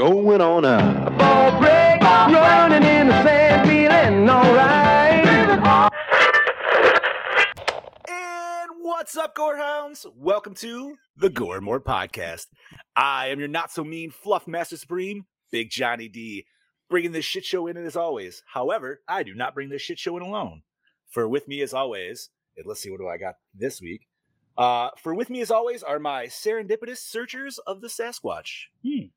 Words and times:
We're 0.00 0.08
going 0.08 0.40
on 0.40 0.62
now. 0.62 1.06
A 1.06 1.10
ball 1.10 1.60
break, 1.60 2.00
running 2.00 2.88
in 2.88 3.08
the 3.08 3.22
sand, 3.22 3.68
feeling 3.68 4.30
alright. 4.30 5.26
And 8.08 8.70
what's 8.80 9.14
up, 9.18 9.36
Gorehounds? 9.36 10.06
Welcome 10.16 10.54
to 10.54 10.96
the 11.18 11.28
Gore 11.28 11.56
and 11.56 11.66
More 11.66 11.82
podcast. 11.82 12.46
I 12.96 13.28
am 13.28 13.40
your 13.40 13.48
not 13.48 13.70
so 13.70 13.84
mean 13.84 14.10
fluff 14.10 14.48
master 14.48 14.78
supreme, 14.78 15.26
Big 15.52 15.68
Johnny 15.68 16.08
D, 16.08 16.46
bringing 16.88 17.12
this 17.12 17.26
shit 17.26 17.44
show 17.44 17.66
in 17.66 17.76
as 17.76 17.94
always. 17.94 18.42
However, 18.54 19.02
I 19.06 19.22
do 19.22 19.34
not 19.34 19.52
bring 19.52 19.68
this 19.68 19.82
shit 19.82 19.98
show 19.98 20.16
in 20.16 20.22
alone. 20.22 20.62
For 21.10 21.28
with 21.28 21.46
me 21.46 21.60
as 21.60 21.74
always, 21.74 22.30
and 22.56 22.64
let's 22.66 22.80
see 22.80 22.90
what 22.90 23.00
do 23.00 23.08
I 23.08 23.18
got 23.18 23.34
this 23.54 23.82
week. 23.82 24.06
Uh, 24.56 24.88
for 24.96 25.14
with 25.14 25.28
me 25.28 25.42
as 25.42 25.50
always 25.50 25.82
are 25.82 25.98
my 25.98 26.24
serendipitous 26.24 26.98
searchers 26.98 27.58
of 27.66 27.82
the 27.82 27.88
Sasquatch. 27.88 28.68
Hmm. 28.82 29.08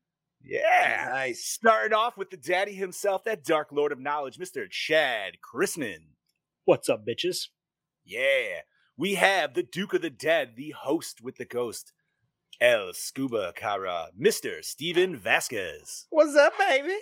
Yeah, 0.46 1.08
nice. 1.10 1.44
Starting 1.44 1.94
off 1.94 2.16
with 2.18 2.30
the 2.30 2.36
daddy 2.36 2.74
himself, 2.74 3.24
that 3.24 3.44
dark 3.44 3.68
lord 3.72 3.92
of 3.92 3.98
knowledge, 4.00 4.38
Mister 4.38 4.66
Chad 4.68 5.38
Chrisman. 5.42 6.08
What's 6.66 6.88
up, 6.88 7.06
bitches? 7.06 7.48
Yeah, 8.04 8.60
we 8.96 9.14
have 9.14 9.54
the 9.54 9.62
Duke 9.62 9.94
of 9.94 10.02
the 10.02 10.10
Dead, 10.10 10.52
the 10.56 10.70
host 10.70 11.22
with 11.22 11.36
the 11.36 11.46
ghost, 11.46 11.92
El 12.60 12.92
Scuba 12.92 13.52
Cabra, 13.56 14.08
Mr. 14.20 14.62
Steven 14.62 15.16
Vasquez. 15.16 16.06
What's 16.10 16.36
up, 16.36 16.52
baby? 16.58 16.96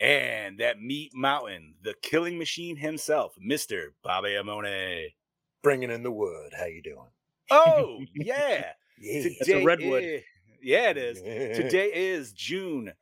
And 0.00 0.58
that 0.58 0.80
meat 0.80 1.12
mountain, 1.14 1.76
the 1.82 1.94
killing 2.02 2.36
machine 2.38 2.76
himself, 2.76 3.34
Mr. 3.42 3.88
Bobby 4.02 4.30
Amone. 4.30 5.14
Bringing 5.62 5.90
in 5.90 6.02
the 6.02 6.10
wood. 6.12 6.52
How 6.58 6.66
you 6.66 6.82
doing? 6.82 7.08
Oh, 7.50 8.00
yeah. 8.14 8.72
It's 8.98 9.48
a 9.48 9.64
redwood. 9.64 10.02
is- 10.02 10.22
yeah, 10.64 10.90
it 10.90 10.96
is. 10.96 11.20
Today 11.56 11.90
is 11.92 12.32
June 12.32 12.92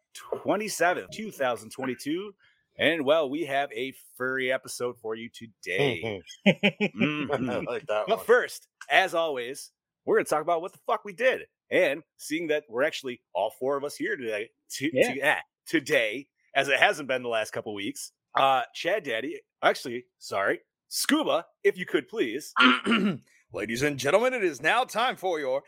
27th, 0.45 1.11
2022. 1.13 2.35
And 2.79 3.05
well, 3.05 3.29
we 3.29 3.45
have 3.45 3.71
a 3.73 3.93
furry 4.17 4.51
episode 4.51 4.97
for 5.01 5.15
you 5.15 5.29
today. 5.29 6.21
Mhm. 6.47 7.31
I 7.51 7.59
like 7.61 7.87
that 7.87 8.05
But 8.09 8.17
one. 8.19 8.27
first, 8.27 8.69
as 8.91 9.15
always, 9.15 9.71
we're 10.05 10.17
going 10.17 10.25
to 10.25 10.31
talk 10.31 10.43
about 10.43 10.63
what 10.63 10.73
the 10.73 10.79
fuck 10.87 11.05
we 11.05 11.13
did. 11.13 11.43
And 11.71 12.03
seeing 12.17 12.49
that 12.49 12.65
we're 12.69 12.83
actually 12.83 13.21
all 13.35 13.51
four 13.59 13.77
of 13.77 13.85
us 13.85 13.95
here 13.97 14.17
today, 14.17 14.51
to, 14.73 14.91
Yeah. 14.93 15.15
to- 15.15 15.21
ah, 15.23 15.39
today, 15.67 16.29
as 16.55 16.69
it 16.69 16.79
hasn't 16.79 17.09
been 17.09 17.23
the 17.23 17.29
last 17.29 17.53
couple 17.53 17.75
weeks, 17.75 18.13
uh, 18.37 18.63
Chad 18.75 19.05
Daddy, 19.05 19.41
actually, 19.63 20.05
sorry, 20.19 20.61
Scuba, 20.89 21.47
if 21.63 21.77
you 21.79 21.87
could 21.87 22.09
please. 22.09 22.53
Ladies 23.53 23.83
and 23.83 23.99
gentlemen, 23.99 24.33
it 24.33 24.43
is 24.45 24.63
now 24.63 24.85
time 24.85 25.17
for 25.17 25.39
your 25.39 25.63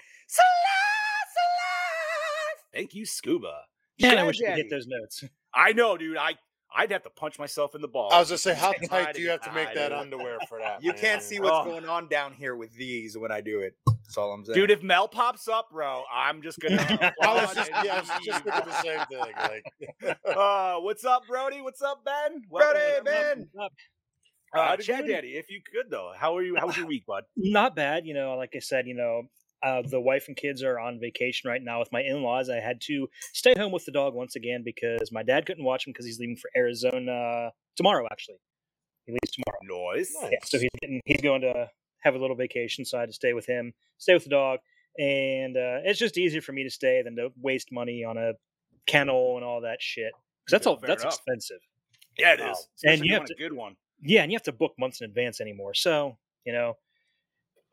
Thank 2.75 2.95
you, 2.95 3.07
Scuba. 3.07 3.53
Man, 4.01 4.13
I 4.13 4.15
Chad 4.17 4.27
wish 4.27 4.37
I 4.37 4.39
could 4.41 4.47
Daddy. 4.51 4.63
hit 4.63 4.71
those 4.71 4.87
notes. 4.87 5.25
I 5.55 5.73
know, 5.73 5.97
dude. 5.97 6.17
I 6.17 6.35
I'd 6.77 6.91
have 6.91 7.05
to 7.05 7.11
punch 7.11 7.39
myself 7.39 7.77
in 7.77 7.81
the 7.81 7.87
balls. 7.89 8.13
I 8.13 8.19
was 8.19 8.29
just 8.29 8.43
say, 8.43 8.53
how 8.59 8.73
tight 8.73 9.15
do 9.15 9.23
you 9.23 9.31
have 9.31 9.43
to 9.43 9.53
make 9.53 9.73
that 9.75 9.93
underwear 9.93 10.39
for 10.49 10.59
that? 10.59 10.79
You 10.83 10.91
man? 10.93 11.01
can't 11.01 11.23
see 11.23 11.39
what's 11.39 11.57
Oh. 11.57 11.65
going 11.71 11.89
on 11.89 12.09
down 12.09 12.33
here 12.33 12.57
with 12.57 12.75
these 12.75 13.17
when 13.17 13.31
I 13.31 13.41
do 13.41 13.61
it. 13.61 13.75
That's 13.87 14.19
all 14.19 14.33
I'm 14.33 14.45
saying. 14.45 14.59
dude. 14.59 14.71
If 14.73 14.83
Mel 14.83 15.07
pops 15.07 15.47
up, 15.47 15.71
bro, 15.71 16.03
I'm 16.13 16.43
just 16.43 16.59
gonna. 16.59 16.77
I 17.23 17.35
was 17.35 17.55
just, 17.55 17.71
yeah, 17.85 17.95
I 17.97 18.01
was 18.01 18.09
just 18.25 18.45
leave. 18.45 18.55
thinking 18.55 18.63
the 18.67 18.83
same 18.83 19.07
thing. 19.07 19.35
Like, 20.03 20.19
Uh, 20.37 20.77
what's 20.81 21.05
up, 21.05 21.23
Brody? 21.29 21.61
What's 21.61 21.81
up, 21.81 22.05
Ben? 22.05 22.43
Brody, 22.51 22.81
Welcome, 23.05 23.05
Ben. 23.05 23.49
Uh, 24.57 24.77
Chad. 24.77 25.07
Daddy, 25.07 25.37
if 25.37 25.51
you 25.51 25.61
could 25.73 25.91
though, 25.91 26.13
how 26.17 26.37
are 26.37 26.43
you? 26.43 26.57
How 26.57 26.67
was 26.67 26.77
your 26.77 26.87
week, 26.87 27.07
bud? 27.07 27.23
Not 27.37 27.75
bad, 27.77 28.05
you 28.07 28.15
know. 28.15 28.37
Like 28.37 28.51
I 28.55 28.59
said, 28.61 28.87
you 28.87 28.95
know, 28.95 29.23
uh, 29.65 29.83
the 29.83 30.01
wife 30.01 30.29
and 30.29 30.37
kids 30.37 30.63
are 30.63 30.79
on 30.79 31.01
vacation 31.01 31.49
right 31.49 31.63
now 31.63 31.79
with 31.79 31.91
my 31.91 32.03
in-laws. 32.03 32.51
I 32.51 32.61
had 32.61 32.81
to 32.83 33.09
stay 33.33 33.55
home 33.57 33.73
with 33.73 33.85
the 33.85 33.93
dog 33.93 34.15
once 34.15 34.37
again 34.37 34.63
because 34.65 35.11
my 35.11 35.23
dad 35.23 35.47
couldn't 35.47 35.65
watch 35.65 35.87
him 35.87 35.93
because 35.93 36.07
he's 36.07 36.19
leaving 36.19 36.37
for 36.37 36.51
Arizona 36.57 37.51
tomorrow. 37.77 38.07
Actually, 38.11 38.37
he 39.07 39.13
leaves 39.13 39.31
tomorrow. 39.33 39.59
Noise. 39.63 40.13
Yeah, 40.23 40.39
so 40.45 40.59
he's 40.59 40.69
getting, 40.81 41.01
he's 41.07 41.23
going 41.23 41.41
to 41.41 41.71
have 42.03 42.15
a 42.15 42.19
little 42.19 42.37
vacation, 42.37 42.85
so 42.85 42.99
I 42.99 43.01
had 43.01 43.09
to 43.09 43.15
stay 43.15 43.33
with 43.33 43.47
him, 43.47 43.73
stay 43.99 44.13
with 44.13 44.25
the 44.25 44.31
dog, 44.31 44.59
and 44.99 45.57
uh, 45.57 45.81
it's 45.85 45.99
just 45.99 46.19
easier 46.19 46.43
for 46.43 46.53
me 46.53 46.65
to 46.65 46.71
stay 46.71 47.03
than 47.03 47.17
to 47.17 47.31
waste 47.41 47.73
money 47.73 48.05
on 48.05 48.19
a 48.19 48.33
kennel 48.87 49.37
and 49.37 49.45
all 49.45 49.63
that 49.63 49.81
shit. 49.81 50.13
Because 50.45 50.59
that's 50.59 50.67
all 50.67 50.77
fair 50.77 50.89
that's 50.89 51.03
enough. 51.03 51.15
expensive. 51.15 51.61
Yeah, 52.19 52.35
it 52.35 52.41
is. 52.41 52.69
Wow. 52.85 52.93
And 52.93 53.05
you 53.05 53.13
have 53.15 53.21
want 53.21 53.31
a 53.31 53.35
good 53.35 53.53
one. 53.53 53.77
Yeah, 54.03 54.23
and 54.23 54.31
you 54.31 54.37
have 54.37 54.43
to 54.43 54.53
book 54.53 54.75
months 54.79 55.01
in 55.01 55.07
advance 55.07 55.41
anymore. 55.41 55.73
So, 55.73 56.19
you 56.45 56.53
know, 56.53 56.77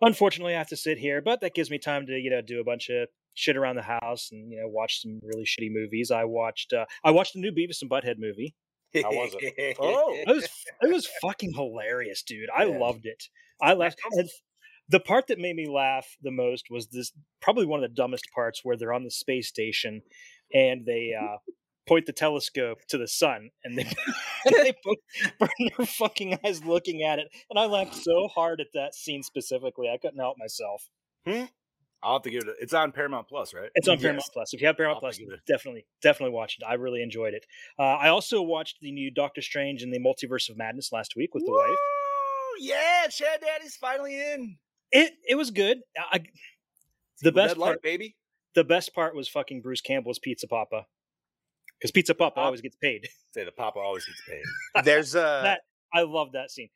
unfortunately, 0.02 0.56
I 0.56 0.58
have 0.58 0.68
to 0.70 0.78
sit 0.78 0.98
here, 0.98 1.22
but 1.22 1.42
that 1.42 1.54
gives 1.56 1.70
me 1.70 1.78
time 1.78 2.06
to, 2.08 2.14
you 2.14 2.30
know, 2.30 2.42
do 2.42 2.60
a 2.60 2.64
bunch 2.64 2.90
of 2.90 3.08
shit 3.34 3.56
around 3.58 3.76
the 3.78 3.82
house 3.84 4.30
and, 4.32 4.52
you 4.52 4.60
know, 4.60 4.68
watch 4.68 5.02
some 5.02 5.20
really 5.24 5.46
shitty 5.46 5.72
movies. 5.72 6.12
I 6.12 6.26
watched, 6.26 6.74
uh, 6.74 6.86
I 7.04 7.12
watched 7.12 7.34
the 7.34 7.40
new 7.40 7.52
Beavis 7.52 7.82
and 7.82 7.90
Butthead 7.90 8.16
movie. 8.18 8.56
How 9.02 9.12
was 9.14 9.36
it? 9.40 9.76
Oh, 9.80 10.18
It 10.28 10.36
was, 10.36 10.50
it 10.82 10.92
was 10.92 11.08
fucking 11.22 11.54
hilarious, 11.54 12.24
dude. 12.24 12.50
I 12.56 12.66
Yeah. 12.66 12.78
loved 12.78 13.06
it. 13.06 13.24
I 13.62 13.74
laughed. 13.74 14.00
And 14.12 14.30
the 14.90 15.00
part 15.00 15.28
that 15.28 15.40
made 15.40 15.56
me 15.56 15.68
laugh 15.70 16.06
the 16.22 16.32
most 16.32 16.66
was 16.70 16.88
this, 16.88 17.12
probably 17.42 17.66
one 17.66 17.82
of 17.84 17.90
the 17.90 17.96
dumbest 17.96 18.26
parts 18.36 18.62
where 18.64 18.76
they're 18.76 18.94
on 18.94 19.04
the 19.04 19.12
space 19.12 19.48
station 19.48 20.02
and 20.54 20.86
they, 20.86 21.14
uh, 21.20 21.38
point 21.88 22.06
the 22.06 22.14
telescope 22.14 22.80
to 22.90 22.98
the 22.98 23.08
sun 23.08 23.50
and 23.64 23.78
they, 23.78 23.84
they 24.46 24.74
both 24.84 24.98
burn 25.40 25.50
their 25.78 25.86
fucking 25.86 26.38
eyes 26.46 26.64
looking 26.64 27.04
at 27.04 27.20
it. 27.20 27.28
And 27.50 27.60
I 27.60 27.66
laughed 27.66 27.96
so 27.96 28.28
hard 28.28 28.62
at 28.62 28.68
that 28.74 28.96
scene 28.96 29.24
specifically, 29.24 29.90
I 29.90 29.98
couldn't 29.98 30.20
help 30.20 30.38
myself. 30.38 30.88
I'll 32.04 32.14
have 32.14 32.22
to 32.24 32.32
give 32.32 32.44
it. 32.44 32.50
A, 32.50 32.54
it's 32.64 32.74
on 32.74 32.92
Paramount 32.92 33.28
Plus, 33.28 33.54
right? 33.54 33.70
It's 33.76 33.88
on 33.88 33.96
Yes. 33.96 34.02
Paramount 34.02 34.26
Plus. 34.34 34.54
If 34.54 34.62
you 34.62 34.68
have 34.68 34.76
Paramount 34.78 34.98
I'll 35.04 35.12
Plus, 35.12 35.20
definitely, 35.48 35.86
definitely 36.02 36.34
watch 36.34 36.58
it. 36.60 36.66
I 36.66 36.74
really 36.74 37.04
enjoyed 37.04 37.34
it. 37.36 37.46
Uh, 37.78 37.84
I 37.84 38.10
also 38.10 38.42
watched 38.42 38.78
the 38.82 38.92
new 38.92 39.12
Doctor 39.12 39.42
Strange 39.42 39.84
and 39.84 39.94
the 39.94 40.00
Multiverse 40.00 40.50
of 40.50 40.58
Madness 40.58 40.92
last 40.92 41.16
week 41.16 41.36
with 41.36 41.46
the 41.46 41.52
wife. 41.52 41.70
Woo! 41.70 41.76
Yeah, 42.60 43.08
Chad 43.10 43.42
Daddy's 43.42 43.76
finally 43.76 44.16
in. 44.20 44.58
It 44.92 45.14
it 45.28 45.36
was 45.36 45.52
good. 45.52 45.78
I, 45.98 46.22
the 47.22 47.32
best 47.32 47.54
that 47.56 47.60
light, 47.60 47.68
part, 47.68 47.82
baby. 47.84 48.16
the 48.56 48.64
best 48.64 48.94
part 48.96 49.16
was 49.16 49.28
fucking 49.30 49.62
Bruce 49.62 49.82
Campbell's 49.82 50.20
Pizza 50.20 50.48
Poppa, 50.48 50.86
because 51.82 51.92
Pizza 51.92 52.14
Poppa 52.14 52.36
Pop- 52.36 52.46
always 52.46 52.62
gets 52.62 52.76
paid. 52.78 53.08
Say 53.34 53.44
the 53.44 53.52
Papa 53.52 53.80
always 53.80 54.06
gets 54.06 54.22
paid. 54.30 54.44
there's 54.86 55.16
a 55.16 55.42
That 55.44 55.62
I 55.94 56.04
love 56.04 56.34
that 56.34 56.52
scene. 56.52 56.70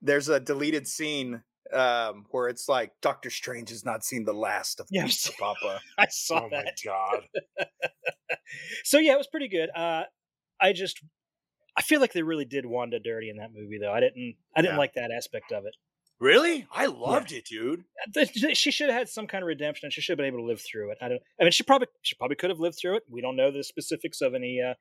there's 0.00 0.28
a 0.28 0.38
deleted 0.40 0.86
scene 0.86 1.42
um, 1.72 2.26
where 2.30 2.48
it's 2.48 2.68
like 2.68 2.92
Doctor 3.02 3.30
Strange 3.30 3.70
has 3.70 3.84
not 3.84 4.04
seen 4.04 4.24
the 4.24 4.32
last 4.34 4.80
of 4.80 4.86
Yeah, 4.90 5.02
I've 5.02 5.08
Pizza 5.08 5.32
Poppa. 5.38 5.80
I 5.98 6.06
saw 6.10 6.44
Oh 6.44 6.48
my 6.50 6.64
god! 6.84 7.22
so 8.84 8.98
yeah, 8.98 9.14
it 9.14 9.18
was 9.18 9.26
pretty 9.26 9.48
good. 9.48 9.70
Uh, 9.74 10.04
I 10.60 10.72
just 10.72 11.02
I 11.76 11.82
feel 11.82 12.00
like 12.00 12.12
they 12.12 12.22
really 12.22 12.44
did 12.44 12.66
Wanda 12.66 13.00
dirty 13.00 13.30
in 13.30 13.38
that 13.38 13.50
movie, 13.52 13.78
though. 13.80 13.92
I 13.92 14.00
didn't 14.00 14.36
I 14.56 14.60
didn't 14.62 14.74
Yeah. 14.74 14.78
like 14.78 14.94
that 14.94 15.10
aspect 15.10 15.52
of 15.52 15.64
it. 15.66 15.74
Really? 16.20 16.66
I 16.72 16.86
loved 16.86 17.32
it, 17.32 17.44
dude. 17.46 17.84
Uh, 18.16 18.24
She 18.54 18.70
should 18.70 18.88
have 18.88 18.98
had 18.98 19.08
some 19.08 19.26
kind 19.26 19.42
of 19.42 19.48
redemption. 19.48 19.86
and 19.86 19.92
She 19.92 20.00
should 20.00 20.12
have 20.12 20.18
been 20.18 20.26
able 20.26 20.38
to 20.38 20.44
live 20.44 20.60
through 20.60 20.90
it. 20.92 20.98
I 21.02 21.08
don't. 21.08 21.20
I 21.40 21.44
mean, 21.44 21.52
she 21.52 21.62
probably 21.64 21.88
she 22.02 22.14
probably 22.14 22.36
could 22.36 22.50
have 22.50 22.60
lived 22.60 22.78
through 22.80 22.96
it. 22.96 23.02
We 23.08 23.20
don't 23.20 23.36
know 23.36 23.50
the 23.50 23.64
specifics 23.64 24.20
of 24.20 24.34
any 24.34 24.60
uh, 24.62 24.74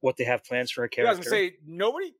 what 0.00 0.16
they 0.16 0.24
have 0.24 0.44
plans 0.44 0.70
for 0.70 0.82
her 0.82 0.90
Yeah, 0.96 1.04
I 1.04 1.08
was 1.10 1.18
character. 1.18 1.30
gonna 1.30 1.50
say 1.50 1.56
nobody. 1.66 2.12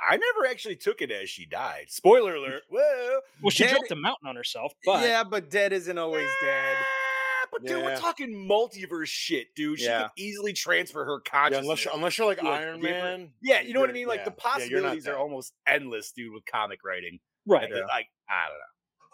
I 0.00 0.16
never 0.16 0.46
actually 0.50 0.76
took 0.76 1.00
it 1.02 1.10
as 1.10 1.30
she 1.30 1.46
died. 1.46 1.86
Spoiler 1.88 2.34
alert. 2.34 2.62
Whoa. 2.68 3.20
well, 3.42 3.50
she 3.50 3.62
Dead- 3.64 3.70
dropped 3.70 3.90
a 3.92 3.96
mountain 3.96 4.28
on 4.28 4.36
herself, 4.36 4.72
but 4.84 5.02
yeah, 5.02 5.22
but 5.24 5.50
dead 5.50 5.72
isn't 5.72 5.96
always 5.98 6.28
dead. 6.42 6.76
Ah, 6.78 7.46
But 7.52 7.64
dude, 7.64 7.82
we're 7.84 7.96
talking 7.96 8.30
multiverse 8.48 9.06
shit, 9.06 9.54
dude. 9.54 9.78
She 9.78 9.84
Yeah. 9.86 10.02
could 10.02 10.10
easily 10.16 10.52
transfer 10.52 11.04
her 11.04 11.22
Yeah, 11.24 11.30
consciousness. 11.30 11.62
unless 11.64 11.84
you're, 11.84 11.94
unless 11.94 12.18
you're 12.18 12.26
like 12.26 12.42
Iron 12.42 12.80
Man. 12.82 13.32
Yeah, 13.40 13.60
you 13.60 13.72
know 13.72 13.80
what 13.80 13.88
I 13.88 13.92
mean? 13.92 14.08
Like 14.08 14.20
yeah. 14.20 14.24
the 14.24 14.34
Yeah, 14.36 14.42
possibilities 14.52 15.06
are 15.06 15.16
almost 15.16 15.54
endless, 15.66 16.10
dude, 16.12 16.32
with 16.32 16.44
comic 16.44 16.80
writing. 16.84 17.20
Right, 17.46 17.70
And, 17.70 17.80
Like, 17.88 18.08
I 18.28 18.48
don't 18.48 18.58
know. 18.58 19.06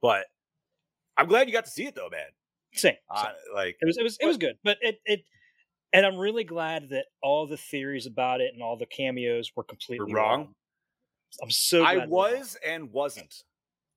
But 0.00 0.26
I'm 1.16 1.26
glad 1.26 1.46
you 1.46 1.52
got 1.52 1.64
to 1.64 1.70
see 1.70 1.86
it 1.86 1.94
though, 1.94 2.08
man. 2.10 2.20
same. 2.74 2.94
Uh, 3.10 3.24
same. 3.24 3.32
like 3.54 3.76
It 3.80 3.86
was 3.86 3.96
it 3.96 4.02
was 4.02 4.18
it 4.20 4.26
was 4.26 4.36
good, 4.36 4.56
but 4.62 4.78
it 4.80 5.00
it 5.04 5.24
and 5.92 6.04
I'm 6.04 6.16
really 6.16 6.44
glad 6.44 6.88
that 6.90 7.06
all 7.22 7.46
the 7.46 7.56
theories 7.56 8.06
about 8.06 8.40
it 8.40 8.52
and 8.52 8.62
all 8.62 8.76
the 8.76 8.86
cameos 8.86 9.52
were 9.56 9.62
completely 9.62 10.12
wrong? 10.12 10.52
I'm 11.42 11.50
so 11.50 11.80
glad 11.80 11.98
I 11.98 12.06
was 12.06 12.56
and 12.66 12.90
wasn't. 12.92 13.34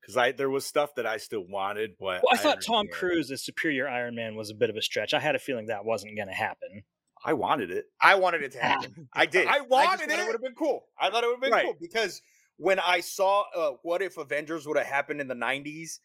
Because 0.01 0.15
I 0.15 0.31
there 0.31 0.49
was 0.49 0.65
stuff 0.65 0.95
that 0.95 1.05
I 1.05 1.17
still 1.17 1.45
wanted, 1.49 1.91
but 1.99 2.21
Well, 2.23 2.31
I 2.31 2.37
thought 2.37 2.61
Tom. 2.61 2.87
Cruise 2.91 3.29
as 3.31 3.43
Superior 3.43 3.89
Iron 3.89 4.15
Man 4.15 4.35
was 4.35 4.49
a 4.49 4.55
bit 4.55 4.69
of 4.69 4.77
a 4.77 4.81
stretch. 4.81 5.13
I 5.13 5.19
had 5.19 5.35
a 5.35 5.39
feeling 5.39 5.65
that 5.67 5.83
wasn't 5.83 6.15
going 6.15 6.29
to 6.29 6.33
happen. 6.33 6.83
I 7.25 7.33
wanted 7.33 7.71
it. 7.71 7.85
I 7.99 8.15
wanted 8.15 8.43
it 8.43 8.51
to 8.53 8.59
happen. 8.59 9.09
I 9.13 9.25
did. 9.25 9.47
I 9.47 9.61
wanted 9.61 10.09
it. 10.09 10.19
it. 10.19 10.25
would 10.25 10.33
have 10.33 10.41
been 10.41 10.55
cool. 10.55 10.85
I 10.99 11.09
thought 11.09 11.23
it 11.23 11.27
would 11.27 11.33
have 11.37 11.41
been 11.41 11.51
Right. 11.51 11.65
cool 11.65 11.75
because 11.81 12.21
when 12.57 12.79
I 12.79 12.99
saw 12.99 13.43
uh, 13.55 13.71
what 13.83 14.01
if 14.01 14.17
Avengers 14.17 14.67
would 14.67 14.77
have 14.77 14.85
happened 14.87 15.21
in 15.21 15.27
the 15.27 15.35
'90s, 15.35 15.99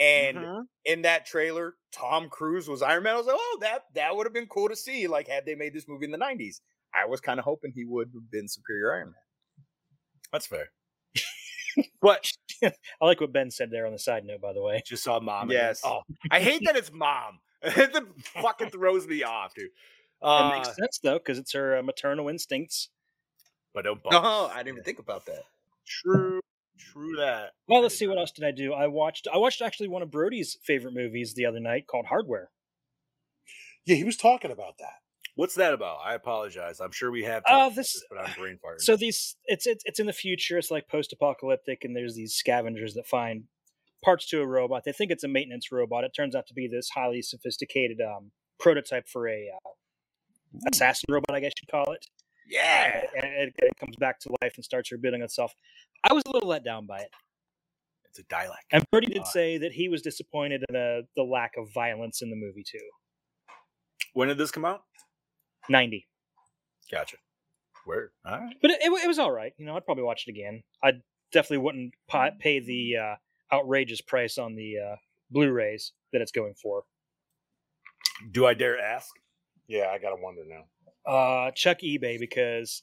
and 0.00 0.38
Mhm. 0.38 0.64
in 0.84 1.02
that 1.02 1.26
trailer, 1.26 1.74
Tom 1.92 2.28
Cruise 2.28 2.68
was 2.68 2.82
Iron 2.82 3.02
Man. 3.02 3.14
I 3.14 3.18
was 3.18 3.26
like, 3.26 3.36
oh, 3.38 3.58
that 3.60 3.84
that 3.94 4.14
would 4.16 4.26
have 4.26 4.32
been 4.34 4.46
cool 4.46 4.68
to 4.68 4.76
see. 4.76 5.06
Like, 5.06 5.28
had 5.28 5.44
they 5.46 5.54
made 5.54 5.72
this 5.74 5.86
movie 5.88 6.04
in 6.06 6.10
the 6.12 6.18
'90s, 6.18 6.60
I 6.94 7.06
was 7.06 7.20
kind 7.20 7.38
of 7.38 7.44
hoping 7.44 7.72
he 7.74 7.84
would 7.84 8.10
have 8.14 8.30
been 8.30 8.48
Superior 8.48 8.94
Iron 8.94 9.06
Man. 9.08 9.66
That's 10.32 10.46
fair. 10.46 10.70
but 12.00 12.30
I 12.62 12.72
like 13.04 13.20
what 13.20 13.32
Ben 13.32 13.50
said 13.50 13.70
there 13.70 13.86
on 13.86 13.92
the 13.92 13.98
side 13.98 14.24
note, 14.24 14.40
by 14.40 14.52
the 14.52 14.62
way. 14.62 14.82
just 14.86 15.04
saw 15.04 15.20
mom. 15.20 15.50
Yes. 15.50 15.80
Oh, 15.84 16.02
I 16.30 16.40
hate 16.40 16.62
that 16.64 16.76
it's 16.76 16.92
mom. 16.92 17.40
it 17.62 18.04
fucking 18.40 18.70
throws 18.70 19.06
me 19.06 19.22
off, 19.24 19.54
dude. 19.54 19.66
It 19.66 19.72
Uh, 20.22 20.50
makes 20.54 20.74
sense 20.76 20.98
though, 21.02 21.18
because 21.18 21.38
it's 21.38 21.52
her 21.52 21.78
uh, 21.78 21.82
maternal 21.82 22.28
instincts. 22.28 22.88
but 23.74 23.82
don't. 23.84 24.00
No, 24.10 24.20
Oh, 24.22 24.50
I 24.52 24.58
didn't 24.58 24.68
even 24.78 24.84
think 24.84 24.98
about 24.98 25.26
that. 25.26 25.44
True. 25.88 26.40
True 26.78 27.16
that. 27.16 27.50
Well, 27.66 27.82
let's 27.82 27.98
see 27.98 28.06
what 28.06 28.18
else 28.18 28.30
did 28.30 28.44
I 28.44 28.50
do. 28.52 28.72
I 28.72 28.86
watched. 28.86 29.26
I 29.32 29.38
watched 29.38 29.60
actually 29.62 29.88
one 29.88 30.02
of 30.02 30.10
Brody's 30.10 30.56
favorite 30.62 30.94
movies 30.94 31.34
the 31.34 31.46
other 31.46 31.60
night 31.60 31.86
called 31.86 32.06
Hardware. 32.06 32.50
Yeah, 33.84 33.96
he 33.96 34.04
was 34.04 34.16
talking 34.16 34.50
about 34.50 34.78
that. 34.78 34.94
What's 35.34 35.54
that 35.54 35.72
about? 35.72 35.98
I 36.04 36.14
apologize. 36.14 36.80
I'm 36.80 36.92
sure 36.92 37.10
we 37.10 37.24
have. 37.24 37.42
Uh, 37.46 37.50
talked 37.50 37.66
about 37.72 37.76
this- 37.76 38.04
but 38.10 38.18
I'm 38.18 38.32
brain 38.38 38.58
farting. 38.64 38.80
So 38.80 38.96
these, 38.96 39.36
it's 39.46 39.66
it's 39.66 39.82
it's 39.86 39.98
in 39.98 40.06
the 40.06 40.12
future. 40.12 40.58
It's 40.58 40.70
like 40.70 40.88
post-apocalyptic, 40.88 41.84
and 41.84 41.96
there's 41.96 42.14
these 42.14 42.34
scavengers 42.34 42.94
that 42.94 43.06
find 43.06 43.44
parts 44.04 44.28
to 44.28 44.40
a 44.40 44.46
robot. 44.46 44.82
They 44.84 44.92
think 44.92 45.10
it's 45.10 45.24
a 45.24 45.28
maintenance 45.28 45.72
robot. 45.72 46.04
It 46.04 46.12
turns 46.14 46.34
out 46.36 46.46
to 46.48 46.54
be 46.54 46.68
this 46.68 46.90
highly 46.90 47.22
sophisticated 47.22 47.98
um, 48.00 48.30
prototype 48.60 49.08
for 49.08 49.28
a 49.28 49.48
uh, 49.54 49.70
assassin 50.72 51.06
robot, 51.08 51.34
I 51.34 51.40
guess 51.40 51.52
you'd 51.60 51.70
call 51.70 51.92
it. 51.92 52.06
Yeah. 52.48 53.02
and 53.16 53.26
it, 53.26 53.54
it 53.58 53.72
comes 53.78 53.96
back 53.96 54.18
to 54.20 54.30
life 54.42 54.52
and 54.56 54.64
starts 54.64 54.90
rebuilding 54.90 55.22
itself. 55.22 55.54
I 56.08 56.12
was 56.12 56.22
a 56.26 56.30
little 56.30 56.48
let 56.48 56.64
down 56.64 56.86
by 56.86 56.98
it. 57.00 57.10
It's 58.06 58.18
a 58.18 58.22
dialect. 58.24 58.64
And 58.72 58.84
Brody 58.90 59.08
did 59.08 59.22
Uh, 59.22 59.26
say 59.26 59.58
that 59.58 59.72
he 59.72 59.88
was 59.88 60.02
disappointed 60.02 60.64
in 60.68 60.76
uh, 60.76 61.02
the 61.16 61.22
lack 61.22 61.52
of 61.58 61.72
violence 61.72 62.22
in 62.22 62.30
the 62.30 62.36
movie 62.36 62.64
too. 62.64 62.78
When 64.14 64.28
did 64.28 64.38
this 64.38 64.50
come 64.50 64.64
out? 64.64 64.82
Ninety, 65.68 66.06
Gotcha. 66.90 67.18
Where? 67.84 68.10
All 68.24 68.38
right. 68.38 68.56
but 68.62 68.70
it, 68.70 68.78
it, 68.82 68.90
it 69.04 69.06
was 69.06 69.18
all 69.18 69.30
right. 69.30 69.52
You 69.58 69.66
know, 69.66 69.76
I'd 69.76 69.84
probably 69.84 70.04
watch 70.04 70.24
it 70.26 70.30
again. 70.30 70.62
I 70.82 70.92
definitely 71.32 71.58
wouldn't 71.58 71.94
pa- 72.06 72.30
pay 72.38 72.60
the 72.60 72.96
uh, 72.96 73.54
outrageous 73.54 74.00
price 74.00 74.38
on 74.38 74.54
the 74.56 74.76
uh, 74.78 74.96
Blu-rays 75.30 75.92
that 76.12 76.22
it's 76.22 76.32
going 76.32 76.54
for. 76.54 76.84
Do 78.30 78.46
I 78.46 78.54
dare 78.54 78.80
ask? 78.80 79.14
Yeah, 79.68 79.88
I 79.92 79.98
gotta 79.98 80.16
wonder 80.16 80.42
now. 80.46 80.64
Uh, 81.08 81.50
check 81.52 81.80
eBay 81.80 82.20
because 82.20 82.82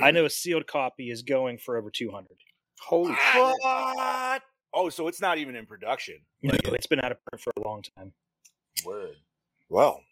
I 0.00 0.10
know 0.10 0.26
a 0.26 0.30
sealed 0.30 0.66
copy 0.66 1.10
is 1.10 1.22
going 1.22 1.56
for 1.58 1.78
over 1.78 1.90
two 1.90 2.10
hundred. 2.10 2.36
Holy 2.80 3.14
What? 3.14 4.42
Oh, 4.74 4.90
so 4.90 5.08
it's 5.08 5.22
not 5.22 5.38
even 5.38 5.56
in 5.56 5.64
production. 5.64 6.16
Like, 6.42 6.60
It's 6.68 6.86
been 6.86 7.00
out 7.00 7.12
of 7.12 7.18
print 7.24 7.40
for 7.40 7.52
a 7.56 7.66
long 7.66 7.82
time. 7.96 8.12
Word. 8.84 9.16
Well, 9.70 10.02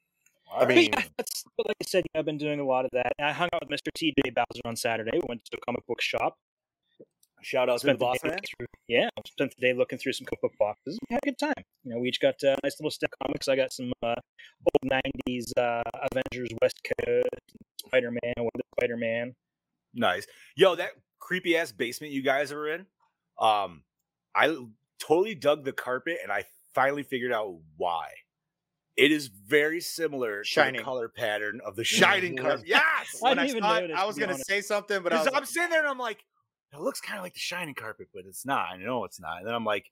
I 0.54 0.60
But 0.60 0.68
mean, 0.68 0.90
yeah, 0.92 1.02
that's 1.18 1.44
but 1.56 1.68
like 1.68 1.76
I 1.82 1.84
said, 1.86 2.04
I've 2.14 2.24
been 2.24 2.38
doing 2.38 2.60
a 2.60 2.64
lot 2.64 2.86
of 2.86 2.90
that. 2.94 3.12
I 3.20 3.32
hung 3.32 3.50
out 3.52 3.68
with 3.68 3.78
Mr. 3.78 3.92
T.J. 3.94 4.30
Bowser 4.30 4.62
on 4.64 4.74
Saturday. 4.76 5.10
We 5.12 5.20
went 5.28 5.44
to 5.44 5.58
a 5.58 5.60
comic 5.66 5.86
book 5.86 6.00
shop. 6.00 6.38
Shout 7.44 7.68
out 7.68 7.78
to 7.80 7.86
the 7.86 7.90
Spent 7.90 7.98
the 7.98 8.04
boss 8.04 8.18
man. 8.24 8.38
through, 8.56 8.66
yeah, 8.88 9.08
spent 9.26 9.54
the 9.54 9.60
day 9.60 9.74
looking 9.74 9.98
through 9.98 10.12
some 10.14 10.24
comic 10.24 10.40
book 10.40 10.52
boxes. 10.58 10.98
We 11.08 11.14
had 11.14 11.20
a 11.22 11.26
good 11.26 11.38
time. 11.38 11.64
You 11.84 11.92
know, 11.92 11.98
we 11.98 12.08
each 12.08 12.20
got 12.20 12.42
uh, 12.42 12.56
nice 12.64 12.80
little 12.80 12.90
stack 12.90 13.10
of 13.20 13.26
comics. 13.26 13.48
I 13.48 13.56
got 13.56 13.72
some 13.72 13.92
uh, 14.02 14.14
old 14.14 15.02
'90s 15.28 15.52
uh, 15.58 15.82
Avengers 16.10 16.48
West 16.62 16.80
Coast, 16.98 17.28
Spider 17.86 18.10
Man, 18.10 18.32
Wonder 18.38 18.64
Spider 18.80 18.96
Man. 18.96 19.34
Nice. 19.92 20.26
Yo, 20.56 20.74
that 20.76 20.90
creepy 21.20 21.56
ass 21.56 21.70
basement 21.70 22.12
you 22.12 22.22
guys 22.22 22.50
are 22.50 22.66
in. 22.66 22.86
Um, 23.38 23.82
I 24.34 24.48
l- 24.48 24.70
totally 24.98 25.34
dug 25.34 25.64
the 25.64 25.72
carpet 25.72 26.18
and 26.22 26.32
I 26.32 26.44
finally 26.74 27.02
figured 27.02 27.32
out 27.32 27.56
why. 27.76 28.08
It 28.96 29.10
is 29.10 29.26
very 29.26 29.80
similar 29.80 30.44
to 30.44 30.72
the 30.72 30.78
color 30.78 31.08
pattern 31.08 31.60
of 31.64 31.76
the 31.76 31.84
shining 31.84 32.36
carpet. 32.36 32.64
Yes. 32.66 33.20
I 33.24 33.30
didn't 33.34 33.40
I 33.40 33.50
even 33.50 33.62
notice, 33.62 33.96
I 33.96 34.00
to 34.00 34.06
was 34.06 34.16
be 34.16 34.20
gonna 34.22 34.38
say 34.38 34.60
something, 34.60 35.02
but 35.02 35.12
I 35.12 35.18
was, 35.18 35.26
I'm 35.26 35.34
like, 35.34 35.46
sitting 35.46 35.70
there 35.70 35.80
and 35.80 35.88
I'm 35.88 35.98
like, 35.98 36.24
it 36.74 36.80
looks 36.80 37.00
kind 37.00 37.18
of 37.18 37.24
like 37.24 37.34
the 37.34 37.40
shining 37.40 37.74
carpet, 37.74 38.08
but 38.12 38.24
it's 38.26 38.44
not. 38.44 38.68
I 38.72 38.76
know 38.76 39.04
it's 39.04 39.20
not. 39.20 39.38
And 39.38 39.46
then 39.46 39.54
I'm 39.54 39.64
like, 39.64 39.90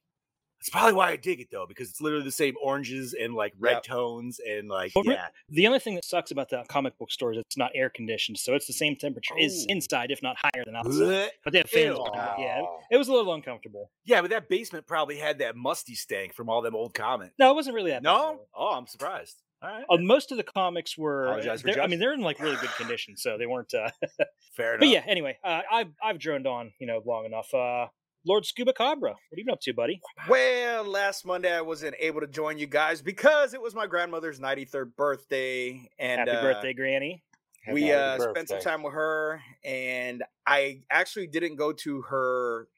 that's 0.59 0.71
probably 0.71 0.93
why 0.93 1.11
I 1.11 1.17
dig 1.17 1.41
it 1.41 1.49
though, 1.51 1.67
because 1.67 1.91
it's 1.91 2.01
literally 2.01 2.25
the 2.25 2.31
same 2.31 2.55
oranges 2.63 3.15
and 3.15 3.35
like 3.35 3.53
red 3.59 3.73
Yep. 3.75 3.83
tones 3.83 4.41
and 4.49 4.69
like 4.69 4.93
re- 4.95 5.15
yeah. 5.15 5.27
The 5.49 5.67
only 5.67 5.81
thing 5.81 5.97
that 5.97 6.05
sucks 6.05 6.31
about 6.31 6.51
the 6.51 6.63
comic 6.69 6.97
book 6.99 7.11
store 7.11 7.33
is 7.33 7.39
it's 7.39 7.57
not 7.57 7.73
air 7.75 7.91
conditioned, 7.91 8.39
so 8.39 8.55
it's 8.55 8.69
the 8.69 8.73
same 8.73 8.95
temperature. 8.95 9.35
It's 9.37 9.67
Oh. 9.69 9.73
inside, 9.73 10.13
if 10.13 10.23
not 10.23 10.37
higher 10.39 10.63
than 10.65 10.77
outside. 10.77 10.93
Blech. 10.93 11.29
But 11.43 11.53
they 11.53 11.59
have 11.59 11.69
fans. 11.71 11.99
Yeah, 12.39 12.63
it- 12.93 12.97
was 12.97 13.09
a 13.09 13.13
little 13.13 13.35
uncomfortable. 13.35 13.91
Yeah, 14.05 14.21
but 14.21 14.31
that 14.31 14.49
basement 14.49 14.87
probably 14.87 15.17
had 15.17 15.39
that 15.41 15.57
musty 15.57 15.97
stank 15.97 16.33
from 16.33 16.49
all 16.49 16.63
them 16.63 16.77
old 16.77 16.95
comics. 16.95 17.35
No, 17.41 17.51
it 17.51 17.55
wasn't 17.55 17.75
really 17.75 17.91
that. 17.91 18.05
No? 18.05 18.39
though. 18.39 18.47
Oh, 18.55 18.75
I'm 18.77 18.87
surprised. 18.87 19.43
All 19.63 19.71
right. 19.71 19.85
Uh, 19.89 19.99
most 19.99 20.33
of 20.33 20.37
the 20.37 20.43
comics 20.43 20.99
were 20.99 21.41
for 21.43 21.81
i 21.81 21.87
mean, 21.87 21.99
they're 22.01 22.15
in 22.15 22.21
like 22.21 22.41
really 22.41 22.57
good 22.57 22.71
condition, 22.77 23.17
so 23.17 23.39
they 23.39 23.47
weren't. 23.47 23.73
Uh, 23.73 23.91
Fair 24.57 24.75
enough. 24.75 24.81
but 24.81 24.89
yeah, 24.89 25.03
anyway, 25.07 25.39
uh, 25.45 25.61
I've 25.71 25.93
I've 26.03 26.19
droned 26.19 26.47
on, 26.47 26.73
you 26.79 26.87
know, 26.87 27.01
long 27.05 27.25
enough. 27.25 27.53
Uh, 27.55 27.87
Lord 28.25 28.47
Scuba 28.47 28.73
Cabra, 28.73 29.11
what 29.11 29.19
have 29.31 29.39
you 29.39 29.45
been 29.45 29.53
up 29.53 29.61
to, 29.63 29.75
buddy? 29.75 30.01
Well, 30.29 30.85
last 30.85 31.27
Monday 31.27 31.53
I 31.53 31.61
wasn't 31.61 31.97
able 31.99 32.21
to 32.21 32.29
join 32.29 32.57
you 32.57 32.69
guys 32.69 33.03
because 33.03 33.53
it 33.53 33.61
was 33.61 33.75
my 33.75 33.87
grandmother's 33.87 34.39
93rd 34.39 34.95
birthday, 34.97 35.89
and 35.99 36.21
Happy 36.21 36.31
uh, 36.31 36.43
birthday, 36.43 36.73
Granny! 36.73 37.23
we 37.71 37.89
Happy 37.89 38.23
uh, 38.23 38.31
spent 38.31 38.49
some 38.49 38.61
time 38.61 38.83
with 38.83 38.95
her, 38.95 39.41
and 39.65 40.23
I 40.47 40.83
actually 40.91 41.27
didn't 41.27 41.57
go 41.57 41.73
to 41.73 42.03
her 42.03 42.69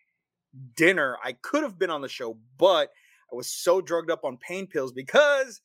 dinner. 0.76 1.16
I 1.22 1.32
could 1.32 1.62
have 1.62 1.78
been 1.78 1.90
on 1.90 2.00
the 2.00 2.08
show, 2.08 2.38
but 2.58 2.90
I 3.32 3.36
was 3.36 3.50
so 3.50 3.80
drugged 3.80 4.10
up 4.10 4.24
on 4.24 4.36
pain 4.38 4.66
pills 4.66 4.92
because, 4.92 5.60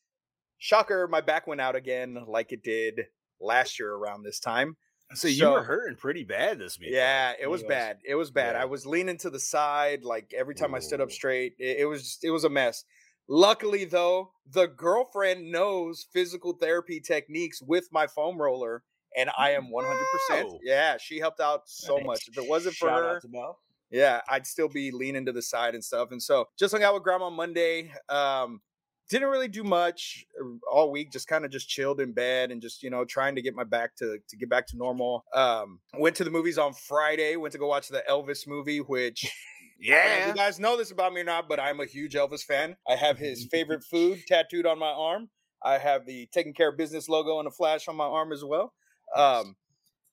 shocker, 0.59 1.07
my 1.07 1.21
back 1.21 1.47
went 1.47 1.61
out 1.61 1.75
again, 1.75 2.23
like 2.27 2.51
it 2.51 2.61
did 2.63 3.07
last 3.41 3.79
year 3.79 3.91
around 3.91 4.21
this 4.23 4.39
time. 4.39 4.77
So 5.15 5.27
you 5.27 5.49
were 5.49 5.63
hurting 5.63 5.97
pretty 5.97 6.23
bad 6.23 6.59
this 6.59 6.77
week. 6.77 6.89
Yeah, 6.91 7.33
it 7.41 7.47
was 7.47 7.63
was. 7.63 7.67
bad. 7.69 7.97
It 8.05 8.13
was 8.13 8.29
bad. 8.29 8.53
Yeah. 8.53 8.61
I 8.61 8.65
was 8.65 8.85
leaning 8.85 9.17
to 9.17 9.31
the 9.31 9.39
side, 9.39 10.03
like 10.03 10.31
every 10.37 10.53
time 10.53 10.75
I 10.75 10.79
stood 10.79 11.01
up 11.01 11.11
straight. 11.11 11.53
It, 11.57 11.79
it 11.79 11.85
was 11.85 12.03
just, 12.03 12.23
it 12.23 12.29
was 12.29 12.43
a 12.43 12.49
mess. 12.49 12.83
Luckily, 13.27 13.85
though, 13.85 14.31
the 14.51 14.67
girlfriend 14.67 15.51
knows 15.51 16.05
physical 16.13 16.53
therapy 16.53 16.99
techniques 16.99 17.59
with 17.59 17.87
my 17.91 18.05
foam 18.05 18.39
roller, 18.39 18.83
and 19.17 19.31
I 19.35 19.51
am 19.51 19.71
one 19.71 19.85
hundred 19.85 20.05
percent. 20.11 20.49
Wow. 20.49 20.59
Yeah, 20.63 20.97
she 20.99 21.17
helped 21.17 21.39
out 21.39 21.61
so 21.65 21.99
much. 21.99 22.27
If 22.27 22.37
it 22.37 22.47
wasn't 22.47 22.75
for 22.75 22.89
Shout 22.89 22.99
her, 23.03 23.15
out 23.15 23.21
to 23.23 23.29
Mel. 23.29 23.59
yeah, 23.89 24.21
I'd 24.29 24.45
still 24.45 24.69
be 24.69 24.91
leaning 24.91 25.25
to 25.25 25.31
the 25.31 25.41
side 25.41 25.73
and 25.73 25.83
stuff. 25.83 26.11
And 26.11 26.21
so, 26.21 26.45
just 26.57 26.71
hung 26.71 26.83
out 26.83 26.93
with 26.93 27.03
grandma 27.03 27.31
Monday. 27.31 27.91
Um, 28.09 28.61
didn't 29.09 29.29
really 29.29 29.47
do 29.47 29.63
much 29.63 30.25
uh, 30.41 30.45
all 30.71 30.91
week. 30.91 31.11
Just 31.11 31.27
kind 31.27 31.43
of 31.45 31.51
just 31.51 31.67
chilled 31.69 31.99
in 31.99 32.11
bed 32.13 32.51
and 32.51 32.61
just 32.61 32.83
you 32.83 32.89
know 32.89 33.05
trying 33.05 33.35
to 33.35 33.41
get 33.41 33.55
my 33.55 33.63
back 33.63 33.95
to 33.97 34.17
to 34.27 34.37
get 34.37 34.49
back 34.49 34.67
to 34.67 34.77
normal. 34.77 35.25
Um, 35.33 35.79
went 35.97 36.15
to 36.17 36.23
the 36.23 36.31
movies 36.31 36.57
on 36.57 36.73
Friday. 36.73 37.35
Went 37.35 37.51
to 37.53 37.57
go 37.57 37.67
watch 37.67 37.87
the 37.89 38.03
Elvis 38.09 38.47
movie, 38.47 38.79
which. 38.79 39.25
I 39.81 39.85
don't 39.85 39.91
know 39.91 39.97
if 40.11 40.19
Yeah. 40.19 40.27
you 40.27 40.33
guys 40.35 40.59
know 40.59 40.75
this 40.75 40.91
about 40.91 41.13
me 41.13 41.21
or 41.21 41.23
not, 41.23 41.47
but 41.47 41.57
I'm 41.57 41.79
a 41.79 41.85
huge 41.85 42.13
Elvis 42.13 42.43
fan. 42.43 42.75
I 42.85 42.97
have 42.97 43.17
his 43.17 43.47
favorite 43.49 43.81
food 43.85 44.19
tattooed 44.27 44.65
on 44.65 44.77
my 44.77 44.89
arm. 44.89 45.29
I 45.63 45.77
have 45.77 46.05
the 46.05 46.27
taking 46.33 46.53
care 46.53 46.67
of 46.69 46.77
business 46.77 47.07
logo 47.07 47.39
and 47.39 47.47
a 47.47 47.51
flash 47.51 47.87
on 47.87 47.95
my 47.95 48.03
arm 48.03 48.33
as 48.33 48.43
well. 48.43 48.73
Um, 49.15 49.55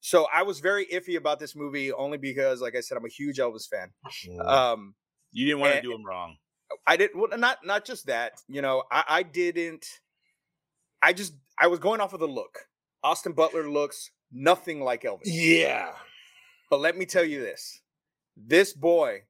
so 0.00 0.28
I 0.32 0.44
was 0.44 0.60
very 0.60 0.86
iffy 0.86 1.16
about 1.16 1.40
this 1.40 1.56
movie 1.56 1.90
only 1.92 2.16
because, 2.16 2.60
like 2.62 2.76
I 2.76 2.80
said, 2.80 2.96
I'm 2.96 3.04
a 3.04 3.08
huge 3.08 3.38
Elvis 3.38 3.66
fan. 3.68 3.90
Um, 4.40 4.94
You 5.32 5.46
didn't 5.46 5.58
want 5.60 5.74
to 5.74 5.82
do 5.82 5.92
him 5.92 6.04
wrong. 6.06 6.36
I 6.86 6.96
didn't. 6.96 7.18
Well, 7.18 7.38
not 7.38 7.58
not 7.64 7.84
just 7.84 8.06
that. 8.06 8.40
You 8.48 8.62
know, 8.62 8.82
I, 8.90 9.04
I 9.08 9.22
didn't. 9.22 9.86
I 11.02 11.12
just 11.12 11.34
I 11.58 11.66
was 11.68 11.78
going 11.78 12.00
off 12.00 12.12
of 12.12 12.20
the 12.20 12.28
look. 12.28 12.58
Austin 13.04 13.32
Butler 13.32 13.68
looks 13.68 14.10
nothing 14.32 14.80
like 14.80 15.02
Elvis. 15.02 15.20
yeah. 15.24 15.92
But 16.70 16.80
let 16.80 16.96
me 16.96 17.06
tell 17.06 17.24
you 17.24 17.40
this: 17.40 17.80
this 18.36 18.72
boy 18.72 19.22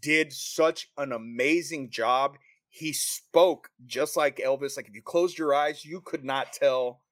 did 0.00 0.32
such 0.32 0.88
an 0.96 1.12
amazing 1.12 1.90
job. 1.90 2.36
He 2.70 2.92
spoke 2.92 3.68
just 3.86 4.16
like 4.16 4.36
Elvis. 4.38 4.76
Like 4.76 4.88
if 4.88 4.94
you 4.94 5.02
closed 5.02 5.36
your 5.36 5.52
eyes, 5.54 5.84
you 5.84 6.00
could 6.00 6.24
not 6.24 6.52
tell 6.52 7.02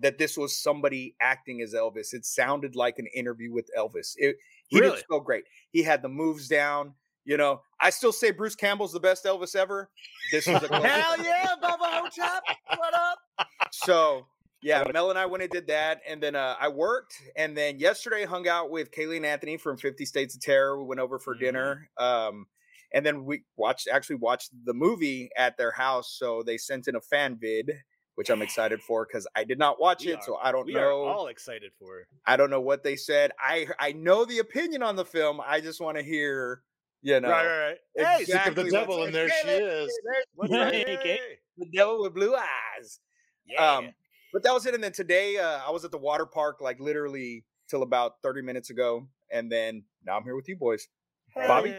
that 0.00 0.16
this 0.16 0.36
was 0.38 0.56
somebody 0.56 1.16
acting 1.20 1.60
as 1.60 1.74
Elvis. 1.74 2.14
It 2.14 2.24
sounded 2.24 2.76
like 2.76 2.98
an 3.00 3.08
interview 3.14 3.52
with 3.52 3.68
Elvis. 3.76 4.12
It, 4.16 4.36
he 4.68 4.78
Really? 4.80 4.94
did 4.96 5.04
so 5.10 5.18
great. 5.18 5.42
He 5.72 5.82
had 5.82 6.02
the 6.02 6.08
moves 6.08 6.46
down. 6.46 6.94
You 7.28 7.36
know, 7.36 7.60
I 7.78 7.90
still 7.90 8.10
say 8.10 8.30
Bruce 8.30 8.54
Campbell's 8.54 8.94
the 8.94 9.00
best 9.00 9.26
Elvis 9.26 9.54
ever. 9.54 9.90
This 10.32 10.46
was 10.46 10.62
a 10.62 10.66
close 10.68 10.82
Hell 10.82 11.22
yeah, 11.22 11.48
Bubba 11.62 11.76
Ho-Tep. 11.82 12.42
What 12.78 12.94
up? 12.94 13.18
so 13.70 14.26
yeah, 14.62 14.82
Mel 14.94 15.10
and 15.10 15.18
I 15.18 15.26
went 15.26 15.42
and 15.42 15.52
did 15.52 15.66
that, 15.66 16.00
and 16.08 16.22
then 16.22 16.34
uh, 16.34 16.56
I 16.58 16.68
worked, 16.68 17.12
and 17.36 17.54
then 17.54 17.78
yesterday 17.78 18.24
hung 18.24 18.48
out 18.48 18.70
with 18.70 18.90
Kaylee 18.92 19.18
and 19.18 19.26
Anthony 19.26 19.58
from 19.58 19.76
Fifty 19.76 20.06
States 20.06 20.34
of 20.36 20.40
Terror. 20.40 20.78
We 20.80 20.86
went 20.86 21.00
over 21.00 21.18
for 21.18 21.36
Mhm. 21.36 21.40
dinner, 21.40 21.90
um, 21.98 22.46
and 22.94 23.04
then 23.04 23.26
we 23.26 23.44
watched 23.58 23.88
actually 23.92 24.16
watched 24.16 24.48
the 24.64 24.72
movie 24.72 25.28
at 25.36 25.58
their 25.58 25.72
house. 25.72 26.16
So 26.18 26.42
they 26.42 26.56
sent 26.56 26.88
in 26.88 26.96
a 26.96 27.00
fan 27.02 27.36
vid, 27.38 27.70
which 28.14 28.30
I'm 28.30 28.40
excited 28.40 28.80
for 28.82 29.04
because 29.06 29.26
I 29.36 29.44
did 29.44 29.58
not 29.58 29.78
watch 29.78 30.06
We 30.06 30.12
it, 30.12 30.20
are- 30.20 30.22
so 30.22 30.36
I 30.42 30.50
don't 30.50 30.64
We 30.64 30.76
are 30.76 30.88
know. 30.88 31.04
all 31.04 31.26
excited 31.26 31.72
for. 31.78 32.00
it. 32.00 32.06
I 32.26 32.38
don't 32.38 32.48
know 32.48 32.62
what 32.62 32.82
they 32.82 32.96
said. 32.96 33.32
I 33.38 33.66
I 33.78 33.92
know 33.92 34.24
the 34.24 34.38
opinion 34.38 34.82
on 34.82 34.96
the 34.96 35.04
film. 35.04 35.42
I 35.46 35.60
just 35.60 35.78
want 35.78 35.98
to 35.98 36.02
hear, 36.02 36.62
you 37.02 37.20
know, 37.20 37.28
Right, 37.30 37.46
right, 37.46 37.76
right. 37.96 38.26
Hey, 38.26 38.48
of 38.48 38.54
the 38.54 38.70
devil, 38.70 38.96
what's- 38.98 39.06
and 39.06 39.14
there 39.14 39.28
she 39.28 39.46
there- 39.46 39.68
is. 39.68 40.00
there's 40.04 40.24
what's 40.34 40.52
Yeah, 40.52 40.60
up? 40.66 40.72
hey, 40.72 40.84
Kate. 40.84 41.20
Hey. 41.20 41.38
the 41.58 41.66
devil 41.74 42.02
with 42.02 42.14
blue 42.14 42.34
eyes. 42.34 43.00
Yeah. 43.46 43.76
Um, 43.76 43.94
but 44.32 44.42
that 44.42 44.52
was 44.52 44.66
it. 44.66 44.74
And 44.74 44.82
then 44.84 44.92
today, 44.92 45.38
uh, 45.38 45.60
I 45.66 45.70
was 45.70 45.84
at 45.84 45.90
the 45.90 45.98
water 45.98 46.26
park, 46.26 46.60
like 46.60 46.78
literally 46.80 47.44
till 47.68 47.82
about 47.82 48.20
30 48.22 48.42
minutes 48.42 48.70
ago, 48.70 49.08
and 49.30 49.50
then 49.50 49.84
now 50.04 50.16
I'm 50.16 50.24
here 50.24 50.36
with 50.36 50.48
you 50.48 50.56
boys. 50.56 50.86
Bobby? 51.34 51.74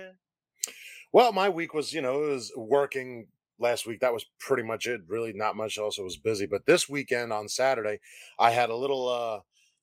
Well, 1.12 1.32
my 1.32 1.50
week 1.50 1.74
was, 1.74 1.94
you 1.94 2.02
know, 2.02 2.24
it 2.24 2.30
was 2.30 2.52
working 2.56 3.28
last 3.60 3.86
week. 3.88 4.00
That 4.02 4.14
was 4.14 4.26
pretty 4.40 4.64
much 4.64 4.86
it. 4.88 5.02
Really, 5.08 5.34
not 5.34 5.56
much 5.56 5.78
else. 5.78 5.98
I 6.00 6.04
was 6.04 6.18
busy. 6.18 6.46
But 6.46 6.66
this 6.66 6.88
weekend 6.88 7.34
on 7.34 7.48
Saturday, 7.48 8.00
I 8.38 8.52
had 8.52 8.70
a 8.70 8.76
little 8.76 9.08
uh 9.10 9.40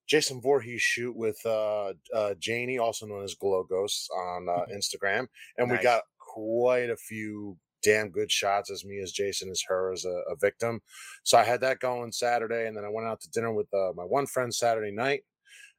Jason 0.06 0.40
Voorhees 0.40 0.80
shoot 0.80 1.16
with 1.16 1.38
uh, 1.44 1.92
uh 2.14 2.34
Janie, 2.38 2.78
also 2.78 3.06
known 3.06 3.24
as 3.24 3.34
Glow 3.34 3.64
Ghosts, 3.64 4.08
on 4.10 4.48
uh, 4.48 4.64
Instagram, 4.72 5.26
and 5.58 5.70
we 5.70 5.78
got 5.78 6.02
quite 6.18 6.90
a 6.90 6.96
few 6.96 7.56
damn 7.82 8.10
good 8.10 8.30
shots 8.30 8.70
as 8.70 8.84
me 8.84 9.00
as 9.00 9.12
Jason 9.12 9.48
as 9.50 9.62
her 9.68 9.92
as 9.92 10.04
a, 10.04 10.22
a 10.30 10.36
victim. 10.40 10.80
So 11.22 11.38
I 11.38 11.44
had 11.44 11.60
that 11.60 11.80
going 11.80 12.12
Saturday, 12.12 12.66
and 12.66 12.76
then 12.76 12.84
I 12.84 12.88
went 12.88 13.06
out 13.06 13.20
to 13.20 13.30
dinner 13.30 13.52
with 13.52 13.72
uh, 13.72 13.92
my 13.94 14.02
one 14.02 14.26
friend 14.26 14.52
Saturday 14.52 14.90
night. 14.90 15.22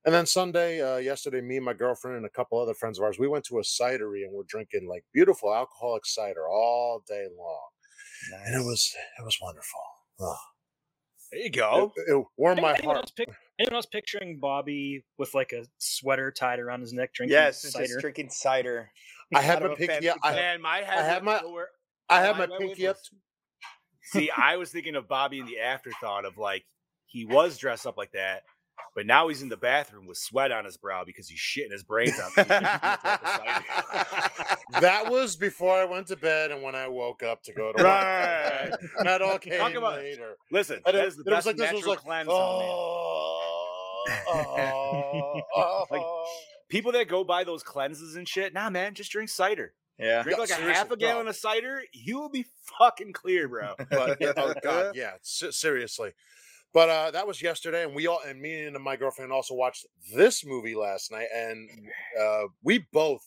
And 0.05 0.15
then 0.15 0.25
Sunday, 0.25 0.81
uh, 0.81 0.98
yesterday, 0.98 1.41
me 1.41 1.57
and 1.57 1.65
my 1.65 1.74
girlfriend 1.74 2.15
and 2.15 2.25
a 2.25 2.29
couple 2.29 2.60
other 2.60 2.74
friends 2.74 2.98
of 2.98 3.03
ours, 3.03 3.19
we 3.19 3.27
went 3.27 3.43
to 3.46 3.57
a 3.57 3.62
cidery 3.62 4.24
and 4.24 4.31
we're 4.31 4.43
drinking 4.48 4.88
like 4.88 5.03
beautiful 5.13 5.53
alcoholic 5.53 6.05
cider 6.05 6.48
all 6.48 7.03
day 7.07 7.27
long, 7.38 7.67
and 8.46 8.55
it 8.55 8.65
was 8.65 8.93
it 9.19 9.25
was 9.25 9.38
wonderful. 9.41 9.81
Oh, 10.22 10.38
There 11.31 11.41
you 11.41 11.50
go. 11.50 11.91
it 12.07 12.25
warmed 12.38 12.62
my 12.62 12.77
heart. 12.84 12.98
else 12.98 13.12
pic- 13.12 13.29
anyone 13.59 13.75
else 13.75 13.85
picturing 13.85 14.39
Bobby 14.39 15.03
with 15.17 15.33
like 15.33 15.51
a 15.53 15.65
sweater 15.79 16.31
tied 16.31 16.59
around 16.59 16.81
his 16.81 16.93
neck 16.93 17.13
drinking 17.13 17.33
Yes, 17.33 17.61
cider? 17.61 17.85
just 17.87 17.99
drinking 17.99 18.29
cider. 18.29 18.91
I 19.35 19.41
had 19.41 19.61
my 19.61 19.73
a 19.73 19.75
pinky. 19.75 20.09
up- 20.09 20.17
I, 20.23 20.33
Man, 20.35 20.61
my 20.61 20.77
head. 20.77 21.05
had 21.05 21.23
my- 21.23 21.39
nowhere- 21.41 21.69
I 22.09 22.19
Oh, 22.19 22.23
had 22.23 22.31
my 22.37 22.39
went 22.45 22.59
pinky 22.59 22.87
up. 22.87 22.97
See, 24.13 24.29
I 24.31 24.55
was 24.55 24.71
thinking 24.71 24.95
of 24.95 25.07
Bobby 25.09 25.39
in 25.39 25.45
the 25.45 25.59
afterthought 25.59 26.23
of 26.23 26.37
like 26.37 26.63
he 27.07 27.25
was 27.25 27.57
dressed 27.57 27.85
up 27.85 27.97
like 27.97 28.13
that, 28.13 28.43
but 28.95 29.05
now 29.05 29.27
he's 29.27 29.41
in 29.41 29.49
the 29.49 29.57
bathroom 29.57 30.07
with 30.07 30.17
sweat 30.17 30.51
on 30.53 30.63
his 30.63 30.77
brow 30.77 31.03
because 31.05 31.27
he's 31.27 31.39
shitting 31.39 31.71
his 31.73 31.83
brains 31.83 32.17
out. 32.17 32.31
because 32.33 32.47
he's 32.47 32.69
drinking 32.69 32.79
a 32.83 32.89
drop 32.93 33.13
of 33.13 33.27
cider. 34.07 34.61
that 34.81 35.11
was 35.11 35.35
before 35.35 35.75
I 35.75 35.83
went 35.83 36.07
to 36.07 36.15
bed 36.15 36.51
and 36.51 36.61
when 36.63 36.75
I 36.75 36.87
woke 36.87 37.23
up 37.23 37.43
to 37.43 37.53
go 37.53 37.73
to 37.73 37.83
work. 37.83 37.85
Right. 37.85 38.71
That 39.03 39.21
all 39.21 39.37
came 39.39 39.57
Talk 39.59 39.73
about- 39.73 39.97
later. 39.97 40.35
Listen, 40.51 40.81
And 40.85 40.95
that 40.95 41.03
it, 41.03 41.07
is 41.07 41.15
the 41.17 41.23
it 41.23 41.29
was 41.29 41.35
best 41.35 41.47
like 41.47 41.57
this 41.57 41.71
was 41.73 41.79
natural 41.81 41.91
like 41.95 42.03
cleanse 42.03 42.27
on 42.29 42.59
man. 42.59 42.69
Oh. 42.71 43.47
Oh, 44.27 45.41
oh, 45.55 45.85
Like. 45.89 46.01
People 46.69 46.91
that 46.91 47.07
go 47.07 47.23
buy 47.23 47.45
those 47.45 47.63
cleanses 47.63 48.15
and 48.17 48.27
shit, 48.27 48.53
nah, 48.53 48.69
man, 48.69 48.93
just 48.93 49.11
drink 49.11 49.29
cider. 49.29 49.73
Yeah. 49.97 50.21
Drink 50.23 50.37
Yeah, 50.37 50.41
like 50.41 50.51
a 50.51 50.73
half 50.73 50.87
a 50.87 50.89
no. 50.91 50.95
gallon 50.97 51.27
of 51.27 51.35
cider, 51.35 51.81
you 51.93 52.19
will 52.19 52.29
be 52.29 52.45
fucking 52.77 53.13
clear, 53.13 53.47
bro. 53.47 53.73
but 53.89 54.17
oh 54.37 54.53
god, 54.61 54.95
yeah, 54.95 55.13
se- 55.21 55.51
seriously. 55.51 56.11
But 56.73 56.89
uh, 56.89 57.11
that 57.11 57.25
was 57.25 57.41
yesterday, 57.41 57.83
and 57.83 57.95
we 57.95 58.05
all 58.07 58.19
and 58.27 58.41
me 58.41 58.65
and 58.65 58.77
my 58.83 58.97
girlfriend 58.97 59.31
also 59.31 59.55
watched 59.55 59.85
this 60.13 60.45
movie 60.45 60.75
last 60.75 61.11
night, 61.11 61.27
and 61.33 61.69
uh, 62.19 62.43
we 62.61 62.85
both, 62.91 63.23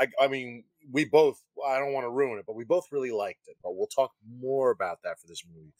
uh, 0.00 0.04
I, 0.04 0.24
I 0.24 0.28
mean, 0.28 0.64
we 0.90 1.04
both. 1.04 1.40
I 1.64 1.78
don't 1.78 1.92
want 1.92 2.04
to 2.04 2.10
ruin 2.10 2.38
it, 2.38 2.46
but 2.46 2.56
we 2.56 2.64
both 2.64 2.86
really 2.90 3.12
liked 3.12 3.46
it. 3.46 3.56
But 3.62 3.76
we'll 3.76 3.86
talk 3.86 4.12
more 4.40 4.70
about 4.70 5.02
that 5.04 5.20
for 5.20 5.26
this 5.26 5.44
movie. 5.54 5.74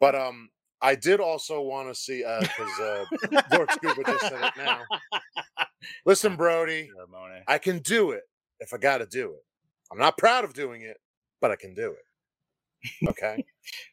But 0.00 0.14
um, 0.14 0.48
I 0.82 0.94
did 0.94 1.20
also 1.20 1.60
want 1.62 1.88
to 1.88 1.94
see 1.94 2.18
because 2.20 2.80
uh, 2.80 3.04
Lord 3.52 3.72
Scuba 3.72 4.04
just 4.04 4.28
said 4.28 4.42
it 4.42 4.52
now. 4.56 4.86
Listen, 6.06 6.36
Brody, 6.36 6.90
I 7.48 7.58
can 7.58 7.80
do 7.80 8.12
it 8.12 8.22
if 8.60 8.74
I 8.74 8.78
got 8.78 8.98
to 8.98 9.06
do 9.06 9.32
it. 9.32 9.44
I'm 9.92 9.98
not 9.98 10.18
proud 10.18 10.44
of 10.44 10.54
doing 10.54 10.82
it, 10.82 10.98
but 11.40 11.50
I 11.50 11.56
can 11.56 11.74
do 11.74 11.92
it. 11.92 12.16
Okay. 13.10 13.44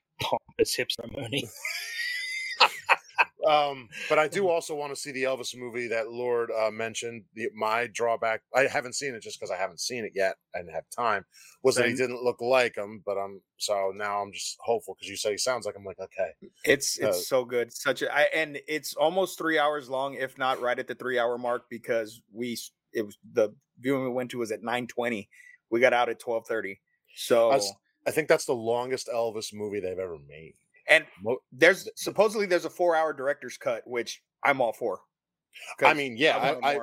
Pompous 0.21 0.75
hip 0.75 0.89
ceremony. 0.91 1.49
Um, 3.45 3.89
but 4.09 4.19
I 4.19 4.27
do 4.27 4.49
also 4.49 4.75
want 4.75 4.91
to 4.93 4.95
see 4.95 5.11
the 5.11 5.23
Elvis 5.23 5.55
movie 5.55 5.87
that 5.87 6.09
Lord 6.09 6.51
uh, 6.51 6.71
mentioned. 6.71 7.23
The, 7.33 7.49
my 7.55 7.87
drawback, 7.87 8.41
I 8.53 8.67
haven't 8.67 8.93
seen 8.93 9.13
it 9.13 9.21
just 9.21 9.39
because 9.39 9.51
I 9.51 9.57
haven't 9.57 9.79
seen 9.79 10.05
it 10.05 10.13
yet 10.15 10.35
and 10.53 10.69
have 10.71 10.89
time, 10.89 11.25
was 11.63 11.75
that 11.75 11.87
he 11.87 11.93
didn't 11.95 12.23
look 12.23 12.41
like 12.41 12.75
him. 12.75 13.03
But 13.05 13.17
I'm 13.17 13.41
so 13.57 13.91
now 13.95 14.21
I'm 14.21 14.31
just 14.31 14.57
hopeful 14.59 14.95
because 14.95 15.09
you 15.09 15.17
say 15.17 15.31
he 15.31 15.37
sounds 15.37 15.65
like 15.65 15.75
I'm 15.77 15.85
like 15.85 15.99
okay. 15.99 16.31
It's 16.63 16.97
it's 16.97 17.17
Uh, 17.17 17.21
so 17.21 17.45
good. 17.45 17.71
Such 17.73 18.01
a 18.01 18.13
I, 18.13 18.21
and 18.33 18.59
it's 18.67 18.95
almost 18.95 19.37
three 19.37 19.59
hours 19.59 19.89
long, 19.89 20.15
if 20.15 20.37
not 20.37 20.59
right 20.61 20.77
at 20.77 20.87
the 20.87 20.95
three 20.95 21.19
hour 21.19 21.37
mark, 21.37 21.69
because 21.69 22.21
we 22.33 22.57
it 22.93 23.05
was 23.05 23.17
the 23.33 23.53
viewing 23.79 24.03
we 24.03 24.09
went 24.09 24.31
to 24.31 24.39
was 24.39 24.51
at 24.51 24.63
nine 24.63 24.87
twenty. 24.87 25.29
We 25.69 25.79
got 25.79 25.93
out 25.93 26.09
at 26.09 26.19
twelve 26.19 26.47
thirty. 26.47 26.81
So 27.15 27.51
I 28.07 28.11
think 28.11 28.27
that's 28.27 28.45
the 28.45 28.53
longest 28.53 29.09
Elvis 29.13 29.53
movie 29.53 29.79
they've 29.79 29.97
ever 29.97 30.17
made. 30.27 30.55
And 30.89 31.05
there's 31.51 31.89
supposedly 31.95 32.45
there's 32.45 32.65
a 32.65 32.69
four 32.69 32.95
hour 32.95 33.13
director's 33.13 33.57
cut, 33.57 33.83
which 33.85 34.21
I'm 34.43 34.61
all 34.61 34.73
for. 34.73 34.99
I 35.83 35.93
mean, 35.93 36.17
yeah, 36.17 36.37
wanted 36.37 36.63
I, 36.65 36.75
I 36.75 36.79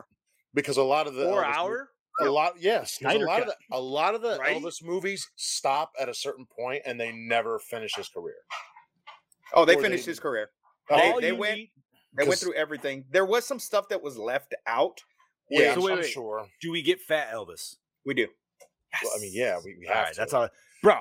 because 0.55 0.77
a 0.79 0.83
lot 0.83 1.07
of 1.07 1.15
the 1.15 1.25
Four 1.25 1.43
Elvis 1.45 1.47
mo- 1.47 1.53
hour? 1.55 1.89
a 2.21 2.25
lot 2.31 2.55
yes, 2.59 2.93
a 2.93 2.95
Snyder 2.97 3.27
lot 3.27 3.41
of 3.43 3.47
the, 3.49 3.57
a 3.73 3.81
lot 3.81 4.15
of 4.15 4.23
the 4.23 4.39
Right? 4.39 4.57
Elvis 4.57 4.83
movies 4.83 5.27
stop 5.37 5.93
at 6.01 6.09
a 6.09 6.15
certain 6.15 6.47
point 6.47 6.83
and 6.87 6.99
they 7.01 7.13
never 7.13 7.59
finish 7.59 7.95
his 7.97 8.09
career. 8.09 8.37
oh, 9.55 9.65
they 9.65 9.77
or 9.77 9.83
finished 9.83 10.07
they- 10.07 10.11
his 10.13 10.21
career. 10.21 10.51
Oh, 10.91 10.97
They, 10.97 11.11
All 11.13 11.21
they 11.21 11.33
went 11.33 11.57
need- 11.59 11.71
they 12.17 12.25
went 12.25 12.31
'cause- 12.31 12.41
through 12.43 12.55
everything. 12.55 13.05
There 13.11 13.25
was 13.25 13.47
some 13.47 13.59
stuff 13.59 13.89
that 13.89 14.03
was 14.03 14.19
left 14.19 14.55
out. 14.67 15.01
yeah, 15.51 15.71
I'm, 15.71 15.75
So 15.81 15.87
wait, 15.87 15.93
I'm 15.93 15.99
wait. 16.01 16.11
sure. 16.11 16.47
do 16.61 16.71
we 16.71 16.83
get 16.83 17.01
Fat 17.01 17.33
Elvis? 17.33 17.77
We 18.05 18.15
do. 18.15 18.27
Well, 19.03 19.13
I 19.17 19.21
mean, 19.21 19.31
yeah, 19.35 19.59
we, 19.65 19.77
we 19.79 19.87
have 19.87 19.97
right, 19.97 20.13
to. 20.13 20.19
that's 20.21 20.35
all, 20.35 20.49
bro. 20.83 20.97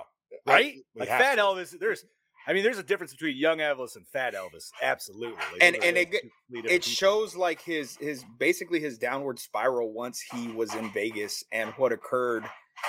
Right? 0.45 0.75
we 0.95 0.99
Like 1.01 1.09
Fat 1.09 1.35
to. 1.35 1.41
Elvis. 1.41 1.77
There's, 1.77 2.05
I 2.47 2.53
mean, 2.53 2.63
there's 2.63 2.79
a 2.79 2.83
difference 2.83 3.11
between 3.11 3.37
young 3.37 3.59
Elvis 3.59 3.95
and 3.95 4.07
Fat 4.07 4.33
Elvis. 4.33 4.71
Absolutely. 4.81 5.35
Like, 5.51 5.61
And- 5.61 5.75
and 5.83 5.97
it 5.97 6.11
two 6.11 6.17
ge- 6.17 6.21
completely 6.21 6.61
different 6.61 6.71
it 6.71 6.83
shows 6.83 7.35
like 7.35 7.61
his 7.61 7.97
his 7.97 8.25
basically 8.39 8.79
his 8.79 8.97
downward 8.97 9.39
spiral 9.39 9.93
once 9.93 10.21
he 10.21 10.47
was 10.49 10.73
in 10.75 10.91
Vegas 10.91 11.43
and 11.51 11.71
what 11.73 11.91
occurred 11.91 12.43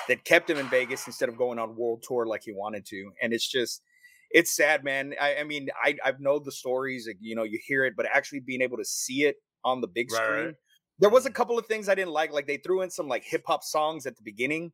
that 0.09 0.25
kept 0.25 0.49
him 0.49 0.59
in 0.59 0.69
Vegas 0.69 1.07
instead 1.07 1.29
of 1.29 1.37
going 1.37 1.59
on 1.59 1.77
world 1.77 2.03
tour 2.07 2.27
like 2.27 2.43
he 2.45 2.53
wanted 2.53 2.87
to. 2.87 3.13
And 3.21 3.33
it's 3.33 3.47
just 3.47 3.83
it's 4.31 4.57
sad, 4.57 4.83
man. 4.85 5.15
I, 5.21 5.37
I 5.37 5.45
mean, 5.45 5.69
I 5.83 5.97
I've 6.05 6.21
known 6.21 6.43
the 6.45 6.53
stories, 6.53 7.09
you 7.21 7.37
know, 7.37 7.43
you 7.43 7.59
hear 7.67 7.85
it, 7.85 7.95
but 7.97 8.07
actually 8.13 8.41
being 8.41 8.63
able 8.63 8.79
to 8.79 8.85
see 8.85 9.25
it 9.25 9.37
on 9.65 9.81
the 9.81 9.89
big 9.89 10.11
screen. 10.11 10.47
right. 10.47 10.55
There 10.99 11.11
was 11.11 11.27
a 11.27 11.29
mm-hmm. 11.29 11.37
couple 11.37 11.59
of 11.59 11.67
things 11.67 11.89
I 11.89 11.95
didn't 11.95 12.13
like. 12.13 12.33
Like 12.33 12.47
they 12.47 12.59
threw 12.59 12.83
in 12.83 12.91
some 12.91 13.09
like 13.09 13.25
hip 13.25 13.43
hop 13.47 13.63
songs 13.63 14.07
at 14.07 14.17
the 14.17 14.23
beginning 14.23 14.73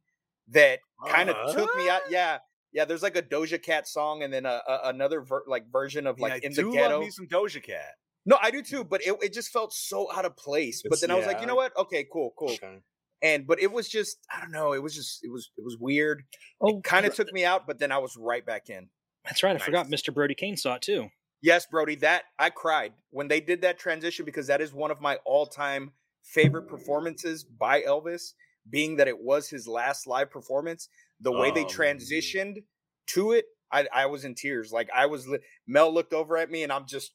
that 0.51 0.81
kind 1.07 1.31
of 1.31 1.55
took 1.55 1.75
me 1.77 1.89
out. 1.89 2.03
Yeah. 2.11 2.39
Yeah, 2.73 2.85
there's 2.85 3.03
like 3.03 3.17
a 3.17 3.23
Doja 3.23 3.63
Cat 3.63 3.89
song 3.89 4.23
and 4.23 4.33
then 4.33 4.45
a, 4.47 4.61
a 4.69 4.81
another 4.85 5.21
ver- 5.23 5.45
like 5.47 5.65
version 5.73 6.07
of 6.07 6.17
I 6.17 6.19
mean, 6.19 6.23
like 6.31 6.33
I 6.45 6.47
in 6.47 6.53
the 6.53 6.63
do 6.63 6.73
ghetto. 6.73 6.95
love 6.97 7.01
me 7.05 7.11
some 7.11 7.27
Doja 7.27 7.63
Cat. 7.63 7.95
No, 8.27 8.37
I 8.43 8.51
do 8.51 8.63
too, 8.63 8.85
but 8.85 9.01
it, 9.07 9.17
it 9.23 9.33
just 9.33 9.51
felt 9.51 9.73
so 9.73 10.13
out 10.13 10.25
of 10.27 10.37
place. 10.37 10.83
But 10.83 10.89
It's- 10.97 11.01
then 11.01 11.11
I 11.11 11.15
was 11.15 11.27
like, 11.27 11.41
you 11.41 11.47
know 11.47 11.55
what? 11.55 11.75
Okay, 11.79 12.07
cool, 12.13 12.35
cool. 12.39 12.51
Okay. 12.51 12.79
And 13.23 13.47
but 13.47 13.61
it 13.61 13.73
was 13.73 13.89
just 13.89 14.19
I 14.35 14.41
don't 14.41 14.53
know. 14.53 14.75
It 14.75 14.83
was 14.83 14.95
just 14.95 15.21
it 15.25 15.31
was 15.33 15.51
it 15.57 15.65
was 15.65 15.77
weird. 15.81 16.23
Oh, 16.61 16.81
Kind 16.83 17.07
of 17.07 17.15
took 17.15 17.33
me 17.33 17.45
out, 17.45 17.67
but 17.67 17.79
then 17.79 17.91
I 17.91 17.99
was 17.99 18.17
right 18.17 18.45
back 18.45 18.69
in. 18.69 18.89
That's 19.25 19.43
right. 19.43 19.57
I 19.57 19.59
forgot 19.59 19.89
Mr. 19.89 20.13
Brody 20.15 20.35
Kane 20.35 20.57
saw 20.57 20.75
it 20.75 20.83
too. 20.83 21.09
Yes, 21.41 21.67
Brody, 21.67 21.95
that 21.97 22.25
I 22.39 22.51
cried 22.51 22.93
when 23.11 23.29
they 23.29 23.41
did 23.41 23.63
that 23.63 23.79
transition 23.79 24.25
because 24.25 24.49
that 24.49 24.61
is 24.61 24.73
one 24.75 24.91
of 24.91 25.01
my 25.01 25.19
all-time 25.25 25.93
favorite 26.25 26.69
performances 26.69 27.45
by 27.45 27.83
Elvis, 27.83 28.33
being 28.71 28.97
that 28.97 29.09
it 29.09 29.19
was 29.21 29.49
his 29.49 29.67
last 29.67 30.07
live 30.07 30.31
performance. 30.31 30.89
The 31.21 31.33
way 31.33 31.51
they 31.51 31.65
Oh. 31.65 31.69
transitioned 31.69 32.63
to 33.09 33.33
it, 33.33 33.47
I, 33.73 33.87
I 33.93 34.07
was 34.07 34.25
in 34.25 34.35
tears. 34.35 34.73
Like 34.73 34.89
I 34.95 35.07
was, 35.07 35.29
Mel 35.67 35.93
looked 35.93 36.13
over 36.13 36.37
at 36.37 36.51
me, 36.51 36.63
and 36.63 36.73
I'm 36.73 36.87
just, 36.87 37.13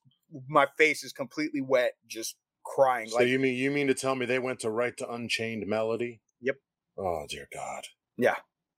my 0.50 0.68
face 0.78 1.04
is 1.04 1.14
completely 1.14 1.62
wet, 1.62 1.94
just 2.08 2.36
crying. 2.66 3.08
So 3.10 3.18
like 3.18 3.28
you 3.28 3.40
mean 3.40 3.56
you 3.56 3.72
mean 3.72 3.88
to 3.88 3.94
tell 3.94 4.16
me 4.16 4.26
they 4.26 4.40
went 4.40 4.60
to 4.62 4.70
right 4.70 4.96
to 4.98 5.10
Unchained 5.12 5.66
Melody? 5.68 6.22
Yep. 6.42 6.56
Oh 6.98 7.26
dear 7.30 7.48
God. 7.54 7.84
Yeah. 8.18 8.36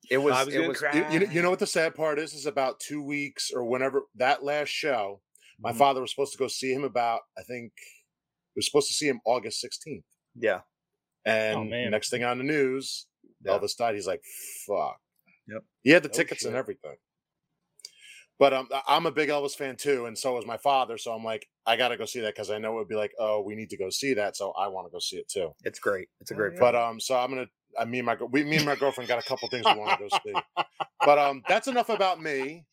It 0.09 0.19
was, 0.19 0.33
I 0.35 0.43
was 0.43 0.53
it 0.53 0.57
gonna 0.57 0.67
was. 0.69 0.77
cry. 0.77 1.09
You, 1.11 1.27
you, 1.31 1.41
know- 1.41 1.49
what 1.49 1.59
the 1.59 1.65
sad 1.67 1.95
part 1.95 2.19
is? 2.19 2.33
Is 2.33 2.45
about 2.45 2.79
two 2.79 3.01
weeks 3.01 3.49
or 3.53 3.65
whenever 3.65 4.03
that 4.15 4.43
last 4.43 4.69
show, 4.69 5.21
my 5.59 5.71
Mhm. 5.71 5.77
father 5.77 6.01
was 6.01 6.11
supposed 6.11 6.31
to 6.33 6.37
go 6.37 6.47
see 6.47 6.71
him 6.71 6.83
about. 6.83 7.21
I 7.37 7.41
think 7.43 7.71
we 8.55 8.59
were 8.59 8.61
supposed 8.61 8.87
to 8.89 8.93
see 8.93 9.07
him 9.07 9.19
August 9.25 9.59
sixteenth. 9.59 10.03
Yeah, 10.35 10.61
And 11.25 11.69
man. 11.69 11.91
next 11.91 12.09
thing 12.09 12.23
on 12.23 12.37
the 12.37 12.43
news, 12.43 13.07
Yeah. 13.43 13.53
Elvis 13.57 13.75
died. 13.75 13.95
He's 13.95 14.07
like, 14.07 14.21
"Fuck." 14.67 14.99
Yep. 15.47 15.63
He 15.83 15.89
had 15.91 16.03
the 16.03 16.09
Oh, 16.09 16.13
tickets 16.13 16.45
and 16.45 16.55
everything. 16.55 16.97
But 18.37 18.53
um, 18.53 18.67
I- 18.73 18.81
I'm 18.89 19.05
a 19.05 19.11
big 19.11 19.29
Elvis 19.29 19.55
fan 19.55 19.77
too, 19.77 20.05
and 20.07 20.17
so 20.17 20.33
was 20.35 20.45
my 20.45 20.57
father. 20.57 20.97
So 20.97 21.13
I'm 21.13 21.23
like, 21.23 21.47
I 21.65 21.77
got 21.77 21.89
to 21.89 21.97
go 21.97 22.05
see 22.05 22.19
that 22.21 22.35
because 22.35 22.51
I 22.51 22.57
know 22.57 22.73
it 22.73 22.75
would 22.75 22.87
be 22.89 22.95
like, 22.95 23.13
oh, 23.17 23.41
we 23.41 23.55
need 23.55 23.69
to 23.69 23.77
go 23.77 23.89
see 23.89 24.13
that. 24.15 24.35
So 24.35 24.51
I 24.51 24.67
want 24.67 24.87
to 24.87 24.91
go 24.91 24.99
see 24.99 25.17
it 25.17 25.29
too. 25.29 25.51
it's 25.63 25.79
great. 25.79 26.09
It's 26.19 26.31
a 26.31 26.33
Oh, 26.33 26.37
great 26.37 26.53
yeah. 26.55 26.59
But 26.59 26.75
um, 26.75 26.99
so 26.99 27.17
I'm 27.17 27.29
gonna. 27.29 27.47
I 27.79 27.85
mean, 27.85 28.05
my 28.05 28.15
we 28.31 28.43
me 28.43 28.57
and 28.57 28.65
my 28.65 28.75
girlfriend 28.75 29.07
got 29.07 29.19
a 29.19 29.23
couple 29.23 29.47
things 29.49 29.65
we 29.67 29.77
want 29.77 29.97
to 29.97 30.03
go 30.03 30.09
see. 30.09 30.41
But 31.05 31.17
um, 31.19 31.43
that's 31.47 31.67
enough 31.67 31.89
about 31.89 32.21
me. 32.21 32.65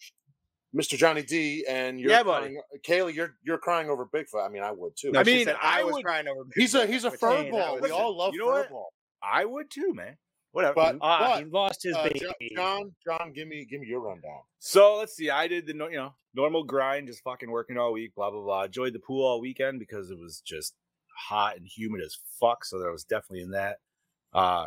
Mr. 0.75 0.97
Johnny 0.97 1.23
D, 1.23 1.65
and 1.69 2.01
you're 2.01 2.11
Yeah, 2.11 2.23
buddy. 2.23 2.55
crying, 2.55 2.63
Kaylee, 3.11 3.15
you're 3.15 3.35
you're 3.43 3.59
crying 3.59 3.91
over 3.91 4.07
Bigfoot. 4.07 4.45
I 4.45 4.49
mean, 4.49 4.63
I 4.63 4.71
would 4.71 4.97
too. 4.97 5.13
No, 5.13 5.21
I 5.21 5.25
mean, 5.25 5.45
said 5.45 5.57
I 5.63 5.81
I 5.81 5.85
was 5.85 5.95
would- 5.95 6.05
crying 6.05 6.27
over. 6.29 6.45
Bigfoot, 6.45 6.53
he's 6.57 6.75
a 6.75 6.87
he's 6.87 7.05
a 7.05 7.11
which- 7.11 7.21
fur 7.21 7.43
hey, 7.43 7.51
ball. 7.51 7.79
We 7.81 7.91
all 7.91 8.17
love 8.17 8.33
you 8.33 8.41
know 8.41 8.47
fur 8.47 8.61
what? 8.61 8.71
ball. 8.71 8.93
I 9.23 9.45
would 9.45 9.71
too, 9.71 9.93
man. 9.95 10.17
Whatever. 10.53 10.75
But 10.75 10.99
Ah, 11.01 11.19
but 11.37 11.39
he 11.41 11.51
lost 11.51 11.83
his 11.83 11.95
uh, 11.95 12.05
baby. 12.05 12.53
John, 12.55 12.95
John, 13.07 13.33
give 13.35 13.49
me 13.49 13.67
give 13.71 13.81
me 13.81 13.87
your 13.87 14.01
rundown. 14.01 14.41
So 14.59 14.97
let's 14.97 15.15
see. 15.15 15.31
I 15.31 15.47
did 15.49 15.67
the 15.67 15.75
no- 15.75 15.89
you 15.89 15.97
know 15.97 16.15
normal 16.35 16.65
grind, 16.65 17.07
just 17.09 17.23
fucking 17.23 17.51
working 17.51 17.77
all 17.79 17.93
week, 17.93 18.15
blah 18.15 18.31
blah 18.31 18.43
blah. 18.43 18.65
Enjoyed 18.65 18.93
the 18.95 18.99
pool 18.99 19.25
all 19.25 19.41
weekend 19.41 19.79
because 19.79 20.11
it 20.11 20.19
was 20.19 20.41
just 20.45 20.75
hot 21.29 21.57
and 21.57 21.67
humid 21.67 22.01
as 22.03 22.17
fuck. 22.41 22.65
So 22.65 22.79
there 22.79 22.91
was 22.91 23.05
definitely 23.05 23.43
in 23.43 23.51
that. 23.51 23.79
Uh, 24.33 24.67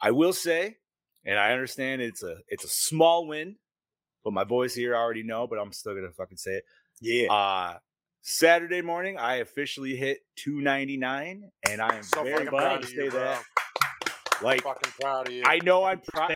I 0.00 0.10
will 0.10 0.32
say, 0.32 0.76
and 1.24 1.38
I 1.38 1.52
understand 1.52 2.02
it's 2.02 2.22
a 2.24 2.38
it's 2.48 2.64
a 2.64 2.68
small 2.68 3.26
win, 3.26 3.56
but 4.24 4.32
my 4.32 4.44
boys 4.44 4.74
here 4.74 4.96
I 4.96 4.98
already 5.00 5.22
know. 5.22 5.46
But 5.46 5.58
I'm 5.58 5.72
still 5.72 5.94
gonna 5.94 6.10
fucking 6.16 6.36
say 6.38 6.52
it. 6.56 6.64
Yeah. 7.00 7.32
Uh 7.32 7.78
Saturday 8.26 8.80
morning, 8.80 9.18
I 9.18 9.36
officially 9.36 9.96
hit 9.96 10.20
299, 10.36 11.50
and 11.68 11.82
I 11.82 11.94
am 11.96 12.02
So 12.02 12.24
very 12.24 12.46
proud 12.46 12.80
to 12.80 12.88
say 12.88 13.04
you, 13.04 13.10
that. 13.10 13.42
Like 14.42 14.62
Fucking 14.62 14.92
proud 14.98 15.28
of 15.28 15.34
you. 15.34 15.42
I 15.44 15.58
know 15.62 15.84
I'm 15.84 16.00
proud. 16.00 16.34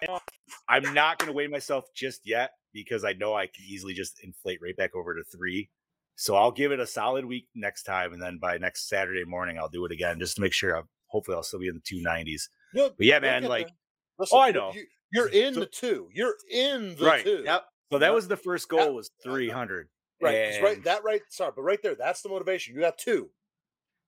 I'm 0.69 0.93
not 0.93 1.19
going 1.19 1.29
to 1.29 1.33
weigh 1.33 1.47
myself 1.47 1.87
just 1.97 2.21
yet 2.27 2.51
because 2.75 3.05
I 3.05 3.15
know 3.15 3.35
I 3.35 3.47
can 3.47 3.65
easily 3.67 3.95
just 3.95 4.23
inflate 4.23 4.61
right 4.63 4.77
back 4.77 4.95
over 4.95 5.15
to 5.15 5.23
three. 5.25 5.71
So 6.15 6.35
I'll 6.37 6.53
give 6.53 6.73
it 6.73 6.81
a 6.81 6.87
solid 6.87 7.25
week 7.25 7.47
next 7.55 7.85
time, 7.85 8.13
and 8.13 8.21
then 8.21 8.39
by 8.39 8.59
next 8.59 8.89
Saturday 8.89 9.25
morning, 9.25 9.57
I'll 9.59 9.69
do 9.71 9.85
it 9.87 9.93
again 9.93 10.19
just 10.19 10.37
to 10.37 10.43
make 10.43 10.53
sure. 10.53 10.77
I'm, 10.77 10.89
hopefully, 11.07 11.37
I'll 11.37 11.43
still 11.43 11.61
be 11.61 11.69
in 11.69 11.75
the 11.75 11.81
two 11.81 12.03
nineties. 12.03 12.51
But 12.75 12.95
yeah, 12.99 13.19
man, 13.21 13.45
like. 13.45 13.71
Listen, 14.19 14.39
I 14.39 14.51
know. 14.51 14.73
you, 14.75 14.85
you're 15.13 15.29
in 15.29 15.55
So- 15.55 15.61
the 15.61 15.67
two. 15.67 16.09
You're 16.13 16.35
in 16.51 16.97
the 16.97 17.05
Right, 17.07 17.25
two. 17.25 17.43
Yep. 17.45 17.65
So 17.91 17.99
that 17.99 18.13
was 18.15 18.29
the 18.29 18.37
first 18.37 18.69
goal 18.69 18.95
was 18.95 19.11
three 19.23 19.49
hundred. 19.49 19.89
Right. 20.21 20.51
'cause 20.53 20.63
right. 20.63 20.83
That 20.85 21.05
right. 21.05 21.21
Sorry, 21.31 21.53
but 21.55 21.63
right 21.63 21.81
there, 21.83 21.95
that's 21.95 22.23
the 22.23 22.29
motivation. 22.29 22.75
You 22.75 22.81
got 22.81 22.99
two. 22.99 23.31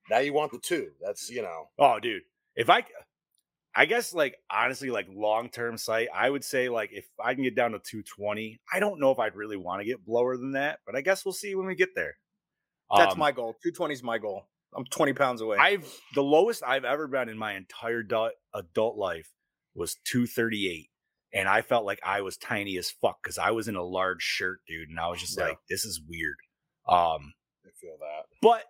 Now 0.09 0.19
you 0.19 0.33
want 0.33 0.53
the 0.53 0.59
two. 0.59 0.93
That's 1.01 1.31
you 1.31 1.43
know. 1.43 1.71
Oh, 1.79 2.01
dude, 2.01 2.23
if 2.57 2.69
I, 2.69 2.85
I 3.75 3.87
guess 3.87 4.13
like 4.13 4.37
honestly, 4.51 4.91
like 4.91 5.07
long 5.09 5.51
term 5.51 5.77
sight, 5.79 6.09
I 6.13 6.29
would 6.29 6.45
say 6.45 6.69
like 6.69 6.91
if 6.93 7.07
I 7.23 7.35
can 7.35 7.45
get 7.45 7.55
down 7.55 7.73
to 7.73 7.79
two 7.79 8.03
twenty, 8.03 8.61
I 8.73 8.81
don't 8.81 8.99
know 8.99 9.13
if 9.13 9.19
I'd 9.21 9.37
really 9.37 9.57
want 9.57 9.81
to 9.83 9.85
get 9.87 9.99
lower 10.09 10.37
than 10.37 10.53
that, 10.53 10.81
but 10.85 10.97
I 10.97 11.01
guess 11.01 11.25
we'll 11.25 11.33
see 11.33 11.55
when 11.55 11.67
we 11.67 11.75
get 11.77 11.95
there. 11.95 12.17
That's 12.97 13.13
Um, 13.13 13.21
my 13.21 13.31
goal. 13.31 13.53
220 13.63 13.95
is 13.95 14.03
my 14.03 14.19
goal. 14.19 14.49
I'm 14.75 14.85
20 14.85 15.13
pounds 15.13 15.41
away. 15.41 15.59
I've 15.59 15.87
the 16.15 16.23
lowest 16.25 16.63
I've 16.65 16.85
ever 16.85 17.07
been 17.07 17.29
in 17.29 17.39
my 17.39 17.55
entire 17.55 18.01
adult 18.55 18.97
life 18.97 19.33
was 19.75 19.95
238. 20.05 20.90
And 21.33 21.49
I 21.49 21.63
felt 21.63 21.85
like 21.85 22.01
I 22.05 22.23
was 22.23 22.37
tiny 22.37 22.77
as 22.79 22.91
fuck 22.91 23.23
because 23.23 23.39
I 23.39 23.51
was 23.53 23.69
in 23.69 23.77
a 23.77 23.83
large 23.83 24.23
shirt, 24.23 24.61
dude. 24.67 24.89
And 24.89 24.99
I 24.99 25.09
was 25.09 25.21
just 25.21 25.39
Yeah. 25.39 25.49
like, 25.49 25.59
this 25.69 25.85
is 25.85 26.01
weird. 26.09 26.37
Um, 26.89 27.33
I 27.65 27.71
feel 27.81 27.97
that. 28.01 28.27
but 28.43 28.65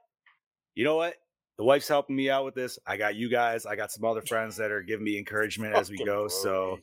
you 0.75 0.85
know 0.85 0.97
what? 0.97 1.15
The 1.57 1.65
wife's 1.65 1.89
helping 1.89 2.17
me 2.17 2.31
out 2.31 2.45
with 2.45 2.55
this. 2.55 2.79
I 2.87 2.97
got 2.97 3.15
you 3.17 3.29
guys. 3.31 3.67
I 3.67 3.77
got 3.77 3.91
some 3.93 4.05
other 4.05 4.23
friends 4.23 4.57
that 4.57 4.71
are 4.71 4.83
giving 4.83 5.05
me 5.05 5.19
encouragement 5.19 5.75
as 5.75 5.91
we 5.91 6.05
go. 6.05 6.29
So 6.29 6.79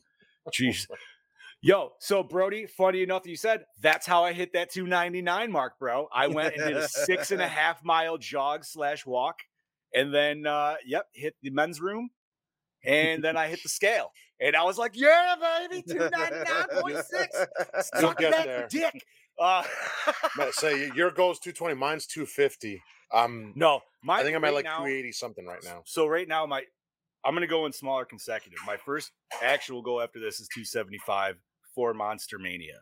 Jeez. 0.54 0.88
Yo, 1.62 1.94
so 2.00 2.22
Brody, 2.22 2.68
funny 2.68 3.02
enough 3.02 3.26
you 3.26 3.36
said 3.36 3.66
that's 3.82 4.06
how 4.06 4.24
I 4.24 4.32
hit 4.34 4.54
that 4.54 4.72
299 4.72 5.52
mark, 5.52 5.80
bro. 5.80 6.08
I 6.14 6.28
went 6.28 6.56
and 6.56 6.68
did 6.68 6.78
a 6.78 6.88
six 6.88 7.32
and 7.32 7.42
a 7.42 7.48
half 7.60 7.84
mile 7.84 8.18
jog 8.20 8.64
slash 8.64 9.06
walk, 9.08 9.38
and 9.94 10.14
then 10.14 10.46
uh 10.46 10.76
yep, 10.86 11.08
hit 11.14 11.36
the 11.42 11.50
men's 11.50 11.82
room, 11.82 12.12
and 12.88 13.24
then 13.24 13.38
I 13.38 13.48
hit 13.48 13.62
the 13.62 13.70
scale. 13.70 14.12
And 14.40 14.56
I 14.56 14.64
was 14.64 14.78
like, 14.78 14.92
yeah, 14.96 15.36
baby, 15.70 15.84
299.6. 15.84 17.48
You'll 18.00 18.10
Suck 18.10 18.20
that 18.20 18.46
there. 18.46 18.68
dick. 18.70 19.04
Uh, 19.40 19.64
say 20.52 20.90
your 20.96 21.12
goal's 21.12 21.40
220, 21.40 21.76
mine's 21.76 22.08
250. 22.08 22.82
Um, 23.14 23.54
no, 23.56 23.82
my 24.04 24.20
I 24.20 24.24
think 24.24 24.36
I'm 24.36 24.42
right 24.42 24.50
at 24.50 24.56
like 24.56 24.66
now, 24.66 24.78
280 24.78 25.12
something 25.12 25.46
right 25.46 25.64
now. 25.64 25.82
So 25.86 26.08
right 26.08 26.28
now, 26.28 26.46
my 26.46 26.64
I'm 27.24 27.34
gonna 27.34 27.48
go 27.48 27.66
in 27.66 27.74
smaller 27.74 28.06
consecutive. 28.06 28.60
My 28.66 28.78
first 28.78 29.12
actual 29.42 29.82
goal 29.82 30.02
after 30.02 30.20
this 30.20 30.40
is 30.40 30.48
275 30.54 31.36
for 31.76 31.94
Monster 31.94 32.40
Mania. 32.40 32.80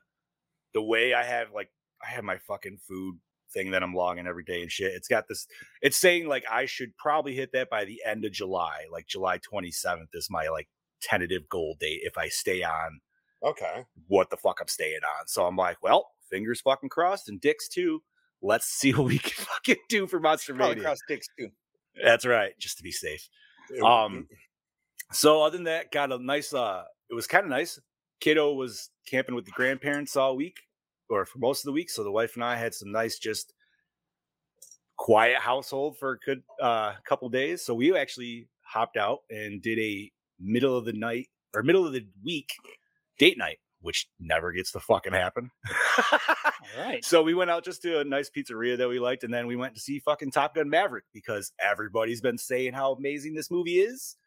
The 0.73 0.81
way 0.81 1.13
I 1.13 1.23
have 1.23 1.47
like 1.53 1.69
I 2.05 2.09
have 2.09 2.23
my 2.23 2.37
fucking 2.37 2.77
food 2.87 3.17
thing 3.55 3.71
that 3.71 3.81
I'm 3.81 3.95
logging 3.95 4.27
every 4.27 4.43
day 4.43 4.61
and 4.61 4.71
shit. 4.71 4.93
It's 4.93 5.07
got 5.07 5.27
this. 5.27 5.47
It's 5.81 5.97
saying 5.97 6.27
like 6.27 6.43
I 6.51 6.65
should 6.67 6.95
probably 6.97 7.33
hit 7.33 7.51
that 7.53 7.71
by 7.71 7.85
the 7.85 7.99
end 8.05 8.23
of 8.25 8.31
July, 8.31 8.85
like 8.91 9.07
July 9.07 9.39
27th 9.39 10.09
is 10.13 10.27
my 10.29 10.47
like 10.49 10.67
tentative 11.01 11.49
goal 11.49 11.75
date 11.79 12.01
if 12.03 12.17
I 12.17 12.27
stay 12.27 12.61
on 12.61 12.99
Okay. 13.43 13.83
what 14.07 14.29
the 14.29 14.37
fuck 14.37 14.59
I'm 14.61 14.67
staying 14.67 14.99
on. 15.19 15.27
So 15.27 15.45
I'm 15.47 15.55
like, 15.55 15.81
well, 15.81 16.11
fingers 16.29 16.61
fucking 16.61 16.89
crossed 16.89 17.29
and 17.29 17.41
dicks 17.41 17.67
too. 17.67 18.03
Let's 18.41 18.65
see 18.79 18.91
what 18.93 19.05
we 19.07 19.17
can 19.19 19.45
fucking 19.45 19.77
do 19.89 20.05
for 20.07 20.19
Monster 20.19 20.53
Mania. 20.53 20.83
cross 20.83 20.99
dicks 21.07 21.27
too. 21.39 21.49
That's 22.03 22.25
right, 22.25 22.51
just 22.59 22.77
to 22.77 22.83
be 22.83 22.91
safe. 22.91 23.27
Um, 23.83 24.27
so 25.11 25.41
other 25.41 25.57
than 25.57 25.63
that, 25.65 25.91
got 25.91 26.11
a 26.11 26.17
nice. 26.17 26.53
uh 26.53 26.83
It 27.09 27.13
was 27.13 27.25
kind 27.27 27.43
of 27.45 27.49
nice. 27.49 27.79
Kiddo 28.19 28.53
was 28.53 28.89
camping 29.07 29.35
with 29.35 29.45
the 29.45 29.51
grandparents 29.51 30.15
all 30.15 30.35
week, 30.35 30.57
or 31.09 31.25
for 31.25 31.39
most 31.39 31.61
of 31.61 31.65
the 31.65 31.71
week. 31.71 31.89
So 31.89 32.03
the 32.03 32.11
wife 32.11 32.35
and 32.35 32.43
I 32.43 32.55
had 32.55 32.73
some 32.73 32.91
nice, 32.91 33.17
just 33.17 33.53
quiet 34.97 35.37
household 35.37 35.97
for 35.97 36.11
a 36.11 36.19
good 36.19 36.43
uh, 36.61 36.93
couple 37.07 37.29
days. 37.29 37.63
So 37.63 37.73
we 37.73 37.95
actually 37.95 38.47
hopped 38.61 38.97
out 38.97 39.19
and 39.29 39.61
did 39.61 39.79
a 39.79 40.11
middle 40.39 40.77
of 40.77 40.85
the 40.85 40.93
night 40.93 41.27
or 41.53 41.63
middle 41.63 41.85
of 41.85 41.93
the 41.93 42.05
week 42.23 42.49
date 43.17 43.37
night, 43.37 43.57
which 43.81 44.07
never 44.19 44.51
gets 44.51 44.71
to 44.71 44.79
fucking 44.79 45.13
happen. 45.13 45.51
All 46.11 46.83
right. 46.83 47.03
So 47.03 47.21
we 47.21 47.33
went 47.33 47.51
out 47.51 47.63
just 47.63 47.81
to 47.83 47.99
a 47.99 48.03
nice 48.03 48.29
pizzeria 48.29 48.77
that 48.77 48.89
we 48.89 48.99
liked, 48.99 49.23
and 49.23 49.33
then 49.33 49.47
we 49.47 49.55
went 49.55 49.75
to 49.75 49.81
see 49.81 49.99
fucking 49.99 50.31
Top 50.31 50.55
Gun 50.55 50.69
Maverick 50.69 51.05
because 51.13 51.51
everybody's 51.59 52.21
been 52.21 52.37
saying 52.37 52.73
how 52.73 52.93
amazing 52.93 53.35
this 53.35 53.51
movie 53.51 53.79
is, 53.79 54.17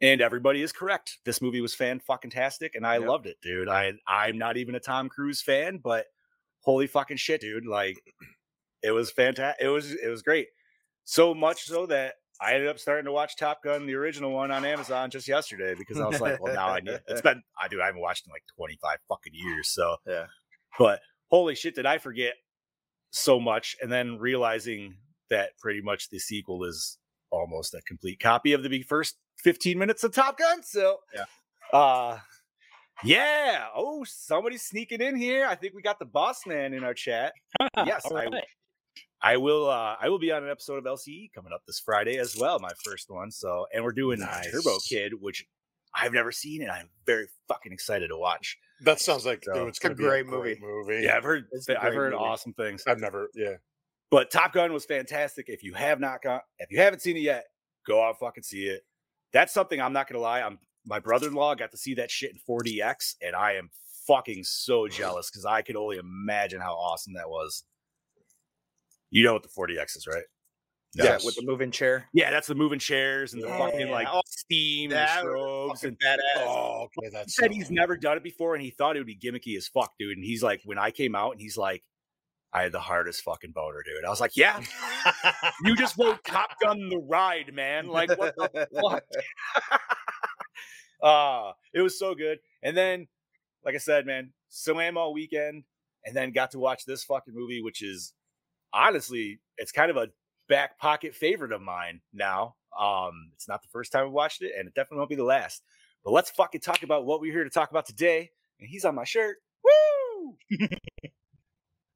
and 0.00 0.20
everybody 0.20 0.62
is 0.62 0.72
correct. 0.72 1.18
This 1.24 1.40
movie 1.42 1.60
was 1.60 1.74
fan 1.74 2.00
fucking 2.00 2.30
tastic, 2.30 2.74
and 2.74 2.86
I 2.86 2.98
Yep. 2.98 3.08
loved 3.08 3.26
it, 3.26 3.36
dude. 3.42 3.68
I 3.68 3.92
I'm 4.06 4.38
not 4.38 4.56
even 4.56 4.74
a 4.74 4.80
Tom 4.80 5.08
Cruise 5.08 5.42
fan, 5.42 5.78
but 5.78 6.06
holy 6.60 6.86
fucking 6.86 7.16
shit, 7.16 7.40
dude! 7.40 7.66
Like 7.66 7.96
it 8.82 8.90
was 8.92 9.10
fantastic. 9.10 9.64
It 9.64 9.68
was 9.68 9.92
it 9.92 10.08
was 10.08 10.22
great. 10.22 10.48
So 11.04 11.34
much 11.34 11.64
so 11.64 11.86
that 11.86 12.14
I 12.40 12.54
ended 12.54 12.68
up 12.68 12.78
starting 12.78 13.06
to 13.06 13.12
watch 13.12 13.36
Top 13.36 13.62
Gun, 13.64 13.86
the 13.86 13.94
original 13.94 14.30
one, 14.30 14.50
on 14.52 14.64
Amazon 14.64 15.10
just 15.10 15.26
yesterday 15.26 15.74
because 15.76 16.00
I 16.00 16.06
was 16.06 16.20
like, 16.20 16.40
well, 16.40 16.54
now 16.54 16.68
I 16.68 16.80
need. 16.80 17.00
It's 17.08 17.22
been 17.22 17.42
I 17.60 17.66
do 17.68 17.80
I 17.82 17.86
haven't 17.86 18.00
watched 18.00 18.26
in 18.26 18.30
like 18.30 18.44
25 18.56 18.98
fucking 19.08 19.32
years, 19.34 19.68
so 19.70 19.96
Yeah. 20.06 20.26
but 20.78 21.00
holy 21.28 21.54
shit, 21.56 21.74
did 21.74 21.86
I 21.86 21.98
forget 21.98 22.34
so 23.10 23.40
much? 23.40 23.76
And 23.82 23.90
then 23.90 24.18
realizing 24.18 24.96
that 25.30 25.50
pretty 25.58 25.80
much 25.80 26.10
the 26.10 26.18
sequel 26.18 26.64
is 26.64 26.98
almost 27.30 27.74
a 27.74 27.82
complete 27.82 28.20
copy 28.20 28.52
of 28.52 28.62
the 28.62 28.82
first 28.82 29.16
15 29.42 29.78
minutes 29.78 30.04
of 30.04 30.12
Top 30.12 30.38
Gun. 30.38 30.62
So, 30.62 30.98
Yeah. 31.14 31.24
Uh, 31.72 32.18
yeah. 33.04 33.66
Oh, 33.74 34.04
somebody's 34.04 34.62
sneaking 34.62 35.00
in 35.00 35.16
here. 35.16 35.46
I 35.46 35.54
think 35.54 35.74
we 35.74 35.82
got 35.82 35.98
the 35.98 36.04
boss 36.06 36.46
man 36.46 36.72
in 36.74 36.84
our 36.84 36.94
chat. 36.94 37.32
Yes, 37.86 38.04
I. 38.10 38.26
I 39.20 39.36
will. 39.36 39.68
Uh, 39.68 39.96
I 40.00 40.08
will 40.08 40.18
be 40.18 40.30
on 40.32 40.44
an 40.44 40.50
episode 40.50 40.78
of 40.78 40.84
LCE 40.84 41.32
coming 41.32 41.52
up 41.52 41.62
this 41.66 41.80
Friday 41.80 42.18
as 42.18 42.36
well, 42.36 42.58
my 42.60 42.70
first 42.84 43.10
one. 43.10 43.30
So, 43.30 43.66
and 43.72 43.82
we're 43.84 43.92
doing 43.92 44.18
Turbo 44.20 44.78
Kid, 44.88 45.12
which 45.20 45.44
I've 45.94 46.12
never 46.12 46.30
seen, 46.32 46.62
and 46.62 46.70
I'm 46.70 46.88
very 47.06 47.26
fucking 47.48 47.72
excited 47.72 48.08
to 48.08 48.16
watch. 48.16 48.56
that 48.82 49.00
sounds 49.00 49.26
like 49.26 49.44
So, 49.44 49.66
it's 49.66 49.78
going 49.78 49.92
a 49.92 49.96
be 49.96 50.04
a 50.04 50.08
great 50.08 50.26
great 50.26 50.60
movie. 50.60 51.02
Yeah, 51.04 51.16
I've 51.16 51.24
heard. 51.24 51.46
I've 51.80 51.94
heard 51.94 52.12
movie. 52.12 52.24
awesome 52.24 52.52
things. 52.54 52.84
I've 52.86 53.00
never. 53.00 53.28
Yeah. 53.34 53.54
But 54.10 54.30
Top 54.30 54.52
Gun 54.52 54.72
was 54.72 54.84
fantastic. 54.84 55.46
If 55.48 55.62
you 55.62 55.74
have 55.74 56.00
not 56.00 56.22
got, 56.22 56.42
if 56.58 56.70
you 56.70 56.78
haven't 56.78 57.00
seen 57.00 57.16
it 57.16 57.20
yet, 57.20 57.44
go 57.86 58.02
out 58.02 58.10
and 58.10 58.18
fucking 58.18 58.42
see 58.44 58.66
it. 58.66 58.82
That's 59.32 59.52
something 59.52 59.80
I'm 59.80 59.92
not 59.92 60.08
gonna 60.08 60.22
lie. 60.22 60.42
I'm 60.42 60.58
my 60.86 60.98
brother-in-law 60.98 61.54
got 61.56 61.70
to 61.72 61.76
see 61.76 61.94
that 61.94 62.10
shit 62.10 62.32
in 62.32 62.38
4DX, 62.48 63.16
and 63.22 63.36
I 63.36 63.54
am 63.54 63.68
fucking 64.06 64.42
so 64.44 64.88
jealous 64.88 65.30
because 65.30 65.44
I 65.44 65.60
could 65.60 65.76
only 65.76 65.98
imagine 65.98 66.60
how 66.60 66.74
awesome 66.74 67.12
that 67.14 67.28
was. 67.28 67.64
You 69.10 69.24
know 69.24 69.34
what 69.34 69.42
the 69.42 69.48
4DX 69.48 69.96
is, 69.98 70.06
right? 70.06 70.24
Yeah, 70.94 71.18
with 71.24 71.36
the 71.36 71.42
moving 71.44 71.70
chair. 71.70 72.06
Yeah, 72.14 72.30
that's 72.30 72.46
the 72.46 72.54
moving 72.54 72.78
chairs 72.78 73.34
and 73.34 73.42
the 73.42 73.48
fucking 73.48 73.88
Yeah. 73.88 73.92
like 73.92 74.08
Oh, 74.10 74.22
steam 74.26 74.90
and 74.90 74.98
That 74.98 75.22
the 75.22 75.28
strobes 75.28 75.84
and 75.84 75.98
badass. 75.98 76.18
Oh, 76.38 76.88
okay. 76.98 77.06
he 77.06 77.10
said 77.10 77.30
so 77.30 77.48
he's 77.50 77.68
cool. 77.68 77.76
never 77.76 77.96
done 77.96 78.16
it 78.16 78.22
before 78.22 78.54
and 78.54 78.64
he 78.64 78.70
thought 78.70 78.96
it 78.96 79.00
would 79.00 79.06
be 79.06 79.16
gimmicky 79.16 79.56
as 79.58 79.68
fuck, 79.68 79.92
dude. 79.98 80.16
And 80.16 80.24
he's 80.24 80.42
like, 80.42 80.62
when 80.64 80.78
I 80.78 80.90
came 80.90 81.14
out 81.14 81.32
and 81.32 81.40
he's 81.42 81.58
like, 81.58 81.84
I 82.52 82.62
had 82.62 82.72
the 82.72 82.80
hardest 82.80 83.22
fucking 83.22 83.52
boner, 83.52 83.82
dude. 83.84 84.04
I 84.04 84.08
was 84.08 84.20
like, 84.20 84.36
yeah, 84.36 84.60
you 85.64 85.76
just 85.76 85.98
wrote 85.98 86.24
Top 86.24 86.50
Gun 86.62 86.88
the 86.88 86.98
ride, 86.98 87.52
man. 87.52 87.88
Like, 87.88 88.10
what 88.18 88.34
the 88.36 88.68
fuck? 88.74 89.04
uh, 91.02 91.52
it 91.74 91.82
was 91.82 91.98
so 91.98 92.14
good. 92.14 92.38
And 92.62 92.76
then, 92.76 93.06
like 93.64 93.74
I 93.74 93.78
said, 93.78 94.06
man, 94.06 94.32
swam 94.48 94.96
all 94.96 95.12
weekend 95.12 95.64
and 96.04 96.16
then 96.16 96.32
got 96.32 96.52
to 96.52 96.58
watch 96.58 96.84
this 96.86 97.04
fucking 97.04 97.34
movie, 97.34 97.62
which 97.62 97.82
is 97.82 98.14
honestly, 98.72 99.40
it's 99.58 99.72
kind 99.72 99.90
of 99.90 99.96
a 99.96 100.08
back 100.48 100.78
pocket 100.78 101.14
favorite 101.14 101.52
of 101.52 101.60
mine 101.60 102.00
now. 102.14 102.56
Um, 102.78 103.30
it's 103.34 103.48
not 103.48 103.62
the 103.62 103.68
first 103.68 103.92
time 103.92 104.04
I 104.04 104.08
watched 104.08 104.42
it, 104.42 104.52
and 104.58 104.68
it 104.68 104.74
definitely 104.74 104.98
won't 104.98 105.10
be 105.10 105.16
the 105.16 105.24
last. 105.24 105.62
But 106.04 106.12
let's 106.12 106.30
fucking 106.30 106.60
talk 106.60 106.82
about 106.82 107.04
what 107.04 107.20
we're 107.20 107.32
here 107.32 107.44
to 107.44 107.50
talk 107.50 107.70
about 107.70 107.86
today. 107.86 108.30
And 108.60 108.68
he's 108.68 108.84
on 108.84 108.94
my 108.94 109.04
shirt. 109.04 109.36
Woo! 109.62 110.36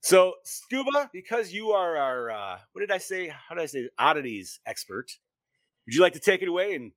So, 0.03 0.35
Scuba, 0.43 1.09
because 1.13 1.53
you 1.53 1.71
are 1.71 1.97
our, 1.97 2.31
uh, 2.33 2.59
what 2.73 2.81
did 2.81 2.91
I 2.91 2.99
say? 2.99 3.29
How 3.29 3.55
did 3.55 3.63
I 3.63 3.67
say? 3.67 3.89
Oddities 4.01 4.59
expert. 4.67 5.13
Would 5.87 5.95
you 5.95 6.01
like 6.01 6.15
to 6.15 6.21
take 6.21 6.43
it 6.43 6.49
away 6.49 6.75
and 6.75 6.91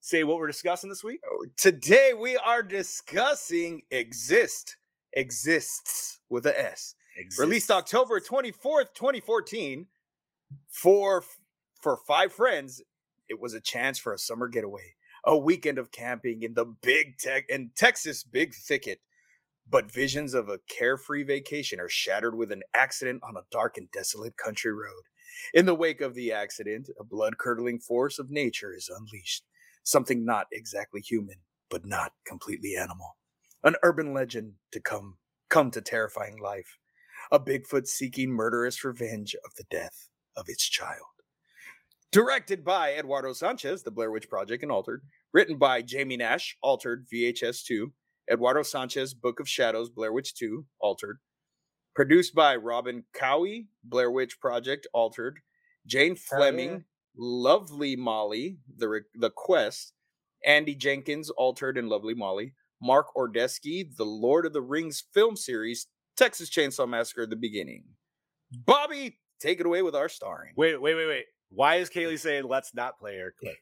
say 0.00 0.24
what 0.24 0.38
we're 0.38 0.48
discussing 0.48 0.90
this 0.90 1.04
week? 1.04 1.20
Today 1.56 2.14
we 2.18 2.36
are 2.36 2.64
discussing 2.64 3.82
Exist. 3.92 4.76
Exists 5.12 6.18
with 6.28 6.46
a 6.46 6.60
S. 6.60 6.96
Released 7.38 7.70
October 7.70 8.20
24th, 8.20 8.92
2014. 8.92 9.86
For 10.68 11.22
for 11.80 11.96
five 12.08 12.32
friends, 12.32 12.82
it 13.28 13.40
was 13.40 13.54
a 13.54 13.60
chance 13.60 13.98
for 13.98 14.12
a 14.12 14.18
summer 14.18 14.48
getaway, 14.48 14.94
a 15.24 15.36
weekend 15.38 15.78
of 15.78 15.92
camping 15.92 16.42
in 16.42 16.54
the 16.54 16.64
big 16.64 17.18
tech 17.18 17.44
in 17.48 17.70
Texas 17.76 18.24
big 18.24 18.52
thicket. 18.52 19.00
But 19.70 19.92
visions 19.92 20.32
of 20.32 20.48
a 20.48 20.60
carefree 20.68 21.24
vacation 21.24 21.78
are 21.78 21.88
shattered 21.88 22.34
with 22.34 22.50
an 22.52 22.62
accident 22.74 23.22
on 23.22 23.36
a 23.36 23.44
dark 23.50 23.76
and 23.76 23.90
desolate 23.90 24.36
country 24.36 24.72
road. 24.72 25.02
In 25.52 25.66
the 25.66 25.74
wake 25.74 26.00
of 26.00 26.14
the 26.14 26.32
accident, 26.32 26.88
a 26.98 27.04
blood 27.04 27.38
curdling 27.38 27.78
force 27.78 28.18
of 28.18 28.30
nature 28.30 28.74
is 28.74 28.88
unleashed. 28.88 29.44
Something 29.82 30.24
not 30.24 30.46
exactly 30.52 31.00
human, 31.00 31.36
but 31.70 31.84
not 31.84 32.12
completely 32.26 32.76
animal. 32.76 33.16
An 33.62 33.76
urban 33.82 34.14
legend 34.14 34.54
to 34.72 34.80
come 34.80 35.18
come 35.48 35.70
to 35.70 35.80
terrifying 35.80 36.38
life. 36.38 36.78
A 37.30 37.40
Bigfoot 37.40 37.86
seeking 37.86 38.30
murderous 38.30 38.84
revenge 38.84 39.34
of 39.44 39.54
the 39.56 39.64
death 39.70 40.08
of 40.36 40.46
its 40.48 40.68
child. 40.68 41.06
Directed 42.10 42.64
by 42.64 42.94
Eduardo 42.94 43.34
Sanchez, 43.34 43.82
The 43.82 43.90
Blair 43.90 44.10
Witch 44.10 44.30
Project 44.30 44.62
and 44.62 44.72
Altered. 44.72 45.02
Written 45.32 45.58
by 45.58 45.82
Jamie 45.82 46.16
Nash, 46.16 46.56
Altered 46.62 47.06
VHS 47.12 47.64
2. 47.64 47.92
Eduardo 48.30 48.62
Sanchez, 48.62 49.14
Book 49.14 49.40
of 49.40 49.48
Shadows, 49.48 49.88
Blair 49.90 50.12
Witch 50.12 50.34
2, 50.34 50.64
Altered. 50.80 51.18
Produced 51.94 52.34
by 52.34 52.56
Robin 52.56 53.04
Cowie, 53.14 53.68
Blair 53.84 54.10
Witch 54.10 54.38
Project, 54.40 54.86
Altered. 54.92 55.38
Jane 55.86 56.16
Fleming, 56.16 56.84
Lovely 57.16 57.96
Molly, 57.96 58.58
The, 58.76 58.88
Re- 58.88 59.00
the 59.14 59.30
Quest. 59.30 59.92
Andy 60.44 60.74
Jenkins, 60.74 61.30
Altered 61.30 61.76
and 61.78 61.88
Lovely 61.88 62.14
Molly. 62.14 62.54
Mark 62.80 63.06
Ordesky, 63.16 63.84
The 63.96 64.04
Lord 64.04 64.46
of 64.46 64.52
the 64.52 64.62
Rings 64.62 65.02
film 65.12 65.34
series, 65.36 65.86
Texas 66.16 66.48
Chainsaw 66.50 66.88
Massacre, 66.88 67.26
The 67.26 67.34
Beginning. 67.36 67.84
Bobby, 68.52 69.18
take 69.40 69.58
it 69.60 69.66
away 69.66 69.82
with 69.82 69.96
our 69.96 70.08
starring. 70.08 70.52
Wait, 70.56 70.80
wait, 70.80 70.94
wait, 70.94 71.06
wait. 71.06 71.24
Why 71.50 71.76
is 71.76 71.90
Kaylee 71.90 72.18
saying 72.18 72.44
let's 72.44 72.74
not 72.74 72.98
play 72.98 73.18
her 73.18 73.34
clip? 73.38 73.56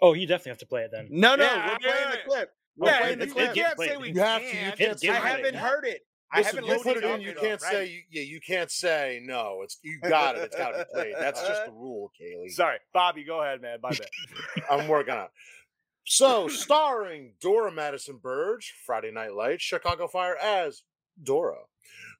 Oh, 0.00 0.14
you 0.14 0.26
definitely 0.26 0.50
have 0.50 0.58
to 0.58 0.66
play 0.66 0.82
it 0.82 0.90
then. 0.92 1.08
No, 1.10 1.34
no, 1.36 1.44
Yeah, 1.44 1.68
we're 1.72 1.78
playing 1.78 1.96
yeah. 2.04 2.10
the 2.12 2.18
clip. 2.28 2.50
We're 2.76 2.88
yeah, 2.88 3.00
playing 3.00 3.12
and 3.12 3.22
the 3.22 3.26
you 3.26 3.34
can't 3.54 3.78
say 3.78 3.96
we 3.96 4.12
You 4.12 4.20
have 4.20 4.40
to- 4.40 4.46
you 4.46 4.52
can't. 4.52 4.78
can't 4.78 5.00
say 5.00 5.08
I 5.10 5.14
haven't 5.14 5.44
can't. 5.44 5.56
heard 5.56 5.84
it. 5.84 6.02
I 6.34 6.40
haven't 6.42 6.64
you 6.64 6.70
listened 6.70 6.94
put 6.94 7.04
it 7.04 7.10
in. 7.14 7.20
You 7.20 7.34
can't 7.34 7.60
right? 7.60 7.70
say. 7.72 7.86
You, 7.88 8.00
yeah, 8.10 8.22
you 8.22 8.40
can't 8.40 8.70
say 8.70 9.20
no. 9.22 9.60
It's 9.62 9.78
you 9.82 10.00
got 10.08 10.36
it. 10.36 10.44
It's 10.44 10.56
got 10.56 10.70
to 10.70 10.78
be 10.78 10.84
played. 10.94 11.14
That's 11.18 11.46
just 11.46 11.66
the 11.66 11.72
rule, 11.72 12.10
Kaylee. 12.18 12.50
Sorry, 12.50 12.78
Bobby, 12.94 13.22
go 13.24 13.42
ahead, 13.42 13.60
man. 13.60 13.78
My 13.82 13.90
bad. 13.90 14.08
I'm 14.70 14.88
working 14.88 15.12
on. 15.14 15.24
it. 15.24 15.30
So, 16.04 16.48
starring 16.48 17.34
Dora 17.40 17.70
Madison 17.70 18.16
Burge, 18.16 18.74
Friday 18.86 19.10
Night 19.12 19.34
Lights, 19.34 19.62
Chicago 19.62 20.08
Fire 20.08 20.36
as 20.36 20.82
Dora, 21.22 21.58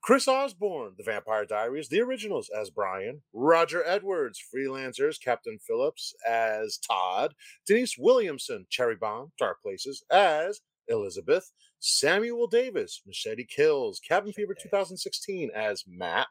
Chris 0.02 0.26
Osborne, 0.26 0.94
The 0.98 1.04
Vampire 1.04 1.44
Diaries, 1.44 1.88
the 1.88 2.00
originals 2.00 2.50
as 2.50 2.70
Brian, 2.70 3.22
Roger 3.32 3.84
Edwards, 3.86 4.42
Freelancers, 4.52 5.20
Captain 5.22 5.60
Phillips 5.64 6.12
as 6.28 6.76
Todd, 6.78 7.34
Denise 7.68 7.96
Williamson, 7.96 8.66
Cherry 8.68 8.96
Bomb, 8.96 9.30
Dark 9.38 9.62
Places 9.62 10.02
as 10.10 10.60
Elizabeth, 10.88 11.52
Samuel 11.78 12.48
Davis, 12.48 13.00
Machete 13.06 13.44
Kills, 13.44 14.00
Cabin 14.00 14.32
Fever 14.32 14.54
2016 14.60 15.50
as 15.54 15.84
Matt, 15.86 16.26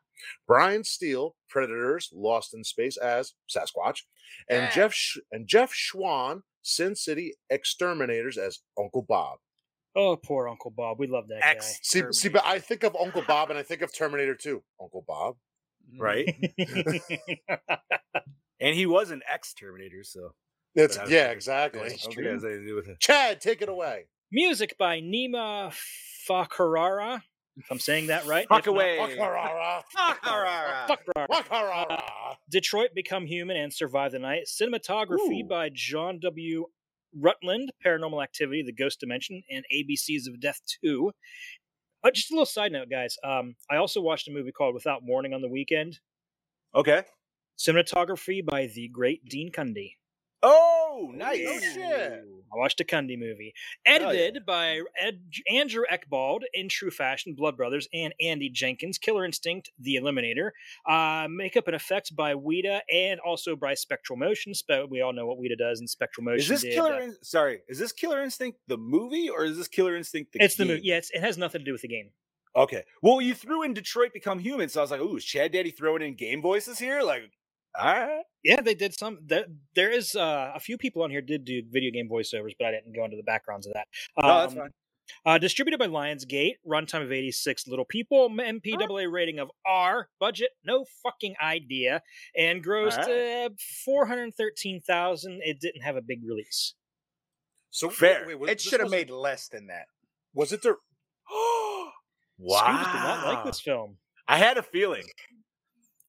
Brian 0.47 0.83
Steele, 0.83 1.35
Predators, 1.49 2.09
Lost 2.13 2.53
in 2.53 2.65
Space 2.65 2.97
as 2.97 3.33
Sasquatch, 3.49 4.01
and. 4.49 4.69
Jeff 4.73 4.93
Sh- 4.93 5.19
and 5.31 5.47
Jeff 5.47 5.71
Schwann, 5.73 6.43
Sin 6.61 6.93
City 6.93 7.35
Exterminators 7.49 8.37
as 8.37 8.59
Uncle 8.77 9.05
Bob. 9.07 9.39
Oh, 9.95 10.15
poor 10.15 10.47
Uncle 10.47 10.71
Bob. 10.71 10.99
We 10.99 11.07
love 11.07 11.27
that 11.29 11.41
guy. 11.41 11.55
See, 11.81 12.01
see, 12.11 12.29
but 12.29 12.43
I 12.45 12.59
think 12.59 12.83
of 12.83 12.95
Uncle 12.95 13.23
Bob 13.27 13.49
and 13.49 13.59
I 13.59 13.63
think 13.63 13.81
of 13.81 13.93
Terminator 13.93 14.35
2. 14.35 14.63
Uncle 14.81 15.03
Bob. 15.07 15.35
right? 15.99 16.33
And 18.61 18.75
he 18.75 18.85
was 18.85 19.09
an 19.09 19.21
ex 19.31 19.53
Terminator, 19.55 20.03
so 20.03 20.33
It's, 20.75 20.95
But 20.95 21.01
I 21.01 21.03
was 21.05 21.11
yeah, 21.11 21.19
thinking- 21.21 21.35
exactly. 21.37 21.79
I 21.81 21.83
don't 21.89 21.91
has 22.25 22.45
anything 22.45 22.61
to 22.61 22.67
do 22.67 22.75
with 22.75 22.87
it. 22.89 22.99
Chad, 22.99 23.41
take 23.41 23.61
it 23.63 23.69
away. 23.69 24.05
Music 24.31 24.77
by 24.77 25.01
Nima 25.01 25.73
Fakarara. 26.29 27.21
If 27.57 27.69
I'm 27.71 27.79
saying 27.79 28.07
that 28.07 28.25
right. 28.27 28.47
Fuck 28.47 28.59
If 28.59 28.65
not, 28.67 28.71
away. 28.75 28.97
Wakarara. 28.99 29.81
Fakarara. 29.97 30.97
Wakarara. 31.27 32.01
Detroit 32.49 32.91
Become 32.95 33.25
Human 33.25 33.57
and 33.57 33.73
Survive 33.73 34.11
the 34.13 34.19
Night. 34.19 34.43
Cinematography 34.47 35.41
Ooh. 35.43 35.47
by 35.49 35.69
John 35.73 36.19
W. 36.21 36.67
Rutland. 37.19 37.71
Paranormal 37.85 38.23
Activity, 38.23 38.63
The 38.63 38.73
Ghost 38.73 38.99
Dimension, 38.99 39.43
and 39.49 39.65
ABCs 39.73 40.27
of 40.27 40.39
Death 40.39 40.61
2. 40.83 41.11
Uh, 42.03 42.11
just 42.11 42.31
a 42.31 42.33
little 42.33 42.45
side 42.45 42.71
note, 42.71 42.89
guys. 42.89 43.17
Um, 43.23 43.55
I 43.69 43.77
also 43.77 44.01
watched 44.01 44.27
a 44.27 44.31
movie 44.31 44.51
called 44.51 44.73
Without 44.73 45.03
Warning 45.03 45.33
on 45.33 45.41
the 45.41 45.49
weekend. 45.49 45.99
Okay. 46.73 47.03
Cinematography 47.59 48.43
by 48.43 48.67
the 48.73 48.87
great 48.87 49.25
Dean 49.25 49.51
Cundey. 49.51 49.95
Oh, 50.43 51.11
nice. 51.13 51.45
Oh, 51.47 51.59
shit. 51.59 52.23
I 52.53 52.57
watched 52.57 52.81
a 52.81 52.83
Cundey 52.83 53.17
movie. 53.17 53.53
yeah. 53.85 53.93
Edited 53.93 54.45
by 54.45 54.81
Ed, 54.99 55.21
Andrew 55.49 55.83
Eckbald 55.89 56.41
in 56.53 56.67
true 56.67 56.91
fashion, 56.91 57.33
Blood 57.33 57.55
Brothers, 57.55 57.87
and 57.93 58.13
Andy 58.19 58.49
Jenkins, 58.49 58.97
Killer 58.97 59.23
Instinct, 59.23 59.71
The 59.79 59.95
Eliminator. 59.95 60.51
Uh, 60.85 61.27
makeup 61.29 61.67
and 61.67 61.75
effects 61.75 62.09
by 62.09 62.33
Weta 62.33 62.81
and 62.93 63.21
also 63.21 63.55
by 63.55 63.73
Spectral 63.73 64.17
Motion. 64.17 64.53
Spe- 64.53 64.89
we 64.89 64.99
all 65.01 65.13
know 65.13 65.25
what 65.27 65.37
Weta 65.39 65.57
does 65.57 65.79
in 65.79 65.87
Spectral 65.87 66.25
Motion. 66.25 66.39
Is 66.41 66.47
this 66.49 66.61
did, 66.61 66.73
Killer? 66.73 66.93
uh, 66.95 67.01
In- 67.03 67.15
Sorry, 67.21 67.61
is 67.69 67.79
this 67.79 67.93
Killer 67.93 68.21
Instinct 68.21 68.59
the 68.67 68.77
movie 68.77 69.29
or 69.29 69.45
is 69.45 69.57
this 69.57 69.69
Killer 69.69 69.95
Instinct 69.95 70.33
the? 70.33 70.39
Game? 70.39 70.45
It's 70.45 70.55
the 70.55 70.65
movie. 70.65 70.81
Yeah, 70.83 70.97
it 70.97 71.21
has 71.21 71.37
nothing 71.37 71.59
to 71.59 71.65
do 71.65 71.71
with 71.71 71.81
the 71.83 71.87
game. 71.87 72.09
Okay. 72.53 72.83
Well, 73.01 73.21
you 73.21 73.33
threw 73.33 73.63
in 73.63 73.73
Detroit 73.73 74.11
Become 74.13 74.39
Human, 74.39 74.67
so 74.67 74.81
I 74.81 74.83
was 74.83 74.91
like, 74.91 74.99
"Ooh, 74.99 75.15
is 75.15 75.23
Chad 75.23 75.53
Daddy 75.53 75.71
throwing 75.71 76.01
in 76.01 76.15
game 76.15 76.41
voices 76.41 76.77
here?" 76.79 77.01
Like, 77.01 77.21
all 77.79 77.85
right. 77.93 78.23
Yeah, 78.43 78.61
they 78.61 78.73
did 78.75 78.97
some. 78.97 79.19
There, 79.25 79.45
there 79.75 79.91
is 79.91 80.15
uh, 80.15 80.51
a 80.55 80.59
few 80.59 80.77
people 80.77 81.03
on 81.03 81.11
here 81.11 81.21
did 81.21 81.45
do 81.45 81.61
video 81.69 81.91
game 81.91 82.09
voiceovers, 82.09 82.53
but 82.57 82.67
I 82.67 82.71
didn't 82.71 82.93
go 82.95 83.05
into 83.05 83.17
the 83.17 83.23
backgrounds 83.23 83.67
of 83.67 83.73
that. 83.73 83.87
No, 84.21 84.27
that's 84.39 84.53
Um, 84.53 84.59
fine. 84.59 84.69
Uh, 85.25 85.37
distributed 85.37 85.77
by 85.77 85.87
Lionsgate, 85.87 86.53
runtime 86.65 87.03
of 87.03 87.11
86 87.11 87.67
little 87.67 87.83
people, 87.83 88.29
MPAA 88.29 89.11
rating 89.11 89.39
of 89.39 89.51
R, 89.65 90.07
budget 90.21 90.51
no 90.63 90.85
fucking 91.03 91.35
idea, 91.43 92.01
and 92.37 92.63
grossed 92.63 92.97
Alright. 92.99 93.51
uh, 93.51 93.55
413,000. 93.85 95.41
It 95.43 95.59
didn't 95.59 95.81
have 95.81 95.97
a 95.97 96.01
big 96.01 96.19
release. 96.25 96.75
So 97.71 97.87
wait, 97.87 97.95
Fair. 97.97 98.23
wait, 98.27 98.39
was- 98.39 98.49
It 98.51 98.61
should 98.61 98.79
have 98.79 98.89
made 98.89 99.09
less 99.09 99.47
than 99.49 99.67
that. 99.67 99.85
Was 100.33 100.53
it 100.53 100.61
the? 100.61 100.75
wow. 101.29 101.91
Scoops 102.37 102.91
did 102.93 102.99
not 103.03 103.25
like 103.33 103.45
this 103.45 103.59
film. 103.59 103.97
I 104.27 104.37
had 104.37 104.57
a 104.57 104.63
feeling. 104.63 105.03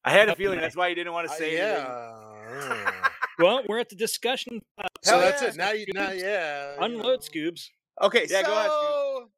I 0.05 0.11
had 0.11 0.29
a 0.29 0.35
feeling 0.35 0.59
that's 0.59 0.75
why 0.75 0.89
you 0.89 0.95
didn't 0.95 1.13
want 1.13 1.27
to 1.27 1.33
Uh, 1.33 1.37
say 1.37 1.57
anything. 1.59 1.85
yeah. 1.85 2.91
Well, 3.39 3.63
we're 3.67 3.79
at 3.79 3.89
the 3.89 3.95
discussion. 3.95 4.61
Uh, 4.77 4.87
so 5.01 5.19
that's 5.19 5.41
yeah, 5.41 5.47
it. 5.47 5.55
Now 5.55 5.71
you, 5.71 5.85
now, 5.91 6.11
yeah. 6.11 6.75
unload, 6.79 7.03
know. 7.03 7.17
Scoobs. 7.17 7.69
Okay, 7.99 8.27
Yeah, 8.29 8.41
so 8.41 8.45
go 8.45 8.51
ahead, 8.53 8.71
Stu. 8.71 9.29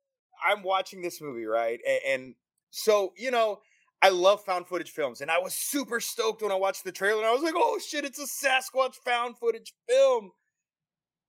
I'm 0.46 0.64
watching 0.64 1.02
this 1.02 1.22
movie, 1.22 1.46
right? 1.46 1.80
And, 1.88 2.00
and 2.06 2.36
so, 2.72 3.14
you 3.18 3.32
know, 3.32 3.62
I 4.02 4.10
love 4.10 4.44
found 4.44 4.68
footage 4.68 4.92
films, 4.92 5.22
and 5.22 5.32
I 5.32 5.40
was 5.40 5.54
super 5.54 6.02
stoked 6.02 6.42
when 6.42 6.52
I 6.52 6.56
watched 6.56 6.84
the 6.84 6.92
trailer. 6.92 7.20
And 7.22 7.28
I 7.28 7.32
was 7.32 7.42
like, 7.42 7.54
"Oh 7.56 7.80
shit, 7.80 8.04
it's 8.04 8.20
a 8.20 8.26
Sasquatch 8.46 8.96
found 9.06 9.38
footage 9.40 9.74
film!" 9.88 10.32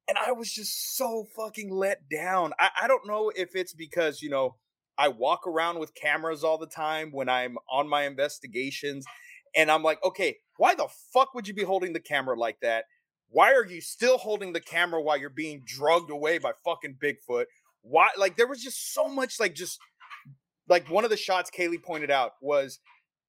And 0.09 0.19
I 0.19 0.33
was 0.33 0.53
just 0.53 0.97
so 0.97 1.25
fucking 1.37 1.71
let 1.73 2.09
down. 2.09 2.53
I, 2.59 2.71
I 2.83 2.89
don't 2.89 3.07
know 3.07 3.31
if 3.35 3.55
it's 3.55 3.73
because 3.75 4.21
you 4.23 4.29
know 4.29 4.57
I 4.99 5.07
walk 5.09 5.47
around 5.47 5.79
with 5.79 5.95
cameras 5.95 6.43
all 6.43 6.59
the 6.59 6.67
time 6.67 7.13
when 7.13 7.29
I'm 7.29 7.57
on 7.71 7.89
my 7.89 8.03
investigations, 8.03 9.07
and 9.55 9.71
I'm 9.71 9.83
like, 9.83 10.03
okay, 10.05 10.37
why 10.57 10.75
the 10.75 10.89
fuck 11.13 11.35
would 11.35 11.47
you 11.47 11.55
be 11.55 11.65
holding 11.65 11.93
the 11.93 12.01
camera 12.01 12.39
like 12.39 12.61
that? 12.61 12.85
Why 13.29 13.53
are 13.53 13.67
you 13.67 13.81
still 13.81 14.19
holding 14.19 14.53
the 14.53 14.61
camera 14.61 15.03
while 15.03 15.17
you're 15.17 15.31
being 15.31 15.63
drugged 15.67 16.11
away 16.11 16.39
by 16.39 16.53
fucking 16.65 16.97
Bigfoot? 17.03 17.47
Why? 17.83 18.09
Like, 18.17 18.37
there 18.37 18.47
was 18.47 18.63
just 18.63 18.95
so 18.95 19.09
much, 19.09 19.41
like, 19.41 19.55
just 19.55 19.79
like 20.69 20.89
one 20.91 21.05
of 21.05 21.11
the 21.11 21.17
shots 21.17 21.51
Kaylee 21.51 21.83
pointed 21.83 22.11
out 22.11 22.33
was 22.41 22.79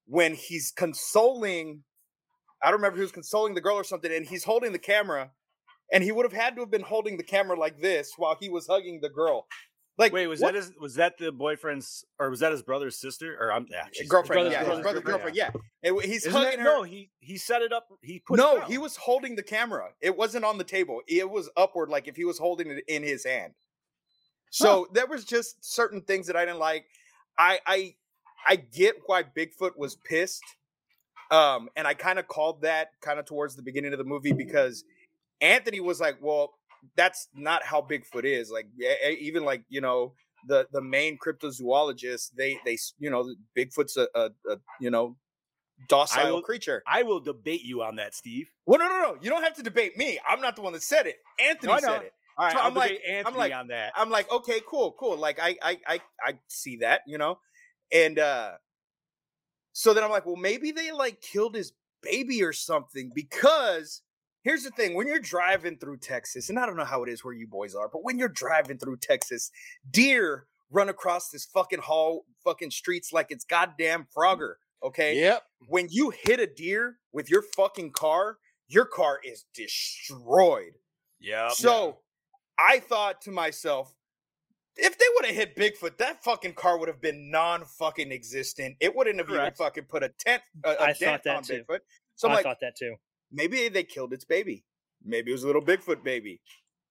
when 0.06 0.34
he's 0.36 0.72
consoling. 0.72 1.84
I 2.64 2.68
don't 2.68 2.80
remember 2.80 2.98
who's 2.98 3.12
consoling 3.12 3.54
the 3.54 3.62
girl 3.62 3.76
or 3.76 3.84
something, 3.84 4.12
and 4.12 4.26
he's 4.26 4.44
holding 4.44 4.72
the 4.72 4.80
camera, 4.80 5.32
and 5.92 6.04
he 6.04 6.12
would 6.12 6.26
have 6.26 6.34
had 6.34 6.56
to 6.56 6.62
have 6.62 6.72
been 6.72 6.82
holding 6.82 7.18
the 7.18 7.24
camera 7.24 7.58
like 7.58 7.80
this 7.82 8.14
while 8.18 8.36
he 8.40 8.50
was 8.50 8.68
hugging 8.68 9.00
the 9.02 9.10
girl. 9.10 9.48
Like, 9.98 10.14
Wait, 10.14 10.28
was 10.28 10.40
what- 10.42 10.54
that 10.54 10.58
his? 10.64 10.72
Was 10.80 10.96
that 10.96 11.18
the 11.18 11.32
boyfriend's, 11.32 12.06
or 12.20 12.30
was 12.30 12.40
that 12.42 12.52
his 12.52 12.62
brother's 12.62 12.98
sister? 12.98 13.36
Or 13.40 13.52
I'm 13.52 13.66
yeah, 13.70 13.86
she's- 13.92 14.08
girlfriend? 14.08 14.36
brother's 14.50 14.54
yeah, 14.54 14.60
his 14.60 14.68
girlfriend, 14.68 14.84
brother, 14.84 15.00
yeah. 15.00 15.04
girlfriend. 15.04 15.36
Yeah, 15.38 15.50
And 15.84 15.96
w- 15.96 16.08
he's 16.08 16.22
Isn't 16.28 16.32
hugging 16.34 16.60
that- 16.60 16.66
her. 16.66 16.78
No, 16.78 16.84
he 16.84 17.10
he 17.20 17.38
set 17.38 17.62
it 17.64 17.74
up. 17.74 17.88
He 18.04 18.20
put. 18.20 18.36
it 18.40 18.44
No, 18.44 18.60
down. 18.60 18.70
he 18.70 18.78
was 18.78 18.96
holding 18.98 19.36
the 19.36 19.44
camera. 19.44 19.94
It 20.00 20.16
wasn't 20.16 20.46
on 20.46 20.60
the 20.60 20.64
table. 20.64 21.02
It 21.08 21.30
was 21.30 21.50
upward, 21.58 21.90
like 21.90 22.08
if 22.08 22.16
he 22.16 22.26
was 22.26 22.38
holding 22.38 22.70
it 22.70 22.84
in 22.88 23.02
his 23.02 23.24
hand. 23.26 23.54
So 24.52 24.88
there 24.94 25.08
was 25.08 25.26
just 25.26 25.64
certain 25.66 26.02
things 26.02 26.28
that 26.28 26.36
I 26.36 26.46
didn't 26.46 26.60
like. 26.60 26.86
I 27.38 27.60
I 27.66 27.96
I 28.48 28.56
get 28.58 28.98
why 29.08 29.24
Bigfoot 29.24 29.78
was 29.78 29.96
pissed. 29.96 30.44
Um, 31.32 31.70
and 31.76 31.86
I 31.86 31.94
kind 31.94 32.20
of 32.20 32.28
called 32.28 32.62
that 32.62 32.92
kind 33.02 33.20
of 33.20 33.26
towards 33.26 33.56
the 33.58 33.62
beginning 33.62 33.92
of 33.92 33.98
the 33.98 34.06
movie 34.06 34.32
because 34.32 34.86
Anthony 35.42 35.82
was 35.82 36.00
like, 36.00 36.18
"Well, 36.22 36.57
that's 36.96 37.28
not 37.36 37.64
how 37.64 37.82
Bigfoot 37.82 38.24
is." 38.26 38.52
Like, 38.52 38.68
even 39.20 39.44
like 39.46 39.64
you 39.70 39.82
know 39.82 40.14
the 40.48 40.68
the 40.72 40.82
main 40.82 41.18
cryptozoologists, 41.18 42.32
they 42.36 42.60
they 42.66 42.78
you 43.00 43.10
know 43.10 43.34
Bigfoot's 43.58 43.98
a, 43.98 44.08
a, 44.16 44.30
a 44.50 44.58
you 44.80 44.90
know 44.90 45.16
docile 45.90 46.36
will- 46.36 46.42
creature. 46.42 46.82
I 46.88 47.04
will 47.04 47.20
debate 47.20 47.64
you 47.64 47.82
on 47.84 47.96
that, 47.98 48.16
Steve. 48.16 48.50
Well, 48.66 48.80
no, 48.80 48.88
no, 48.88 49.02
no. 49.14 49.18
You 49.22 49.30
don't 49.30 49.44
have 49.44 49.56
to 49.56 49.64
debate 49.64 49.98
me. 49.98 50.20
I'm 50.28 50.42
not 50.42 50.56
the 50.56 50.62
one 50.62 50.74
that 50.74 50.84
said 50.84 51.06
it. 51.08 51.18
Anthony 51.40 51.72
I 51.74 51.76
know. 51.80 51.88
said 51.88 52.02
it. 52.04 52.14
All 52.38 52.46
right, 52.46 52.54
So 52.54 52.60
I'm 52.62 52.74
like- 52.76 52.90
debate 52.90 53.02
I'm 53.10 53.16
Anthony 53.16 53.38
like- 53.38 53.54
on 53.54 53.68
that. 53.68 53.94
I'm 53.96 54.10
like, 54.10 54.32
okay, 54.32 54.62
cool, 54.68 54.96
cool. 55.00 55.18
Like 55.18 55.40
I 55.42 55.56
I 55.62 55.78
I 55.88 56.00
I 56.24 56.40
see 56.48 56.78
that, 56.78 57.02
you 57.08 57.18
know? 57.18 57.40
And 57.92 58.20
uh 58.20 58.52
so 59.74 59.94
then 59.94 60.04
I'm 60.04 60.10
like, 60.10 60.26
well, 60.26 60.36
maybe 60.36 60.72
they 60.72 60.92
like 60.92 61.22
killed 61.22 61.56
his 61.56 61.74
baby 62.02 62.44
or 62.44 62.54
something 62.54 63.12
because 63.14 64.02
here's 64.48 64.64
the 64.64 64.72
thing, 64.72 64.96
when 64.96 65.08
you're 65.08 65.20
driving 65.20 65.78
through 65.78 65.98
Texas, 65.98 66.50
and 66.50 66.58
I 66.58 66.66
don't 66.66 66.78
know 66.78 66.86
how 66.86 67.04
it 67.04 67.10
is 67.10 67.26
where 67.26 67.34
you 67.34 67.48
boys 67.48 67.76
are, 67.76 67.90
but 67.90 68.02
when 68.02 68.18
you're 68.18 68.30
driving 68.30 68.78
through 68.78 68.96
Texas, 68.98 69.52
deer 69.92 70.46
run 70.72 70.88
across 70.88 71.30
this 71.30 71.46
fucking 71.46 71.80
hall 71.80 72.24
fucking 72.46 72.72
streets 72.72 73.12
like 73.12 73.28
it's 73.30 73.44
goddamn 73.44 74.08
Frogger, 74.16 74.54
okay? 74.82 75.20
Yep. 75.20 75.44
When 75.68 75.88
you 75.90 76.12
hit 76.12 76.40
a 76.40 76.48
deer 76.48 76.98
with 77.12 77.30
your 77.30 77.44
fucking 77.58 77.92
car, 77.92 78.38
your 78.70 78.86
car 78.86 79.20
is 79.22 79.44
destroyed. 79.54 80.74
yeah. 81.20 81.50
So 81.50 81.98
I 82.58 82.80
thought 82.80 83.22
to 83.24 83.32
myself, 83.32 83.94
if 84.78 84.98
they 84.98 85.06
would 85.16 85.26
have 85.26 85.36
hit 85.36 85.56
Bigfoot, 85.58 85.98
that 85.98 86.24
fucking 86.24 86.54
car 86.54 86.80
would 86.80 86.88
have 86.88 87.02
been 87.02 87.30
non 87.30 87.66
fucking 87.66 88.14
existent. 88.14 88.78
It 88.80 88.96
wouldn't 88.96 89.18
have 89.18 89.30
even 89.30 89.54
fucking 89.54 89.86
put 89.86 90.04
a 90.04 90.10
tent, 90.20 90.42
a, 90.64 90.70
a 90.70 90.74
I 90.74 90.78
thought 90.94 91.00
dent 91.00 91.24
that 91.24 91.36
on 91.36 91.44
too. 91.44 91.64
Bigfoot. 91.70 91.80
So 92.16 92.28
I'm 92.30 92.32
I 92.32 92.36
like, 92.36 92.44
thought 92.46 92.60
that 92.62 92.78
too. 92.78 92.96
Maybe 93.32 93.68
they 93.70 93.84
killed 93.84 94.14
its 94.14 94.26
baby. 94.26 94.64
Maybe 95.04 95.32
it 95.32 95.34
was 95.34 95.44
a 95.44 95.48
little 95.48 95.62
Bigfoot 95.62 96.04
baby. 96.04 96.42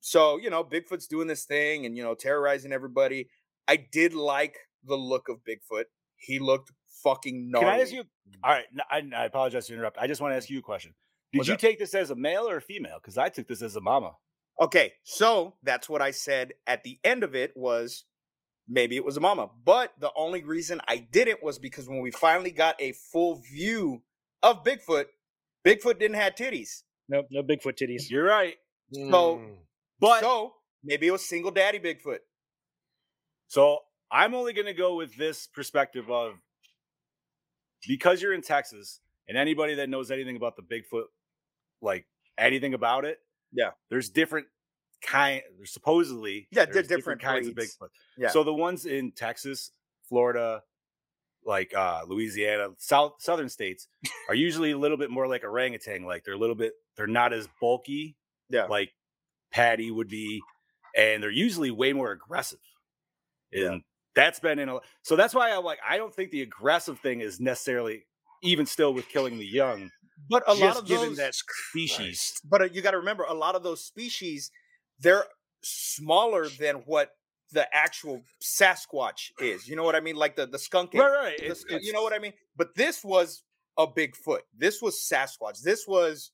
So 0.01 0.39
you 0.39 0.51
know, 0.51 0.63
Bigfoot's 0.65 1.07
doing 1.07 1.27
this 1.27 1.45
thing 1.45 1.87
and 1.87 1.97
you 1.97 2.03
know 2.03 2.15
terrorizing 2.15 2.73
everybody. 2.73 3.29
I 3.69 3.77
did 3.77 4.15
like 4.15 4.57
the 4.85 4.97
look 4.97 5.29
of 5.29 5.39
Bigfoot. 5.39 5.85
He 6.17 6.39
looked 6.39 6.71
fucking 7.03 7.51
gnarly. 7.51 7.67
Can 7.67 7.75
I 7.75 7.83
ask 7.83 7.93
you? 7.93 8.05
All 8.43 8.53
right, 8.53 8.65
I, 8.91 9.03
I 9.17 9.25
apologize 9.25 9.67
to 9.67 9.75
interrupt. 9.75 9.99
I 9.99 10.07
just 10.07 10.21
want 10.21 10.33
to 10.33 10.37
ask 10.37 10.49
you 10.49 10.59
a 10.59 10.63
question. 10.63 10.95
Did 11.33 11.39
What's 11.39 11.49
you 11.49 11.55
up? 11.55 11.61
take 11.61 11.79
this 11.79 11.95
as 11.95 12.11
a 12.11 12.15
male 12.15 12.49
or 12.49 12.57
a 12.57 12.63
female? 12.63 12.99
Because 13.01 13.19
I 13.19 13.29
took 13.29 13.49
this 13.49 13.63
as 13.63 13.77
a 13.77 13.81
mama. 13.81 14.13
Okay, 14.61 14.93
so 15.03 15.55
that's 15.63 15.89
what 15.89 16.01
I 16.01 16.13
said 16.13 16.53
at 16.67 16.83
the 16.83 16.99
end 17.05 17.23
of 17.23 17.35
it 17.35 17.53
was 17.55 18.05
maybe 18.69 18.97
it 18.97 19.05
was 19.05 19.17
a 19.17 19.21
mama. 19.21 19.51
But 19.65 19.93
the 20.01 20.11
only 20.17 20.43
reason 20.43 20.81
I 20.89 20.99
didn't 20.99 21.43
was 21.43 21.59
because 21.59 21.89
when 21.89 22.01
we 22.01 22.11
finally 22.11 22.53
got 22.53 22.81
a 22.81 22.93
full 22.93 23.43
view 23.53 24.03
of 24.43 24.65
Bigfoot, 24.65 25.07
Bigfoot 25.67 25.99
didn't 25.99 26.17
have 26.17 26.35
titties. 26.35 26.83
Nope, 27.09 27.27
no 27.31 27.43
Bigfoot 27.43 27.77
titties. 27.81 28.09
You're 28.11 28.25
right, 28.25 28.57
So- 28.93 29.39
Mm. 29.39 29.59
but 29.99 30.21
so, 30.21 30.27
so 30.27 30.55
maybe 30.85 31.07
it 31.09 31.11
was 31.11 31.27
single 31.29 31.51
daddy 31.51 31.79
Bigfoot. 31.79 32.21
So 33.49 33.81
I'm 34.11 34.35
only 34.35 34.53
going 34.53 34.67
to 34.67 34.75
go 34.75 34.95
with 34.97 35.17
this 35.17 35.47
perspective 35.47 36.11
of 36.11 36.35
because 37.87 38.21
you're 38.23 38.33
in 38.33 38.43
Texas, 38.43 39.01
and 39.29 39.37
anybody 39.37 39.75
that 39.75 39.89
knows 39.89 40.11
anything 40.11 40.37
about 40.37 40.57
the 40.57 40.63
Bigfoot, 40.63 41.07
like 41.81 42.07
anything 42.39 42.75
about 42.75 43.05
it, 43.05 43.19
Yeah. 43.53 43.71
there's 43.91 44.09
different 44.09 44.47
kind. 45.03 45.43
There's 45.57 45.73
supposedly 45.73 46.49
Yeah, 46.51 46.65
they're 46.65 46.75
there's 46.75 46.89
different 46.89 47.21
kinds 47.21 47.51
breeds. 47.51 47.77
of 47.81 47.89
Bigfoot. 47.89 47.91
Yeah. 48.17 48.29
So 48.29 48.43
the 48.45 48.55
ones 48.55 48.87
in 48.87 49.13
Texas, 49.13 49.73
Florida, 50.09 50.63
like 51.47 51.73
uh 51.75 52.03
Louisiana, 52.07 52.71
south 52.79 53.15
southern 53.21 53.49
states 53.49 53.89
are 54.29 54.35
usually 54.35 54.73
a 54.73 54.79
little 54.79 54.97
bit 54.97 55.11
more 55.11 55.27
like 55.29 55.45
orangutan. 55.45 56.05
Like 56.05 56.25
they're 56.25 56.35
a 56.35 56.39
little 56.39 56.57
bit, 56.57 56.73
they're 56.97 57.07
not 57.07 57.33
as 57.33 57.49
bulky. 57.61 58.17
Yeah. 58.51 58.65
Like 58.65 58.93
Patty 59.53 59.91
would 59.91 60.09
be, 60.09 60.43
and 60.97 61.23
they're 61.23 61.31
usually 61.31 61.71
way 61.71 61.93
more 61.93 62.11
aggressive. 62.13 62.59
And 63.53 63.63
Yeah. 63.63 63.79
that's 64.15 64.41
been 64.41 64.59
in 64.59 64.69
a 64.69 64.79
so 65.03 65.17
that's 65.17 65.35
why 65.35 65.51
I'm 65.53 65.65
like, 65.65 65.79
I 65.89 65.97
don't 65.97 66.15
think 66.15 66.31
the 66.33 66.43
aggressive 66.43 66.99
thing 67.01 67.21
is 67.21 67.41
necessarily 67.41 68.05
even 68.43 68.67
still 68.67 68.93
with 68.93 69.09
killing 69.09 69.39
the 69.39 69.47
young, 69.47 69.91
But 70.29 70.43
a 70.47 70.53
lot 70.55 70.77
of 70.77 70.87
given 70.87 71.09
those, 71.11 71.17
that 71.19 71.35
species. 71.35 72.35
but 72.45 72.61
uh, 72.61 72.65
you 72.67 72.83
got 72.83 72.91
to 72.91 72.99
remember, 72.99 73.25
a 73.25 73.33
lot 73.35 73.55
of 73.55 73.63
those 73.63 73.83
species, 73.83 74.51
they're 75.01 75.25
smaller 75.63 76.49
than 76.49 76.77
what 76.87 77.16
the 77.53 77.67
actual 77.75 78.23
Sasquatch 78.43 79.31
is. 79.41 79.69
You 79.69 79.77
know 79.77 79.85
what 79.85 79.95
I 79.95 80.01
mean? 80.01 80.17
Like 80.17 80.37
the 80.37 80.47
the 80.47 80.59
skunk 80.59 80.95
ape. 80.95 81.01
Right, 81.01 81.13
right. 81.15 81.39
the 81.39 81.45
It's- 81.45 81.65
you 81.69 81.77
it's- 81.77 81.93
know 81.93 82.03
what 82.03 82.13
I 82.13 82.19
mean? 82.19 82.33
But 82.57 82.75
this 82.75 83.05
was 83.05 83.43
a 83.79 83.87
Bigfoot. 83.87 84.41
This 84.57 84.81
was 84.83 84.97
Sasquatch. 84.99 85.61
This 85.63 85.87
was, 85.87 86.33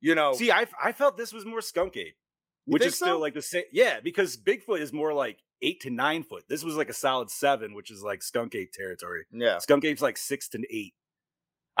you 0.00 0.14
know, 0.14 0.32
See, 0.34 0.50
I 0.50 0.66
I 0.82 0.92
felt 0.92 1.16
this 1.16 1.32
was 1.32 1.44
more 1.44 1.60
skunk 1.60 1.96
ape, 1.96 2.16
which 2.64 2.84
is 2.84 2.94
still 2.96 3.18
like 3.20 3.34
the 3.34 3.42
same. 3.42 3.64
Yeah, 3.72 4.00
because 4.00 4.36
Bigfoot 4.36 4.80
is 4.80 4.92
more 4.92 5.12
like 5.12 5.38
eight 5.62 5.80
to 5.82 5.90
nine 5.90 6.22
foot. 6.22 6.44
This 6.48 6.62
was 6.64 6.76
like 6.76 6.88
a 6.88 6.92
solid 6.94 7.30
seven, 7.30 7.74
which 7.74 7.90
is 7.90 8.02
like 8.02 8.22
skunk 8.22 8.54
ape 8.54 8.72
territory. 8.72 9.26
yeah. 9.32 9.58
Skunk 9.58 9.84
ape's 9.84 10.00
like 10.02 10.16
six 10.16 10.48
to 10.50 10.62
eight. 10.70 10.94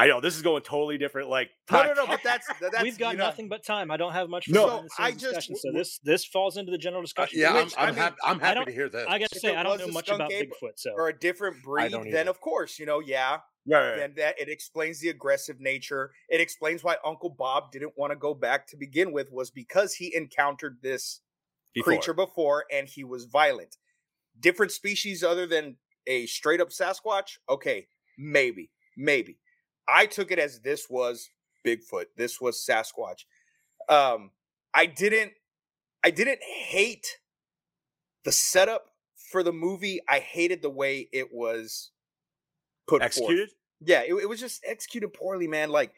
I 0.00 0.06
know 0.06 0.20
this 0.20 0.36
is 0.36 0.42
going 0.42 0.62
totally 0.62 0.96
different. 0.96 1.28
Like 1.28 1.50
No, 1.70 1.82
no, 1.82 1.92
no. 1.94 2.06
But 2.06 2.20
that's 2.24 2.46
that's 2.60 2.82
We've 2.82 2.96
got 2.96 3.12
you 3.12 3.18
know, 3.18 3.24
nothing 3.24 3.48
but 3.48 3.64
time. 3.64 3.90
I 3.90 3.96
don't 3.96 4.12
have 4.12 4.28
much 4.30 4.46
for 4.46 4.52
No, 4.52 4.66
behind 4.66 4.88
the 4.88 5.02
I 5.02 5.10
just- 5.10 5.22
discussion, 5.24 5.56
so 5.56 5.72
this 5.72 5.98
this 6.04 6.24
falls 6.24 6.56
into 6.56 6.70
the 6.70 6.78
general 6.78 7.00
Uh, 7.00 7.04
discussion. 7.04 7.40
yeah, 7.40 7.50
I'm, 7.52 7.64
Which, 7.64 7.74
I'm, 7.76 7.82
I 7.82 7.90
mean, 7.90 7.94
hap- 7.96 8.16
I'm 8.24 8.40
happy 8.40 8.64
to 8.66 8.72
hear 8.72 8.88
this. 8.88 9.04
I 9.08 9.18
gotta 9.18 9.38
say, 9.38 9.56
I 9.56 9.62
don't 9.64 9.78
know 9.78 9.88
much 9.88 10.08
about 10.08 10.30
Bigfoot, 10.30 10.76
so 10.76 10.92
or 10.92 11.08
a 11.08 11.18
different 11.18 11.62
breed, 11.64 11.92
then 12.12 12.28
of 12.28 12.40
course, 12.40 12.78
you 12.78 12.86
know, 12.86 13.00
yeah, 13.00 13.38
Right, 13.66 13.90
right. 13.90 13.96
then 13.98 14.14
that 14.16 14.40
it 14.40 14.48
explains 14.48 15.00
the 15.00 15.08
aggressive 15.08 15.56
nature. 15.60 16.12
It 16.28 16.40
explains 16.40 16.84
why 16.84 16.96
Uncle 17.04 17.30
Bob 17.30 17.72
didn't 17.72 17.92
want 17.96 18.12
to 18.12 18.16
go 18.16 18.34
back 18.34 18.66
to 18.68 18.76
begin 18.76 19.12
with 19.12 19.32
was 19.32 19.50
because 19.50 19.94
he 19.94 20.14
encountered 20.14 20.78
this 20.80 21.20
Before. 21.74 21.92
creature 21.92 22.14
before 22.14 22.64
and 22.72 22.88
he 22.88 23.02
was 23.04 23.24
violent. 23.24 23.76
Different 24.38 24.70
species 24.70 25.24
other 25.24 25.46
than 25.46 25.76
a 26.06 26.26
straight 26.26 26.60
up 26.60 26.68
Sasquatch? 26.70 27.38
Okay, 27.50 27.88
maybe, 28.16 28.70
maybe. 28.96 29.38
I 29.88 30.06
took 30.06 30.30
it 30.30 30.38
as 30.38 30.60
this 30.60 30.88
was 30.88 31.30
Bigfoot. 31.66 32.06
This 32.16 32.40
was 32.40 32.64
Sasquatch. 32.64 33.24
Um, 33.88 34.30
I 34.74 34.86
didn't 34.86 35.32
I 36.04 36.10
didn't 36.10 36.40
hate 36.42 37.18
the 38.24 38.32
setup 38.32 38.86
for 39.30 39.42
the 39.42 39.52
movie. 39.52 40.00
I 40.08 40.20
hated 40.20 40.62
the 40.62 40.70
way 40.70 41.08
it 41.12 41.32
was 41.32 41.90
put 42.86 43.00
forth. 43.00 43.06
executed. 43.06 43.50
Yeah, 43.80 44.02
it, 44.02 44.14
it 44.14 44.28
was 44.28 44.40
just 44.40 44.62
executed 44.66 45.12
poorly, 45.12 45.46
man. 45.46 45.70
Like, 45.70 45.92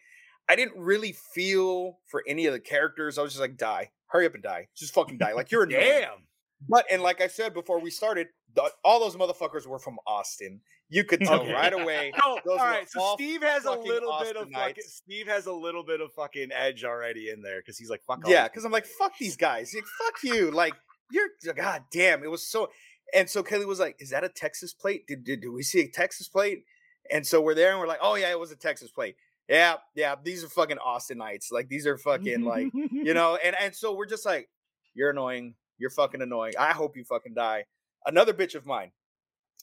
I 0.49 0.57
didn't 0.57 0.77
really 0.77 1.13
feel 1.13 1.99
for 2.07 2.23
any 2.27 2.47
of 2.47 2.53
the 2.53 2.61
characters. 2.61 3.19
I 3.19 3.23
was 3.23 3.33
just 3.33 3.41
like, 3.41 3.57
die, 3.57 3.91
hurry 4.07 4.27
up 4.27 4.35
and 4.35 4.43
die, 4.43 4.69
just 4.77 4.95
fucking 4.95 5.19
die. 5.19 5.33
Like 5.33 5.51
you're 5.51 5.63
a 5.65 5.69
Damn. 5.69 6.27
But 6.69 6.85
and 6.91 7.03
like 7.03 7.21
I 7.21 7.27
said 7.27 7.55
before 7.55 7.81
we 7.81 7.91
started, 7.91 8.29
the, 8.55 8.71
all 8.85 9.01
those 9.01 9.17
motherfuckers 9.17 9.67
were 9.67 9.79
from 9.79 9.99
Austin. 10.07 10.61
You 10.93 11.05
could 11.05 11.21
tell 11.21 11.41
Okay. 11.43 11.53
right 11.53 11.73
away. 11.73 12.13
No, 12.25 12.41
Those 12.45 12.59
all 12.59 12.67
right. 12.67 12.91
So 12.91 13.15
Steve 13.15 13.43
has 13.43 13.65
a 13.65 13.71
little 13.71 14.19
bit 14.21 14.37
of 14.37 14.51
fucking. 14.51 14.83
Steve 14.87 15.29
has 15.29 15.47
a 15.47 15.53
little 15.53 15.85
bit 15.85 16.01
of 16.01 16.13
fucking 16.15 16.51
edge 16.53 16.85
already 16.85 17.31
in 17.31 17.43
there 17.43 17.61
because 17.61 17.79
he's 17.79 17.89
like, 17.89 18.03
fuck. 18.05 18.21
Yeah, 18.27 18.49
because 18.49 18.65
I'm 18.65 18.73
like, 18.73 18.87
fuck 18.87 19.13
these 19.19 19.37
guys. 19.37 19.73
Like, 19.75 19.85
fuck 19.85 20.23
you. 20.25 20.51
Like 20.51 20.75
you're 21.13 21.29
god 21.55 21.85
damn. 21.93 22.23
It 22.25 22.31
was 22.31 22.47
so. 22.47 22.71
And 23.15 23.29
so 23.29 23.43
Kelly 23.43 23.65
was 23.65 23.81
like, 23.81 23.97
"Is 23.99 24.11
that 24.11 24.23
a 24.23 24.29
Texas 24.29 24.73
plate? 24.73 25.07
Did 25.09 25.25
did, 25.25 25.41
did 25.41 25.49
we 25.51 25.63
see 25.63 25.81
a 25.81 25.89
Texas 25.89 26.29
plate?" 26.29 26.65
And 27.11 27.27
so 27.27 27.41
we're 27.41 27.55
there 27.55 27.71
and 27.73 27.81
we're 27.81 27.89
like, 27.89 27.99
"Oh 28.03 28.15
yeah, 28.15 28.31
it 28.31 28.39
was 28.39 28.53
a 28.53 28.57
Texas 28.57 28.91
plate." 28.93 29.17
Yeah, 29.49 29.77
yeah. 29.97 30.15
These 30.23 30.45
are 30.45 30.49
fucking 30.49 30.77
Austinites. 30.79 31.51
Like 31.51 31.69
these 31.69 31.87
are 31.87 31.99
fucking 31.99 32.45
like 32.45 32.69
you 32.73 33.15
know. 33.15 33.37
And 33.45 33.57
and 33.61 33.75
so 33.75 33.95
we're 33.95 34.07
just 34.07 34.25
like, 34.25 34.49
"You're 34.95 35.11
annoying. 35.11 35.55
You're 35.79 35.91
fucking 35.91 36.23
annoying. 36.23 36.53
I 36.59 36.71
hope 36.73 36.97
you 36.97 37.03
fucking 37.05 37.35
die." 37.35 37.65
Another 38.07 38.33
bitch 38.33 38.55
of 38.55 38.65
mine, 38.65 38.93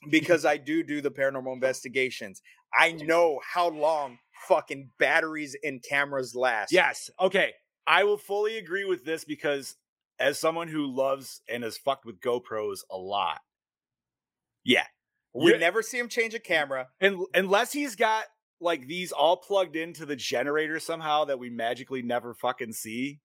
because 0.09 0.45
I 0.45 0.57
do 0.57 0.83
do 0.83 1.01
the 1.01 1.11
paranormal 1.11 1.53
investigations. 1.53 2.41
I 2.77 2.91
know 2.91 3.39
how 3.43 3.69
long 3.69 4.19
fucking 4.47 4.91
batteries 4.99 5.55
and 5.63 5.83
cameras 5.83 6.35
last. 6.35 6.71
Yes. 6.71 7.09
Okay. 7.19 7.53
I 7.85 8.03
will 8.03 8.17
fully 8.17 8.57
agree 8.57 8.85
with 8.85 9.05
this 9.05 9.23
because 9.23 9.75
as 10.19 10.39
someone 10.39 10.67
who 10.67 10.93
loves 10.93 11.41
and 11.49 11.63
has 11.63 11.77
fucked 11.77 12.05
with 12.05 12.19
GoPros 12.19 12.79
a 12.91 12.97
lot. 12.97 13.39
Yeah. 14.63 14.85
we 15.33 15.57
never 15.57 15.81
see 15.81 15.97
him 15.97 16.09
change 16.09 16.33
a 16.33 16.39
mm, 16.39 16.43
camera. 16.43 16.87
And 16.99 17.19
unless 17.33 17.71
he's 17.71 17.95
got 17.95 18.25
like 18.59 18.87
these 18.87 19.11
all 19.11 19.37
plugged 19.37 19.75
into 19.75 20.05
the 20.05 20.15
generator 20.15 20.79
somehow 20.79 21.25
that 21.25 21.39
we 21.39 21.49
magically 21.49 22.01
never 22.01 22.33
fucking 22.33 22.73
see. 22.73 23.19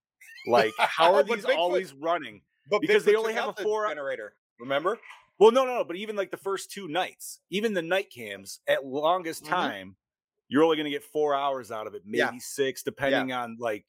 Like, 0.47 0.73
how 0.79 1.15
are 1.17 1.23
these 1.23 1.45
always 1.45 1.93
running? 1.95 2.43
But 2.71 2.81
Because 2.81 3.05
they 3.05 3.17
only 3.17 3.35
have 3.35 3.51
a 3.59 3.63
four- 3.63 3.89
generator. 3.89 4.35
Remember? 4.63 4.99
Well, 5.39 5.51
no, 5.51 5.65
no, 5.65 5.79
no. 5.79 5.85
But 5.85 5.97
even 5.97 6.17
like 6.17 6.31
the 6.31 6.37
first 6.37 6.71
two 6.71 6.89
nights, 6.89 7.41
even 7.51 7.75
the 7.75 7.83
night 7.83 8.11
cams, 8.11 8.61
at 8.69 8.85
longest 8.85 9.45
Mhm. 9.45 9.73
time, 9.75 9.97
you're 10.49 10.63
only 10.65 10.77
going 10.77 10.85
to 10.85 10.91
get 10.91 11.05
four 11.05 11.35
hours 11.35 11.71
out 11.71 11.87
of 11.87 11.95
it, 11.95 12.03
maybe 12.05 12.39
Yeah. 12.39 12.41
six, 12.41 12.83
depending 12.83 13.33
on 13.33 13.57
like. 13.59 13.87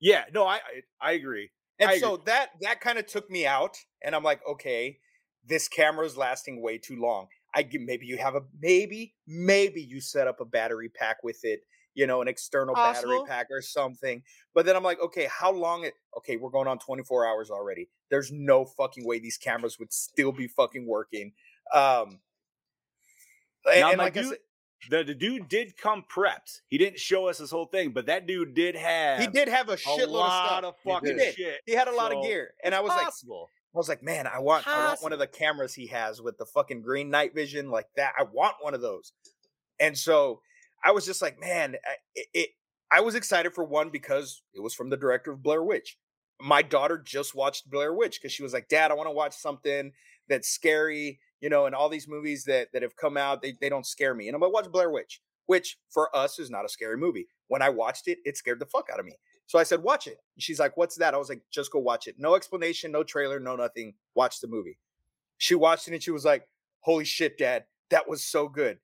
Yeah, 0.00 0.26
no, 0.32 0.46
I 0.46 0.56
I, 0.56 0.82
I 1.00 1.12
agree. 1.12 1.50
And 1.78 1.90
I 1.90 1.94
agree. 1.94 2.12
so 2.12 2.18
that 2.18 2.50
that 2.60 2.80
kind 2.80 2.98
of 2.98 3.06
took 3.06 3.30
me 3.30 3.46
out, 3.46 3.76
and 4.02 4.14
I'm 4.14 4.22
like, 4.24 4.40
okay, 4.46 4.98
this 5.44 5.68
camera 5.68 6.06
is 6.06 6.16
lasting 6.16 6.62
way 6.62 6.78
too 6.78 6.96
long. 6.96 7.28
I 7.54 7.68
maybe 7.72 8.06
you 8.06 8.18
have 8.18 8.34
a 8.34 8.42
maybe 8.58 9.16
maybe 9.26 9.82
you 9.82 10.00
set 10.00 10.26
up 10.28 10.40
a 10.40 10.44
battery 10.44 10.88
pack 10.88 11.22
with 11.22 11.44
it, 11.44 11.60
you 11.96 12.06
know, 12.06 12.22
an 12.22 12.28
external 12.28 12.74
battery 12.74 13.18
pack 13.26 13.48
or 13.50 13.60
something. 13.62 14.22
But 14.54 14.66
then 14.66 14.76
I'm 14.76 14.84
like, 14.84 15.00
okay, 15.00 15.26
how 15.28 15.50
long 15.50 15.84
it? 15.84 15.94
Okay, 16.18 16.36
we're 16.36 16.50
going 16.50 16.68
on 16.68 16.78
24 16.78 17.26
hours 17.26 17.50
already. 17.50 17.88
There's 18.10 18.30
no 18.30 18.64
fucking 18.64 19.04
way 19.04 19.18
these 19.18 19.38
cameras 19.38 19.78
would 19.80 19.92
still 19.92 20.30
be 20.30 20.46
fucking 20.46 20.86
working. 20.86 21.32
Um, 21.74 22.20
and, 23.68 23.80
Now, 23.80 23.88
and 23.90 23.98
like 23.98 24.16
I 24.16 24.20
dude- 24.22 24.28
said, 24.30 24.38
The, 24.90 25.04
the 25.04 25.14
dude 25.14 25.48
did 25.48 25.76
come 25.76 26.04
prepped. 26.08 26.60
He 26.68 26.78
didn't 26.78 27.00
show 27.00 27.28
us 27.28 27.38
his 27.38 27.50
whole 27.50 27.66
thing, 27.66 27.90
but 27.90 28.06
that 28.06 28.26
dude 28.26 28.54
did 28.54 28.76
have 28.76 29.18
he 29.20 29.26
did 29.26 29.48
have 29.48 29.68
a 29.70 29.72
a 29.72 29.76
shitload 29.76 30.08
lot 30.08 30.64
of 30.64 30.74
stuff. 30.76 30.86
of 30.86 30.92
fucking 31.02 31.16
did. 31.16 31.34
shit. 31.34 31.60
He 31.66 31.72
had 31.72 31.88
a 31.88 31.94
lot 31.96 32.12
of 32.14 32.22
gear, 32.22 32.52
and 32.62 32.74
I 32.74 32.80
was 32.80 32.90
like. 32.90 33.08
I 33.74 33.78
was 33.78 33.90
like, 33.90 34.02
man, 34.02 34.26
I 34.26 34.38
want, 34.38 34.66
I 34.66 34.86
want 34.88 35.02
one 35.02 35.12
of 35.12 35.18
the 35.18 35.26
cameras 35.26 35.74
he 35.74 35.88
has 35.88 36.22
with 36.22 36.38
the 36.38 36.46
fucking 36.46 36.80
green 36.80 37.10
night 37.10 37.34
vision 37.34 37.68
like 37.70 37.88
that. 37.96 38.14
I 38.18 38.22
want 38.22 38.54
one 38.62 38.72
of 38.72 38.80
those. 38.80 39.12
And 39.78 39.98
so 39.98 40.40
I 40.84 40.92
was 40.92 41.04
just 41.06 41.22
like, 41.22 41.38
man, 41.40 41.76
I- 41.84 41.96
it, 42.14 42.26
it 42.34 42.50
I 42.90 43.00
was 43.00 43.16
excited 43.16 43.52
for 43.52 43.64
one 43.64 43.90
because 43.90 44.42
it 44.54 44.60
was 44.60 44.72
from 44.74 44.90
the 44.90 44.96
director 44.96 45.32
of 45.32 45.42
Blair 45.42 45.62
Witch. 45.62 45.98
My 46.40 46.62
daughter 46.62 46.98
just 46.98 47.34
watched 47.34 47.68
Blair 47.68 47.92
Witch 47.92 48.20
because 48.20 48.32
she 48.32 48.42
was 48.44 48.52
like, 48.52 48.68
Dad, 48.68 48.90
I 48.90 48.94
want 48.94 49.08
to 49.08 49.12
watch 49.12 49.34
something 49.34 49.92
that's 50.28 50.48
scary, 50.48 51.18
you 51.40 51.48
know, 51.48 51.66
and 51.66 51.74
all 51.74 51.88
these 51.88 52.06
movies 52.06 52.44
that 52.44 52.68
that 52.72 52.82
have 52.82 52.96
come 52.96 53.16
out, 53.16 53.42
they, 53.42 53.56
they 53.60 53.68
don't 53.68 53.86
scare 53.86 54.14
me. 54.14 54.28
And 54.28 54.34
I'm 54.36 54.40
like, 54.40 54.52
watch 54.52 54.70
Blair 54.70 54.90
Witch, 54.90 55.20
which 55.46 55.78
for 55.90 56.14
us 56.16 56.38
is 56.38 56.50
not 56.50 56.64
a 56.64 56.68
scary 56.68 56.96
movie. 56.96 57.26
When 57.48 57.62
I 57.62 57.70
watched 57.70 58.06
it, 58.08 58.18
it 58.24 58.36
scared 58.36 58.60
the 58.60 58.66
fuck 58.66 58.88
out 58.92 59.00
of 59.00 59.06
me. 59.06 59.14
So 59.46 59.58
I 59.58 59.62
said, 59.62 59.82
watch 59.82 60.06
it. 60.06 60.18
And 60.34 60.42
she's 60.42 60.58
like, 60.58 60.76
what's 60.76 60.96
that? 60.96 61.14
I 61.14 61.18
was 61.18 61.28
like, 61.28 61.42
just 61.50 61.70
go 61.72 61.78
watch 61.78 62.06
it. 62.06 62.16
No 62.18 62.34
explanation, 62.34 62.92
no 62.92 63.02
trailer, 63.04 63.38
no 63.40 63.56
nothing. 63.56 63.94
Watch 64.14 64.40
the 64.40 64.48
movie. 64.48 64.78
She 65.38 65.54
watched 65.54 65.88
it 65.88 65.94
and 65.94 66.02
she 66.02 66.10
was 66.10 66.24
like, 66.24 66.48
holy 66.80 67.04
shit, 67.04 67.38
dad, 67.38 67.64
that 67.90 68.08
was 68.08 68.24
so 68.24 68.48
good. 68.48 68.78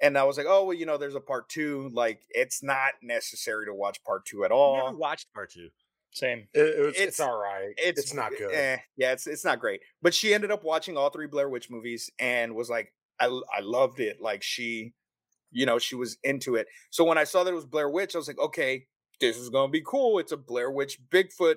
And 0.00 0.18
I 0.18 0.24
was 0.24 0.36
like, 0.36 0.46
oh, 0.48 0.64
well, 0.64 0.76
you 0.76 0.84
know, 0.86 0.98
there's 0.98 1.14
a 1.14 1.20
part 1.20 1.48
two. 1.48 1.90
Like, 1.92 2.20
it's 2.30 2.62
not 2.62 2.92
necessary 3.02 3.66
to 3.66 3.74
watch 3.74 4.02
part 4.04 4.26
two 4.26 4.44
at 4.44 4.52
all. 4.52 4.76
I 4.76 4.80
all. 4.80 4.86
never 4.88 4.98
watched 4.98 5.32
part 5.32 5.50
two. 5.50 5.68
Same. 6.12 6.48
It, 6.54 6.60
it 6.60 6.80
was, 6.80 6.88
it's, 6.94 7.00
It's- 7.00 7.20
all 7.20 7.38
right. 7.38 7.74
It's, 7.76 8.14
not 8.14 8.32
good. 8.36 8.52
Eh, 8.52 8.78
yeah, 8.96 9.12
it's 9.12 9.26
it's 9.26 9.44
not 9.44 9.60
great. 9.60 9.80
But 10.02 10.14
she 10.14 10.32
ended 10.32 10.50
up 10.50 10.64
watching 10.64 10.96
all 10.96 11.10
three 11.10 11.26
Blair 11.26 11.48
Witch 11.48 11.70
movies 11.70 12.10
and 12.18 12.54
was 12.54 12.70
like, 12.70 12.92
I 13.20 13.26
I 13.26 13.60
loved 13.60 14.00
it. 14.00 14.20
Like 14.20 14.42
she, 14.42 14.94
you 15.50 15.66
know, 15.66 15.78
she 15.78 15.94
was 15.94 16.16
into 16.24 16.54
it. 16.56 16.68
So 16.90 17.04
when 17.04 17.18
I 17.18 17.24
saw 17.24 17.44
that 17.44 17.50
it 17.50 17.54
was 17.54 17.66
Blair 17.66 17.90
Witch, 17.90 18.14
I 18.14 18.18
was 18.18 18.28
like, 18.28 18.38
okay, 18.38 18.86
this 19.20 19.36
is 19.36 19.50
gonna 19.50 19.70
be 19.70 19.82
cool. 19.86 20.18
It's 20.18 20.32
a 20.32 20.36
Blair 20.36 20.70
Witch 20.70 20.98
Bigfoot 21.10 21.56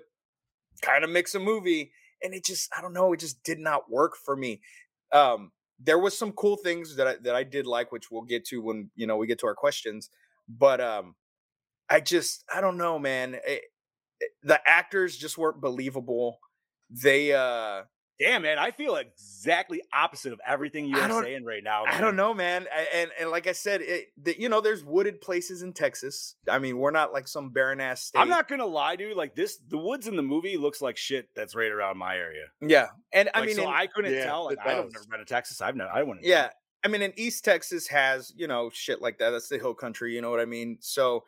kind 0.82 1.04
of 1.04 1.10
mix 1.10 1.36
a 1.36 1.40
movie. 1.40 1.92
And 2.22 2.34
it 2.34 2.44
just, 2.44 2.70
I 2.78 2.82
don't 2.82 2.94
know, 2.94 3.14
it 3.14 3.20
just 3.22 3.42
did 3.44 3.60
not 3.60 3.90
work 3.90 4.18
for 4.18 4.36
me. 4.36 4.60
Um, 5.14 5.52
there 5.80 6.00
was 6.00 6.18
some 6.18 6.32
cool 6.34 6.58
things 6.58 6.96
that 6.98 7.08
I 7.08 7.16
that 7.24 7.36
I 7.36 7.44
did 7.44 7.66
like, 7.68 7.92
which 7.92 8.12
we'll 8.12 8.24
get 8.24 8.46
to 8.48 8.62
when 8.62 8.92
you 8.96 9.08
know 9.08 9.18
we 9.18 9.28
get 9.28 9.40
to 9.40 9.48
our 9.48 9.56
questions. 9.56 10.10
But 10.48 10.82
um, 10.82 11.16
I 11.90 12.00
just, 12.02 12.44
I 12.54 12.62
don't 12.62 12.78
know, 12.78 13.00
man. 13.00 13.36
It, 13.36 13.64
it- 14.20 14.32
the 14.44 14.60
actors 14.68 15.18
just 15.18 15.38
weren't 15.38 15.62
believable. 15.62 16.40
They, 16.90 17.34
uh, 17.34 17.84
Damn, 18.20 18.42
man, 18.42 18.58
I 18.60 18.72
feel 18.72 18.96
exactly 18.98 19.82
opposite 19.94 20.34
of 20.34 20.42
everything 20.46 20.86
you're 20.86 21.22
saying 21.24 21.46
right 21.46 21.64
now. 21.64 21.86
I 21.86 22.02
don't 22.02 22.16
know, 22.18 22.34
man. 22.34 22.66
A- 22.70 22.96
And 22.96 23.12
and 23.20 23.30
like 23.30 23.48
I 23.48 23.54
said, 23.54 23.82
it, 23.82 24.08
the, 24.22 24.40
you 24.40 24.50
know, 24.50 24.60
there's 24.60 24.84
wooded 24.84 25.22
places 25.22 25.62
in 25.64 25.72
Texas. 25.72 26.36
I 26.50 26.60
mean, 26.60 26.78
we're 26.78 26.92
not 26.92 27.14
like 27.14 27.28
some 27.30 27.52
barren 27.52 27.80
ass 27.80 28.04
state. 28.04 28.20
I'm 28.20 28.28
not 28.28 28.48
gonna 28.50 28.66
lie, 28.66 28.98
dude. 28.98 29.16
Like 29.16 29.36
this, 29.36 29.58
the 29.70 29.78
woods 29.78 30.08
in 30.08 30.16
the 30.18 30.22
movie 30.24 30.58
looks 30.58 30.82
like 30.82 30.98
shit. 30.98 31.30
That's 31.36 31.56
right 31.56 31.72
around 31.72 31.98
my 31.98 32.18
area. 32.18 32.48
Yeah, 32.62 32.88
and 33.14 33.30
I 33.34 33.40
Like, 33.40 33.48
mean, 33.48 33.56
so 33.56 33.64
in- 33.64 33.70
I 33.70 33.88
couldn't 33.88 34.14
Yeah, 34.14 34.26
tell. 34.26 34.46
Like, 34.46 34.58
I 34.66 34.74
don't 34.74 34.92
never 34.92 35.06
been 35.10 35.20
to 35.20 35.26
Texas. 35.26 35.62
I've 35.62 35.76
never. 35.78 35.90
I 35.92 36.04
wouldn't. 36.04 36.26
yeah, 36.26 36.50
I 36.84 36.90
mean, 36.90 37.02
in 37.02 37.14
East 37.16 37.46
Texas 37.46 37.88
has 37.88 38.34
you 38.36 38.48
know 38.48 38.70
shit 38.74 39.02
like 39.02 39.20
that. 39.20 39.30
That's 39.30 39.48
the 39.48 39.58
hill 39.60 39.74
country. 39.74 40.14
You 40.14 40.22
know 40.22 40.30
what 40.30 40.42
I 40.42 40.46
mean? 40.46 40.78
So, 40.82 41.24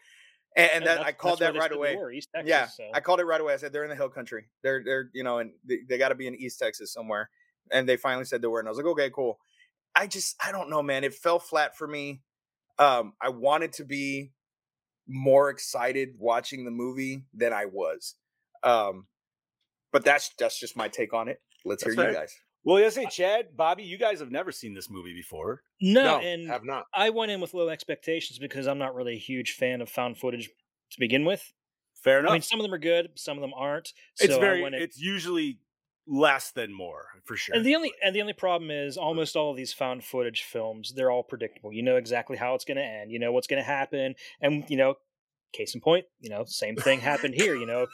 and, 0.55 0.69
and 0.73 0.85
that 0.85 1.05
I 1.05 1.11
called 1.11 1.39
that 1.39 1.55
right 1.55 1.71
away. 1.71 1.97
East 2.13 2.29
Texas, 2.33 2.49
yeah, 2.49 2.67
so. 2.67 2.83
I 2.93 2.99
called 2.99 3.19
it 3.19 3.25
right 3.25 3.39
away. 3.39 3.53
I 3.53 3.57
said 3.57 3.71
they're 3.71 3.83
in 3.83 3.89
the 3.89 3.95
hill 3.95 4.09
country. 4.09 4.45
They're 4.63 4.83
they're 4.83 5.09
you 5.13 5.23
know, 5.23 5.39
and 5.39 5.51
they, 5.65 5.79
they 5.87 5.97
got 5.97 6.09
to 6.09 6.15
be 6.15 6.27
in 6.27 6.35
East 6.35 6.59
Texas 6.59 6.91
somewhere. 6.91 7.29
And 7.71 7.87
they 7.87 7.95
finally 7.95 8.25
said 8.25 8.41
they 8.41 8.47
were, 8.47 8.59
and 8.59 8.67
I 8.67 8.71
was 8.71 8.77
like, 8.77 8.87
okay, 8.87 9.09
cool. 9.09 9.39
I 9.95 10.07
just 10.07 10.35
I 10.45 10.51
don't 10.51 10.69
know, 10.69 10.81
man. 10.81 11.03
It 11.03 11.13
fell 11.13 11.39
flat 11.39 11.77
for 11.77 11.87
me. 11.87 12.21
Um, 12.79 13.13
I 13.21 13.29
wanted 13.29 13.73
to 13.73 13.85
be 13.85 14.31
more 15.07 15.49
excited 15.49 16.15
watching 16.17 16.65
the 16.65 16.71
movie 16.71 17.25
than 17.33 17.53
I 17.53 17.65
was. 17.65 18.15
Um, 18.63 19.07
but 19.91 20.03
that's 20.03 20.31
that's 20.37 20.59
just 20.59 20.75
my 20.75 20.87
take 20.87 21.13
on 21.13 21.27
it. 21.27 21.41
Let's 21.65 21.83
That's 21.83 21.95
hear 21.95 22.09
you 22.09 22.15
guys. 22.15 22.35
Well, 22.63 22.79
yeah, 22.79 22.89
say 22.89 23.07
Chad, 23.07 23.57
Bobby, 23.57 23.83
you 23.83 23.97
guys 23.97 24.19
have 24.19 24.31
never 24.31 24.51
seen 24.51 24.73
this 24.73 24.89
movie 24.89 25.13
before. 25.13 25.63
no, 25.81 26.03
No, 26.03 26.19
and 26.19 26.47
have 26.47 26.63
not. 26.63 26.85
I 26.93 27.09
went 27.09 27.31
in 27.31 27.41
with 27.41 27.53
low 27.53 27.69
expectations 27.69 28.37
because 28.37 28.67
I'm 28.67 28.77
not 28.77 28.93
really 28.93 29.13
a 29.15 29.19
huge 29.19 29.53
fan 29.53 29.81
of 29.81 29.89
found 29.89 30.17
footage 30.17 30.47
to 30.91 30.99
begin 30.99 31.25
with. 31.25 31.51
Fair 32.03 32.19
enough. 32.19 32.31
I 32.31 32.33
mean, 32.33 32.41
some 32.41 32.59
of 32.59 32.63
them 32.63 32.73
are 32.73 32.79
good, 32.79 33.09
some 33.15 33.37
of 33.37 33.41
them 33.41 33.53
aren't. 33.55 33.93
it's 34.19 34.31
so 34.31 34.37
I 34.37 34.39
very. 34.39 34.63
in- 34.63 34.73
It's 34.75 34.99
usually 34.99 35.59
less 36.07 36.51
than 36.51 36.73
more 36.73 37.05
for 37.25 37.35
sure. 37.37 37.55
And 37.55 37.65
the 37.65 37.75
only 37.75 37.93
and 38.03 38.15
the 38.15 38.21
only 38.21 38.33
problem 38.33 38.69
is 38.71 38.97
almost 38.97 39.35
all 39.35 39.51
of 39.51 39.57
these 39.57 39.71
found 39.73 40.03
footage 40.03 40.43
films, 40.43 40.93
they're 40.95 41.11
all 41.11 41.23
predictable. 41.23 41.71
You 41.71 41.83
know 41.83 41.95
exactly 41.95 42.37
how 42.37 42.53
it's 42.55 42.65
going 42.65 42.77
to 42.77 42.83
end. 42.83 43.11
You 43.11 43.19
know 43.19 43.31
what's 43.31 43.47
going 43.47 43.61
to 43.61 43.67
happen, 43.67 44.15
and 44.41 44.63
you 44.67 44.77
know, 44.77 44.95
case 45.53 45.73
in 45.75 45.81
point, 45.81 46.05
you 46.19 46.29
know, 46.29 46.43
same 46.45 46.75
thing 46.75 46.99
happened 46.99 47.33
here. 47.35 47.55
You 47.55 47.65
know. 47.65 47.87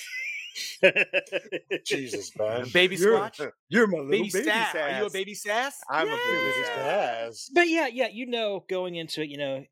Jesus, 1.84 2.30
man. 2.38 2.66
baby 2.72 2.96
You're- 2.96 3.16
squatch, 3.18 3.50
You're 3.68 3.86
my 3.86 4.08
baby, 4.10 4.30
sass. 4.30 4.74
Are 4.74 4.98
you 5.00 5.06
a 5.06 5.10
baby 5.10 5.34
sass? 5.34 5.78
I'm 5.90 6.08
a 6.08 6.10
baby 6.10 6.52
sass. 6.74 7.50
But 7.52 7.68
yeah, 7.68 7.86
yeah, 7.88 8.08
you 8.12 8.26
know, 8.26 8.64
going 8.68 8.94
into 8.96 9.22
it, 9.22 9.28
you 9.28 9.38
know, 9.38 9.64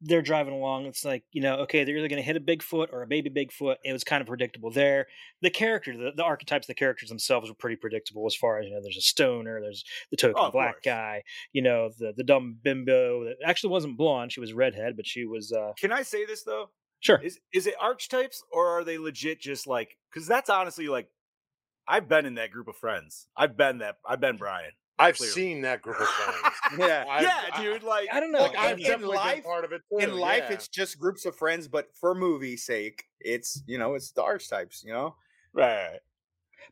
they're 0.00 0.22
driving 0.22 0.54
along. 0.54 0.86
It's 0.86 1.04
like, 1.04 1.24
you 1.32 1.42
know, 1.42 1.56
okay, 1.62 1.82
they're 1.82 1.96
either 1.96 2.06
going 2.06 2.22
to 2.22 2.26
hit 2.26 2.36
a 2.36 2.40
Bigfoot 2.40 2.92
or 2.92 3.02
a 3.02 3.06
baby 3.08 3.30
Bigfoot. 3.30 3.76
It 3.84 3.92
was 3.92 4.04
kind 4.04 4.20
of 4.20 4.28
predictable 4.28 4.70
there. 4.70 5.06
The 5.42 5.50
character, 5.50 5.96
the, 5.96 6.12
the 6.16 6.22
archetypes, 6.22 6.68
the 6.68 6.74
characters 6.74 7.08
themselves 7.08 7.48
were 7.48 7.56
pretty 7.56 7.74
predictable 7.74 8.24
as 8.26 8.36
far 8.36 8.60
as, 8.60 8.66
you 8.66 8.72
know, 8.72 8.80
there's 8.80 8.96
a 8.96 9.00
stoner, 9.00 9.60
there's 9.60 9.82
the 10.12 10.16
token 10.16 10.36
Oh, 10.38 10.50
black 10.52 10.74
course. 10.74 10.84
guy, 10.84 11.22
you 11.52 11.62
know, 11.62 11.90
the, 11.98 12.12
the 12.16 12.22
dumb 12.22 12.58
bimbo 12.62 13.24
that 13.24 13.36
actually 13.44 13.70
wasn't 13.70 13.96
blonde. 13.98 14.30
She 14.32 14.38
was 14.38 14.52
redhead, 14.52 14.94
but 14.96 15.04
she 15.04 15.24
was, 15.24 15.50
uh, 15.50 15.72
Can 15.80 15.90
I 15.90 16.02
say 16.02 16.24
this 16.24 16.44
though? 16.44 16.70
Sure. 17.00 17.20
Is 17.22 17.38
is 17.52 17.66
it 17.66 17.74
archetypes 17.80 18.42
or 18.52 18.66
are 18.68 18.84
they 18.84 18.98
legit 18.98 19.40
just 19.40 19.66
like? 19.66 19.96
Because 20.12 20.26
that's 20.26 20.50
honestly 20.50 20.88
like, 20.88 21.08
I've 21.86 22.08
been 22.08 22.26
in 22.26 22.34
that 22.36 22.50
group 22.50 22.68
of 22.68 22.76
friends. 22.76 23.26
I've 23.36 23.56
been 23.56 23.78
that. 23.78 23.96
I've 24.06 24.20
been 24.20 24.36
Brian. 24.36 24.70
I've 25.00 25.16
Clearly. 25.16 25.32
seen 25.32 25.60
that 25.62 25.80
group 25.82 26.00
of 26.00 26.08
friends. 26.08 26.54
Yeah. 26.78 27.04
I've- 27.08 27.24
yeah, 27.24 27.62
dude. 27.62 27.82
Like, 27.82 28.08
I 28.12 28.20
don't 28.20 28.30
know. 28.32 28.40
Like, 28.42 28.58
I've 28.58 28.76
in 28.78 28.84
definitely 28.84 29.16
life- 29.16 29.34
been 29.36 29.42
part 29.44 29.64
of 29.64 29.72
it 29.72 29.80
too. 29.90 29.98
in 30.04 30.18
life 30.18 30.44
yeah. 30.48 30.54
it's 30.54 30.68
just 30.68 30.98
groups 30.98 31.24
of 31.24 31.34
friends 31.36 31.66
but 31.68 31.86
for 31.98 32.14
movie 32.14 32.56
sake 32.58 33.04
it's 33.20 33.62
you 33.66 33.78
know 33.78 33.94
it's 33.94 34.10
the 34.12 34.22
archetypes 34.22 34.82
you 34.84 34.92
know 34.92 35.14
right. 35.54 35.98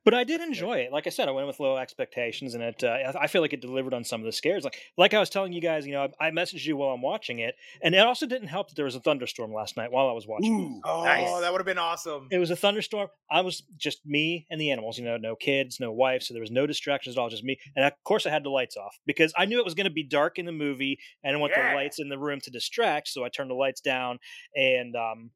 But 0.05 0.15
I 0.15 0.25
did 0.25 0.41
enjoy 0.41 0.79
it. 0.79 0.93
Like 0.93 1.07
I 1.07 1.11
said, 1.11 1.29
I 1.29 1.33
went 1.33 1.47
with 1.47 1.59
low 1.61 1.77
expectations, 1.77 2.55
and 2.55 2.63
it. 2.63 2.83
Uh, 2.85 2.89
I 2.89 3.23
I 3.23 3.27
feel 3.27 3.43
like 3.43 3.53
it 3.53 3.61
delivered 3.61 3.95
on 3.95 4.05
some 4.05 4.21
of 4.21 4.25
the 4.27 4.33
scares. 4.33 4.65
Like, 4.65 4.77
like 4.97 5.15
I 5.15 5.19
was 5.21 5.31
telling 5.31 5.53
you 5.53 5.61
guys, 5.61 5.87
you 5.87 5.93
know, 5.93 6.09
I, 6.21 6.29
I 6.29 6.31
messaged 6.31 6.65
you 6.65 6.77
while 6.77 6.91
I'm 6.95 7.03
watching 7.03 7.39
it, 7.41 7.55
and 7.83 7.95
it 7.95 7.99
also 7.99 8.27
didn't 8.27 8.49
help 8.49 8.69
that 8.69 8.77
there 8.77 8.85
was 8.85 8.95
a 8.95 9.01
thunderstorm 9.01 9.53
last 9.53 9.77
night 9.77 9.91
while 9.93 10.09
I 10.09 10.13
was 10.13 10.27
watching. 10.27 10.55
it. 10.61 10.63
Ooh. 10.63 10.81
oh 10.85 11.05
nice. 11.05 11.41
that 11.41 11.51
would 11.53 11.59
have 11.61 11.67
been 11.67 11.79
awesome 11.79 12.29
It 12.31 12.39
was 12.39 12.51
a 12.51 12.57
thunderstorm. 12.57 13.09
I 13.31 13.41
was 13.41 13.63
just 13.77 14.05
me 14.07 14.47
and 14.51 14.61
the 14.61 14.71
animals. 14.71 14.99
You 14.99 15.05
know, 15.05 15.17
no 15.17 15.35
kids, 15.37 15.79
no 15.81 15.91
wife, 15.93 16.23
so 16.23 16.35
there 16.35 16.41
was 16.41 16.51
no 16.51 16.67
distractions 16.67 17.17
at 17.17 17.21
all. 17.21 17.29
Just 17.29 17.45
me, 17.45 17.59
and 17.75 17.85
of 17.85 17.93
course 18.05 18.27
I 18.27 18.31
had 18.31 18.45
the 18.45 18.51
lights 18.51 18.77
off 18.77 18.97
because 19.07 19.33
I 19.37 19.45
knew 19.45 19.59
it 19.59 19.65
was 19.65 19.75
going 19.75 19.85
to 19.87 19.91
be 19.91 20.03
dark 20.05 20.39
in 20.39 20.47
the 20.47 20.53
movie, 20.53 20.99
and 21.25 21.35
I 21.37 21.39
want 21.39 21.53
Yeah. 21.57 21.71
the 21.71 21.77
lights 21.77 21.99
in 21.99 22.09
the 22.09 22.19
room 22.19 22.41
to 22.43 22.51
distract. 22.51 23.09
So 23.09 23.25
I 23.25 23.29
turned 23.29 23.51
the 23.51 23.55
lights 23.55 23.81
down, 23.81 24.19
and 24.55 24.95
um, 24.97 25.31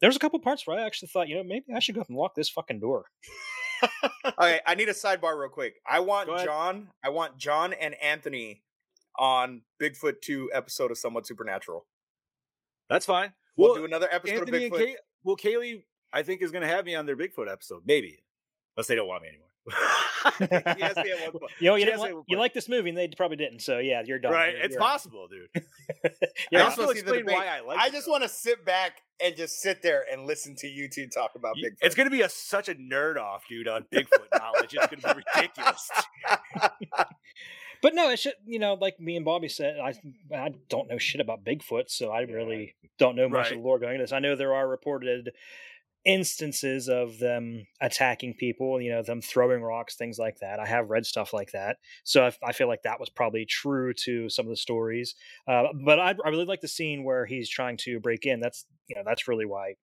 there 0.00 0.08
was 0.08 0.16
a 0.16 0.18
couple 0.20 0.38
parts 0.40 0.66
where 0.66 0.78
I 0.78 0.82
actually 0.84 1.08
thought, 1.08 1.28
you 1.28 1.36
know, 1.36 1.44
maybe 1.44 1.66
I 1.74 1.78
should 1.78 1.94
go 1.94 2.00
up 2.00 2.08
and 2.08 2.16
lock 2.18 2.34
this 2.34 2.48
fucking 2.50 2.80
door. 2.80 3.06
Okay 4.24 4.60
i 4.66 4.74
need 4.74 4.88
a 4.88 4.92
sidebar 4.92 5.38
real 5.38 5.48
quick 5.48 5.74
i 5.86 6.00
want 6.00 6.28
john 6.44 6.88
i 7.04 7.08
want 7.08 7.36
john 7.36 7.72
and 7.72 7.94
anthony 8.02 8.62
on 9.18 9.62
bigfoot 9.80 10.20
2 10.22 10.50
episode 10.54 10.90
of 10.90 10.98
somewhat 10.98 11.26
supernatural 11.26 11.86
That's 12.88 13.06
fine. 13.06 13.32
we'll, 13.56 13.70
Well, 13.70 13.78
do 13.78 13.84
another 13.84 14.08
episode 14.10 14.40
Anthony 14.40 14.66
of 14.66 14.72
and 14.72 14.80
Kay, 14.82 14.96
well, 15.24 15.36
Kaylee, 15.36 15.82
I 16.12 16.22
think 16.22 16.42
is 16.42 16.50
going 16.50 16.62
to 16.62 16.68
have 16.68 16.84
me 16.84 16.94
on 16.94 17.06
their 17.06 17.16
Bigfoot 17.16 17.50
episode, 17.50 17.82
maybe, 17.86 18.22
unless 18.76 18.86
they 18.86 18.94
don't 18.94 19.08
want 19.08 19.22
me 19.22 19.28
anymore. 19.28 19.51
Yes, 20.40 20.94
yeah, 20.96 21.24
one 21.24 21.32
point. 21.40 21.52
You 21.58 21.66
know, 21.70 21.74
you 21.74 21.80
She 21.80 21.84
didn't 21.86 22.00
like, 22.00 22.14
you 22.28 22.38
like 22.38 22.54
this 22.54 22.68
movie, 22.68 22.90
and 22.90 22.96
they 22.98 23.08
probably 23.08 23.36
didn't. 23.36 23.60
So 23.60 23.78
yeah, 23.78 24.02
you're 24.04 24.18
done. 24.20 24.32
right? 24.32 24.52
You're- 24.52 24.64
It's 24.64 24.74
you're- 24.74 24.80
possible, 24.86 25.28
dude. 25.28 25.64
Yeah, 26.52 26.60
I 26.60 26.62
also 26.64 26.82
also 26.82 26.94
see 26.94 27.00
the 27.02 27.14
explain 27.14 27.36
why. 27.36 27.46
I 27.46 27.60
like. 27.60 27.78
i 27.78 27.90
just 27.90 28.08
want 28.08 28.22
to 28.22 28.28
sit 28.28 28.64
back 28.64 29.02
and 29.22 29.36
just 29.36 29.60
sit 29.60 29.82
there 29.82 30.04
and 30.10 30.24
listen 30.26 30.54
to 30.56 30.68
you 30.68 30.88
two 30.88 31.08
talk 31.08 31.32
about 31.34 31.56
You- 31.56 31.70
bigfoot 31.70 31.76
It's 31.82 31.94
going 31.96 32.06
to 32.06 32.10
be 32.10 32.22
a 32.22 32.28
such 32.28 32.68
a 32.68 32.74
nerd 32.76 33.16
off, 33.18 33.44
dude, 33.48 33.66
on 33.68 33.84
Bigfoot 33.92 34.28
knowledge. 34.38 34.74
It's 34.74 34.86
going 34.86 35.00
to 35.00 35.14
be 35.14 35.22
ridiculous. 35.36 35.90
But 37.82 37.96
no, 37.96 38.10
it 38.10 38.18
should. 38.20 38.34
You 38.46 38.60
know, 38.60 38.74
like 38.74 39.00
me 39.00 39.16
and 39.16 39.24
Bobby 39.24 39.48
said, 39.48 39.78
I 39.82 39.92
I 40.32 40.50
don't 40.68 40.88
know 40.88 40.98
shit 40.98 41.20
about 41.20 41.44
Bigfoot, 41.44 41.84
so 41.90 42.10
I 42.12 42.20
really 42.20 42.74
don't 42.98 43.16
know 43.16 43.28
much 43.28 43.46
Right. 43.46 43.52
of 43.52 43.58
the 43.58 43.64
lore 43.64 43.80
going 43.80 43.94
into 43.94 44.04
this. 44.04 44.12
I 44.12 44.20
know 44.20 44.36
there 44.36 44.54
are 44.54 44.68
reported 44.68 45.32
instances 46.04 46.88
of 46.88 47.18
them 47.18 47.66
attacking 47.80 48.34
people, 48.34 48.80
you 48.80 48.90
know, 48.90 49.02
them 49.02 49.20
throwing 49.20 49.62
rocks, 49.62 49.96
things 49.96 50.18
like 50.18 50.38
that. 50.40 50.58
I 50.58 50.66
have 50.66 50.90
read 50.90 51.06
stuff 51.06 51.32
like 51.32 51.52
that. 51.52 51.76
So 52.04 52.26
I, 52.26 52.32
I 52.48 52.52
feel 52.52 52.68
like 52.68 52.82
that 52.82 52.98
was 53.00 53.08
probably 53.08 53.44
true 53.46 53.92
to 54.04 54.28
some 54.28 54.46
of 54.46 54.50
the 54.50 54.56
stories. 54.56 55.14
Uh, 55.46 55.64
but 55.84 56.00
I, 56.00 56.14
I 56.24 56.28
really 56.28 56.44
like 56.44 56.60
the 56.60 56.68
scene 56.68 57.04
where 57.04 57.24
he's 57.26 57.48
trying 57.48 57.76
to 57.78 58.00
break 58.00 58.26
in. 58.26 58.40
That's, 58.40 58.66
you 58.88 58.96
know, 58.96 59.02
that's 59.06 59.28
really 59.28 59.46
why 59.46 59.74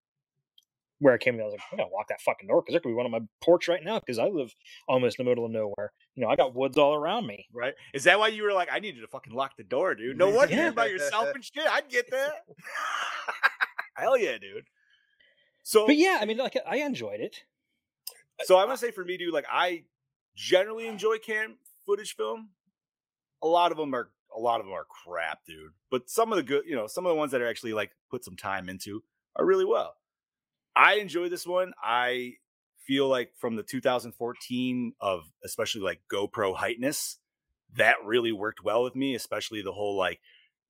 where 1.01 1.13
I 1.13 1.17
came 1.17 1.35
in, 1.35 1.39
I 1.39 1.45
was 1.45 1.53
like, 1.53 1.61
I 1.71 1.77
gotta 1.77 1.89
walk 1.93 2.09
that 2.09 2.19
fucking 2.19 2.49
door 2.49 2.61
because 2.61 2.73
there 2.73 2.81
could 2.81 2.89
be 2.89 2.93
one 2.93 3.05
on 3.05 3.11
my 3.13 3.21
porch 3.41 3.69
right 3.69 3.81
now 3.81 3.99
because 3.99 4.19
I 4.19 4.25
live 4.25 4.53
almost 4.85 5.17
in 5.17 5.23
the 5.23 5.31
middle 5.31 5.45
of 5.45 5.51
nowhere. 5.51 5.93
You 6.15 6.23
know, 6.25 6.29
I 6.29 6.35
got 6.35 6.53
woods 6.53 6.77
all 6.77 6.93
around 6.93 7.25
me. 7.25 7.47
Right? 7.53 7.73
Is 7.93 8.03
that 8.03 8.19
why 8.19 8.27
you 8.27 8.43
were 8.43 8.51
like, 8.51 8.67
I 8.69 8.79
needed 8.79 8.99
to 8.99 9.07
fucking 9.07 9.31
lock 9.31 9.55
the 9.55 9.63
door, 9.63 9.95
dude? 9.95 10.17
No 10.17 10.29
wonder 10.35 10.53
Yeah. 10.53 10.63
you're 10.65 10.73
by 10.73 10.87
yourself 10.87 11.29
and 11.33 11.41
shit. 11.41 11.65
I'd 11.71 11.87
get 11.87 12.07
that. 12.11 12.41
Hell 13.95 14.17
yeah, 14.17 14.37
dude. 14.39 14.65
So 15.69 15.85
But 15.85 15.97
yeah, 15.97 16.17
I 16.19 16.25
mean, 16.25 16.37
like 16.37 16.57
I 16.67 16.77
enjoyed 16.77 17.19
it. 17.19 17.43
So 18.41 18.57
I'm 18.57 18.65
gonna 18.65 18.77
say 18.79 18.89
for 18.89 19.05
me, 19.05 19.17
dude, 19.17 19.31
like 19.31 19.45
I 19.51 19.83
generally 20.35 20.87
enjoy 20.87 21.19
cam 21.19 21.57
footage 21.85 22.15
film. 22.15 22.49
A 23.43 23.47
lot 23.47 23.71
of 23.71 23.77
them 23.77 23.93
are 23.93 24.09
a 24.35 24.39
lot 24.39 24.59
of 24.59 24.65
them 24.65 24.73
are 24.73 24.85
crap, 24.85 25.45
dude. 25.45 25.73
But 25.91 26.09
some 26.09 26.31
of 26.31 26.37
the 26.37 26.43
good, 26.43 26.63
you 26.65 26.75
know, 26.75 26.87
some 26.87 27.05
of 27.05 27.11
the 27.11 27.15
ones 27.15 27.33
that 27.33 27.41
are 27.41 27.47
actually 27.47 27.73
like 27.73 27.91
put 28.09 28.25
some 28.25 28.35
time 28.35 28.67
into 28.67 29.03
are 29.35 29.45
really 29.45 29.63
well. 29.63 29.93
I 30.75 30.95
enjoy 30.95 31.29
this 31.29 31.45
one. 31.45 31.73
I 31.83 32.37
feel 32.87 33.07
like 33.07 33.33
from 33.37 33.55
the 33.55 33.61
2014 33.61 34.93
of 34.99 35.31
especially 35.45 35.81
like 35.81 36.01
GoPro 36.11 36.55
heightness, 36.55 37.19
that 37.77 37.97
really 38.03 38.31
worked 38.31 38.63
well 38.63 38.81
with 38.83 38.95
me, 38.95 39.13
especially 39.13 39.61
the 39.61 39.73
whole 39.73 39.95
like 39.95 40.19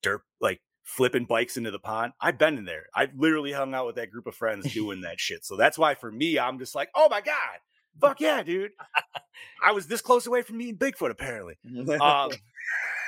dirt 0.01 0.23
like 0.41 0.59
flipping 0.83 1.25
bikes 1.25 1.57
into 1.57 1.71
the 1.71 1.79
pond. 1.79 2.13
I've 2.19 2.37
been 2.37 2.57
in 2.57 2.65
there. 2.65 2.87
I 2.95 3.09
literally 3.15 3.51
hung 3.51 3.73
out 3.73 3.85
with 3.85 3.95
that 3.95 4.11
group 4.11 4.27
of 4.27 4.35
friends 4.35 4.71
doing 4.73 5.01
that 5.01 5.19
shit. 5.19 5.45
So 5.45 5.55
that's 5.55 5.77
why 5.77 5.95
for 5.95 6.11
me, 6.11 6.39
I'm 6.39 6.59
just 6.59 6.75
like, 6.75 6.89
oh 6.95 7.07
my 7.09 7.21
God, 7.21 7.59
fuck 8.01 8.19
yeah, 8.19 8.41
dude. 8.43 8.71
I 9.65 9.71
was 9.71 9.87
this 9.87 10.01
close 10.01 10.25
away 10.27 10.41
from 10.41 10.57
meeting 10.57 10.77
Bigfoot, 10.77 11.11
apparently. 11.11 11.55
Um, 12.01 12.31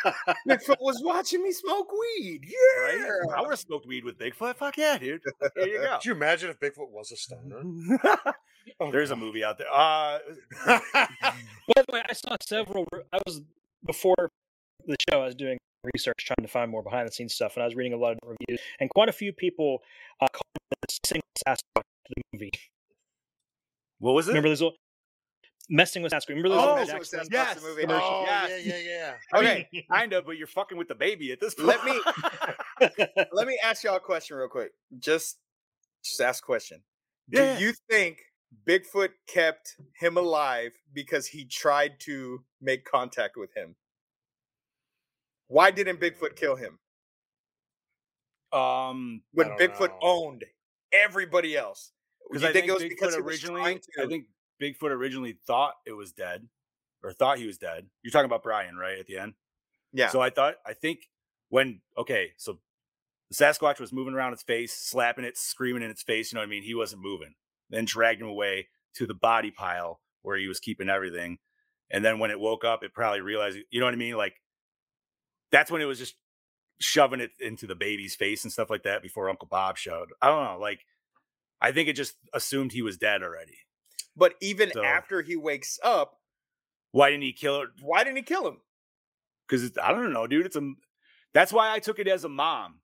Bigfoot 0.48 0.78
was 0.80 1.02
watching 1.04 1.44
me 1.44 1.52
smoke 1.52 1.90
weed. 1.92 2.42
right? 2.82 2.98
Yeah. 3.00 3.36
I 3.36 3.42
would 3.42 3.52
have 3.52 3.60
smoked 3.60 3.86
weed 3.86 4.04
with 4.04 4.18
Bigfoot. 4.18 4.56
Fuck 4.56 4.78
yeah, 4.78 4.98
dude. 4.98 5.22
There 5.56 5.68
you 5.68 5.80
go. 5.82 5.98
Could 5.98 6.06
you 6.06 6.12
imagine 6.14 6.50
if 6.50 6.60
Bigfoot 6.60 6.90
was 6.90 7.12
a 7.12 7.18
stoner? 7.18 7.62
Oh, 8.80 8.92
There's 8.92 9.12
a 9.12 9.16
movie 9.16 9.44
out 9.44 9.58
there. 9.58 9.68
Uh, 9.72 10.20
By 10.66 10.82
the 11.76 11.86
way, 11.94 12.04
I 12.08 12.14
saw 12.14 12.36
several. 12.42 12.88
I 13.12 13.20
was 13.26 13.42
before 13.86 14.30
the 14.86 14.96
show. 15.10 15.22
I 15.22 15.26
was 15.26 15.36
doing 15.36 15.58
research, 15.94 16.18
trying 16.20 16.46
to 16.46 16.48
find 16.48 16.70
more 16.72 16.84
behind 16.84 17.08
the 17.08 17.12
scenes 17.12 17.34
stuff, 17.34 17.56
and 17.56 17.64
I 17.64 17.66
was 17.66 17.76
reading 17.76 17.94
a 17.94 17.98
lot 17.98 18.14
of 18.14 18.20
reviews. 18.24 18.60
And 18.80 18.90
quite 18.90 19.10
a 19.10 19.14
few 19.14 19.34
people 19.34 19.80
uh, 20.22 20.28
called 20.32 20.44
this 20.88 21.00
single 21.06 21.26
Sasquatch 21.48 21.82
the 22.10 22.22
movie. 22.34 22.52
what 24.00 24.14
was 24.14 24.28
it? 24.28 24.32
Remember 24.32 24.50
those? 24.50 24.62
Little, 24.62 24.78
messing 25.70 26.04
with 26.04 26.12
Sasquatch. 26.12 26.30
Remember 26.30 26.50
those? 26.50 26.58
Oh, 26.60 26.76
little 26.76 26.76
Messing 26.78 26.90
Jack 26.90 27.00
with 27.00 27.08
Sparrow- 27.08 27.24
Sasquatch, 27.24 27.32
Yes. 27.32 27.56
the 27.62 27.68
movie. 27.70 27.86
oh, 27.88 28.24
Yes. 28.26 28.66
yeah, 28.66 28.76
yeah, 28.78 29.16
yeah. 29.34 29.40
Okay. 29.40 29.68
mean, 29.72 29.84
kind 29.92 30.14
of, 30.14 30.26
but 30.26 30.38
you're 30.38 30.48
fucking 30.48 30.78
with 30.78 30.88
the 30.88 30.96
baby 30.96 31.32
at 31.32 31.40
this 31.40 31.54
point. 31.56 31.68
Let 31.68 31.86
me- 31.86 33.06
Let 33.32 33.48
me 33.48 33.60
ask 33.64 33.84
y'all 33.84 33.96
a 33.96 34.00
question 34.00 34.38
real 34.38 34.48
quick. 34.50 34.72
Just, 35.00 35.38
just 36.04 36.20
ask 36.20 36.44
a 36.44 36.46
question. 36.46 36.82
Yeah. 37.30 37.58
Do 37.58 37.64
you 37.64 37.74
think 37.90 38.18
Bigfoot 38.68 39.10
kept 39.28 39.76
him 40.00 40.18
alive 40.18 40.72
because 40.94 41.28
he 41.28 41.46
tried 41.46 42.00
to 42.02 42.44
make 42.60 42.84
contact 42.84 43.38
with 43.38 43.56
him? 43.56 43.76
Why 45.52 45.70
didn't 45.70 46.00
Bigfoot 46.00 46.38
kill 46.38 46.56
him 46.56 46.80
um, 48.58 49.22
when 49.34 49.50
Bigfoot 49.60 49.90
know. 49.90 50.00
owned 50.02 50.46
everybody 50.94 51.58
else? 51.58 51.92
Because 52.30 52.44
you 52.44 52.48
I 52.48 52.54
think, 52.54 52.68
think, 52.68 52.70
it 52.70 52.74
was 52.74 52.84
Bigfoot 52.84 52.90
because 52.90 53.16
originally, 53.18 53.82
to? 53.98 54.04
I 54.04 54.08
think 54.08 54.28
Bigfoot 54.62 54.92
originally 54.92 55.38
thought 55.46 55.74
it 55.86 55.92
was 55.92 56.14
dead, 56.14 56.48
or 57.04 57.12
thought 57.12 57.38
he 57.38 57.48
was 57.48 57.58
dead. 57.58 57.88
You're 58.02 58.12
talking 58.12 58.28
about 58.28 58.44
Brian, 58.44 58.78
right? 58.78 58.98
At 58.98 59.08
the 59.08 59.18
end. 59.18 59.34
yeah. 59.92 60.08
So 60.08 60.22
I 60.22 60.30
thought, 60.30 60.56
I 60.66 60.72
think 60.72 61.10
when 61.50 61.82
okay, 61.98 62.32
so 62.38 62.60
the 63.30 63.36
Sasquatch 63.36 63.82
was 63.82 63.92
moving 63.92 64.14
around 64.14 64.32
its 64.32 64.44
face, 64.44 64.72
slapping 64.72 65.26
it, 65.26 65.38
screaming 65.38 65.84
in 65.84 65.90
its 65.90 66.02
face. 66.02 66.32
You 66.32 66.38
know 66.38 66.42
what 66.44 66.48
I 66.48 66.50
mean? 66.50 66.64
He 66.64 66.76
wasn't 66.76 67.02
moving. 67.02 67.34
Then 67.70 67.84
dragged 67.84 68.22
him 68.22 68.30
away 68.30 68.70
to 68.96 69.06
the 69.06 69.14
body 69.14 69.52
pile 69.52 70.00
where 70.22 70.38
he 70.38 70.48
was 70.48 70.62
keeping 70.62 70.88
everything. 70.88 71.40
And 71.90 72.06
then 72.06 72.20
when 72.20 72.32
it 72.32 72.40
woke 72.40 72.64
up, 72.64 72.84
it 72.84 72.94
probably 72.94 73.20
realized, 73.20 73.58
you 73.70 73.82
know 73.82 73.86
what 73.86 73.94
I 73.94 73.98
mean? 73.98 74.16
Like 74.16 74.36
that's 75.52 75.70
when 75.72 75.82
it 75.82 75.86
was 75.86 76.00
just 76.00 76.16
shoving 76.80 77.20
it 77.20 77.32
into 77.40 77.68
the 77.68 77.76
baby's 77.76 78.16
face 78.16 78.44
and 78.44 78.52
stuff 78.52 78.70
like 78.70 78.84
that 78.84 79.02
before 79.04 79.30
Uncle 79.30 79.48
Bob 79.50 79.78
showed. 79.78 80.10
I 80.22 80.28
don't 80.28 80.44
know. 80.46 80.60
Like 80.60 80.80
I 81.62 81.72
think 81.72 81.90
it 81.90 81.94
just 81.94 82.16
assumed 82.34 82.72
he 82.72 82.82
was 82.82 82.98
dead 82.98 83.22
already. 83.24 83.58
but 84.16 84.34
even 84.42 84.72
So- 84.72 84.84
after 84.84 85.22
he 85.22 85.36
wakes 85.36 85.80
up, 85.84 86.20
Why 86.92 87.10
didn't 87.12 87.24
he 87.24 87.34
kill 87.34 87.62
it? 87.62 87.70
why 87.82 88.04
didn't 88.04 88.18
he 88.18 88.24
kill 88.24 88.48
him? 88.48 88.58
because 89.48 89.78
I 89.78 89.92
don't 89.92 90.14
know, 90.14 90.28
dude. 90.28 90.46
It's 90.46 90.56
a 90.56 90.74
that's 91.34 91.54
why 91.54 91.72
I 91.74 91.80
took 91.80 92.00
it 92.00 92.08
as 92.08 92.24
a 92.24 92.30
mom, 92.30 92.80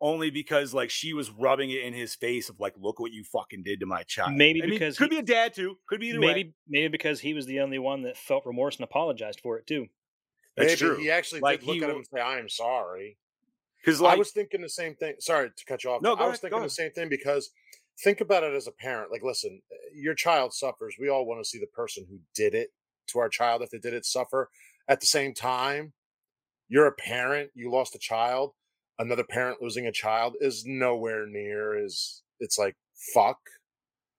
only 0.00 0.30
because 0.30 0.72
like 0.72 0.90
she 0.90 1.12
was 1.12 1.30
rubbing 1.30 1.70
it 1.70 1.82
in 1.82 1.92
his 1.92 2.14
face 2.14 2.48
of 2.48 2.60
like, 2.60 2.74
look 2.78 3.00
what 3.00 3.12
you 3.12 3.24
fucking 3.24 3.62
did 3.64 3.80
to 3.80 3.86
my 3.86 4.02
child. 4.04 4.32
Maybe 4.34 4.62
I 4.62 4.66
mean, 4.66 4.74
because 4.74 4.96
could 4.98 5.10
he- 5.10 5.16
be 5.16 5.20
a 5.20 5.22
dad 5.34 5.54
too. 5.54 5.76
Could 5.88 6.00
be 6.00 6.08
either 6.08 6.20
maybe 6.20 6.44
way. 6.44 6.54
maybe 6.68 6.88
because 6.88 7.20
he 7.20 7.34
was 7.34 7.46
the 7.46 7.60
only 7.60 7.78
one 7.78 8.02
that 8.02 8.16
felt 8.16 8.46
remorse 8.46 8.76
and 8.76 8.84
apologized 8.84 9.40
for 9.40 9.58
it 9.58 9.66
too. 9.66 9.86
That's 10.56 10.80
Maybe 10.80 10.94
true. 10.94 10.96
he 10.98 11.10
actually 11.10 11.40
Like, 11.40 11.60
did 11.60 11.66
look 11.68 11.82
at 11.82 11.90
him 11.90 11.96
and 11.96 12.06
say, 12.06 12.20
"I 12.20 12.38
am 12.38 12.48
sorry." 12.48 13.16
Because 13.84 14.02
I 14.02 14.14
was 14.14 14.30
thinking 14.30 14.60
the 14.60 14.68
same 14.68 14.94
thing. 14.94 15.14
Sorry 15.20 15.50
to 15.50 15.64
cut 15.64 15.84
you 15.84 15.90
off. 15.90 16.02
No, 16.02 16.10
I 16.12 16.24
was 16.26 16.32
ahead, 16.32 16.40
thinking 16.40 16.62
the 16.62 16.68
same 16.70 16.90
thing 16.92 17.08
because 17.08 17.50
think 18.02 18.20
about 18.20 18.42
it 18.42 18.52
as 18.52 18.66
a 18.66 18.72
parent. 18.72 19.10
Like, 19.10 19.22
listen, 19.22 19.62
uh, 19.72 19.76
your 19.94 20.14
child 20.14 20.52
suffers. 20.52 20.96
We 21.00 21.08
all 21.08 21.24
want 21.24 21.42
to 21.42 21.48
see 21.48 21.58
the 21.58 21.66
person 21.68 22.04
who 22.08 22.18
did 22.34 22.54
it 22.54 22.72
to 23.08 23.18
our 23.20 23.28
child, 23.30 23.62
if 23.62 23.70
they 23.70 23.78
did 23.78 23.94
it, 23.94 24.04
suffer. 24.04 24.50
At 24.86 25.00
the 25.00 25.06
same 25.06 25.32
time, 25.32 25.92
you're 26.68 26.86
a 26.86 26.92
parent. 26.92 27.50
You 27.54 27.70
lost 27.70 27.94
a 27.94 27.98
child. 27.98 28.52
Another 28.98 29.24
parent 29.24 29.62
losing 29.62 29.86
a 29.86 29.92
child 29.92 30.36
is 30.40 30.64
nowhere 30.66 31.26
near 31.26 31.82
as 31.82 32.20
it's 32.38 32.58
like 32.58 32.76
fuck. 33.14 33.38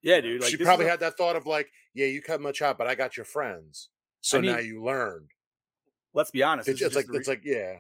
yeah, 0.02 0.22
dude. 0.22 0.42
Like 0.42 0.50
she 0.50 0.58
probably 0.58 0.88
a- 0.88 0.90
had 0.90 1.02
that 1.02 1.18
thought 1.18 1.36
of 1.36 1.46
like, 1.46 1.70
yeah, 1.94 2.08
you 2.08 2.22
cut 2.24 2.42
my 2.42 2.52
child, 2.52 2.78
but 2.80 2.88
I 2.88 2.96
got 2.96 3.16
your 3.16 3.26
friends. 3.26 3.90
So 4.22 4.42
now 4.42 4.58
you 4.58 4.84
learned. 4.84 5.30
Let's 6.14 6.32
be 6.32 6.44
honest. 6.44 6.68
It's, 6.70 6.82
it's 6.82 6.96
like 6.96 7.06
just 7.06 7.16
a 7.16 7.18
it's 7.20 7.28
like 7.28 7.42
yeah. 7.44 7.78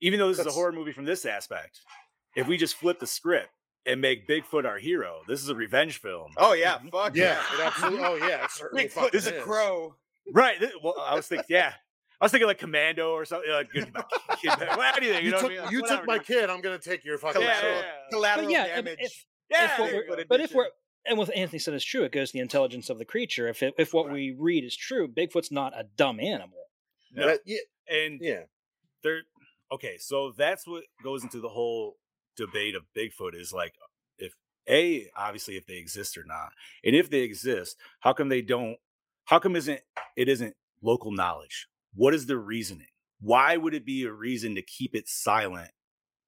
even 0.00 0.18
though 0.18 0.28
this 0.28 0.38
is 0.38 0.46
a 0.46 0.50
horror 0.50 0.72
movie 0.72 0.92
from 0.92 1.04
this 1.04 1.24
aspect, 1.24 1.80
if 2.36 2.46
we 2.48 2.56
just 2.56 2.74
flip 2.76 2.98
the 2.98 3.06
script 3.06 3.48
and 3.86 4.00
make 4.00 4.28
Bigfoot 4.28 4.64
our 4.66 4.78
hero, 4.78 5.20
this 5.28 5.42
is 5.42 5.48
a 5.48 5.54
revenge 5.54 6.00
film. 6.00 6.32
Oh 6.36 6.52
yeah, 6.54 6.78
fuck 6.92 7.14
Yeah, 7.16 7.40
yeah. 7.58 7.64
it 7.64 7.66
absolutely. 7.66 8.04
Oh 8.04 8.14
yeah, 8.16 8.44
it 8.44 8.50
Bigfoot 8.50 8.90
fucking 8.90 9.18
is 9.18 9.26
a 9.26 9.40
crow. 9.40 9.94
Right. 10.32 10.58
th- 10.58 10.72
Well, 10.82 10.94
I 11.00 11.14
was 11.14 11.26
thinking, 11.26 11.46
yeah. 11.48 11.72
I 12.20 12.24
was 12.24 12.32
thinking 12.32 12.48
like 12.48 12.58
Commando 12.58 13.12
or 13.12 13.24
something. 13.24 13.50
Like, 13.50 13.70
good, 13.70 13.94
kid, 14.42 14.50
well, 14.58 14.82
anything. 14.96 15.20
You, 15.24 15.26
You, 15.26 15.30
know 15.30 15.40
took, 15.40 15.50
I 15.50 15.54
mean? 15.54 15.62
Like, 15.62 15.70
you 15.72 15.86
took 15.86 16.06
my 16.06 16.18
kid. 16.18 16.50
I'm 16.50 16.60
gonna 16.60 16.78
take 16.78 17.04
your 17.04 17.16
fucking. 17.16 17.40
Yeah, 17.40 17.54
Collateral, 17.60 17.72
yeah, 17.72 17.80
yeah. 17.80 17.92
collateral 18.10 18.46
But 18.46 18.52
yeah, 18.52 18.66
damage. 18.76 18.98
if- 19.00 19.24
Yeah, 19.50 19.72
if 19.72 19.78
we're- 19.92 20.16
Bigfoot 20.24 20.28
but 20.28 20.40
if 20.40 20.52
we're 20.52 20.66
and 21.06 21.16
what 21.16 21.34
Anthony 21.34 21.58
said 21.60 21.72
is 21.74 21.84
true, 21.84 22.02
it 22.02 22.12
goes 22.12 22.30
to 22.30 22.32
the 22.34 22.40
intelligence 22.40 22.90
of 22.90 22.98
the 22.98 23.04
creature. 23.04 23.48
If 23.48 23.62
it, 23.62 23.72
if 23.78 23.94
what 23.94 24.10
we 24.10 24.34
read 24.36 24.64
is 24.64 24.76
true, 24.76 25.08
Bigfoot's 25.08 25.50
not 25.52 25.72
a 25.78 25.84
dumb 25.96 26.20
animal. 26.20 26.58
No. 27.12 27.26
That- 27.26 27.40
yeah, 27.46 27.58
and 27.90 28.20
yeah. 28.20 28.42
there 29.02 29.22
okay 29.72 29.96
so 29.98 30.32
that's 30.36 30.66
what 30.66 30.84
goes 31.02 31.22
into 31.22 31.40
the 31.40 31.48
whole 31.48 31.96
debate 32.36 32.74
of 32.74 32.82
bigfoot 32.96 33.34
is 33.34 33.52
like 33.52 33.74
if 34.18 34.34
a 34.68 35.08
obviously 35.16 35.56
if 35.56 35.66
they 35.66 35.76
exist 35.76 36.16
or 36.18 36.24
not 36.24 36.50
and 36.84 36.94
if 36.96 37.08
they 37.10 37.20
exist 37.20 37.76
how 38.00 38.12
come 38.12 38.28
they 38.28 38.42
don't 38.42 38.76
how 39.24 39.38
come 39.38 39.56
isn't 39.56 39.80
it 40.16 40.28
isn't 40.28 40.54
local 40.82 41.10
knowledge 41.12 41.66
what 41.94 42.14
is 42.14 42.26
the 42.26 42.36
reasoning 42.38 42.86
why 43.20 43.56
would 43.56 43.74
it 43.74 43.84
be 43.84 44.04
a 44.04 44.12
reason 44.12 44.54
to 44.54 44.62
keep 44.62 44.94
it 44.94 45.08
silent 45.08 45.70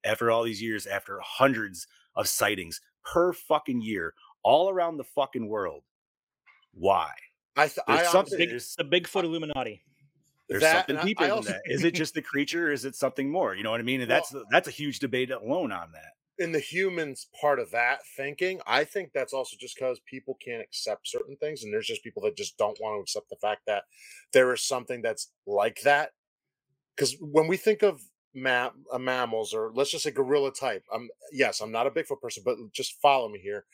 after 0.03 0.29
all 0.31 0.43
these 0.43 0.61
years 0.61 0.85
after 0.87 1.19
hundreds 1.23 1.87
of 2.15 2.27
sightings 2.27 2.81
per 3.03 3.31
fucking 3.33 3.81
year 3.81 4.13
all 4.43 4.69
around 4.69 4.97
the 4.97 5.03
fucking 5.03 5.47
world 5.47 5.83
why 6.73 7.09
I, 7.55 7.67
th- 7.67 7.79
I 7.87 7.97
There's 7.97 8.15
honestly- 8.15 8.37
something- 8.37 8.85
Big, 8.87 9.01
the 9.03 9.09
Bigfoot 9.09 9.23
Illuminati. 9.25 9.83
There's 10.51 10.61
That- 10.61 10.85
something 10.87 10.97
I- 10.97 11.03
deeper 11.03 11.23
I 11.23 11.27
than 11.27 11.35
also- 11.37 11.51
that 11.53 11.61
is 11.65 11.83
it 11.83 11.91
just 11.95 12.13
the 12.13 12.21
creature 12.21 12.67
or 12.67 12.71
is 12.71 12.85
it 12.85 12.95
something 12.95 13.29
more 13.31 13.55
you 13.55 13.63
know 13.63 13.71
what 13.71 13.79
i 13.79 13.83
mean 13.83 14.01
and 14.01 14.09
Well- 14.09 14.19
that's 14.31 14.45
that's 14.51 14.67
a 14.67 14.71
huge 14.71 14.99
debate 14.99 15.31
alone 15.31 15.71
on 15.71 15.91
that 15.93 16.13
in 16.39 16.51
the 16.51 16.59
humans 16.59 17.27
part 17.39 17.59
of 17.59 17.69
that 17.69 17.99
thinking, 18.17 18.59
I 18.65 18.83
think 18.83 19.11
that's 19.13 19.31
also 19.31 19.55
just 19.59 19.75
because 19.75 19.99
people 19.99 20.39
can't 20.43 20.61
accept 20.63 21.07
certain 21.07 21.35
things, 21.35 21.63
and 21.63 21.71
there's 21.71 21.85
just 21.85 22.01
people 22.03 22.23
that 22.23 22.35
just 22.35 22.57
don't 22.57 22.79
want 22.81 22.97
to 22.97 23.01
accept 23.01 23.29
the 23.29 23.35
fact 23.35 23.61
that 23.67 23.83
there 24.33 24.51
is 24.51 24.63
something 24.63 25.03
that's 25.03 25.31
like 25.45 25.81
that. 25.81 26.13
Because 26.95 27.15
when 27.19 27.47
we 27.47 27.57
think 27.57 27.83
of 27.83 28.01
ma- 28.33 28.71
uh, 28.91 28.97
mammals, 28.97 29.53
or 29.53 29.71
let's 29.75 29.91
just 29.91 30.03
say 30.03 30.09
gorilla 30.09 30.51
type, 30.51 30.83
I'm 30.91 31.09
yes, 31.31 31.59
I'm 31.61 31.71
not 31.71 31.85
a 31.85 31.91
Bigfoot 31.91 32.21
person, 32.21 32.41
but 32.43 32.57
just 32.71 32.99
follow 33.01 33.29
me 33.29 33.37
here. 33.39 33.65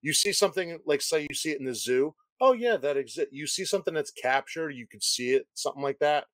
You 0.00 0.14
see 0.14 0.32
something 0.32 0.78
like, 0.86 1.02
say, 1.02 1.26
you 1.28 1.34
see 1.34 1.50
it 1.50 1.58
in 1.58 1.66
the 1.66 1.74
zoo. 1.74 2.14
Oh 2.40 2.52
yeah, 2.54 2.76
that 2.78 2.96
exists. 2.98 3.32
You 3.32 3.46
see 3.46 3.64
something 3.66 3.94
that's 3.94 4.12
captured, 4.12 4.70
you 4.72 4.86
could 4.86 5.02
see 5.04 5.32
it, 5.34 5.46
something 5.54 5.82
like 5.82 6.00
that. 6.00 6.26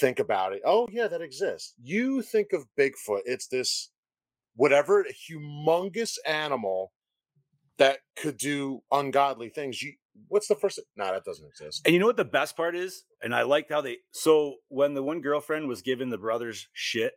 Think 0.00 0.18
about 0.20 0.52
it. 0.54 0.62
Oh 0.64 0.88
yeah, 0.92 1.08
that 1.08 1.22
exists. 1.22 1.74
You 1.82 2.22
think 2.22 2.52
of 2.52 2.66
Bigfoot, 2.78 3.22
it's 3.26 3.48
this 3.48 3.90
whatever 4.56 5.04
humongous 5.30 6.18
animal 6.26 6.92
that 7.78 7.98
could 8.16 8.38
do 8.38 8.82
ungodly 8.92 9.50
things. 9.50 9.82
You, 9.82 9.94
what's 10.28 10.48
the 10.48 10.56
first? 10.56 10.80
Nah, 10.96 11.12
that 11.12 11.24
doesn't 11.24 11.46
exist. 11.46 11.82
And 11.86 11.94
you 11.94 12.00
know 12.00 12.06
what 12.06 12.16
the 12.18 12.24
best 12.26 12.56
part 12.56 12.76
is? 12.76 13.04
And 13.22 13.34
I 13.34 13.42
liked 13.42 13.72
how 13.72 13.80
they 13.82 13.98
so 14.12 14.56
when 14.68 14.94
the 14.94 15.02
one 15.02 15.22
girlfriend 15.22 15.68
was 15.68 15.82
giving 15.82 16.10
the 16.10 16.18
brothers 16.18 16.68
shit 16.74 17.14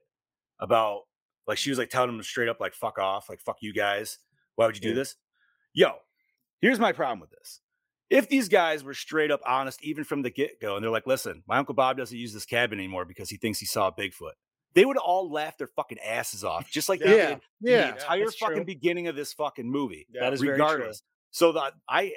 about 0.59 1.01
like 1.47 1.57
she 1.59 1.69
was 1.71 1.79
like 1.79 1.89
telling 1.89 2.11
them 2.11 2.23
straight 2.23 2.49
up 2.49 2.59
like 2.61 2.75
fuck 2.75 2.99
off, 2.99 3.29
like 3.29 3.41
fuck 3.41 3.57
you 3.61 3.73
guys. 3.73 4.19
Why 4.55 4.67
would 4.67 4.75
you 4.75 4.81
do 4.81 4.89
Yeah. 4.89 4.95
this? 4.95 5.15
Yo, 5.73 5.91
here's 6.61 6.79
my 6.79 6.91
problem 6.93 7.19
with 7.19 7.31
this. 7.31 7.61
If 8.09 8.29
these 8.29 8.47
guys 8.47 8.83
were 8.83 8.93
straight 8.93 9.31
up 9.31 9.41
honest, 9.45 9.83
even 9.83 10.03
from 10.05 10.21
the 10.21 10.29
get 10.29 10.61
go, 10.61 10.75
and 10.75 10.83
they're 10.83 10.91
like, 10.91 11.07
listen, 11.07 11.43
my 11.47 11.57
Uncle 11.57 11.75
Bob 11.75 11.97
doesn't 11.97 12.17
use 12.17 12.33
this 12.33 12.45
cabin 12.45 12.79
anymore 12.79 13.03
because 13.05 13.29
he 13.29 13.37
thinks 13.37 13.59
he 13.59 13.65
saw 13.65 13.87
a 13.87 13.91
Bigfoot, 13.91 14.31
they 14.75 14.85
would 14.85 14.97
all 14.97 15.29
laugh 15.31 15.57
their 15.57 15.67
fucking 15.67 15.99
asses 15.99 16.43
off, 16.43 16.69
just 16.69 16.87
like 16.87 16.99
they 17.01 17.17
Yeah, 17.17 17.27
did 17.29 17.39
yeah. 17.61 17.81
the 17.91 17.97
entire 17.97 18.25
that's 18.25 18.37
fucking 18.37 18.55
true. 18.57 18.65
beginning 18.65 19.07
of 19.07 19.15
this 19.15 19.33
fucking 19.33 19.69
movie 19.69 20.07
That 20.13 20.31
is 20.33 20.39
very 20.41 20.55
true. 20.57 20.63
regardless. 20.65 21.03
So 21.31 21.51
that 21.53 21.73
I 21.89 22.13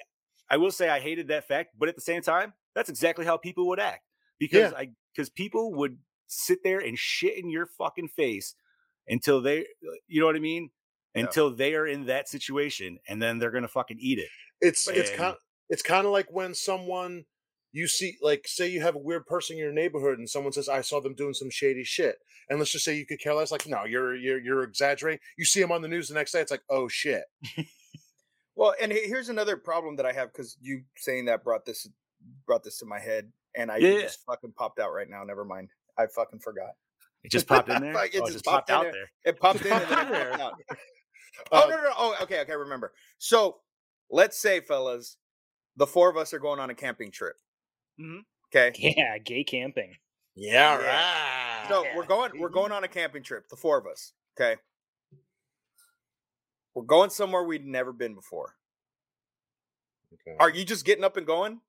I 0.48 0.56
will 0.58 0.70
say 0.70 0.88
I 0.88 1.00
hated 1.00 1.28
that 1.28 1.48
fact, 1.48 1.70
but 1.78 1.88
at 1.88 1.94
the 1.96 2.00
same 2.00 2.22
time, 2.22 2.52
that's 2.74 2.88
exactly 2.88 3.24
how 3.24 3.36
people 3.36 3.66
would 3.68 3.80
act. 3.80 4.04
Because 4.38 4.72
Yeah. 4.72 4.78
I 4.78 4.90
because 5.14 5.28
people 5.30 5.74
would 5.74 5.98
sit 6.28 6.62
there 6.62 6.78
and 6.78 6.96
shit 6.96 7.36
in 7.36 7.50
your 7.50 7.66
fucking 7.66 8.08
face 8.08 8.54
until 9.08 9.40
they 9.40 9.60
uh, 9.62 9.90
you 10.06 10.20
know 10.20 10.26
what 10.26 10.36
I 10.36 10.40
mean? 10.40 10.70
Yeah. 11.16 11.22
Until 11.22 11.50
they 11.50 11.74
are 11.74 11.86
in 11.86 12.06
that 12.06 12.28
situation 12.28 12.98
and 13.08 13.20
then 13.20 13.38
they're 13.38 13.50
gonna 13.50 13.66
fucking 13.68 13.98
eat 14.00 14.18
it. 14.20 14.28
It's 14.60 14.84
But- 14.86 14.96
it's 14.96 15.10
And- 15.10 15.18
kind 15.18 15.36
it's 15.70 15.82
kind 15.82 16.04
of 16.06 16.12
like 16.12 16.26
when 16.30 16.54
someone 16.54 17.24
you 17.72 17.86
see 17.88 18.18
like 18.20 18.42
say 18.46 18.68
you 18.68 18.80
have 18.82 18.96
a 18.96 18.98
weird 18.98 19.24
person 19.26 19.54
in 19.56 19.62
your 19.62 19.72
neighborhood 19.72 20.18
and 20.18 20.28
someone 20.28 20.52
says 20.52 20.68
I 20.68 20.82
saw 20.82 21.00
them 21.00 21.14
doing 21.14 21.32
some 21.34 21.50
shady 21.50 21.84
shit 21.84 22.16
and 22.50 22.58
let's 22.58 22.72
just 22.72 22.84
say 22.84 22.96
you 22.96 23.06
could 23.06 23.20
care 23.20 23.32
less 23.34 23.52
like 23.52 23.66
no 23.66 23.84
you're 23.84 24.14
you're 24.16 24.40
you're 24.40 24.62
exaggerating 24.64 25.20
you 25.38 25.44
see 25.46 25.60
them 25.60 25.72
on 25.72 25.80
the 25.80 25.88
news 25.88 26.08
the 26.08 26.14
next 26.14 26.32
day 26.32 26.40
it's 26.40 26.50
like 26.50 26.64
oh 26.68 26.88
shit 26.88 27.22
Well, 28.56 28.74
and 28.82 28.92
here's 28.92 29.30
another 29.30 29.56
problem 29.56 29.96
that 29.96 30.04
I 30.06 30.12
have 30.12 30.32
because 30.32 30.56
you 30.60 30.82
saying 30.96 31.26
that 31.26 31.44
brought 31.44 31.64
this 31.64 31.88
brought 32.46 32.62
this 32.62 32.76
to 32.78 32.84
my 32.84 32.98
head, 32.98 33.32
and 33.56 33.70
I 33.70 33.78
Yeah. 33.78 34.00
just 34.02 34.22
fucking 34.26 34.52
popped 34.52 34.78
out 34.78 34.92
right 34.92 35.08
now. 35.08 35.24
Never 35.24 35.46
mind, 35.46 35.70
I 35.96 36.06
fucking 36.08 36.40
forgot. 36.40 36.72
It 37.22 37.30
just 37.30 37.46
popped 37.46 37.70
in 37.70 37.80
there. 37.80 37.94
Like, 37.94 38.14
it 38.14 38.20
Oh, 38.22 38.28
just 38.28 38.44
popped 38.44 38.68
in 38.68 38.76
out 38.76 38.82
there. 38.82 38.92
there. 38.92 39.10
It 39.24 39.40
popped 39.40 39.64
in 39.64 39.72
and 39.72 39.90
then 39.90 39.98
it 40.06 40.10
there. 40.10 40.30
popped 40.30 40.40
out. 40.42 40.54
Oh 41.52 41.58
Uh, 41.62 41.66
no, 41.70 41.76
no, 41.76 41.82
no. 41.84 41.92
Oh, 41.96 42.16
okay, 42.22 42.40
okay. 42.40 42.54
Remember. 42.54 42.92
So 43.16 43.60
let's 44.10 44.36
say, 44.36 44.60
fellas, 44.60 45.16
the 45.80 45.86
four 45.86 46.10
of 46.10 46.16
us 46.18 46.34
are 46.34 46.38
going 46.38 46.60
on 46.60 46.68
a 46.68 46.74
camping 46.74 47.10
trip. 47.10 47.36
Mhm. 47.98 48.20
Okay. 48.54 48.70
Yeah, 48.96 49.16
gay 49.18 49.42
camping. 49.44 49.96
yeah 50.34 50.78
Yeah. 50.78 50.86
right 51.62 51.68
So 51.68 51.84
we're 51.96 52.04
going 52.04 52.38
we're 52.38 52.50
going 52.50 52.70
on 52.70 52.84
a 52.84 52.88
camping 52.88 53.22
trip, 53.22 53.48
the 53.48 53.56
four 53.56 53.78
of 53.78 53.86
us. 53.86 54.12
Okay. 54.38 54.60
We're 56.74 56.84
going 56.84 57.10
somewhere 57.10 57.42
we'd 57.44 57.66
never 57.66 57.92
been 57.92 58.14
before. 58.14 58.54
Okay. 60.14 60.36
Are 60.38 60.50
you 60.50 60.64
just 60.64 60.84
getting 60.84 61.04
up 61.04 61.16
and 61.16 61.26
going? 61.26 61.60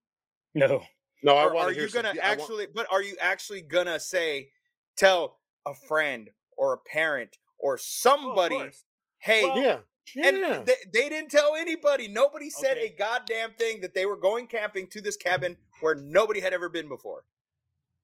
No. 0.54 0.84
no 1.24 1.36
I 1.38 1.46
want 1.46 1.58
are 1.66 1.70
to 1.70 1.74
hear 1.76 1.86
you 1.88 1.92
gonna 1.94 2.14
de- 2.14 2.26
I 2.26 2.30
want- 2.32 2.42
actually 2.42 2.68
but 2.68 2.88
are 2.92 3.02
you 3.02 3.16
actually 3.20 3.62
gonna 3.62 4.00
say 4.00 4.52
tell 4.98 5.40
a 5.66 5.74
friend 5.74 6.30
or 6.58 6.74
a 6.74 6.78
parent 6.78 7.38
or 7.58 7.76
Oh, 7.76 7.78
somebody 7.78 8.56
course. 8.56 8.84
hey 9.20 9.44
Well, 9.44 9.58
yeah 9.58 9.80
and 10.16 10.66
they, 10.66 10.74
they 10.94 11.10
didn't 11.10 11.30
tell 11.32 11.56
anybody 11.56 12.08
nobody 12.08 12.50
said 12.50 12.78
Okay. 12.78 12.88
a 12.94 12.98
goddamn 12.98 13.52
thing 13.58 13.82
that 13.82 13.94
they 13.94 14.06
were 14.06 14.18
going 14.18 14.48
camping 14.48 14.88
to 14.88 15.02
this 15.02 15.16
cabin 15.18 15.58
where 15.82 15.96
nobody 15.96 16.40
had 16.40 16.54
ever 16.54 16.70
been 16.70 16.88
before 16.88 17.24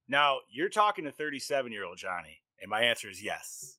Now 0.07 0.39
you're 0.49 0.69
talking 0.69 1.05
to 1.05 1.11
37 1.11 1.71
year 1.71 1.83
old 1.85 1.97
Johnny, 1.97 2.37
and 2.61 2.69
my 2.69 2.81
answer 2.81 3.09
is 3.09 3.21
yes. 3.23 3.77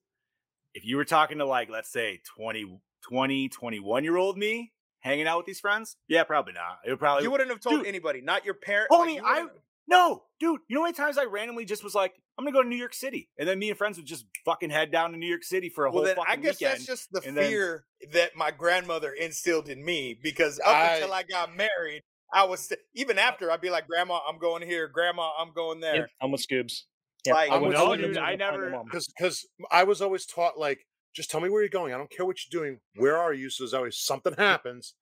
If 0.75 0.85
you 0.85 0.97
were 0.97 1.05
talking 1.05 1.39
to 1.39 1.47
like, 1.47 1.71
let's 1.71 1.91
say 1.91 2.21
20, 2.37 2.81
20, 3.09 3.49
21 3.49 4.05
year 4.05 4.17
old 4.17 4.37
me 4.37 4.73
hanging 5.01 5.27
out 5.27 5.39
with 5.39 5.47
these 5.47 5.61
friends, 5.61 5.97
yeah, 6.09 6.25
probably 6.25 6.53
not. 6.53 6.79
It 6.85 6.91
would 6.91 6.99
probably 6.99 7.25
you 7.25 7.31
wouldn't 7.31 7.51
have 7.51 7.61
told 7.61 7.79
dude, 7.79 7.87
anybody 7.87 8.21
not 8.21 8.45
your 8.45 8.55
parent 8.55 8.91
homie, 8.91 9.17
you 9.17 9.23
I- 9.25 9.47
no, 9.89 10.23
dude. 10.39 10.61
You 10.69 10.75
know 10.77 10.83
how 10.83 10.85
many 10.85 10.95
times 10.97 11.19
I 11.19 11.25
randomly 11.25 11.65
just 11.65 11.83
was 11.83 11.95
like, 11.95 12.13
I'm 12.39 12.45
gonna 12.45 12.53
go 12.55 12.63
to 12.63 12.69
New 12.69 12.77
York 12.77 12.95
City, 12.95 13.29
and 13.39 13.49
then 13.49 13.59
me 13.59 13.69
and 13.71 13.77
friends 13.79 13.97
would 13.97 14.07
just 14.07 14.27
fucking 14.45 14.71
head 14.71 14.93
down 14.93 15.11
to 15.13 15.19
New 15.19 15.27
York 15.27 15.43
City 15.43 15.69
for 15.69 15.87
a 15.87 15.91
well 15.91 15.99
whole 15.99 16.05
then 16.07 16.17
fucking 16.17 16.33
i 16.33 16.37
guess 16.37 16.61
weekend. 16.61 16.73
that's 16.79 16.87
just 16.87 17.13
the 17.13 17.23
and 17.27 17.37
then- 17.37 17.51
fear 17.51 17.85
that 18.13 18.37
my 18.37 18.51
grandmother 18.53 19.11
instilled 19.13 19.69
in 19.69 19.85
me 19.85 20.17
because 20.23 20.61
up 20.61 20.69
I- 20.69 20.95
until 20.97 21.13
i 21.13 21.25
got 21.25 21.57
married 21.57 22.03
i 22.33 22.45
was 22.45 22.61
st- 22.61 22.79
even 22.95 23.19
uh 23.19 23.23
after 23.23 23.51
i'd 23.51 23.61
be 23.61 23.71
like 23.71 23.89
grandma 23.89 24.21
i'm 24.29 24.39
going 24.39 24.63
here 24.63 24.87
grandma 24.87 25.31
i'm 25.37 25.53
going 25.53 25.81
there 25.81 25.97
Yeah, 25.97 26.07
I'm 26.23 26.31
with 26.31 26.47
Scoobs. 26.47 26.83
Yeah, 27.27 27.35
Like, 27.35 27.51
I 27.51 27.57
I'm 27.57 27.63
went- 27.63 27.73
with 27.73 27.77
I 27.79 27.83
you, 27.83 27.89
went 27.89 28.01
to 28.03 28.09
dude, 28.09 28.17
I 28.19 28.21
my 28.21 28.37
father 28.39 28.63
and 28.63 28.63
never- 28.63 28.71
mom. 28.71 28.85
because 28.87 29.09
because 29.09 29.47
I 29.73 29.83
was 29.83 30.01
always 30.01 30.25
taught 30.27 30.57
like 30.59 30.87
just 31.17 31.31
tell 31.33 31.41
me 31.41 31.49
where 31.51 31.63
you're 31.63 31.69
going. 31.71 31.93
I 31.93 31.99
don't 31.99 32.11
care 32.11 32.25
what 32.25 32.37
you're 32.47 32.63
doing. 32.63 32.79
Where 32.95 33.17
are 33.17 33.33
you? 33.33 33.51
So 33.51 33.65
there's 33.65 33.75
always 33.75 33.99
something 33.99 34.35
happens, 34.35 34.95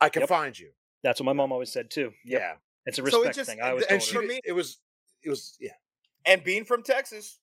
I 0.00 0.08
can 0.08 0.20
Yep. 0.22 0.28
find 0.28 0.58
you. 0.58 0.72
That's 1.04 1.20
what 1.20 1.26
my 1.26 1.32
mom 1.34 1.52
always 1.52 1.70
said 1.70 1.90
too. 1.90 2.12
Yep. 2.24 2.40
Yeah, 2.40 2.54
It's 2.86 2.98
a 2.98 3.02
So 3.02 3.06
it 3.22 3.26
respect 3.26 3.36
just- 3.36 3.50
thing. 3.50 3.60
I 3.60 3.70
always 3.70 3.84
and 3.86 4.00
told 4.00 4.02
and 4.02 4.08
her. 4.08 4.14
For 4.14 4.20
did- 4.22 4.28
me- 4.36 4.40
it 4.44 4.52
was 4.52 4.78
it 5.22 5.30
was 5.30 5.56
yeah. 5.60 5.72
and 6.26 6.42
being 6.42 6.64
from 6.64 6.82
Texas, 6.82 7.38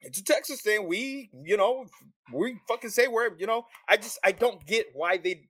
it's 0.00 0.18
a 0.18 0.24
Texas 0.24 0.60
thing. 0.62 0.86
We, 0.88 1.30
you 1.44 1.56
know, 1.56 1.86
we 2.32 2.58
fucking 2.68 2.90
say 2.90 3.06
where, 3.08 3.34
you 3.38 3.46
know, 3.46 3.66
I 3.88 3.96
just 3.96 4.18
I 4.24 4.32
don't 4.32 4.64
get 4.66 4.86
why 4.94 5.18
they 5.18 5.48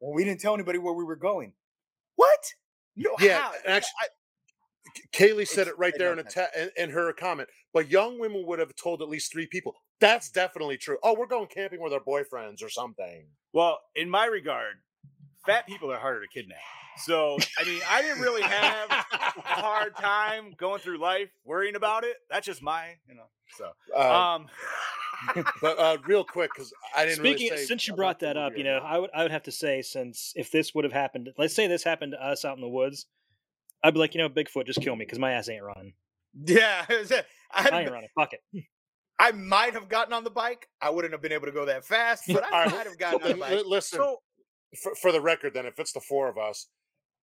well, 0.00 0.12
we 0.14 0.24
didn't 0.24 0.40
tell 0.40 0.54
anybody 0.54 0.78
where 0.78 0.94
we 0.94 1.04
were 1.04 1.16
going. 1.16 1.52
What? 2.16 2.40
No, 2.96 3.10
Yeah, 3.20 3.38
how? 3.40 3.52
actually, 3.66 3.90
Kaylee 5.12 5.46
said 5.48 5.62
It's- 5.62 5.68
it 5.74 5.78
right 5.78 5.94
there 5.96 6.12
in, 6.12 6.18
a 6.18 6.24
te- 6.24 6.40
in, 6.56 6.70
in 6.76 6.90
her 6.90 7.12
comment. 7.12 7.48
But 7.72 7.88
young 7.90 8.18
women 8.18 8.44
would 8.46 8.58
have 8.58 8.74
told 8.76 9.00
at 9.00 9.08
least 9.08 9.32
three 9.32 9.46
people. 9.46 9.74
That's 10.00 10.30
definitely 10.30 10.76
true. 10.76 10.98
Oh, 11.02 11.14
we're 11.18 11.26
going 11.26 11.46
camping 11.46 11.80
with 11.80 11.92
our 11.94 12.00
boyfriends 12.00 12.62
or 12.62 12.68
something. 12.68 13.28
Well, 13.54 13.80
in 13.94 14.10
my 14.10 14.26
regard, 14.26 14.74
fat 15.46 15.66
people 15.66 15.90
are 15.92 15.98
harder 15.98 16.20
to 16.20 16.28
kidnap. 16.28 16.58
So, 16.98 17.38
I 17.58 17.64
mean, 17.64 17.80
I 17.88 18.02
didn't 18.02 18.20
really 18.20 18.42
have 18.42 18.90
a 18.90 18.94
hard 19.40 19.96
time 19.96 20.54
going 20.58 20.80
through 20.80 20.98
life 20.98 21.30
worrying 21.44 21.74
about 21.74 22.04
it. 22.04 22.16
That's 22.30 22.46
just 22.46 22.62
my, 22.62 22.96
you 23.08 23.14
know. 23.14 23.26
So, 23.56 23.70
Uh, 23.96 24.34
um, 24.36 24.46
but 25.62 25.78
uh, 25.78 25.98
real 26.04 26.24
quick, 26.24 26.52
because 26.54 26.72
I 26.96 27.04
didn't 27.04 27.18
Speaking, 27.18 27.46
really 27.50 27.56
say 27.62 27.64
since 27.66 27.86
you 27.88 27.94
brought 27.94 28.20
that 28.20 28.36
up, 28.36 28.56
you 28.56 28.64
know. 28.64 28.78
I 28.78 28.98
would 28.98 29.10
I 29.14 29.22
would 29.22 29.30
have 29.32 29.44
to 29.44 29.52
say, 29.52 29.80
since 29.82 30.32
if 30.36 30.50
this 30.50 30.74
would 30.74 30.84
have 30.84 30.92
happened, 30.92 31.30
let's 31.38 31.54
say 31.54 31.66
this 31.66 31.82
happened 31.84 32.12
to 32.12 32.24
us 32.24 32.44
out 32.44 32.56
in 32.56 32.60
the 32.60 32.68
woods, 32.68 33.06
I'd 33.82 33.94
be 33.94 34.00
like, 34.00 34.14
you 34.14 34.20
know, 34.20 34.28
Bigfoot, 34.28 34.66
just 34.66 34.80
kill 34.80 34.96
me 34.96 35.04
because 35.04 35.18
my 35.18 35.32
ass 35.32 35.48
ain't 35.48 35.62
running. 35.64 35.94
Yeah, 36.44 36.84
it 36.88 36.98
was 36.98 37.10
a- 37.10 37.24
I, 37.52 37.68
I 37.70 37.80
ain't 37.82 37.90
running. 37.92 38.08
Fuck 38.14 38.32
it. 38.32 38.42
I 39.18 39.30
might 39.32 39.74
have 39.74 39.88
gotten 39.88 40.12
on 40.12 40.24
the 40.24 40.30
bike. 40.30 40.66
I 40.80 40.90
wouldn't 40.90 41.12
have 41.12 41.22
been 41.22 41.32
able 41.32 41.46
to 41.46 41.52
go 41.52 41.66
that 41.66 41.84
fast, 41.84 42.24
but 42.28 42.42
I 42.52 42.56
All 42.56 42.60
right, 42.64 42.70
might 42.72 42.86
have 42.86 42.98
gotten 42.98 43.22
on 43.22 43.30
the 43.30 43.36
bike. 43.36 43.50
li- 43.52 43.64
listen, 43.66 44.00
for, 44.80 44.94
for 44.94 45.12
the 45.12 45.20
record, 45.20 45.54
then 45.54 45.66
if 45.66 45.78
it's 45.78 45.92
the 45.92 46.00
four 46.00 46.28
of 46.28 46.38
us, 46.38 46.66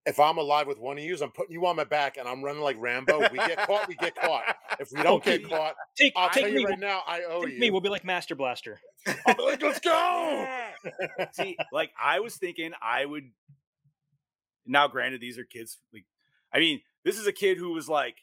if 0.06 0.20
I'm 0.20 0.38
alive 0.38 0.66
with 0.66 0.80
one 0.80 0.98
of 0.98 1.04
you, 1.04 1.16
I'm 1.22 1.32
putting 1.32 1.52
you 1.54 1.66
on 1.66 1.76
my 1.76 1.84
back 1.84 2.18
and 2.18 2.28
I'm 2.28 2.42
running 2.44 2.62
like 2.62 2.78
Rambo. 2.80 3.20
We 3.32 3.38
get 3.38 3.58
caught, 3.68 3.88
we 3.88 3.96
get 3.96 4.16
caught. 4.16 4.56
If 4.80 4.90
we 4.96 5.04
don't 5.04 5.24
get 5.24 5.48
caught, 5.48 5.76
Take, 5.98 6.14
I'll 6.16 6.30
take 6.30 6.46
tell 6.46 6.54
me, 6.54 6.62
you 6.62 6.68
right 6.68 6.80
now, 6.80 7.02
I 7.06 7.24
owe 7.24 7.44
take 7.44 7.56
you. 7.56 7.60
me. 7.60 7.70
We'll 7.72 7.82
be 7.82 7.90
like 7.90 8.06
Master 8.06 8.34
Blaster. 8.34 8.80
I'll 9.28 9.36
be 9.36 9.44
like, 9.44 9.62
let's 9.62 9.80
go. 9.80 10.48
see, 11.34 11.58
like 11.74 11.92
I 12.02 12.22
was 12.22 12.36
thinking 12.38 12.72
I 12.82 13.06
would. 13.06 13.26
Now, 14.66 14.88
granted, 14.88 15.20
these 15.22 15.38
are 15.38 15.44
kids. 15.44 15.78
Like, 15.94 16.06
I 16.54 16.60
mean, 16.60 16.82
this 17.04 17.18
is 17.18 17.28
a 17.28 17.32
kid 17.34 17.58
who 17.58 17.72
was 17.74 17.90
like, 17.90 18.16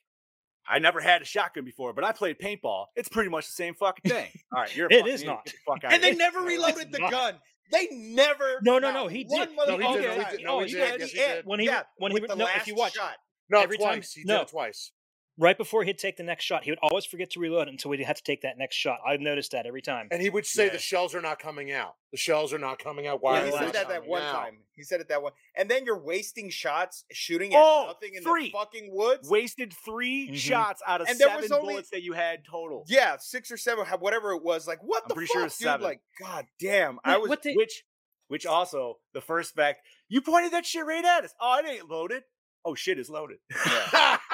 I 0.68 0.78
never 0.78 1.00
had 1.00 1.22
a 1.22 1.24
shotgun 1.24 1.64
before, 1.64 1.92
but 1.92 2.04
I 2.04 2.12
played 2.12 2.38
paintball. 2.38 2.86
It's 2.96 3.08
pretty 3.08 3.30
much 3.30 3.46
the 3.46 3.52
same 3.52 3.74
fucking 3.74 4.10
thing. 4.10 4.28
All 4.52 4.62
right, 4.62 4.74
you're. 4.76 4.86
a 4.88 4.92
It 4.92 4.98
fucking 5.00 5.12
is 5.14 5.24
not. 5.24 5.44
The 5.44 5.52
fuck 5.66 5.84
out 5.84 5.92
and 5.92 6.02
they 6.02 6.08
here. 6.08 6.16
never 6.16 6.40
reloaded 6.40 6.90
the 6.90 6.98
not. 7.00 7.10
gun. 7.10 7.34
They 7.72 7.88
never. 7.92 8.60
No, 8.62 8.78
no, 8.78 8.92
no, 8.92 9.08
he 9.08 9.24
did. 9.24 9.48
No, 9.56 9.76
he 9.78 9.84
oh, 9.84 9.96
did. 9.96 10.04
No, 10.04 10.24
he 10.24 10.36
did. 10.36 10.44
No, 10.44 10.60
he 10.60 10.66
he 10.66 10.74
did. 10.74 10.90
did. 10.92 11.00
Yes, 11.00 11.10
he 11.10 11.18
yeah, 11.18 11.34
did. 11.36 11.46
When 11.46 11.60
he- 11.60 11.66
yeah, 11.66 11.82
when 11.98 12.12
he 12.12 12.20
with 12.20 12.30
would- 12.30 12.38
no, 12.38 12.46
if 12.56 12.66
you 12.66 12.74
watch- 12.74 12.94
shot. 12.94 13.16
No, 13.48 13.60
Every 13.60 13.78
time- 13.78 13.94
twice. 13.98 14.12
He 14.12 14.22
no. 14.24 14.38
did 14.38 14.42
it 14.42 14.48
twice. 14.50 14.92
Right 15.38 15.58
before 15.58 15.84
he'd 15.84 15.98
take 15.98 16.16
the 16.16 16.22
next 16.22 16.44
shot, 16.44 16.64
he 16.64 16.70
would 16.70 16.78
always 16.80 17.04
forget 17.04 17.30
to 17.32 17.40
reload 17.40 17.68
it 17.68 17.70
until 17.70 17.92
he 17.92 18.02
had 18.02 18.16
to 18.16 18.22
take 18.22 18.40
that 18.40 18.56
next 18.56 18.76
shot. 18.76 19.00
I've 19.06 19.20
noticed 19.20 19.52
that 19.52 19.66
every 19.66 19.82
time. 19.82 20.08
And 20.10 20.22
he 20.22 20.30
would 20.30 20.46
say 20.46 20.66
Yeah. 20.66 20.72
the 20.72 20.78
shells 20.78 21.14
are 21.14 21.20
not 21.20 21.38
coming 21.38 21.70
out. 21.72 21.96
The 22.10 22.16
shells 22.16 22.54
are 22.54 22.58
not 22.58 22.78
coming 22.78 23.06
out. 23.06 23.22
Why 23.22 23.40
Yeah, 23.40 23.44
he 23.46 23.50
said 23.52 23.72
that 23.74 23.88
that 23.88 24.06
one 24.06 24.22
out? 24.22 24.32
time. 24.32 24.64
He 24.74 24.82
said 24.82 25.00
it 25.02 25.08
that 25.08 25.22
one, 25.22 25.32
and 25.54 25.70
then 25.70 25.84
you're 25.84 25.98
wasting 26.02 26.48
shots 26.48 27.04
shooting 27.12 27.54
at 27.54 27.60
Oh, 27.62 27.84
nothing 27.88 28.14
in 28.14 28.22
three. 28.22 28.46
the 28.46 28.50
fucking 28.52 28.88
woods. 28.94 29.28
wasted 29.28 29.74
3 29.84 30.30
Mhm. 30.30 30.36
shots 30.36 30.82
out 30.86 31.02
of 31.02 31.08
And 31.08 31.18
there 31.18 31.28
seven 31.28 31.42
was 31.42 31.52
only- 31.52 31.74
bullets 31.74 31.90
that 31.90 32.02
you 32.02 32.14
had 32.14 32.44
total. 32.44 32.84
Yeah, 32.86 33.16
six 33.18 33.50
or 33.50 33.58
seven, 33.58 33.84
whatever 34.00 34.32
it 34.32 34.42
was. 34.42 34.66
Like, 34.66 34.82
what 34.82 35.02
I'm 35.02 35.08
the 35.08 35.14
pretty 35.14 35.26
fuck, 35.28 35.34
sure 35.34 35.46
it's 35.46 35.58
dude? 35.58 35.66
seven. 35.66 35.84
Like, 35.84 36.00
god 36.18 36.46
damn, 36.58 36.98
I 37.04 37.18
was. 37.18 37.28
what 37.28 37.42
the- 37.42 37.54
which, 37.56 37.84
which 38.28 38.46
also 38.46 39.00
the 39.12 39.20
first 39.20 39.54
fact 39.54 39.80
you 40.08 40.22
pointed 40.22 40.52
that 40.52 40.64
shit 40.64 40.84
right 40.86 41.04
at 41.04 41.24
us. 41.24 41.34
Oh, 41.40 41.58
it 41.58 41.66
ain't 41.66 41.88
loaded. 41.90 42.24
Oh 42.64 42.74
shit, 42.74 42.98
it's 42.98 43.08
loaded. 43.10 43.38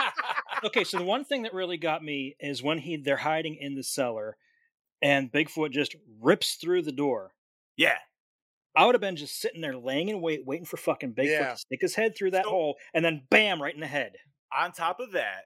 okay, 0.65 0.85
so 0.85 0.99
the 0.99 1.05
one 1.05 1.25
thing 1.25 1.43
that 1.43 1.55
really 1.55 1.77
got 1.77 2.03
me 2.05 2.37
is 2.41 2.63
when 2.63 2.79
he 2.79 2.97
they're 2.97 3.17
hiding 3.17 3.57
in 3.61 3.75
the 3.75 3.83
cellar, 3.83 4.37
and 5.03 5.31
Bigfoot 5.33 5.71
just 5.71 5.97
rips 6.21 6.55
through 6.57 6.83
the 6.83 6.93
door. 6.93 7.33
yeah, 7.77 7.99
I 8.77 8.87
would 8.87 8.95
have 8.95 9.01
been 9.03 9.17
just 9.17 9.41
sitting 9.41 9.61
there, 9.61 9.77
laying 9.77 10.09
in 10.09 10.21
wait, 10.21 10.47
waiting 10.47 10.65
for 10.67 10.77
fucking 10.79 11.15
Bigfoot 11.15 11.27
Yeah. 11.31 11.51
to 11.53 11.57
stick 11.59 11.81
his 11.83 11.95
head 11.95 12.17
through 12.17 12.31
that 12.33 12.45
So- 12.45 12.51
hole, 12.51 12.77
and 12.95 13.05
then 13.05 13.27
bam, 13.31 13.61
right 13.63 13.75
in 13.75 13.81
the 13.81 13.87
head. 13.87 14.17
on 14.55 14.71
top 14.73 15.01
of 15.01 15.13
that, 15.13 15.45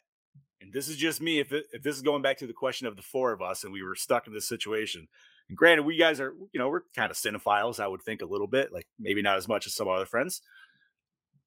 and 0.61 0.73
this 0.73 0.89
is 0.89 0.97
just 0.97 1.21
me, 1.21 1.39
if 1.39 1.53
it, 1.53 1.67
if 1.73 1.83
this 1.83 1.95
is 1.97 2.03
going 2.03 2.23
back 2.23 2.39
to 2.39 2.47
the 2.47 2.53
question 2.53 2.87
of 2.89 2.97
the 2.97 3.03
four 3.03 3.33
of 3.33 3.41
us 3.43 3.63
and 3.65 3.73
we 3.73 3.83
were 3.83 3.95
stuck 3.95 4.27
in 4.27 4.33
this 4.35 4.49
situation, 4.49 5.09
And 5.49 5.57
granted, 5.57 5.85
we 5.85 5.97
guys 5.97 6.19
are, 6.21 6.35
you 6.53 6.59
know, 6.59 6.69
we're 6.69 6.81
kind 6.97 7.09
of 7.09 7.17
cinephiles, 7.17 7.79
I 7.79 7.87
would 7.87 8.03
think 8.03 8.21
a 8.21 8.27
little 8.27 8.49
bit, 8.49 8.73
like 8.73 8.89
maybe 8.99 9.23
not 9.23 9.37
as 9.37 9.47
much 9.47 9.65
as 9.69 9.75
some 9.75 9.87
other 9.87 10.05
friends. 10.07 10.43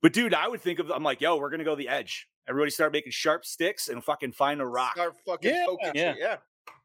But 0.02 0.14
dude, 0.14 0.34
I 0.34 0.48
would 0.48 0.62
think 0.62 0.80
of 0.80 0.90
I'm 0.90 1.04
like, 1.04 1.20
yo, 1.20 1.36
we're 1.36 1.50
gonna 1.50 1.66
go 1.66 1.76
the 1.76 1.90
edge. 1.90 2.30
Everybody 2.50 2.72
start 2.72 2.92
making 2.92 3.12
sharp 3.12 3.46
sticks 3.46 3.90
and 3.90 4.04
fucking 4.04 4.32
find 4.32 4.60
a 4.60 4.66
rock. 4.66 4.94
Start 4.94 5.16
fucking 5.26 5.52
Yeah, 5.52 5.66
poking 5.68 5.92
yeah. 5.94 6.14
shit, 6.14 6.18
yeah. 6.20 6.36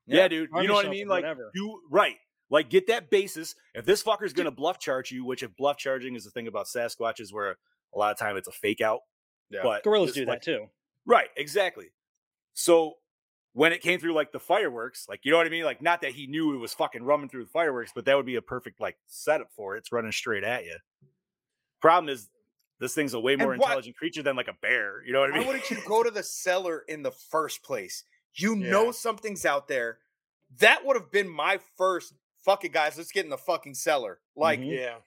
Yeah, 0.06 0.28
dude. 0.28 0.50
Arm 0.52 0.62
you 0.62 0.68
know 0.68 0.74
what 0.74 0.86
I 0.86 0.90
mean? 0.90 1.08
Like 1.08 1.22
whatever. 1.22 1.50
you 1.54 1.80
right. 1.90 2.16
Like 2.50 2.68
get 2.68 2.86
that 2.88 3.10
basis. 3.10 3.54
If 3.74 3.86
this 3.86 4.02
fucker's 4.02 4.34
gonna 4.34 4.50
bluff 4.50 4.78
charge 4.78 5.10
you, 5.10 5.24
which 5.24 5.42
if 5.42 5.56
bluff 5.56 5.78
charging 5.78 6.14
is 6.14 6.24
the 6.24 6.30
thing 6.30 6.46
about 6.46 6.66
Sasquatches 6.66 7.32
where 7.32 7.56
a 7.94 7.98
lot 7.98 8.12
of 8.12 8.18
time 8.18 8.36
it's 8.36 8.48
a 8.48 8.52
fake 8.52 8.82
out. 8.82 9.00
Yeah. 9.50 9.60
But 9.62 9.82
Gorillas 9.82 10.12
do 10.12 10.26
like, 10.26 10.42
that 10.42 10.44
too. 10.44 10.66
Right, 11.06 11.28
exactly. 11.36 11.86
So 12.52 12.94
when 13.54 13.72
it 13.72 13.80
came 13.80 13.98
through 13.98 14.12
like 14.12 14.32
the 14.32 14.40
fireworks, 14.40 15.06
like 15.08 15.20
you 15.22 15.30
know 15.30 15.38
what 15.38 15.46
I 15.46 15.50
mean? 15.50 15.64
Like 15.64 15.80
not 15.80 16.02
that 16.02 16.12
he 16.12 16.26
knew 16.26 16.54
it 16.54 16.58
was 16.58 16.74
fucking 16.74 17.02
running 17.02 17.30
through 17.30 17.44
the 17.44 17.50
fireworks, 17.50 17.92
but 17.94 18.04
that 18.04 18.16
would 18.16 18.26
be 18.26 18.36
a 18.36 18.42
perfect 18.42 18.80
like 18.80 18.96
setup 19.06 19.48
for 19.56 19.74
it. 19.74 19.78
It's 19.78 19.92
running 19.92 20.12
straight 20.12 20.44
at 20.44 20.64
you. 20.64 20.76
Problem 21.80 22.12
is 22.12 22.28
this 22.84 22.94
thing's 22.94 23.14
a 23.14 23.20
way 23.20 23.34
more 23.36 23.52
And 23.54 23.62
intelligent 23.62 23.96
creature 23.96 24.22
than 24.22 24.36
like 24.36 24.48
a 24.48 24.52
bear. 24.60 25.02
You 25.04 25.12
know 25.14 25.20
what 25.20 25.30
I 25.30 25.32
mean? 25.32 25.46
Why 25.46 25.52
mean? 25.54 25.62
wouldn't 25.62 25.70
you 25.70 25.78
go 25.86 26.02
to 26.02 26.10
the 26.10 26.22
cellar 26.22 26.84
in 26.86 27.02
the 27.02 27.10
first 27.10 27.62
place? 27.62 28.04
You 28.34 28.54
Yeah. 28.56 28.70
know 28.70 28.92
something's 28.92 29.44
out 29.46 29.68
there. 29.68 29.98
That 30.58 30.84
would 30.84 30.96
have 30.96 31.10
been 31.10 31.28
my 31.28 31.58
first. 31.76 32.14
Fuck 32.44 32.64
it, 32.64 32.72
guys. 32.72 32.98
Let's 32.98 33.10
get 33.10 33.24
in 33.24 33.30
the 33.30 33.38
fucking 33.38 33.74
cellar. 33.74 34.20
Like, 34.36 34.60
Mhm. 34.60 34.78
Yeah. 34.78 34.98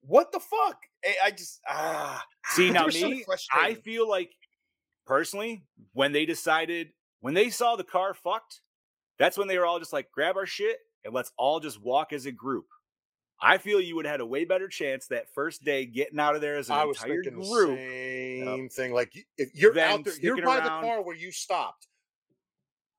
what 0.00 0.30
the 0.30 0.38
fuck? 0.40 0.84
I, 1.04 1.16
I 1.24 1.30
just 1.32 1.60
ah. 1.68 2.24
See 2.50 2.68
They 2.68 2.72
now 2.74 2.84
were 2.84 2.90
so 2.92 3.10
me, 3.10 3.24
I 3.52 3.74
feel 3.74 4.08
like 4.08 4.30
personally, 5.04 5.64
when 5.92 6.12
they 6.12 6.26
decided 6.26 6.92
when 7.20 7.34
they 7.34 7.50
saw 7.50 7.74
the 7.76 7.84
car 7.84 8.14
fucked, 8.14 8.60
that's 9.18 9.36
when 9.36 9.48
they 9.48 9.58
were 9.58 9.66
all 9.66 9.78
just 9.80 9.92
like, 9.92 10.12
grab 10.12 10.36
our 10.36 10.46
shit 10.46 10.78
and 11.04 11.12
let's 11.14 11.32
all 11.36 11.58
just 11.60 11.80
walk 11.80 12.12
as 12.12 12.26
a 12.26 12.30
group. 12.32 12.66
I 13.40 13.58
feel 13.58 13.80
you 13.80 13.96
would 13.96 14.06
have 14.06 14.12
had 14.14 14.20
a 14.20 14.26
way 14.26 14.44
better 14.44 14.66
chance 14.68 15.08
that 15.08 15.28
first 15.34 15.62
day 15.62 15.84
getting 15.84 16.18
out 16.18 16.34
of 16.34 16.40
there 16.40 16.56
as 16.56 16.70
an 16.70 16.76
I 16.76 16.84
was 16.86 16.96
entire 17.02 17.22
thinking 17.22 17.40
the 17.40 17.48
group. 17.48 17.78
same 17.78 18.68
thing. 18.70 18.92
Like 18.94 19.12
if 19.36 19.50
you're 19.54 19.74
Then 19.74 19.90
out 19.90 20.04
there, 20.04 20.14
you're 20.20 20.36
by 20.42 20.56
around- 20.58 20.64
the 20.64 20.86
car 20.86 21.02
where 21.02 21.16
you 21.16 21.30
stopped. 21.32 21.86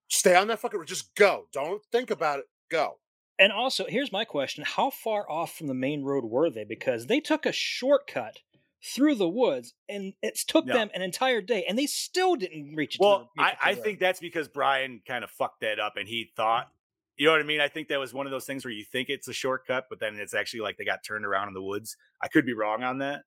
Stay 0.09 0.35
on 0.35 0.47
that 0.47 0.59
fucking. 0.59 0.79
Road. 0.79 0.87
Just 0.87 1.13
go. 1.15 1.47
Don't 1.51 1.83
think 1.91 2.11
about 2.11 2.39
it. 2.39 2.45
Go. 2.69 2.99
And 3.39 3.51
also, 3.51 3.85
here's 3.87 4.11
my 4.11 4.25
question: 4.25 4.63
How 4.65 4.89
far 4.89 5.29
off 5.29 5.57
from 5.57 5.67
the 5.67 5.73
main 5.73 6.03
road 6.03 6.23
were 6.25 6.49
they? 6.49 6.63
Because 6.63 7.07
they 7.07 7.19
took 7.19 7.45
a 7.45 7.51
shortcut 7.51 8.39
through 8.83 9.15
the 9.15 9.27
woods, 9.27 9.73
and 9.89 10.13
it 10.21 10.37
took 10.47 10.65
No. 10.65 10.73
them 10.73 10.89
an 10.93 11.01
entire 11.01 11.41
day, 11.41 11.65
and 11.67 11.77
they 11.77 11.87
still 11.87 12.35
didn't 12.35 12.73
reach 12.75 12.95
it. 12.95 12.99
to 12.99 13.03
Well, 13.03 13.31
the, 13.35 13.41
make 13.43 13.45
I, 13.61 13.71
it 13.71 13.77
I 13.77 13.81
think 13.81 13.99
that's 13.99 14.19
because 14.19 14.47
Brian 14.47 15.01
kind 15.05 15.23
of 15.23 15.31
fucked 15.31 15.61
that 15.61 15.79
up 15.79 15.97
and 15.97 16.07
he 16.07 16.31
thought, 16.35 16.71
you 17.17 17.25
know 17.25 17.31
what 17.31 17.41
I 17.41 17.45
mean? 17.45 17.61
I 17.61 17.67
think 17.67 17.87
that 17.89 17.99
was 17.99 18.13
one 18.13 18.25
of 18.25 18.31
those 18.31 18.45
things 18.45 18.63
where 18.63 18.73
you 18.73 18.85
think 18.85 19.09
it's 19.09 19.27
a 19.27 19.33
shortcut, 19.33 19.85
but 19.89 19.99
then 19.99 20.15
it's 20.15 20.33
actually 20.33 20.61
like 20.61 20.77
they 20.77 20.85
got 20.85 21.03
turned 21.03 21.25
around 21.25 21.47
in 21.47 21.53
the 21.53 21.61
woods. 21.61 21.97
I 22.21 22.27
could 22.27 22.45
be 22.45 22.53
wrong 22.53 22.83
on 22.83 22.99
that. 22.99 23.23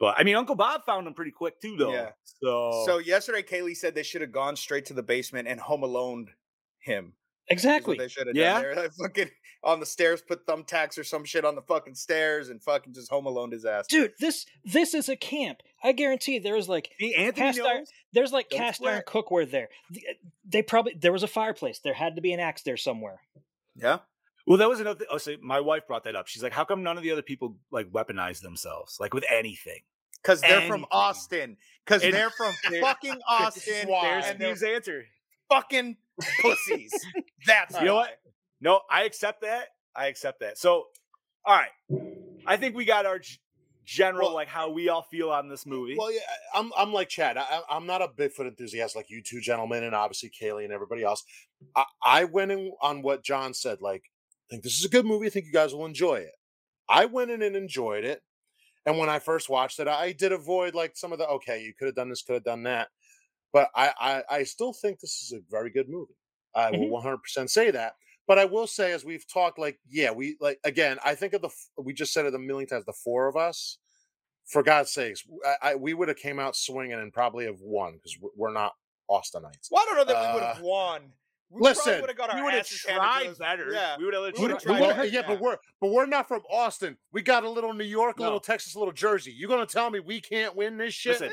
But 0.00 0.16
I 0.18 0.24
mean, 0.24 0.34
Uncle 0.34 0.54
Bob 0.54 0.84
found 0.84 1.06
them 1.06 1.14
pretty 1.14 1.30
quick 1.30 1.60
too, 1.60 1.76
though. 1.76 1.92
Yeah. 1.92 2.10
So, 2.24 2.84
So 2.86 2.98
yesterday, 2.98 3.42
Kaylee 3.42 3.76
said 3.76 3.94
they 3.94 4.02
should 4.02 4.22
have 4.22 4.32
gone 4.32 4.56
straight 4.56 4.86
to 4.86 4.94
the 4.94 5.02
basement 5.02 5.46
and 5.46 5.60
home 5.60 5.82
alone 5.82 6.28
him. 6.78 7.12
Road. 7.50 7.56
what 7.56 7.74
exactly. 7.74 7.98
They 7.98 8.08
should 8.08 8.26
have 8.28 8.36
Yeah. 8.36 8.52
done 8.54 8.62
there. 8.62 8.74
Like, 8.82 8.92
fucking 8.94 9.30
on 9.62 9.80
the 9.80 9.86
stairs, 9.86 10.22
put 10.22 10.46
thumbtacks 10.46 10.98
or 10.98 11.04
some 11.04 11.24
shit 11.24 11.44
on 11.44 11.54
the 11.54 11.62
fucking 11.62 11.94
stairs, 11.94 12.48
and 12.48 12.62
fucking 12.62 12.94
just 12.94 13.10
home 13.10 13.26
alone 13.26 13.50
disaster. 13.50 13.94
Dude, 13.94 14.12
this 14.18 14.46
this 14.64 14.94
is 14.94 15.08
a 15.08 15.16
camp. 15.16 15.58
I 15.82 15.92
guarantee 15.92 16.38
there 16.38 16.54
was 16.54 16.68
like 16.68 16.90
See, 16.98 17.14
Anthony 17.14 17.46
cast 17.46 17.60
iron, 17.60 17.84
there's 18.12 18.32
like 18.32 18.48
Don't 18.48 18.58
cast 18.58 18.82
iron 18.84 19.02
cookware 19.06 19.50
there. 19.50 19.68
Uh, 19.94 19.98
they 20.46 20.62
probably 20.62 20.94
there 20.94 21.12
was 21.12 21.22
a 21.22 21.28
fireplace. 21.28 21.78
There 21.80 21.94
had 21.94 22.16
to 22.16 22.22
be 22.22 22.32
an 22.32 22.40
axe 22.40 22.62
there 22.62 22.76
somewhere. 22.76 23.20
Yeah. 23.74 23.98
Well, 24.46 24.56
that 24.58 24.68
was 24.68 24.80
another. 24.80 24.98
Thing. 25.00 25.08
Oh, 25.10 25.18
so 25.18 25.36
my 25.42 25.60
wife 25.60 25.86
brought 25.86 26.04
that 26.04 26.16
up. 26.16 26.26
She's 26.26 26.42
like, 26.42 26.52
"How 26.52 26.64
come 26.64 26.82
none 26.82 26.96
of 26.96 27.02
the 27.02 27.10
other 27.12 27.22
people 27.22 27.56
like 27.70 27.86
weaponize 27.92 28.40
themselves, 28.40 28.98
like 28.98 29.12
with 29.14 29.24
anything?" 29.30 29.80
Because 30.22 30.40
they're 30.40 30.66
from 30.66 30.86
Austin. 30.90 31.56
Because 31.84 32.02
they're 32.02 32.30
from 32.30 32.52
fucking 32.80 33.20
Austin. 33.28 33.86
There's 33.86 34.26
and 34.26 34.36
Steve's 34.40 34.62
answer. 34.62 35.04
Fucking 35.50 35.96
pussies. 36.40 36.92
That's 37.46 37.78
You 37.78 37.86
know 37.86 37.94
what? 37.96 38.10
No, 38.60 38.80
I 38.90 39.04
accept 39.04 39.42
that. 39.42 39.68
I 39.96 40.06
accept 40.06 40.40
that. 40.40 40.58
So, 40.58 40.86
all 41.44 41.56
right, 41.58 41.70
I 42.46 42.56
think 42.56 42.76
we 42.76 42.84
got 42.84 43.06
our 43.06 43.18
g- 43.18 43.38
general 43.84 44.28
Well- 44.28 44.34
like 44.34 44.48
how 44.48 44.70
we 44.70 44.88
all 44.88 45.02
feel 45.02 45.30
on 45.30 45.48
this 45.48 45.64
movie. 45.66 45.96
Well, 45.98 46.12
yeah, 46.12 46.20
I'm 46.54 46.70
I'm 46.76 46.92
like 46.92 47.08
Chad. 47.08 47.36
I, 47.36 47.40
I- 47.42 47.76
I'm 47.76 47.86
not 47.86 48.02
a 48.02 48.08
Bigfoot 48.08 48.46
enthusiast 48.46 48.94
like 48.94 49.06
you 49.10 49.22
two 49.22 49.40
gentlemen, 49.40 49.82
and 49.84 49.94
obviously 49.94 50.30
Kaylee 50.30 50.64
and 50.64 50.72
everybody 50.72 51.02
else. 51.02 51.24
I, 51.74 51.84
I 52.04 52.24
went 52.24 52.52
in 52.52 52.72
on 52.82 53.02
what 53.02 53.24
John 53.24 53.54
said. 53.54 53.78
Like, 53.80 54.02
I 54.04 54.46
think 54.50 54.62
this 54.62 54.78
is 54.78 54.84
a 54.84 54.88
good 54.90 55.06
movie. 55.06 55.26
I 55.26 55.30
think 55.30 55.46
you 55.46 55.52
guys 55.52 55.74
will 55.74 55.86
enjoy 55.86 56.16
it. 56.16 56.32
I 56.88 57.06
went 57.06 57.30
in 57.30 57.40
and 57.42 57.56
enjoyed 57.56 58.04
it, 58.04 58.20
and 58.84 58.98
when 58.98 59.08
I 59.08 59.18
first 59.20 59.48
watched 59.48 59.80
it, 59.80 59.88
I 59.88 60.12
did 60.12 60.32
avoid 60.32 60.74
like 60.74 60.96
some 60.96 61.12
of 61.12 61.18
the 61.18 61.26
okay, 61.28 61.62
you 61.62 61.72
could 61.78 61.86
have 61.86 61.94
done 61.94 62.10
this, 62.10 62.22
could 62.22 62.34
have 62.34 62.44
done 62.44 62.64
that, 62.64 62.88
but 63.52 63.70
I, 63.74 63.92
I 64.00 64.22
I 64.38 64.42
still 64.44 64.72
think 64.72 65.00
this 65.00 65.22
is 65.22 65.32
a 65.32 65.40
very 65.50 65.70
good 65.70 65.88
movie. 65.88 66.14
I 66.54 66.70
will 66.70 66.88
100 66.90 67.18
percent 67.18 67.50
say 67.50 67.70
that. 67.70 67.94
But 68.26 68.38
I 68.38 68.44
will 68.44 68.66
say, 68.68 68.92
as 68.92 69.04
we've 69.04 69.26
talked, 69.26 69.58
like, 69.58 69.78
yeah, 69.88 70.10
we 70.12 70.36
like 70.40 70.58
again. 70.64 70.98
I 71.04 71.14
think 71.14 71.32
of 71.32 71.42
the 71.42 71.50
we 71.78 71.92
just 71.92 72.12
said 72.12 72.26
it 72.26 72.34
a 72.34 72.38
million 72.38 72.68
times. 72.68 72.84
The 72.84 72.92
four 72.92 73.26
of 73.28 73.36
us, 73.36 73.78
for 74.46 74.62
God's 74.62 74.92
sakes, 74.92 75.24
I, 75.44 75.70
I, 75.70 75.74
we 75.74 75.94
would 75.94 76.08
have 76.08 76.16
came 76.16 76.38
out 76.38 76.54
swinging 76.54 76.92
and 76.98 77.12
probably 77.12 77.46
have 77.46 77.60
won 77.60 77.94
because 77.94 78.16
we're 78.36 78.52
not 78.52 78.72
Austinites. 79.10 79.68
Well, 79.70 79.82
I 79.82 79.86
don't 79.86 79.96
know 79.96 80.04
that 80.12 80.28
we 80.28 80.34
would 80.34 80.42
Uh, 80.44 80.54
have 80.54 80.62
won. 80.62 81.02
We 81.52 81.62
listen, 81.62 82.00
would 82.00 82.10
have 82.10 82.16
got 82.16 82.30
our 82.30 82.36
we 82.36 82.42
would 82.42 82.52
have 82.52 82.60
asses 82.60 82.84
handed 82.86 83.00
to 83.30 83.34
tried 83.34 83.38
better. 83.38 83.72
Yeah. 83.72 83.96
We 83.98 84.04
would 84.04 84.14
have 84.14 84.22
We 84.22 84.30
We 84.30 84.42
would've 84.42 84.58
don't- 84.58 84.62
tried 84.62 84.78
don't- 84.78 84.96
better, 84.96 85.08
yeah, 85.08 85.22
but 85.26 85.40
we're 85.40 85.56
but 85.80 85.90
we're 85.90 86.06
not 86.06 86.28
from 86.28 86.42
Austin. 86.48 86.96
We 87.12 87.22
got 87.22 87.42
a 87.42 87.50
little 87.50 87.72
New 87.72 87.82
York, 87.82 88.20
a 88.20 88.22
little 88.22 88.38
Texas, 88.38 88.76
a 88.76 88.78
little 88.78 88.92
Jersey. 88.94 89.32
You 89.32 89.48
gonna 89.48 89.66
tell 89.66 89.90
me 89.90 89.98
we 89.98 90.20
can't 90.20 90.54
win 90.54 90.76
this 90.76 90.94
shit? 90.94 91.20
Listen, 91.20 91.32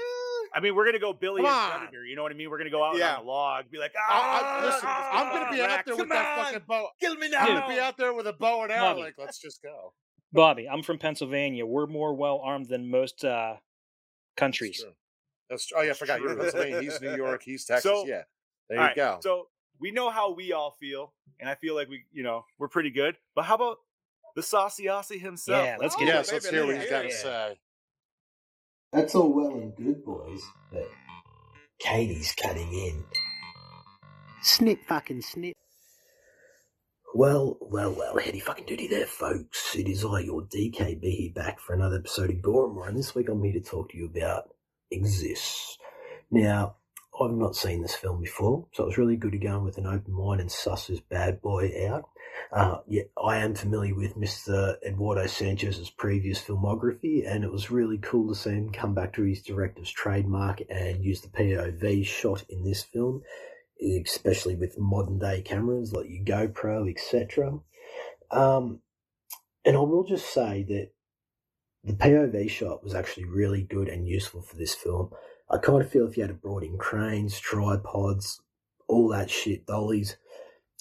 I 0.58 0.60
mean, 0.60 0.74
we're 0.74 0.86
gonna 0.86 0.98
go 0.98 1.14
Billy 1.14 1.44
Come 1.44 1.52
and 1.52 1.74
on. 1.74 1.80
Predator. 1.82 2.04
You 2.06 2.16
know 2.16 2.24
what 2.24 2.32
I 2.32 2.36
mean? 2.36 2.50
We're 2.50 2.58
gonna 2.58 2.72
go 2.72 2.84
out 2.84 2.98
Yeah. 2.98 3.18
on 3.18 3.22
a 3.24 3.28
log, 3.28 3.70
be 3.70 3.78
like, 3.78 3.94
ah, 3.96 4.60
I, 4.60 4.66
listen, 4.66 4.90
I'm 4.90 5.32
gonna 5.32 5.52
be 5.56 5.62
out 5.62 5.86
there 5.86 5.96
with 5.96 6.00
Come 6.00 6.10
that 6.10 6.40
on. 6.40 6.46
fucking 6.46 6.62
bow. 6.68 6.90
Kill 7.00 7.16
me 7.16 7.30
now. 7.30 7.40
I'm 7.42 7.48
gonna 7.60 7.68
be 7.76 7.80
out 7.80 7.96
there 7.98 8.12
with 8.14 8.26
a 8.26 8.34
bow 8.34 8.64
and 8.64 8.72
arrow. 8.72 8.82
Bobby. 8.82 9.02
Like, 9.02 9.16
let's 9.20 9.38
just 9.40 9.62
go. 9.62 9.94
Bobby, 10.34 10.68
I'm 10.68 10.82
from 10.82 10.98
Pennsylvania. 10.98 11.66
We're 11.66 11.86
more 11.86 12.14
well 12.16 12.42
armed 12.44 12.68
than 12.70 12.90
most 12.90 13.24
uh, 13.24 13.52
That's 13.54 13.62
countries. 14.36 14.82
true. 14.82 14.94
That's 15.50 15.68
true. 15.68 15.78
Oh 15.78 15.82
yeah, 15.84 15.92
I 15.92 15.94
forgot 15.94 16.22
you're. 16.22 16.36
Pennsylvania. 16.36 16.82
He's 16.82 17.00
New 17.02 17.16
York. 17.16 17.44
He's 17.44 17.64
Texas. 17.68 17.84
So- 17.84 18.06
yeah, 18.08 18.24
there 18.68 18.78
you 18.80 18.84
right, 18.84 18.96
go. 18.96 19.20
So 19.22 19.50
we 19.80 19.92
know 19.92 20.10
how 20.10 20.34
we 20.34 20.54
all 20.54 20.72
feel, 20.80 21.14
and 21.40 21.48
I 21.48 21.54
feel 21.56 21.76
like 21.76 21.88
we, 21.88 22.04
you 22.12 22.24
know, 22.24 22.46
we're 22.58 22.68
pretty 22.68 22.90
good. 22.90 23.16
But 23.36 23.46
how 23.46 23.54
about 23.56 23.78
the 24.36 24.42
saucy 24.42 24.86
Aussie 24.86 25.22
himself? 25.22 25.64
Yeah, 25.64 25.78
let's 25.80 25.96
Oh, 25.96 26.00
get 26.00 26.08
yes, 26.08 26.28
baby, 26.30 26.34
let's 26.36 26.50
hear 26.50 26.66
what 26.66 26.78
he's 26.82 26.90
got 26.90 27.02
to 27.04 27.12
say. 27.12 27.60
That's 28.94 29.16
all 29.16 29.34
well 29.34 29.52
and 29.52 29.76
good, 29.76 30.06
boys, 30.06 30.42
but 30.72 30.90
Katie's 31.80 32.34
cutting 32.42 32.72
in. 32.74 33.04
Snip 34.42 34.80
fucking 34.88 35.22
snip. 35.22 35.56
Well, 37.14 37.58
well, 37.60 37.92
well, 37.92 38.18
heady 38.18 38.40
fucking 38.40 38.66
duty 38.66 38.88
there, 38.88 39.06
folks. 39.06 39.76
It 39.76 39.90
is 39.90 40.06
I, 40.06 40.22
your 40.22 40.44
DKB, 40.44 41.02
here 41.04 41.32
back 41.34 41.60
for 41.60 41.74
another 41.74 41.98
episode 41.98 42.30
of 42.30 42.38
Gormore, 42.38 42.88
and 42.88 42.98
this 42.98 43.14
week 43.14 43.28
I'm 43.28 43.44
here 43.44 43.54
to 43.54 43.60
talk 43.60 43.92
to 43.92 43.98
you 43.98 44.06
about 44.06 44.50
Exists. 44.90 45.78
Now, 46.32 46.76
I've 47.20 47.32
not 47.32 47.56
seen 47.56 47.82
this 47.82 47.96
film 47.96 48.22
before, 48.22 48.68
so 48.72 48.84
it 48.84 48.88
was 48.88 48.98
really 48.98 49.18
good 49.18 49.34
to 49.34 49.38
go 49.38 49.58
in 49.58 49.64
with 49.64 49.78
an 49.78 49.88
open 49.88 50.14
mind 50.14 50.40
and 50.40 50.52
suss 50.52 50.88
this 50.88 51.02
bad 51.02 51.42
boy 51.42 51.72
out. 51.90 52.06
Uh, 52.52 52.78
yet 52.88 53.10
I 53.22 53.38
am 53.38 53.56
familiar 53.56 53.96
with 53.96 54.18
Mr. 54.18 54.76
Eduardo 54.86 55.28
Sanchez's 55.28 55.90
previous 55.90 56.42
filmography, 56.42 57.30
and 57.30 57.44
it 57.44 57.52
was 57.52 57.72
really 57.72 57.98
cool 57.98 58.30
to 58.30 58.36
see 58.36 58.52
him 58.52 58.72
come 58.72 58.94
back 58.94 59.14
to 59.14 59.24
his 59.24 59.42
director's 59.42 59.92
trademark 59.92 60.62
and 60.70 61.04
use 61.04 61.22
the 61.22 61.28
POV 61.28 62.06
shot 62.06 62.44
in 62.50 62.64
this 62.64 62.84
film 62.84 63.24
especially 63.82 64.56
with 64.56 64.80
modern 64.80 65.20
day 65.20 65.42
cameras 65.42 65.94
like 65.94 66.08
your 66.10 66.24
GoPro, 66.24 66.90
etc. 66.90 67.60
Um, 68.32 68.82
and 69.66 69.76
I 69.76 69.80
will 69.80 70.04
just 70.04 70.34
say 70.34 70.64
that 70.64 70.92
the 71.84 71.94
POV 71.94 72.50
shot 72.50 72.84
was 72.84 72.96
actually 72.96 73.26
really 73.26 73.64
good 73.64 73.88
and 73.88 74.08
useful 74.08 74.42
for 74.42 74.56
this 74.56 74.74
film. 74.74 75.12
I 75.50 75.58
kind 75.58 75.82
of 75.82 75.90
feel 75.90 76.08
if 76.08 76.18
you 76.18 76.24
had 76.24 76.42
brought 76.42 76.64
in 76.64 76.78
cranes, 76.78 77.40
tripods, 77.40 78.42
all 78.88 79.10
that 79.10 79.30
shit, 79.30 79.66
dollies, 79.66 80.18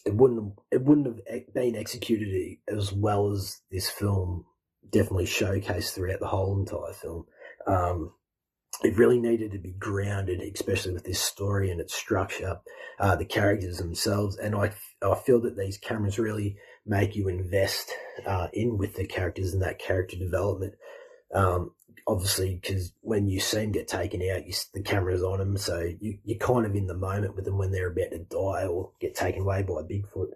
it 0.07 0.15
wouldn't 0.15 0.55
it 0.71 0.83
wouldn't 0.83 1.07
have 1.07 1.53
been 1.53 1.77
executed 1.77 2.59
as 2.69 2.93
well 2.93 3.33
as 3.33 3.61
this 3.71 3.91
film 3.91 4.47
definitely 4.89 5.27
showcased 5.27 5.95
throughout 5.95 6.21
the 6.21 6.29
whole 6.29 6.59
entire 6.59 6.93
film. 6.95 7.27
Um, 7.67 8.13
it 8.85 8.97
really 8.97 9.19
needed 9.19 9.53
to 9.53 9.59
be 9.59 9.73
grounded, 9.73 10.41
especially 10.41 10.93
with 10.93 11.05
this 11.05 11.21
story 11.21 11.71
and 11.71 11.81
its 11.81 11.95
structure, 11.95 12.61
uh, 13.01 13.17
the 13.17 13.25
characters 13.25 13.79
themselves, 13.79 14.37
and 14.37 14.55
I 14.55 14.73
I 15.03 15.15
feel 15.17 15.41
that 15.43 15.57
these 15.57 15.79
cameras 15.79 16.19
really 16.19 16.57
make 16.87 17.17
you 17.17 17.29
invest 17.29 17.91
uh, 18.25 18.49
in 18.53 18.79
with 18.79 18.95
the 18.95 19.07
characters 19.07 19.53
and 19.53 19.63
that 19.63 19.81
character 19.81 20.17
development. 20.17 20.75
Um, 21.35 21.73
obviously, 22.07 22.59
because 22.61 22.93
when 23.01 23.29
you 23.29 23.41
see 23.41 23.59
them 23.59 23.73
get 23.73 23.89
taken 23.89 24.23
out, 24.31 24.47
you, 24.47 24.55
the 24.75 24.83
camera's 24.83 25.23
on 25.23 25.39
them, 25.39 25.57
so 25.57 25.81
you, 26.01 26.19
you're 26.25 26.39
kind 26.39 26.67
of 26.67 26.75
in 26.75 26.87
the 26.87 26.95
moment 26.95 27.35
with 27.35 27.45
them 27.45 27.59
when 27.59 27.73
they're 27.73 27.91
about 27.91 28.13
to 28.13 28.19
die 28.19 28.67
or 28.67 28.91
get 29.01 29.15
taken 29.15 29.43
away 29.43 29.63
by 29.63 29.83
Bigfoot. 29.83 30.31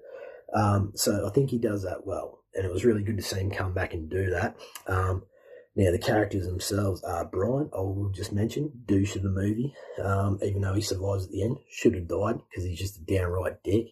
Um, 0.54 0.92
so 0.96 1.26
I 1.26 1.30
think 1.30 1.50
he 1.50 1.58
does 1.58 1.82
that 1.84 2.06
well, 2.06 2.42
and 2.54 2.64
it 2.64 2.72
was 2.72 2.84
really 2.84 3.02
good 3.02 3.16
to 3.16 3.22
see 3.22 3.38
him 3.38 3.50
come 3.50 3.72
back 3.72 3.94
and 3.94 4.10
do 4.10 4.30
that. 4.30 4.56
Um, 4.86 5.22
now 5.76 5.92
the 5.92 5.98
characters 5.98 6.46
themselves 6.46 7.02
are 7.04 7.24
Brian. 7.24 7.70
I 7.72 7.80
will 7.80 8.10
just 8.12 8.32
mention 8.32 8.72
douche 8.86 9.14
of 9.14 9.22
the 9.22 9.28
movie. 9.28 9.72
Um, 10.02 10.38
even 10.42 10.62
though 10.62 10.74
he 10.74 10.80
survives 10.80 11.26
at 11.26 11.30
the 11.30 11.44
end, 11.44 11.58
should 11.70 11.94
have 11.94 12.08
died 12.08 12.40
because 12.50 12.64
he's 12.64 12.78
just 12.78 12.98
a 12.98 13.04
downright 13.04 13.62
dick. 13.62 13.86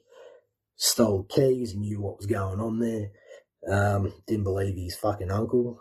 Stole 0.76 1.24
keys, 1.24 1.76
knew 1.76 2.00
what 2.00 2.16
was 2.16 2.26
going 2.26 2.60
on 2.60 2.80
there. 2.80 3.10
Um, 3.70 4.12
didn't 4.26 4.44
believe 4.44 4.76
his 4.76 4.96
fucking 4.96 5.30
uncle, 5.30 5.80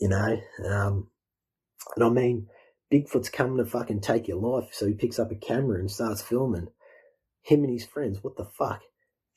you 0.00 0.08
know. 0.08 0.40
Um, 0.64 1.08
and 1.94 2.04
I 2.04 2.08
mean, 2.08 2.48
Bigfoot's 2.92 3.30
coming 3.30 3.58
to 3.58 3.64
fucking 3.64 4.00
take 4.00 4.28
your 4.28 4.38
life, 4.38 4.70
so 4.72 4.86
he 4.86 4.94
picks 4.94 5.18
up 5.18 5.30
a 5.32 5.36
camera 5.36 5.78
and 5.78 5.90
starts 5.90 6.22
filming 6.22 6.68
him 7.42 7.62
and 7.64 7.72
his 7.72 7.84
friends. 7.84 8.22
What 8.22 8.36
the 8.36 8.44
fuck? 8.44 8.82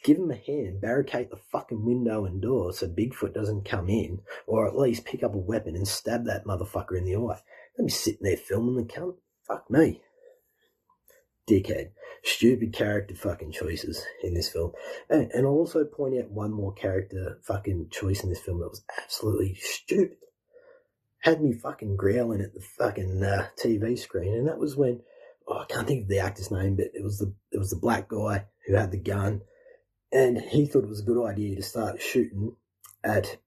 Give 0.03 0.17
him 0.17 0.31
a 0.31 0.35
hand, 0.35 0.81
barricade 0.81 1.29
the 1.29 1.39
fucking 1.51 1.85
window 1.85 2.25
and 2.25 2.41
door 2.41 2.71
so 2.71 2.87
Bigfoot 2.87 3.33
doesn't 3.33 3.65
come 3.65 3.89
in, 3.89 4.21
or 4.47 4.67
at 4.67 4.77
least 4.77 5.05
pick 5.05 5.23
up 5.23 5.35
a 5.35 5.37
weapon 5.37 5.75
and 5.75 5.87
stab 5.87 6.25
that 6.25 6.45
motherfucker 6.45 6.97
in 6.97 7.03
the 7.03 7.15
eye. 7.15 7.41
Let 7.77 7.83
me 7.83 7.89
sitting 7.89 8.23
there 8.23 8.37
filming 8.37 8.77
the 8.77 8.83
cunt. 8.83 9.15
Fuck 9.45 9.69
me. 9.69 10.01
Dickhead. 11.49 11.91
Stupid 12.23 12.73
character 12.73 13.15
fucking 13.15 13.51
choices 13.51 14.05
in 14.23 14.33
this 14.33 14.49
film. 14.49 14.71
And, 15.09 15.31
and 15.31 15.45
I'll 15.45 15.53
also 15.53 15.83
point 15.83 16.17
out 16.17 16.31
one 16.31 16.51
more 16.51 16.73
character 16.73 17.39
fucking 17.43 17.89
choice 17.91 18.23
in 18.23 18.29
this 18.29 18.39
film 18.39 18.59
that 18.59 18.69
was 18.69 18.83
absolutely 19.03 19.55
stupid. 19.55 20.17
Had 21.21 21.41
me 21.41 21.53
fucking 21.53 21.97
growling 21.97 22.41
at 22.41 22.53
the 22.53 22.61
fucking 22.61 23.23
uh, 23.23 23.47
TV 23.61 23.97
screen, 23.99 24.33
and 24.33 24.47
that 24.47 24.57
was 24.57 24.75
when 24.75 25.01
oh, 25.47 25.59
I 25.59 25.65
can't 25.65 25.87
think 25.87 26.03
of 26.03 26.09
the 26.09 26.19
actor's 26.19 26.51
name, 26.51 26.75
but 26.75 26.87
it 26.93 27.03
was 27.03 27.19
the 27.19 27.33
it 27.51 27.57
was 27.57 27.71
the 27.71 27.75
black 27.75 28.07
guy 28.07 28.45
who 28.65 28.75
had 28.75 28.91
the 28.91 28.97
gun, 28.97 29.41
and 30.11 30.39
he 30.39 30.65
thought 30.65 30.83
it 30.83 30.89
was 30.89 31.01
a 31.01 31.05
good 31.05 31.25
idea 31.25 31.55
to 31.55 31.61
start 31.61 32.01
shooting 32.01 32.55
at 33.03 33.37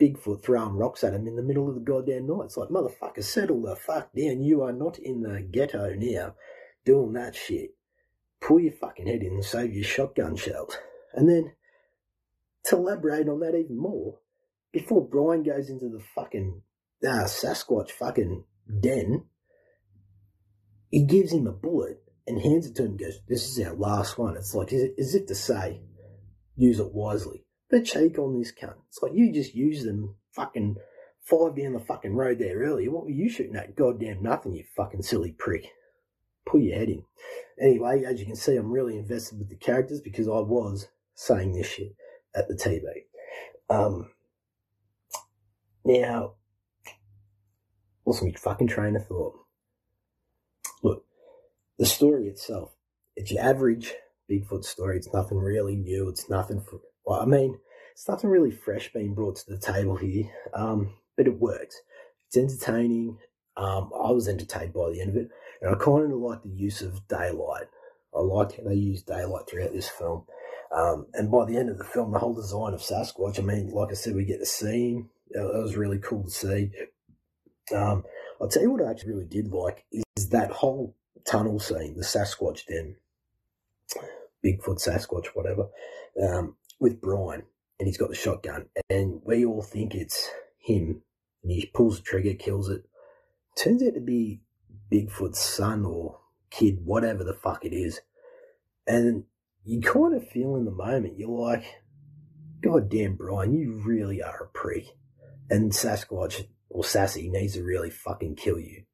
Bigfoot, 0.00 0.42
throwing 0.42 0.76
rocks 0.76 1.04
at 1.04 1.14
him 1.14 1.26
in 1.26 1.36
the 1.36 1.42
middle 1.42 1.68
of 1.68 1.74
the 1.74 1.80
goddamn 1.80 2.26
night. 2.26 2.46
It's 2.46 2.56
like 2.56 2.70
motherfucker, 2.70 3.22
settle 3.22 3.62
the 3.62 3.76
fuck 3.76 4.12
down. 4.14 4.42
You 4.42 4.62
are 4.62 4.72
not 4.72 4.98
in 4.98 5.22
the 5.22 5.42
ghetto 5.42 5.94
now, 5.94 6.34
doing 6.84 7.12
that 7.12 7.36
shit. 7.36 7.74
Pull 8.40 8.60
your 8.60 8.72
fucking 8.72 9.06
head 9.06 9.22
in 9.22 9.34
and 9.34 9.44
save 9.44 9.74
your 9.74 9.84
shotgun 9.84 10.36
shells. 10.36 10.76
And 11.12 11.28
then 11.28 11.52
to 12.64 12.76
elaborate 12.76 13.28
on 13.28 13.40
that 13.40 13.54
even 13.54 13.76
more, 13.76 14.18
before 14.72 15.06
Brian 15.06 15.42
goes 15.42 15.68
into 15.70 15.88
the 15.88 16.02
fucking 16.14 16.62
uh, 17.04 17.24
Sasquatch 17.24 17.90
fucking 17.90 18.44
den, 18.80 19.24
he 20.90 21.04
gives 21.04 21.32
him 21.32 21.46
a 21.46 21.52
bullet 21.52 22.02
and 22.26 22.40
hands 22.40 22.66
it 22.66 22.76
to 22.76 22.82
him 22.82 22.90
and 22.90 23.00
goes, 23.00 23.20
This 23.28 23.48
is 23.48 23.66
our 23.66 23.74
last 23.74 24.18
one. 24.18 24.36
It's 24.36 24.54
like, 24.54 24.72
as 24.72 25.14
if 25.14 25.26
to 25.26 25.34
say, 25.34 25.80
use 26.56 26.78
it 26.78 26.92
wisely. 26.92 27.44
But 27.70 27.84
cheek 27.84 28.18
on 28.18 28.38
this 28.38 28.52
cunt. 28.52 28.74
It's 28.88 29.00
like, 29.02 29.12
you 29.14 29.32
just 29.32 29.54
used 29.54 29.86
them 29.86 30.16
fucking 30.34 30.76
five 31.22 31.56
down 31.56 31.72
the 31.74 31.80
fucking 31.80 32.14
road 32.14 32.38
there 32.38 32.58
earlier. 32.58 32.90
What 32.90 33.04
were 33.04 33.10
you 33.10 33.28
shooting 33.28 33.56
at? 33.56 33.76
Goddamn 33.76 34.22
nothing, 34.22 34.54
you 34.54 34.64
fucking 34.76 35.02
silly 35.02 35.32
prick. 35.32 35.66
Pull 36.46 36.60
your 36.60 36.78
head 36.78 36.88
in. 36.88 37.04
Anyway, 37.60 38.04
as 38.04 38.18
you 38.18 38.26
can 38.26 38.36
see, 38.36 38.56
I'm 38.56 38.72
really 38.72 38.96
invested 38.96 39.38
with 39.38 39.48
the 39.48 39.56
characters 39.56 40.00
because 40.00 40.26
I 40.26 40.40
was 40.40 40.88
saying 41.14 41.52
this 41.52 41.68
shit 41.68 41.94
at 42.34 42.48
the 42.48 42.54
TV. 42.54 42.82
Um, 43.68 44.10
now, 45.84 46.34
what's 48.04 48.22
my 48.22 48.32
fucking 48.32 48.68
train 48.68 48.96
of 48.96 49.06
thought? 49.06 49.34
Look, 50.82 51.04
the 51.78 51.86
story 51.86 52.28
itself, 52.28 52.72
it's 53.16 53.30
your 53.30 53.42
average 53.42 53.94
Bigfoot 54.30 54.64
story. 54.64 54.96
It's 54.96 55.12
nothing 55.12 55.38
really 55.38 55.76
new. 55.76 56.08
It's 56.08 56.30
nothing, 56.30 56.60
for, 56.60 56.80
well, 57.04 57.20
I 57.20 57.24
mean, 57.24 57.58
it's 57.92 58.08
nothing 58.08 58.30
really 58.30 58.50
fresh 58.50 58.92
being 58.92 59.14
brought 59.14 59.36
to 59.36 59.50
the 59.50 59.58
table 59.58 59.96
here, 59.96 60.30
um, 60.54 60.94
but 61.16 61.26
it 61.26 61.40
works. 61.40 61.76
It's 62.28 62.36
entertaining. 62.36 63.18
Um, 63.56 63.90
I 63.92 64.10
was 64.12 64.28
entertained 64.28 64.72
by 64.72 64.90
the 64.90 65.00
end 65.00 65.10
of 65.10 65.16
it, 65.16 65.30
and 65.60 65.74
I 65.74 65.78
kind 65.78 66.12
of 66.12 66.18
like 66.18 66.42
the 66.42 66.50
use 66.50 66.80
of 66.80 67.06
daylight. 67.08 67.66
I 68.14 68.20
like 68.20 68.56
how 68.56 68.62
they 68.64 68.74
use 68.74 69.02
daylight 69.02 69.48
throughout 69.48 69.72
this 69.72 69.88
film. 69.88 70.24
Um, 70.74 71.06
and 71.12 71.30
by 71.30 71.44
the 71.44 71.56
end 71.56 71.68
of 71.68 71.78
the 71.78 71.84
film, 71.84 72.12
the 72.12 72.18
whole 72.18 72.34
design 72.34 72.74
of 72.74 72.80
Sasquatch, 72.80 73.38
I 73.38 73.42
mean, 73.42 73.70
like 73.70 73.90
I 73.90 73.94
said, 73.94 74.14
we 74.14 74.24
get 74.24 74.38
to 74.38 74.46
see. 74.46 75.04
That 75.30 75.44
was 75.44 75.76
really 75.76 75.98
cool 75.98 76.24
to 76.24 76.30
see. 76.30 76.70
Um, 77.74 78.04
I'll 78.40 78.48
tell 78.48 78.62
you 78.62 78.70
what 78.70 78.82
I 78.82 78.90
actually 78.90 79.12
really 79.12 79.26
did 79.26 79.48
like 79.52 79.84
is 79.92 80.30
that 80.30 80.50
whole 80.50 80.96
tunnel 81.24 81.60
scene, 81.60 81.96
the 81.96 82.02
Sasquatch 82.02 82.66
den, 82.66 82.96
Bigfoot, 84.44 84.82
Sasquatch, 84.82 85.26
whatever, 85.34 85.68
um, 86.20 86.56
with 86.80 87.00
Brian, 87.00 87.42
and 87.78 87.86
he's 87.86 87.98
got 87.98 88.08
the 88.08 88.14
shotgun, 88.14 88.66
and 88.88 89.20
we 89.24 89.44
all 89.44 89.62
think 89.62 89.94
it's 89.94 90.30
him, 90.58 91.02
and 91.42 91.52
he 91.52 91.66
pulls 91.66 91.98
the 91.98 92.02
trigger, 92.02 92.34
kills 92.34 92.68
it. 92.68 92.84
Turns 93.56 93.82
out 93.82 93.94
to 93.94 94.00
be 94.00 94.40
Bigfoot's 94.90 95.40
son 95.40 95.84
or 95.84 96.18
kid, 96.50 96.84
whatever 96.84 97.22
the 97.22 97.34
fuck 97.34 97.64
it 97.64 97.74
is, 97.74 98.00
and 98.86 99.24
you 99.64 99.80
kind 99.80 100.14
of 100.14 100.28
feel 100.28 100.56
in 100.56 100.64
the 100.64 100.70
moment, 100.70 101.18
you're 101.18 101.28
like, 101.28 101.64
God 102.62 102.88
damn, 102.88 103.14
Brian, 103.14 103.52
you 103.52 103.80
really 103.84 104.22
are 104.22 104.44
a 104.44 104.48
prick. 104.48 104.96
And 105.50 105.72
Sasquatch 105.72 106.46
or 106.68 106.84
Sassy 106.84 107.28
needs 107.28 107.54
to 107.54 107.64
really 107.64 107.90
fucking 107.90 108.36
kill 108.36 108.58
you. 108.58 108.84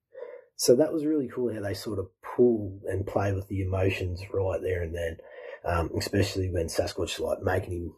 So 0.57 0.75
that 0.77 0.93
was 0.93 1.05
really 1.05 1.29
cool 1.29 1.53
how 1.53 1.61
they 1.61 1.75
sort 1.75 1.99
of 1.99 2.09
pull 2.37 2.81
and 2.87 3.07
play 3.07 3.33
with 3.33 3.47
the 3.49 3.61
emotions 3.61 4.23
right 4.33 4.61
there 4.63 4.83
and 4.83 4.95
then, 4.95 5.19
um, 5.65 5.91
especially 5.99 6.51
when 6.51 6.67
Sasquatch 6.67 7.21
like 7.21 7.43
making 7.43 7.73
him 7.73 7.93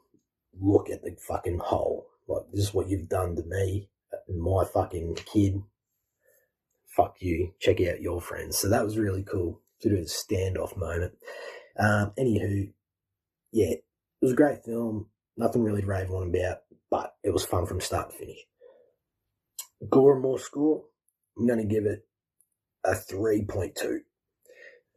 look 0.61 0.91
at 0.91 1.03
the 1.03 1.17
fucking 1.29 1.59
hole. 1.59 2.09
Like, 2.27 2.43
this 2.53 2.65
is 2.65 2.75
what 2.75 2.89
you've 2.89 3.09
done 3.09 3.37
to 3.37 3.43
me, 3.45 3.89
and 4.27 4.41
my 4.41 4.65
fucking 4.65 5.19
kid. 5.33 5.63
Fuck 6.97 7.17
you. 7.21 7.55
Check 7.61 7.81
out 7.81 8.01
your 8.01 8.21
friends. 8.21 8.59
So 8.59 8.69
that 8.69 8.85
was 8.85 8.99
really 8.99 9.23
cool 9.23 9.63
to 9.81 9.89
do 9.89 9.97
a 9.97 10.01
standoff 10.01 10.77
moment. 10.77 11.13
Um, 11.79 12.13
anywho, 12.19 12.73
yeah, 13.53 13.69
it 13.69 13.85
was 14.21 14.33
a 14.33 14.37
great 14.37 14.65
film. 14.65 15.07
Nothing 15.37 15.63
really 15.63 15.83
to 15.83 15.87
rave 15.87 16.11
on 16.11 16.29
about, 16.29 16.59
but 16.91 17.15
it 17.23 17.31
was 17.33 17.45
fun 17.45 17.67
from 17.67 17.81
start 17.81 18.11
to 18.11 18.17
finish. 18.17 18.39
Gore 19.91 20.19
more 20.21 20.39
score, 20.39 20.85
I'm 21.39 21.47
going 21.47 21.61
to 21.61 21.65
give 21.75 21.85
it 21.87 22.07
a 22.85 22.91
3.2. 22.93 23.99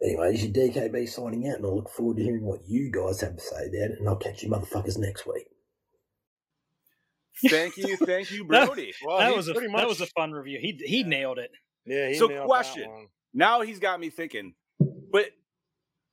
Anyway, 0.04 0.32
this 0.32 0.44
is 0.44 0.48
your 0.56 0.68
DKB 0.70 1.08
signing 1.08 1.48
out, 1.48 1.58
and 1.58 1.66
I 1.66 1.70
look 1.70 1.90
forward 1.90 2.18
to 2.18 2.24
hearing 2.24 2.44
what 2.44 2.62
you 2.68 2.92
guys 2.92 3.22
have 3.22 3.36
to 3.36 3.42
say 3.42 3.66
about 3.68 3.92
it, 3.92 4.00
and 4.00 4.10
I'll 4.10 4.16
catch 4.16 4.42
you 4.42 4.50
motherfuckers 4.50 4.98
next 4.98 5.28
week. 5.28 5.46
Thank 7.48 7.78
you, 7.78 7.98
thank 7.98 8.32
you, 8.32 8.46
That- 8.50 8.68
Brody. 8.68 8.94
Well, 9.06 9.20
that 9.20 9.36
was 9.36 9.48
a 9.48 9.54
pretty 9.54 9.72
that 9.76 9.88
was 9.88 10.02
a 10.02 10.06
fun 10.08 10.32
review. 10.32 10.60
He 10.62 10.80
he 10.84 11.04
nailed 11.04 11.40
it. 11.40 11.52
Yeah, 11.86 12.10
he 12.10 12.16
So 12.16 12.28
nailed 12.28 12.42
that 12.42 12.46
question. 12.48 12.90
one. 12.90 13.08
Now 13.34 13.62
he's 13.62 13.80
got 13.80 14.00
me 14.00 14.10
thinking, 14.10 14.54
but 14.80 15.28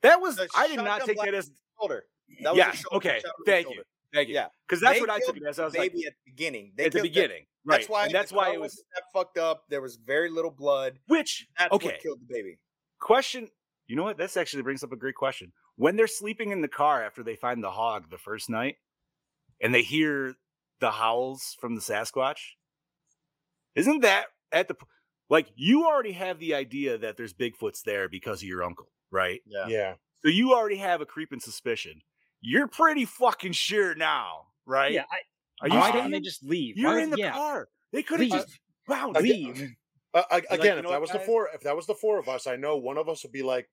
that 0.03 0.21
was 0.21 0.37
The 0.37 0.49
I 0.57 0.69
did 0.69 0.77
not 0.77 1.05
take 1.05 1.17
blast 1.17 1.31
that 1.31 1.35
as 1.37 1.51
shoulder. 1.81 2.05
That 2.43 2.51
was 2.51 2.59
yeah. 2.59 2.71
shoulder 2.73 2.97
Okay, 2.97 3.21
shot 3.23 3.33
thank 3.47 3.67
shoulder. 3.67 3.79
you, 3.81 3.85
thank 4.13 4.29
you. 4.29 4.35
Yeah, 4.35 4.47
because 4.69 4.81
that's 4.81 4.95
They 4.97 5.01
what 5.01 5.11
I 5.11 5.21
took 5.21 5.37
it 5.37 5.43
as. 5.49 5.59
I 5.59 5.65
was 5.65 5.73
the 5.75 5.81
like, 5.81 5.93
baby 5.93 6.07
at 6.07 6.13
the 6.25 6.31
beginning. 6.33 6.73
They 6.77 6.85
at 6.87 6.93
the 6.93 6.99
killed 6.99 7.07
that- 7.07 7.15
beginning, 7.15 7.47
right? 7.65 7.77
That's 7.79 7.89
why. 7.89 8.05
and 8.07 8.15
that's 8.15 8.33
why 8.33 8.53
it 8.53 8.61
was 8.61 8.75
that 8.95 9.03
fucked 9.13 9.39
up. 9.39 9.65
There 9.69 9.81
was 9.81 9.97
very 9.97 10.31
little 10.31 10.51
blood. 10.51 10.99
which 11.07 11.47
That's 11.59 11.73
okay. 11.73 11.87
what 11.89 12.01
killed 12.01 12.21
the 12.21 12.33
baby. 12.33 12.59
Question. 13.01 13.49
You 13.87 13.97
know 13.97 14.05
what? 14.05 14.19
This 14.19 14.37
actually 14.37 14.63
brings 14.63 14.83
up 14.85 14.93
a 14.93 14.97
great 14.97 15.15
question. 15.15 15.53
When 15.77 15.97
they're 15.97 16.07
sleeping 16.07 16.51
in 16.51 16.61
the 16.61 16.69
car 16.69 17.03
after 17.05 17.23
they 17.23 17.37
find 17.37 17.63
the 17.63 17.71
hog 17.71 18.11
the 18.11 18.19
first 18.19 18.51
night, 18.51 18.77
and 19.61 19.75
they 19.75 19.83
hear 19.83 20.35
the 20.81 20.91
howls 20.91 21.57
from 21.61 21.75
the 21.75 21.81
Sasquatch, 21.81 22.39
isn't 23.75 24.01
that 24.01 24.27
at 24.53 24.69
the 24.69 24.75
p- 24.75 24.87
like 25.31 25.49
you 25.57 25.87
already 25.87 26.13
have 26.13 26.39
the 26.39 26.55
idea 26.55 26.99
that 26.99 27.17
there's 27.17 27.35
Bigfoots 27.35 27.83
there 27.83 28.09
because 28.09 28.43
of 28.43 28.49
your 28.49 28.63
uncle, 28.65 28.89
right? 29.11 29.41
Yeah. 29.47 29.67
Yeah. 29.69 29.95
So 30.23 30.29
you 30.29 30.53
already 30.55 30.77
have 30.77 31.01
a 31.01 31.07
creeping 31.07 31.41
suspicion. 31.41 32.01
You're 32.41 32.69
pretty 32.69 33.05
fucking 33.05 33.53
sure 33.53 33.95
now, 33.95 34.47
right? 34.67 34.93
Yeah, 34.93 35.05
I, 35.11 35.17
Are 35.63 35.69
you 35.69 35.75
why 35.79 35.91
saying 35.91 36.05
didn't 36.05 36.11
they 36.13 36.21
just 36.21 36.45
leave? 36.45 36.77
you're 36.77 36.93
Why- 36.95 37.03
in 37.03 37.11
the 37.11 37.19
yeah, 37.19 37.33
car? 37.33 37.69
They 37.93 38.03
could 38.03 38.21
have 38.21 38.31
just 38.31 38.59
wow, 38.87 39.11
Again- 39.15 39.23
leave. 39.23 39.71
Uh, 40.15 40.23
ag- 40.31 40.47
like, 40.51 40.61
again, 40.61 40.73
you 40.77 40.79
if 40.79 40.85
that 40.85 40.91
what, 40.93 41.01
was 41.03 41.11
the 41.11 41.19
four, 41.19 41.51
if 41.53 41.61
that 41.61 41.77
was 41.77 41.87
the 41.87 41.95
four 41.95 42.19
of 42.19 42.31
us, 42.31 42.47
I 42.47 42.57
know 42.57 42.79
one 42.79 42.97
of 42.97 43.11
us 43.11 43.23
would 43.25 43.31
be 43.31 43.43
like, 43.43 43.69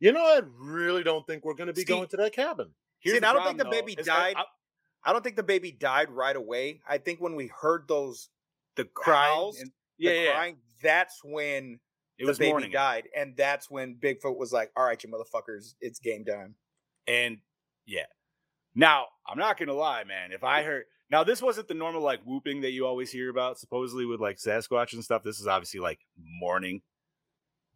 you 0.00 0.10
know, 0.12 0.20
I 0.20 0.40
really 0.58 1.04
don't 1.04 1.24
think 1.28 1.44
we're 1.44 1.54
going 1.54 1.68
to 1.68 1.72
be 1.72 1.82
See- 1.82 1.84
going 1.86 2.08
to 2.08 2.16
that 2.16 2.32
cabin. 2.34 2.70
Here's 2.98 3.18
See, 3.18 3.24
I 3.24 3.32
don't 3.32 3.44
think 3.44 3.58
problem, 3.58 3.58
the 3.58 3.64
though, 3.64 3.70
baby 3.70 3.92
is 3.92 4.04
that 4.04 4.06
died. 4.06 4.34
I- 4.36 5.08
I 5.08 5.12
don't 5.12 5.22
think 5.22 5.36
the 5.36 5.44
baby 5.44 5.70
died 5.70 6.10
right 6.10 6.34
away. 6.34 6.80
I 6.88 6.98
think 6.98 7.20
when 7.20 7.36
we 7.36 7.46
heard 7.46 7.86
those 7.86 8.30
the 8.74 8.84
cries, 8.84 9.28
howls, 9.32 9.60
and- 9.60 9.70
the 10.00 10.06
yeah, 10.06 10.10
yeah, 10.24 10.32
crying, 10.32 10.56
that's 10.82 11.20
when 11.22 11.78
it 12.18 12.24
the 12.24 12.26
was 12.26 12.38
baby 12.38 12.50
morning, 12.50 12.72
died, 12.72 13.08
and 13.16 13.36
that's 13.36 13.70
when 13.70 13.94
Bigfoot 13.94 14.36
was 14.36 14.52
like, 14.52 14.72
"All 14.76 14.84
right, 14.84 15.00
you 15.02 15.08
motherfuckers, 15.08 15.76
it's 15.80 16.00
game 16.00 16.24
time." 16.24 16.56
and 17.06 17.38
yeah. 17.86 18.06
Now 18.74 19.06
I'm 19.26 19.38
not 19.38 19.58
gonna 19.58 19.72
lie, 19.74 20.04
man. 20.04 20.32
If 20.32 20.44
I 20.44 20.62
heard 20.62 20.84
now, 21.10 21.24
this 21.24 21.40
wasn't 21.40 21.68
the 21.68 21.74
normal 21.74 22.02
like 22.02 22.20
whooping 22.24 22.60
that 22.62 22.72
you 22.72 22.86
always 22.86 23.10
hear 23.10 23.30
about, 23.30 23.58
supposedly 23.58 24.04
with 24.06 24.20
like 24.20 24.36
Sasquatch 24.38 24.92
and 24.92 25.02
stuff. 25.04 25.22
This 25.22 25.40
is 25.40 25.46
obviously 25.46 25.80
like 25.80 26.00
mourning, 26.18 26.82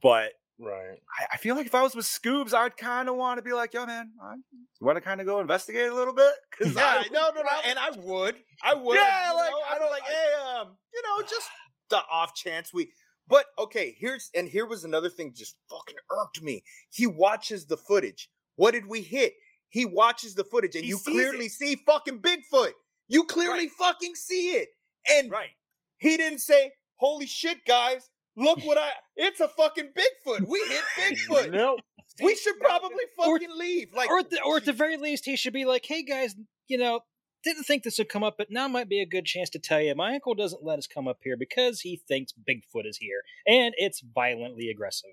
but 0.03 0.33
Right. 0.63 0.99
I, 1.19 1.27
I 1.33 1.37
feel 1.39 1.57
like 1.57 1.65
if 1.65 1.75
I 1.75 1.81
was 1.83 1.95
with 1.97 2.05
Scoobs, 2.05 2.53
I'd 2.53 2.77
kind 2.77 3.09
of 3.09 3.17
want 3.17 3.39
to 3.39 3.43
be 3.43 3.55
like, 3.55 3.73
yo, 3.73 3.87
man, 3.87 4.11
I 4.23 4.35
want 4.83 4.97
to 4.97 5.01
kind 5.01 5.19
of 5.19 5.27
go 5.27 5.41
investigate 5.41 5.89
a 5.91 5.95
little 5.95 6.13
bit. 6.13 6.33
Cause 6.59 6.75
Yeah, 6.75 7.03
I, 7.03 7.09
no, 7.11 7.31
no, 7.35 7.41
no, 7.41 7.49
and 7.65 7.79
I 7.79 7.91
would, 7.97 8.37
I 8.63 8.75
would. 8.75 8.95
Yeah, 8.97 9.31
you 9.31 9.37
like, 9.37 9.51
know, 9.53 9.59
I 9.71 9.79
don't 9.79 9.91
like, 9.91 10.03
like- 10.03 10.11
hey, 10.11 10.59
um, 10.61 10.77
you 10.93 11.03
know, 11.03 11.23
just 11.23 11.49
the 11.89 12.01
off 12.13 12.35
chance 12.35 12.75
we. 12.75 12.93
But 13.27 13.47
okay, 13.59 13.97
here's 13.99 14.29
and 14.35 14.49
here 14.49 14.67
was 14.67 14.85
another 14.85 15.09
thing 15.09 15.33
just 15.35 15.57
fucking 15.71 15.97
irked 16.11 16.43
me. 16.43 16.63
He 16.91 17.07
watches 17.07 17.65
the 17.65 17.79
footage. 17.79 18.29
What 18.57 18.73
did 18.73 18.87
we 18.87 19.01
hit? 19.01 19.33
He 19.71 19.85
watches 19.85 20.35
the 20.35 20.45
footage, 20.45 20.75
and 20.75 20.85
He 20.85 20.91
you 20.91 20.99
clearly 20.99 21.47
it. 21.47 21.53
see 21.53 21.77
fucking 21.77 22.21
Bigfoot. 22.21 22.73
You 23.09 23.25
clearly 23.25 23.67
Right. 23.67 23.71
fucking 23.73 24.15
see 24.15 24.51
it, 24.57 24.69
and 25.09 25.31
right. 25.31 25.51
he 25.99 26.17
didn't 26.17 26.41
say, 26.41 26.73
"Holy 26.97 27.27
shit, 27.27 27.65
guys, 27.65 28.09
look 28.37 28.59
what 28.65 28.79
I." 28.79 28.91
It's 29.17 29.41
a 29.41 29.49
fucking 29.49 29.93
Bigfoot. 29.97 30.47
We 30.47 30.61
hit 30.69 30.85
Bigfoot. 30.99 31.51
Nope. 31.53 31.81
We 32.23 32.35
should 32.37 32.59
probably 32.61 33.05
Or- 33.19 33.39
fucking 33.39 33.57
leave. 33.57 33.93
Like, 33.95 34.11
or, 34.11 34.19
at 34.19 34.31
the, 34.31 34.43
or 34.43 34.57
at 34.59 34.65
the 34.65 34.73
very 34.73 34.97
least, 34.97 35.25
he 35.25 35.37
should 35.37 35.53
be 35.53 35.65
like, 35.65 35.87
"Hey 35.87 36.03
guys, 36.03 36.35
you 36.69 36.77
know, 36.77 37.01
didn't 37.45 37.65
think 37.65 37.83
this 37.85 37.97
would 37.99 38.09
come 38.11 38.23
up, 38.25 38.35
but 38.37 38.51
now 38.51 38.69
might 38.69 38.89
be 38.89 39.01
a 39.01 39.07
good 39.07 39.25
chance 39.25 39.49
to 39.51 39.59
tell 39.59 39.81
you. 39.81 39.95
My 39.95 40.15
uncle 40.15 40.35
doesn't 40.35 40.63
let 40.65 40.79
us 40.79 40.87
come 40.87 41.09
up 41.09 41.19
here 41.23 41.37
because 41.37 41.81
he 41.81 41.97
thinks 41.97 42.33
Bigfoot 42.33 42.85
is 42.87 42.99
here, 42.99 43.23
and 43.47 43.75
it's 43.79 44.01
violently 44.01 44.69
aggressive." 44.69 45.13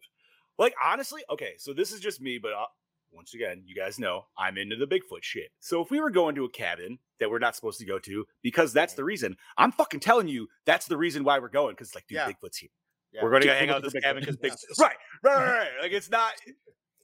Like 0.60 0.74
honestly, 0.84 1.24
okay, 1.30 1.54
so 1.58 1.74
this 1.74 1.92
is 1.92 2.00
just 2.00 2.20
me, 2.20 2.40
but 2.42 2.52
uh, 2.54 2.66
once 3.12 3.34
again, 3.34 3.64
you 3.66 3.76
guys 3.76 3.98
know 4.00 4.26
I'm 4.38 4.58
into 4.58 4.76
the 4.76 4.86
Bigfoot 4.88 5.22
shit. 5.24 5.50
So 5.60 5.82
if 5.82 5.90
we 5.92 6.00
were 6.00 6.10
going 6.12 6.36
to 6.36 6.46
a 6.46 6.50
cabin 6.50 7.00
that 7.20 7.30
we're 7.30 7.40
not 7.40 7.56
supposed 7.56 7.80
to 7.80 7.86
go 7.86 7.98
to 8.00 8.26
because 8.44 8.74
that's 8.74 8.94
the 8.94 9.04
reason, 9.04 9.36
I'm 9.58 9.72
fucking 9.72 10.00
telling 10.02 10.28
you 10.28 10.48
that's 10.66 10.88
the 10.88 10.98
reason 10.98 11.24
why 11.24 11.40
we're 11.40 11.50
going. 11.50 11.74
Because 11.74 11.94
like, 11.96 12.06
dude, 12.08 12.18
Yeah. 12.18 12.30
Bigfoot's 12.30 12.58
here. 12.58 12.70
Yeah. 13.14 13.24
We're 13.24 13.30
going 13.32 13.42
to 13.44 13.48
go 13.48 13.54
hang 13.54 13.70
out 13.70 13.82
this 13.84 13.94
cabin 13.94 14.22
because 14.22 14.38
Bigfoot. 14.38 14.58
Right, 14.80 14.96
right, 15.24 15.36
right, 15.36 15.46
right. 15.58 15.70
Like 15.82 15.92
it's 15.92 16.10
not. 16.12 16.34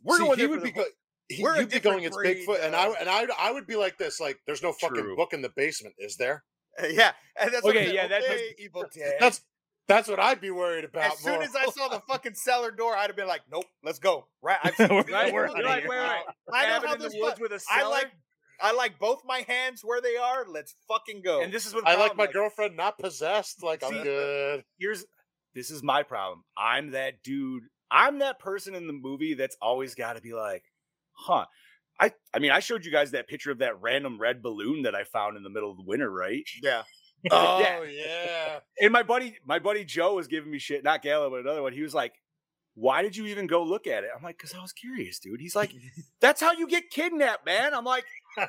We're 0.03 0.17
See, 0.17 0.23
going 0.25 0.39
he 0.39 0.47
would 0.47 0.63
be 0.63 0.69
the- 0.71 0.75
go- 0.75 0.85
he, 1.29 1.41
We're 1.41 1.57
you'd 1.61 1.69
be 1.71 1.79
going. 1.79 2.03
It's 2.03 2.17
Bigfoot, 2.17 2.61
and 2.63 2.75
I 2.75 2.87
uh, 2.89 2.93
and 2.99 3.09
I 3.09 3.25
I 3.39 3.51
would 3.51 3.65
be 3.65 3.77
like 3.77 3.97
this. 3.97 4.19
Like, 4.19 4.37
there's 4.45 4.61
no 4.61 4.73
fucking 4.73 5.01
True. 5.01 5.15
book 5.15 5.31
in 5.33 5.41
the 5.41 5.49
basement, 5.55 5.95
is 5.97 6.17
there? 6.17 6.43
yeah, 6.89 7.13
and 7.39 7.53
that's 7.53 7.65
Okay, 7.65 7.93
yeah, 7.93 8.05
okay, 8.05 8.53
Evil 8.59 8.83
Dead. 8.93 9.13
That's 9.21 9.41
that's 9.87 10.07
what 10.07 10.19
I'd 10.19 10.39
be 10.41 10.51
worried 10.51 10.85
about. 10.85 11.13
as 11.13 11.19
soon 11.19 11.33
more. 11.35 11.43
as 11.43 11.55
I 11.55 11.65
saw 11.65 11.87
the 11.89 11.99
fucking 12.07 12.35
cellar 12.35 12.71
door, 12.71 12.95
I'd 12.95 13.07
have 13.07 13.15
been 13.15 13.27
like, 13.27 13.41
"Nope, 13.51 13.65
let's 13.83 13.99
go." 13.99 14.27
Right? 14.41 14.57
I've 14.63 14.77
We're- 14.79 15.03
right? 15.11 15.33
we're 15.33 15.47
like, 15.63 15.81
here. 15.81 15.89
wait, 15.89 15.99
wait, 15.99 16.23
I 16.53 16.67
know 16.79 16.87
how 16.87 16.93
in 16.93 16.99
the 16.99 17.09
this 17.09 17.17
woods 17.19 17.39
with 17.39 17.51
a 17.51 17.59
I 17.71 17.79
cellar? 17.79 17.91
like, 17.91 18.11
I 18.61 18.71
like 18.73 18.97
both 18.99 19.21
my 19.25 19.39
hands 19.47 19.81
where 19.83 19.99
they 20.01 20.15
are. 20.15 20.45
Let's 20.47 20.75
fucking 20.87 21.21
go. 21.23 21.41
And 21.41 21.51
this 21.51 21.65
is 21.65 21.73
what 21.73 21.85
I 21.87 21.91
like 21.95 22.13
problem, 22.13 22.17
my 22.27 22.31
girlfriend 22.31 22.77
not 22.77 22.97
possessed. 22.97 23.61
Like 23.63 23.81
See, 23.83 23.87
I'm 23.97 24.03
good. 24.03 24.63
here's 24.79 25.05
this 25.53 25.69
is 25.69 25.83
my 25.83 26.03
problem. 26.03 26.43
I'm 26.57 26.91
that 26.91 27.21
dude. 27.23 27.63
I'm 27.91 28.19
that 28.19 28.39
person 28.39 28.73
in 28.75 28.87
the 28.87 28.93
movie 28.93 29.33
that's 29.35 29.57
always 29.61 29.93
got 29.95 30.13
to 30.15 30.21
be 30.21 30.33
like, 30.33 30.63
huh. 31.11 31.45
I 31.99 32.11
I 32.33 32.39
mean, 32.39 32.49
I 32.51 32.59
showed 32.59 32.85
you 32.85 32.91
guys 32.91 33.11
that 33.11 33.27
picture 33.27 33.51
of 33.51 33.59
that 33.59 33.79
random 33.81 34.19
red 34.19 34.41
balloon 34.41 34.81
that 34.83 34.95
I 34.95 35.03
found 35.03 35.37
in 35.37 35.43
the 35.43 35.49
middle 35.49 35.69
of 35.69 35.77
the 35.77 35.83
winter, 35.83 36.09
right? 36.09 36.43
yeah, 36.63 36.83
Oh 37.31 37.59
Yeah. 37.59 37.83
yeah. 37.85 38.59
And 38.81 38.91
my 38.91 39.03
buddy, 39.03 39.37
my 39.45 39.59
buddy 39.59 39.85
Joe 39.85 40.15
was 40.15 40.27
giving 40.27 40.51
me 40.51 40.59
shit, 40.59 40.83
not 40.83 41.01
Gala, 41.01 41.29
but 41.29 41.39
another 41.39 41.61
one. 41.61 41.73
He 41.73 41.81
was 41.81 41.93
like, 41.93 42.13
"Why 42.75 43.01
did 43.01 43.15
you 43.15 43.27
even 43.27 43.47
go 43.47 43.63
look 43.63 43.87
at 43.87 44.03
it?" 44.03 44.09
I'm 44.15 44.23
like, 44.23 44.37
"Cause 44.37 44.53
I 44.57 44.61
was 44.61 44.73
curious, 44.73 45.19
dude." 45.19 45.39
He's 45.39 45.55
like, 45.55 45.71
"That's 46.21 46.41
how 46.41 46.51
you 46.53 46.67
get 46.67 46.89
kidnapped, 46.89 47.45
man." 47.45 47.73
I'm 47.73 47.85
like, 47.85 48.05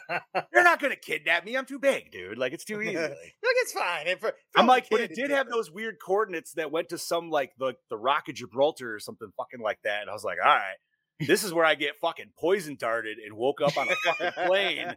"You're 0.52 0.64
not 0.64 0.80
gonna 0.80 0.96
kidnap 0.96 1.44
me. 1.44 1.56
I'm 1.56 1.66
too 1.66 1.78
big, 1.78 2.10
dude. 2.10 2.38
Like 2.38 2.52
it's 2.52 2.64
too 2.64 2.80
easy." 2.82 2.96
Like, 2.96 3.10
look, 3.10 3.54
it's 3.62 3.72
fine. 3.72 4.06
If, 4.08 4.24
if 4.24 4.32
I'm 4.56 4.66
like, 4.66 4.88
but 4.90 5.00
it 5.00 5.14
did 5.14 5.30
have 5.30 5.48
those 5.48 5.70
weird 5.70 5.96
coordinates 6.04 6.52
that 6.54 6.72
went 6.72 6.88
to 6.88 6.98
some 6.98 7.30
like 7.30 7.52
the 7.58 7.74
the 7.90 7.96
Rock 7.98 8.28
of 8.28 8.34
Gibraltar 8.34 8.94
or 8.94 8.98
something 8.98 9.28
fucking 9.36 9.60
like 9.60 9.78
that. 9.84 10.00
And 10.02 10.10
I 10.10 10.14
was 10.14 10.24
like, 10.24 10.38
all 10.44 10.54
right, 10.54 10.76
this 11.20 11.44
is 11.44 11.52
where 11.52 11.64
I 11.64 11.74
get 11.76 11.96
fucking 12.00 12.32
poison 12.38 12.76
darted 12.80 13.18
and 13.18 13.36
woke 13.36 13.60
up 13.60 13.76
on 13.76 13.88
a 13.88 13.94
fucking 14.04 14.46
plane 14.46 14.94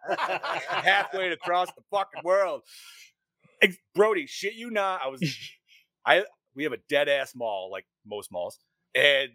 halfway 0.68 1.30
across 1.32 1.68
the 1.74 1.82
fucking 1.92 2.24
world. 2.24 2.62
Ex- 3.62 3.78
Brody, 3.96 4.26
shit 4.28 4.54
you 4.54 4.70
not. 4.70 5.02
I 5.04 5.08
was 5.08 5.22
I 6.06 6.24
we 6.56 6.64
have 6.64 6.74
a 6.74 6.80
dead 6.90 7.10
ass 7.10 7.34
mall, 7.36 7.70
like 7.72 7.86
most 8.06 8.32
malls, 8.32 8.60
and 8.96 9.30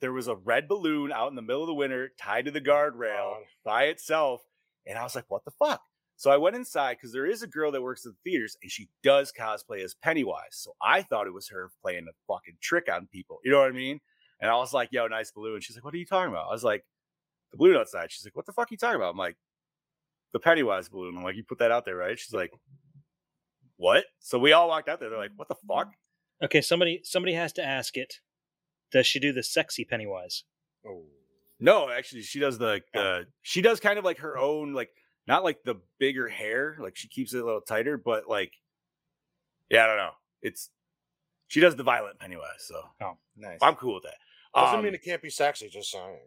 there 0.00 0.12
was 0.12 0.28
a 0.28 0.34
red 0.34 0.68
balloon 0.68 1.12
out 1.12 1.28
in 1.28 1.36
the 1.36 1.42
middle 1.42 1.62
of 1.62 1.68
the 1.68 1.74
winter 1.74 2.10
tied 2.18 2.44
to 2.44 2.50
the 2.50 2.60
oh, 2.60 2.62
guardrail 2.62 3.34
God. 3.34 3.42
by 3.64 3.84
itself. 3.84 4.42
And 4.84 4.98
I 4.98 5.04
was 5.04 5.14
like, 5.14 5.26
what 5.28 5.44
the 5.44 5.52
fuck? 5.52 5.80
So 6.16 6.30
I 6.30 6.36
went 6.36 6.56
inside 6.56 6.96
because 6.96 7.12
there 7.12 7.26
is 7.26 7.42
a 7.42 7.46
girl 7.46 7.70
that 7.72 7.82
works 7.82 8.04
at 8.04 8.12
the 8.12 8.30
theaters 8.30 8.56
and 8.62 8.70
she 8.70 8.88
does 9.02 9.32
cosplay 9.32 9.82
as 9.82 9.94
Pennywise. 9.94 10.52
So 10.52 10.72
I 10.82 11.02
thought 11.02 11.28
it 11.28 11.32
was 11.32 11.48
her 11.48 11.70
playing 11.82 12.06
a 12.08 12.32
fucking 12.32 12.56
trick 12.60 12.88
on 12.92 13.08
people. 13.12 13.38
You 13.44 13.52
know 13.52 13.60
what 13.60 13.68
I 13.68 13.74
mean? 13.74 14.00
And 14.40 14.50
I 14.50 14.56
was 14.56 14.72
like, 14.72 14.88
yo, 14.90 15.06
nice 15.06 15.30
balloon. 15.30 15.60
She's 15.60 15.76
like, 15.76 15.84
what 15.84 15.94
are 15.94 15.98
you 15.98 16.06
talking 16.06 16.32
about? 16.32 16.48
I 16.48 16.52
was 16.52 16.64
like, 16.64 16.84
the 17.52 17.58
balloon 17.58 17.76
outside. 17.76 18.10
She's 18.10 18.24
like, 18.24 18.36
what 18.36 18.46
the 18.46 18.52
fuck 18.52 18.70
are 18.70 18.74
you 18.74 18.76
talking 18.76 18.96
about? 18.96 19.10
I'm 19.10 19.18
like, 19.18 19.36
the 20.32 20.40
Pennywise 20.40 20.88
balloon. 20.88 21.16
I'm 21.16 21.22
like, 21.22 21.36
you 21.36 21.44
put 21.44 21.58
that 21.58 21.70
out 21.70 21.84
there, 21.84 21.96
right? 21.96 22.18
She's 22.18 22.34
like, 22.34 22.50
what? 23.82 24.04
So 24.20 24.38
we 24.38 24.52
all 24.52 24.68
walked 24.68 24.88
out 24.88 25.00
there. 25.00 25.10
They're 25.10 25.18
like, 25.18 25.32
what 25.36 25.48
the 25.48 25.56
fuck? 25.66 25.88
Okay, 26.42 26.60
somebody 26.60 27.00
somebody 27.02 27.34
has 27.34 27.52
to 27.54 27.64
ask 27.64 27.96
it. 27.96 28.14
Does 28.92 29.06
she 29.06 29.18
do 29.18 29.32
the 29.32 29.42
sexy 29.42 29.84
Pennywise? 29.84 30.44
Oh. 30.86 31.02
No, 31.58 31.88
actually, 31.90 32.22
she 32.22 32.38
does 32.40 32.58
the 32.58 32.80
the 32.94 33.26
she 33.42 33.60
does 33.62 33.80
kind 33.80 33.98
of 33.98 34.04
like 34.04 34.18
her 34.18 34.36
own 34.38 34.72
like 34.72 34.90
not 35.26 35.44
like 35.44 35.62
the 35.64 35.76
bigger 35.98 36.28
hair, 36.28 36.76
like 36.80 36.96
she 36.96 37.08
keeps 37.08 37.34
it 37.34 37.40
a 37.40 37.44
little 37.44 37.60
tighter, 37.60 37.96
but 37.96 38.28
like 38.28 38.52
yeah, 39.70 39.84
I 39.84 39.86
don't 39.86 39.96
know. 39.96 40.10
It's 40.42 40.70
she 41.48 41.60
does 41.60 41.76
the 41.76 41.82
violent 41.84 42.18
Pennywise, 42.18 42.60
so 42.66 42.80
nice. 43.36 43.58
I'm 43.62 43.74
cool 43.76 43.94
with 43.94 44.04
that. 44.04 44.14
Doesn't 44.54 44.78
Um, 44.78 44.84
mean 44.84 44.94
it 44.94 45.02
can't 45.04 45.22
be 45.22 45.30
sexy. 45.30 45.68
Just 45.68 45.90
saying. 45.92 46.18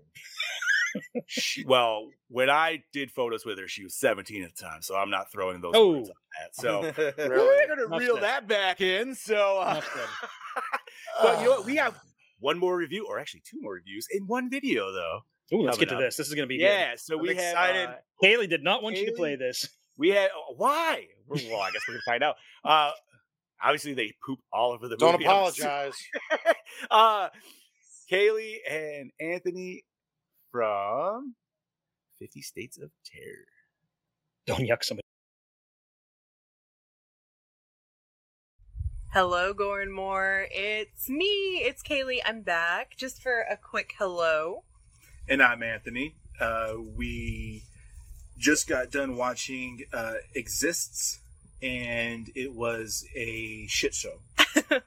she- 1.28 1.66
well, 1.66 2.10
when 2.30 2.50
I 2.50 2.84
did 2.94 3.12
photos 3.12 3.46
with 3.46 3.60
her, 3.60 3.68
she 3.68 3.84
was 3.84 3.96
17 3.96 4.44
at 4.44 4.56
the 4.56 4.64
time, 4.64 4.82
so 4.82 4.96
I'm 4.96 5.10
not 5.10 5.32
throwing 5.32 5.62
those 5.62 5.74
Oh. 5.76 6.08
That. 6.40 6.52
So 6.54 6.82
we're 7.18 7.68
gonna 7.68 7.98
reel 7.98 8.16
said. 8.16 8.24
that 8.24 8.48
back 8.48 8.82
in. 8.82 9.14
So, 9.16 9.60
uh, 9.60 9.82
but 11.22 11.40
you 11.40 11.46
know 11.46 11.52
what? 11.52 11.66
We 11.66 11.76
have 11.78 11.98
one 12.40 12.58
more 12.58 12.76
review, 12.78 13.06
or 13.08 13.20
actually 13.20 13.42
two 13.50 13.58
more 13.62 13.74
reviews 13.74 14.08
in 14.12 14.26
one 14.28 14.50
video, 14.50 14.92
though. 14.92 15.20
Ooh, 15.54 15.62
let's 15.62 15.78
get 15.78 15.90
to 15.90 15.96
up. 15.96 16.02
this. 16.02 16.18
This 16.18 16.28
is 16.28 16.34
going 16.34 16.48
to 16.48 16.48
be 16.48 16.56
Yeah, 16.56 16.94
so 16.98 17.16
I'm 17.18 17.22
we 17.22 17.30
excited. 17.32 17.76
have 17.88 17.90
uh. 17.90 17.96
Haley 18.22 18.48
did 18.48 18.64
not 18.64 18.82
want 18.82 18.98
you 18.98 19.06
to 19.06 19.12
play 19.12 19.36
this. 19.36 19.68
we 19.98 20.10
had 20.10 20.30
oh, 20.36 20.54
why? 20.58 21.06
Well, 21.28 21.40
I 21.62 21.72
guess 21.72 21.82
we're 21.88 21.94
gonna 21.96 22.02
find 22.06 22.24
out. 22.24 22.36
Uh, 22.64 22.92
obviously, 23.64 23.94
they 23.94 24.14
poop 24.26 24.40
all 24.52 24.72
over 24.72 24.88
the 24.88 24.98
Don't 24.98 25.14
movie. 25.14 25.26
Apologize. 25.26 25.94
uh, 26.92 27.30
Kaylee 28.12 28.58
and 28.70 29.12
Anthony 29.20 29.84
from 30.52 31.36
Fifty 32.20 32.42
States 32.42 32.78
of 32.78 32.90
Terror. 33.06 33.46
Don't 34.48 34.62
yuck 34.62 34.84
somebody. 34.84 35.05
Hello, 39.16 39.54
Goran 39.54 39.92
Moore. 39.92 40.46
It's 40.52 41.08
me. 41.08 41.62
It's 41.64 41.82
Kaylee. 41.82 42.20
I'm 42.26 42.42
back 42.42 42.98
just 42.98 43.24
for 43.24 43.46
a 43.50 43.56
quick 43.56 43.94
hello. 43.98 44.64
And 45.30 45.42
I'm 45.42 45.64
Anthony. 45.64 46.16
Uh, 46.38 46.74
we 46.98 47.64
just 48.38 48.68
got 48.68 48.92
done 48.92 49.16
watching 49.16 49.86
uh, 49.94 50.16
Exists, 50.34 51.22
and 51.64 52.30
it 52.36 52.54
was 52.54 53.08
a 53.16 53.66
shit 53.68 53.94
show. 53.94 54.18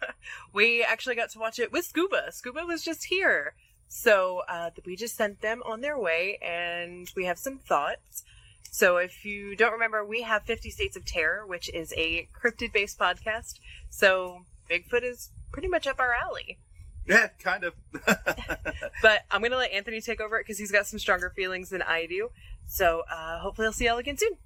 we 0.53 0.85
actually 0.85 1.15
got 1.15 1.31
to 1.31 1.39
watch 1.39 1.59
it 1.59 1.73
with 1.73 1.87
Scuba. 1.87 2.31
Scuba 2.31 2.67
was 2.67 2.85
just 2.85 3.05
here. 3.07 3.55
So 3.89 4.43
uh, 4.47 4.73
we 4.85 4.95
just 4.95 5.17
sent 5.17 5.41
them 5.41 5.63
on 5.65 5.81
their 5.81 5.99
way, 5.99 6.39
and 6.43 7.11
we 7.17 7.25
have 7.25 7.39
some 7.39 7.57
thoughts. 7.57 8.25
So 8.71 8.97
if 8.99 9.25
you 9.25 9.57
don't 9.57 9.73
remember, 9.73 10.05
we 10.05 10.23
have 10.23 10.43
50 10.45 10.71
States 10.71 10.97
of 10.97 11.05
Terror, 11.05 11.47
which 11.47 11.69
is 11.75 11.93
a 11.97 12.29
cryptid 12.41 12.73
based 12.73 12.99
podcast. 12.99 13.55
So 13.91 14.43
Bigfoot 14.71 15.03
is 15.03 15.31
pretty 15.53 15.69
much 15.69 15.87
up 15.87 15.99
our 15.99 16.15
alley. 16.15 16.59
Yeah, 17.09 17.29
kind 17.43 17.65
of. 17.65 17.73
But 19.03 19.21
I'm 19.31 19.41
going 19.41 19.53
to 19.53 19.57
let 19.57 19.73
Anthony 19.73 20.03
take 20.03 20.21
over 20.21 20.37
it 20.39 20.43
because 20.45 20.59
he's 20.59 20.71
got 20.71 20.87
some 20.87 20.99
stronger 20.99 21.31
feelings 21.31 21.71
than 21.71 21.81
I 21.81 22.05
do. 22.05 22.29
So 22.67 23.03
uh, 23.11 23.39
hopefully 23.39 23.67
I'll 23.67 23.73
see 23.73 23.87
y'all 23.87 23.97
again 23.97 24.19
soon. 24.19 24.37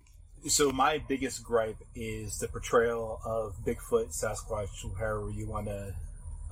so 0.47 0.70
my 0.70 0.99
biggest 0.99 1.43
gripe 1.43 1.79
is 1.97 2.39
the 2.39 2.47
portrayal 2.47 3.20
of 3.25 3.57
Bigfoot, 3.66 4.11
Sasquatch, 4.16 4.68
however 4.97 5.29
you 5.35 5.47
want 5.49 5.66
to 5.66 5.93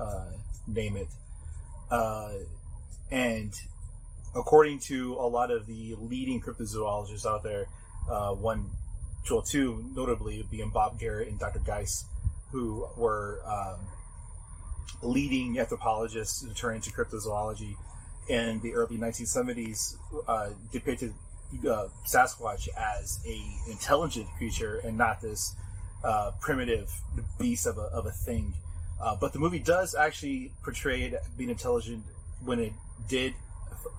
uh, 0.00 0.24
name 0.66 0.96
it. 0.96 1.06
Uh, 1.92 2.32
and 3.12 3.52
according 4.34 4.78
to 4.78 5.14
a 5.14 5.26
lot 5.26 5.50
of 5.50 5.66
the 5.66 5.94
leading 5.98 6.40
cryptozoologists 6.40 7.26
out 7.26 7.42
there, 7.42 7.66
uh, 8.10 8.32
one, 8.32 8.70
well, 9.30 9.42
two 9.42 9.84
notably 9.94 10.46
being 10.50 10.70
Bob 10.70 10.98
Garrett 10.98 11.28
and 11.28 11.38
Dr. 11.38 11.60
Geis, 11.60 12.04
who 12.52 12.86
were 12.96 13.40
um, 13.46 13.86
leading 15.02 15.58
anthropologists 15.58 16.42
who 16.42 16.52
turned 16.52 16.76
into 16.76 16.90
cryptozoology 16.90 17.76
in 18.28 18.60
the 18.60 18.74
early 18.74 18.96
1970s, 18.96 19.96
uh, 20.28 20.50
depicted 20.72 21.12
uh, 21.68 21.88
Sasquatch 22.06 22.68
as 22.76 23.20
a 23.26 23.70
intelligent 23.70 24.28
creature 24.38 24.80
and 24.84 24.96
not 24.96 25.20
this 25.20 25.54
uh, 26.04 26.30
primitive 26.40 26.90
beast 27.38 27.66
of 27.66 27.78
a, 27.78 27.82
of 27.82 28.06
a 28.06 28.10
thing. 28.10 28.54
Uh, 29.00 29.16
but 29.16 29.32
the 29.32 29.38
movie 29.38 29.58
does 29.58 29.94
actually 29.94 30.52
portray 30.62 31.02
it 31.02 31.14
being 31.36 31.50
intelligent 31.50 32.04
when 32.44 32.60
it 32.60 32.72
did 33.08 33.34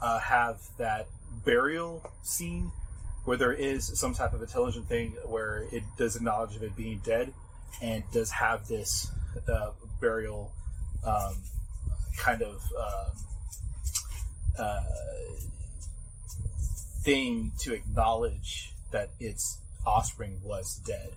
uh, 0.02 0.20
have 0.20 0.60
that 0.78 1.08
burial 1.46 2.10
scene 2.24 2.72
where 3.26 3.38
there 3.38 3.54
is 3.54 4.00
some 4.00 4.14
type 4.14 4.34
of 4.34 4.42
intelligent 4.42 4.88
thing 4.88 5.12
where 5.26 5.66
it 5.72 5.84
does 5.98 6.16
acknowledge 6.16 6.56
of 6.56 6.64
it 6.64 6.76
being 6.76 7.00
dead 7.06 7.32
and 7.82 8.04
does 8.12 8.32
have 8.32 8.68
this 8.68 9.12
uh, 9.48 9.72
burial 10.00 10.52
um, 11.06 11.36
kind 12.18 12.42
of 12.42 12.62
uh, 12.78 13.10
uh, 14.60 14.84
thing 17.04 17.52
to 17.60 17.74
acknowledge 17.74 18.74
that 18.92 19.10
its 19.20 19.60
offspring 19.86 20.40
was 20.44 20.80
dead, 20.86 21.12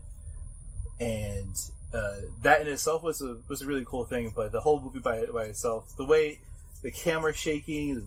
and 1.01 1.55
uh, 1.93 2.17
that 2.43 2.63
in 2.63 2.69
itself 2.69 3.03
was 3.03 3.21
a 3.21 3.37
was 3.49 3.63
a 3.63 3.67
really 3.67 3.85
cool 3.85 4.05
thing. 4.05 4.33
But 4.35 4.53
the 4.53 4.61
whole 4.61 4.81
movie 4.81 5.01
by 5.01 5.27
by 5.27 5.45
itself, 5.45 5.93
the 5.97 6.05
way 6.05 6.39
the 6.83 6.91
camera 6.91 7.35
shaking, 7.35 8.07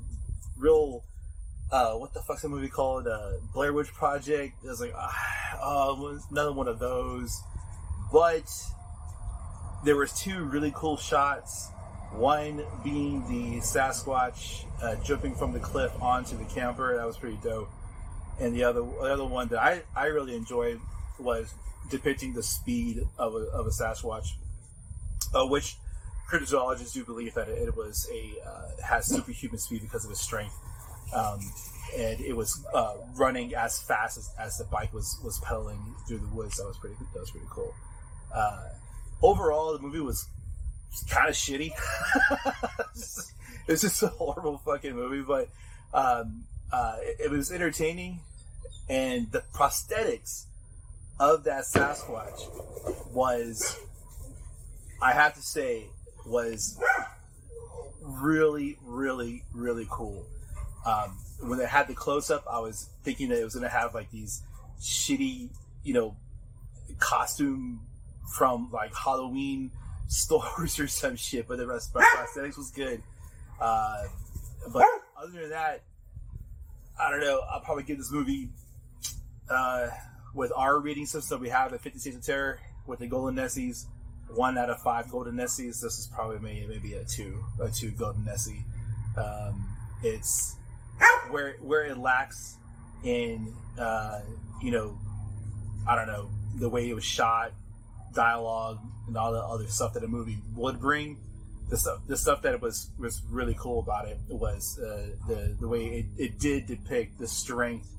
real. 0.59 1.03
Uh, 1.71 1.93
what 1.95 2.13
the 2.13 2.21
fuck's 2.21 2.43
the 2.43 2.49
movie 2.49 2.69
called? 2.69 3.07
Uh, 3.07 3.33
Blair 3.53 3.73
Witch 3.73 3.93
Project. 3.93 4.53
It 4.63 4.67
was 4.67 4.79
like, 4.79 4.93
oh, 5.61 6.19
another 6.31 6.53
one 6.53 6.67
of 6.67 6.79
those. 6.79 7.41
But 8.11 8.49
there 9.83 9.95
was 9.95 10.13
two 10.13 10.43
really 10.45 10.71
cool 10.75 10.97
shots. 10.97 11.69
One 12.11 12.63
being 12.83 13.27
the 13.27 13.59
Sasquatch 13.59 14.63
uh, 14.81 14.95
jumping 15.03 15.35
from 15.35 15.51
the 15.51 15.59
cliff 15.59 15.91
onto 16.01 16.37
the 16.37 16.45
camper. 16.45 16.95
That 16.95 17.05
was 17.05 17.17
pretty 17.17 17.37
dope. 17.43 17.69
And 18.39 18.55
the 18.55 18.63
other 18.63 18.81
the 18.81 19.13
other 19.13 19.25
one 19.25 19.49
that 19.49 19.59
I, 19.59 19.81
I 19.95 20.05
really 20.05 20.35
enjoyed 20.35 20.79
was 21.19 21.53
depicting 21.89 22.33
the 22.33 22.43
speed 22.43 23.07
of 23.17 23.33
a, 23.33 23.45
of 23.51 23.65
a 23.65 23.71
Sasquatch, 23.71 24.27
uh, 25.33 25.45
which 25.47 25.75
cryptozoologists 26.29 26.93
do 26.93 27.03
believe 27.05 27.33
that 27.35 27.47
it, 27.47 27.75
was 27.75 28.09
a 28.11 28.33
uh, 28.45 28.85
has 28.85 29.07
superhuman 29.07 29.59
speed 29.59 29.81
because 29.81 30.05
of 30.05 30.11
its 30.11 30.21
strength. 30.21 30.55
Um, 31.13 31.39
and 31.97 32.19
it 32.19 32.35
was 32.35 32.65
uh, 32.73 32.95
running 33.15 33.55
as 33.55 33.81
fast 33.81 34.17
as, 34.17 34.29
as 34.37 34.57
the 34.57 34.65
bike 34.65 34.93
was 34.93 35.19
was 35.23 35.39
pedaling 35.39 35.95
through 36.07 36.19
the 36.19 36.27
woods. 36.27 36.57
That 36.57 36.65
was 36.65 36.77
pretty 36.77 36.95
that 37.13 37.19
was 37.19 37.31
pretty 37.31 37.47
cool. 37.49 37.73
Uh, 38.33 38.69
overall, 39.21 39.73
the 39.73 39.79
movie 39.79 40.01
was 40.01 40.27
kind 41.09 41.29
of 41.29 41.35
shitty. 41.35 41.71
it's 43.67 43.81
just 43.81 44.03
a 44.03 44.07
horrible 44.07 44.57
fucking 44.59 44.95
movie, 44.95 45.21
but 45.21 45.49
um, 45.93 46.43
uh, 46.71 46.97
it, 46.99 47.25
it, 47.25 47.31
was 47.31 47.51
entertaining, 47.51 48.19
and 48.89 49.31
the 49.31 49.43
prosthetics 49.53 50.45
of 51.19 51.45
that 51.45 51.63
Sasquatch 51.63 53.13
was, 53.13 53.79
I 55.01 55.13
have 55.13 55.33
to 55.35 55.41
say, 55.41 55.85
was 56.27 56.79
really, 58.01 58.77
really, 58.83 59.43
really 59.53 59.87
cool. 59.89 60.25
Um, 60.85 61.17
when 61.39 61.59
it 61.59 61.67
had 61.67 61.87
the 61.87 61.93
close 61.93 62.31
up, 62.31 62.45
I 62.49 62.59
was 62.59 62.89
thinking 63.03 63.29
that 63.29 63.39
it 63.39 63.43
was 63.43 63.53
going 63.53 63.63
to 63.63 63.69
have 63.69 63.93
like 63.93 64.09
these 64.11 64.41
shitty, 64.81 65.49
you 65.83 65.93
know, 65.93 66.15
costume 66.99 67.81
from 68.33 68.69
like 68.71 68.95
Halloween 68.95 69.71
stores 70.07 70.79
or 70.79 70.87
some 70.87 71.15
shit, 71.15 71.47
but 71.47 71.57
the 71.57 71.67
rest 71.67 71.89
of 71.89 72.01
the 72.01 72.07
prosthetics 72.15 72.57
was 72.57 72.71
good. 72.71 73.01
Uh, 73.59 74.03
but 74.71 74.85
other 75.17 75.41
than 75.41 75.49
that, 75.49 75.83
I 76.99 77.11
don't 77.11 77.21
know. 77.21 77.41
I'll 77.51 77.61
probably 77.61 77.83
give 77.83 77.97
this 77.97 78.11
movie 78.11 78.49
uh, 79.49 79.89
with 80.33 80.51
our 80.55 80.79
rating 80.79 81.05
system 81.05 81.41
we 81.41 81.49
have 81.49 81.73
at 81.73 81.81
Fifty 81.81 81.99
States 81.99 82.17
of 82.17 82.25
Terror 82.25 82.59
with 82.85 82.99
the 82.99 83.07
Golden 83.07 83.35
Nessies, 83.35 83.85
one 84.33 84.57
out 84.57 84.69
of 84.69 84.81
five 84.81 85.09
Golden 85.09 85.35
Nessies. 85.35 85.81
This 85.81 85.99
is 85.99 86.09
probably 86.13 86.39
maybe, 86.39 86.67
maybe 86.67 86.93
a 86.93 87.03
two, 87.03 87.43
a 87.61 87.69
two 87.69 87.91
Golden 87.91 88.25
Nessie. 88.25 88.63
Um, 89.17 89.67
it's 90.03 90.55
where 91.29 91.55
where 91.61 91.85
it 91.85 91.97
lacks 91.97 92.57
in 93.03 93.53
uh, 93.77 94.19
you 94.61 94.71
know, 94.71 94.97
I 95.87 95.95
don't 95.95 96.07
know 96.07 96.29
the 96.55 96.69
way 96.69 96.89
it 96.89 96.93
was 96.93 97.03
shot, 97.03 97.51
dialogue, 98.13 98.79
and 99.07 99.15
all 99.15 99.31
the 99.31 99.39
other 99.39 99.67
stuff 99.67 99.93
that 99.93 100.03
a 100.03 100.07
movie 100.07 100.37
would 100.55 100.79
bring. 100.79 101.17
The 101.69 101.77
stuff, 101.77 101.99
the 102.07 102.17
stuff 102.17 102.41
that 102.43 102.61
was 102.61 102.89
was 102.97 103.21
really 103.29 103.55
cool 103.59 103.79
about 103.79 104.07
it 104.07 104.17
was 104.29 104.79
uh, 104.79 105.07
the 105.27 105.55
the 105.59 105.67
way 105.67 105.85
it, 105.85 106.05
it 106.17 106.39
did 106.39 106.65
depict 106.65 107.19
the 107.19 107.27
strength 107.27 107.89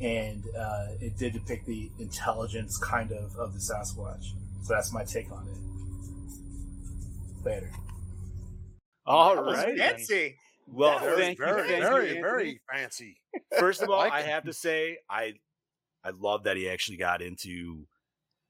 and 0.00 0.44
uh, 0.58 0.86
it 1.00 1.16
did 1.16 1.34
depict 1.34 1.66
the 1.66 1.90
intelligence 2.00 2.76
kind 2.76 3.12
of 3.12 3.36
of 3.36 3.54
the 3.54 3.60
Sasquatch. 3.60 4.32
So 4.64 4.74
that's 4.74 4.92
my 4.92 5.04
take 5.04 5.30
on 5.30 5.46
it. 5.46 7.44
Later. 7.46 7.70
All 9.06 9.34
That 9.36 9.44
was 9.44 9.56
right. 9.58 9.76
fancy. 9.76 10.36
Well, 10.66 10.98
Very, 10.98 11.16
thank 11.18 11.38
you, 11.38 11.44
very, 11.44 11.60
you, 11.74 11.82
very, 11.82 12.06
Anthony. 12.08 12.20
very 12.22 12.60
fancy. 12.72 13.16
First 13.58 13.82
of 13.82 13.90
all, 13.90 13.98
like 13.98 14.12
I 14.14 14.20
it. 14.20 14.26
have 14.26 14.44
to 14.44 14.52
say, 14.54 14.96
I 15.10 15.34
I 16.02 16.10
love 16.18 16.44
that 16.44 16.56
he 16.56 16.70
actually 16.70 16.96
got 16.96 17.20
into 17.20 17.86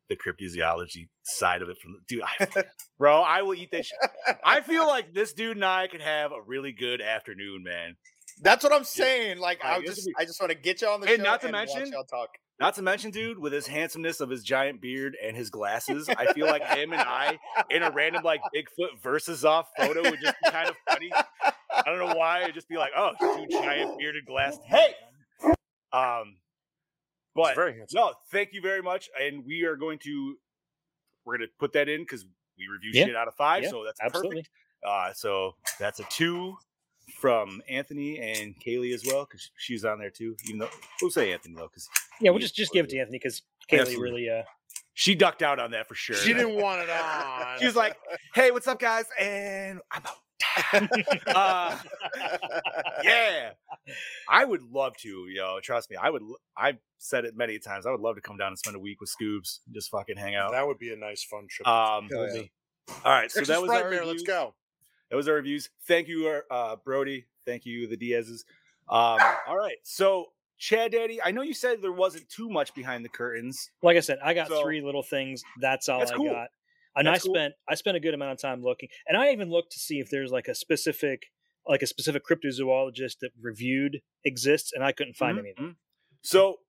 the 0.08 0.14
cryptozoology 0.16 1.08
side 1.24 1.60
of 1.62 1.68
it. 1.70 1.76
From 1.78 1.96
dude, 2.06 2.22
I, 2.22 2.46
bro, 2.98 3.20
I 3.20 3.42
will 3.42 3.54
eat 3.54 3.72
that 3.72 3.84
shit. 3.86 3.98
I 4.44 4.60
feel 4.60 4.86
like 4.86 5.12
this 5.12 5.32
dude 5.32 5.56
and 5.56 5.64
I 5.64 5.88
could 5.88 6.02
have 6.02 6.30
a 6.30 6.40
really 6.46 6.70
good 6.70 7.00
afternoon, 7.00 7.64
man. 7.64 7.96
That's 8.40 8.62
what 8.62 8.72
I'm 8.72 8.84
saying. 8.84 9.38
Like, 9.38 9.64
I 9.64 9.78
Like, 9.78 9.86
this 9.86 9.96
just, 9.96 10.06
be- 10.06 10.14
I 10.16 10.24
just 10.24 10.40
want 10.40 10.52
to 10.52 10.58
get 10.58 10.82
you 10.82 10.88
on 10.88 11.00
the 11.00 11.08
And 11.08 11.16
show 11.16 11.22
not 11.24 11.40
to 11.40 11.46
and 11.48 11.56
watch 11.56 11.68
mention- 11.74 11.92
y'all 11.94 12.04
talk. 12.04 12.30
Not 12.60 12.74
to 12.76 12.82
mention, 12.82 13.10
dude, 13.10 13.38
with 13.38 13.52
his 13.52 13.66
handsomeness 13.66 14.20
of 14.20 14.30
his 14.30 14.44
giant 14.44 14.80
beard 14.80 15.16
and 15.22 15.36
his 15.36 15.50
glasses, 15.50 16.08
I 16.08 16.32
feel 16.34 16.46
like 16.46 16.62
him 16.64 16.92
and 16.92 17.02
I 17.02 17.38
in 17.68 17.82
a 17.82 17.90
random 17.90 18.22
like 18.22 18.40
Bigfoot 18.54 19.00
versus 19.02 19.44
off 19.44 19.68
photo 19.76 20.02
would 20.08 20.20
just 20.22 20.36
be 20.44 20.50
kind 20.50 20.68
of 20.68 20.76
funny. 20.88 21.10
I 21.12 21.82
don't 21.84 21.98
know 21.98 22.14
why. 22.14 22.42
It'd 22.42 22.54
just 22.54 22.68
be 22.68 22.76
like, 22.76 22.92
oh, 22.96 23.10
two 23.20 23.46
giant 23.50 23.98
bearded 23.98 24.24
glass. 24.26 24.56
Hey, 24.66 24.94
um, 25.92 26.36
but 27.34 27.56
no, 27.92 28.12
thank 28.30 28.52
you 28.52 28.60
very 28.60 28.82
much, 28.82 29.10
and 29.20 29.44
we 29.44 29.64
are 29.64 29.74
going 29.76 29.98
to 30.04 30.36
we're 31.24 31.36
gonna 31.38 31.48
put 31.58 31.72
that 31.72 31.88
in 31.88 32.02
because 32.02 32.24
we 32.56 32.66
review 32.68 32.92
Yeah. 32.94 33.06
shit 33.06 33.16
out 33.16 33.26
of 33.28 33.34
five, 33.34 33.64
Yeah, 33.64 33.70
so 33.70 33.84
that's 33.84 34.00
absolutely. 34.00 34.42
perfect. 34.42 34.50
Uh, 34.86 35.12
so 35.14 35.56
that's 35.80 35.98
a 35.98 36.04
two 36.04 36.56
from 37.24 37.62
Anthony 37.70 38.18
and 38.18 38.54
Kaylee 38.60 38.92
as 38.92 39.02
well 39.06 39.24
because 39.24 39.50
she's 39.56 39.82
on 39.82 39.98
there 39.98 40.10
too. 40.10 40.36
Even 40.46 40.58
though 40.58 40.68
we'll 41.00 41.10
say 41.10 41.32
Anthony 41.32 41.54
though 41.54 41.68
because 41.68 41.88
Yeah, 42.20 42.32
we'll 42.32 42.38
just 42.38 42.54
just 42.54 42.70
give 42.70 42.84
it 42.84 42.90
to 42.90 42.98
Anthony 42.98 43.16
because 43.16 43.40
Kaylee 43.70 43.80
Absolutely. 43.80 44.02
really 44.02 44.28
uh 44.28 44.42
she 44.92 45.14
ducked 45.14 45.40
out 45.40 45.58
on 45.58 45.70
that 45.70 45.88
for 45.88 45.94
sure. 45.94 46.16
She 46.16 46.34
didn't 46.34 46.56
want 46.56 46.82
it 46.82 46.90
on. 46.90 47.58
She 47.60 47.64
was 47.64 47.76
like, 47.76 47.96
"Hey, 48.34 48.50
what's 48.50 48.68
up, 48.68 48.78
guys?" 48.78 49.06
And 49.18 49.80
I'm 49.90 50.02
out. 50.04 50.16
uh, 51.34 51.78
yeah, 53.02 53.52
I 54.28 54.44
would 54.44 54.62
love 54.62 54.94
to, 54.98 55.26
yo. 55.28 55.60
Trust 55.60 55.90
me, 55.90 55.96
I 55.96 56.10
would. 56.10 56.22
I've 56.56 56.76
said 56.98 57.24
it 57.24 57.34
many 57.34 57.58
times. 57.58 57.86
I 57.86 57.90
would 57.90 58.00
love 58.00 58.16
to 58.16 58.20
come 58.20 58.36
down 58.36 58.48
and 58.48 58.58
spend 58.58 58.76
a 58.76 58.78
week 58.78 59.00
with 59.00 59.10
Scoobs, 59.10 59.60
and 59.64 59.74
just 59.74 59.90
fucking 59.90 60.18
hang 60.18 60.34
out. 60.34 60.52
that 60.52 60.66
would 60.66 60.78
be 60.78 60.92
a 60.92 60.96
nice 60.96 61.24
fun 61.24 61.46
trip. 61.48 61.66
Um, 61.66 62.08
yeah. 62.10 62.42
all 63.04 63.12
right, 63.12 63.30
so 63.30 63.40
Texas 63.40 63.48
that 63.48 63.62
was 63.62 63.68
Fright 63.68 63.84
our 63.84 63.90
Bear, 63.90 64.04
let's 64.04 64.22
go. 64.22 64.54
That 65.10 65.16
was 65.16 65.28
our 65.28 65.34
reviews. 65.34 65.70
Thank 65.86 66.08
you, 66.08 66.40
uh, 66.50 66.76
Brody. 66.84 67.26
Thank 67.46 67.66
you, 67.66 67.86
the 67.86 67.96
Diaz's. 67.96 68.44
Um, 68.88 69.18
all 69.46 69.56
right, 69.56 69.76
so 69.82 70.32
Chad 70.58 70.92
Daddy, 70.92 71.20
I 71.22 71.30
know 71.30 71.42
you 71.42 71.54
said 71.54 71.82
there 71.82 71.92
wasn't 71.92 72.28
too 72.28 72.48
much 72.48 72.74
behind 72.74 73.04
the 73.04 73.08
curtains. 73.08 73.70
like 73.82 73.96
I 73.96 74.00
said, 74.00 74.18
I 74.22 74.34
got 74.34 74.48
So- 74.48 74.62
three 74.62 74.80
little 74.80 75.02
things. 75.02 75.42
That's 75.60 75.88
all 75.88 75.98
That's 76.00 76.12
I 76.12 76.16
cool. 76.16 76.30
got. 76.30 76.48
And 76.96 77.06
That's 77.08 77.24
I 77.24 77.26
cool. 77.26 77.34
spent 77.34 77.54
I 77.68 77.74
spent 77.74 77.96
a 77.96 78.00
good 78.00 78.14
amount 78.14 78.32
of 78.32 78.38
time 78.38 78.62
looking, 78.62 78.88
and 79.08 79.16
I 79.16 79.32
even 79.32 79.50
looked 79.50 79.72
to 79.72 79.78
see 79.78 79.98
if 80.00 80.10
there's 80.10 80.30
like 80.30 80.48
a 80.48 80.54
specific 80.54 81.24
like 81.66 81.80
a 81.82 81.86
specific 81.86 82.22
cryptozoologist 82.26 83.18
that 83.20 83.30
reviewed 83.40 84.00
exists, 84.24 84.72
and 84.74 84.84
I 84.84 84.92
couldn't 84.92 85.14
find 85.16 85.36
Mhm, 85.36 85.40
any 85.40 85.50
of 85.50 85.56
them. 85.56 85.70
mhm. 85.70 85.76
So 86.22 86.60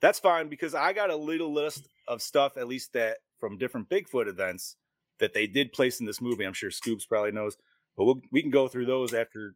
that's 0.00 0.18
fine 0.18 0.48
because 0.48 0.74
I 0.74 0.92
got 0.94 1.10
a 1.10 1.16
little 1.16 1.52
list 1.52 1.86
of 2.08 2.22
stuff, 2.22 2.56
at 2.56 2.66
least 2.66 2.94
that 2.94 3.18
from 3.38 3.58
different 3.58 3.88
Bigfoot 3.90 4.26
events 4.28 4.76
that 5.22 5.32
they 5.32 5.46
did 5.46 5.72
place 5.72 6.00
in 6.00 6.06
this 6.06 6.20
movie. 6.20 6.44
I'm 6.44 6.52
sure 6.52 6.70
Scoops 6.70 7.06
probably 7.06 7.32
knows, 7.32 7.56
but 7.96 8.04
we'll, 8.04 8.20
we 8.30 8.42
can 8.42 8.50
go 8.50 8.68
through 8.68 8.86
those 8.86 9.14
after 9.14 9.54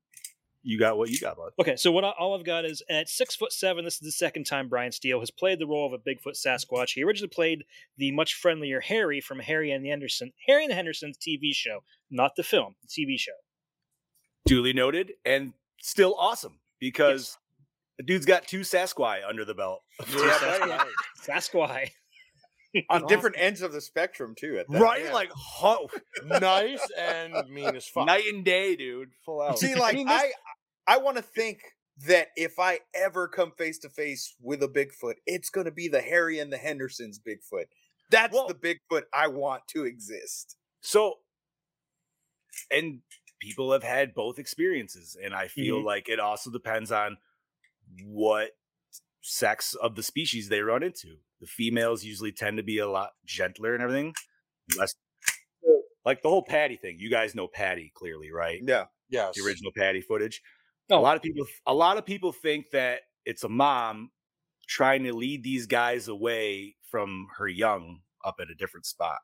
you 0.62 0.78
got 0.78 0.96
what 0.96 1.10
you 1.10 1.18
got, 1.18 1.36
bud. 1.36 1.52
Okay, 1.60 1.76
so 1.76 1.92
what 1.92 2.04
I, 2.04 2.10
all 2.18 2.36
I've 2.36 2.44
got 2.44 2.64
is 2.64 2.82
at 2.88 3.08
six 3.08 3.36
foot 3.36 3.52
seven. 3.52 3.84
This 3.84 3.94
is 3.94 4.00
the 4.00 4.12
second 4.12 4.44
time 4.44 4.68
Brian 4.68 4.92
Steele 4.92 5.20
has 5.20 5.30
played 5.30 5.58
the 5.58 5.66
role 5.66 5.86
of 5.86 5.92
a 5.92 5.98
Bigfoot 5.98 6.34
Sasquatch. 6.34 6.94
He 6.94 7.04
originally 7.04 7.28
played 7.28 7.64
the 7.98 8.12
much 8.12 8.34
friendlier 8.34 8.80
Harry 8.80 9.20
from 9.20 9.40
Harry 9.40 9.70
and 9.70 9.84
the 9.84 9.90
Henderson, 9.90 10.32
Harry 10.46 10.64
and 10.64 10.70
the 10.70 10.76
Hendersons 10.76 11.18
TV 11.18 11.52
show, 11.52 11.80
not 12.10 12.36
the 12.36 12.42
film, 12.42 12.74
the 12.82 12.88
TV 12.88 13.18
show. 13.18 13.32
Duly 14.46 14.72
noted 14.72 15.12
and 15.24 15.52
still 15.80 16.14
awesome 16.18 16.58
because 16.78 17.36
the 17.96 18.04
dude's 18.04 18.26
got 18.26 18.46
two 18.46 18.60
Sasquatch 18.60 19.20
under 19.28 19.44
the 19.44 19.54
belt. 19.54 19.82
Yeah. 20.08 20.84
Sasquatch. 21.22 21.90
on 22.90 23.06
different 23.06 23.36
ends 23.38 23.62
of 23.62 23.72
the 23.72 23.80
spectrum 23.80 24.34
too. 24.38 24.58
At 24.58 24.68
that. 24.68 24.80
right? 24.80 25.04
yeah. 25.04 25.12
Like, 25.12 25.30
ho- 25.34 25.88
nice 26.24 26.86
and 26.98 27.34
mean 27.50 27.74
as 27.76 27.86
fuck. 27.86 28.06
night 28.06 28.24
and 28.32 28.44
day, 28.44 28.76
dude. 28.76 29.10
Full 29.24 29.40
out. 29.42 29.58
See, 29.58 29.74
like 29.74 29.94
I, 29.94 29.96
mean, 29.96 30.06
this- 30.06 30.32
I, 30.86 30.98
want 30.98 31.16
to 31.16 31.22
think 31.22 31.60
that 32.06 32.28
if 32.36 32.58
I 32.58 32.80
ever 32.94 33.28
come 33.28 33.52
face 33.52 33.78
to 33.80 33.88
face 33.88 34.34
with 34.40 34.62
a 34.62 34.68
Bigfoot, 34.68 35.14
it's 35.26 35.48
going 35.50 35.64
to 35.64 35.70
be 35.70 35.88
the 35.88 36.00
Harry 36.02 36.38
and 36.38 36.52
the 36.52 36.58
Hendersons 36.58 37.18
Bigfoot. 37.18 37.64
That's 38.10 38.34
Well- 38.34 38.48
the 38.48 38.54
Bigfoot 38.54 39.02
I 39.12 39.28
want 39.28 39.62
to 39.68 39.84
exist. 39.84 40.56
So, 40.80 41.14
and 42.70 43.00
people 43.40 43.72
have 43.72 43.82
had 43.82 44.14
both 44.14 44.38
experiences, 44.38 45.16
and 45.22 45.34
I 45.34 45.48
feel 45.48 45.78
Mhm. 45.80 45.84
like 45.84 46.08
it 46.08 46.20
also 46.20 46.50
depends 46.50 46.90
on 46.92 47.18
what 48.04 48.56
sex 49.22 49.74
of 49.74 49.94
the 49.96 50.02
species 50.02 50.48
they 50.48 50.60
run 50.60 50.82
into. 50.82 51.18
The 51.40 51.46
females 51.46 52.02
usually 52.04 52.32
tend 52.32 52.56
to 52.56 52.62
be 52.62 52.78
a 52.78 52.88
lot 52.88 53.10
gentler 53.24 53.74
and 53.74 53.82
everything, 53.82 54.14
less 54.78 54.94
like 56.04 56.22
the 56.22 56.28
whole 56.28 56.42
Patty 56.42 56.76
thing. 56.76 56.96
You 56.98 57.10
guys 57.10 57.34
know 57.34 57.48
Patty 57.48 57.92
clearly, 57.94 58.30
right? 58.30 58.60
Yeah. 58.64 58.84
Yeah. 59.10 59.30
The 59.34 59.42
original 59.44 59.72
Patty 59.76 60.00
footage. 60.00 60.40
Oh. 60.90 60.98
A 60.98 61.00
lot 61.00 61.16
of 61.16 61.22
people, 61.22 61.44
a 61.66 61.74
lot 61.74 61.98
of 61.98 62.06
people 62.06 62.32
think 62.32 62.70
that 62.70 63.00
it's 63.24 63.42
a 63.44 63.48
mom 63.48 64.10
trying 64.68 65.02
to 65.04 65.12
lead 65.12 65.42
these 65.42 65.66
guys 65.66 66.06
away 66.08 66.76
from 66.90 67.26
her 67.38 67.48
young 67.48 68.00
up 68.24 68.36
at 68.40 68.50
a 68.50 68.54
different 68.54 68.86
spot, 68.86 69.18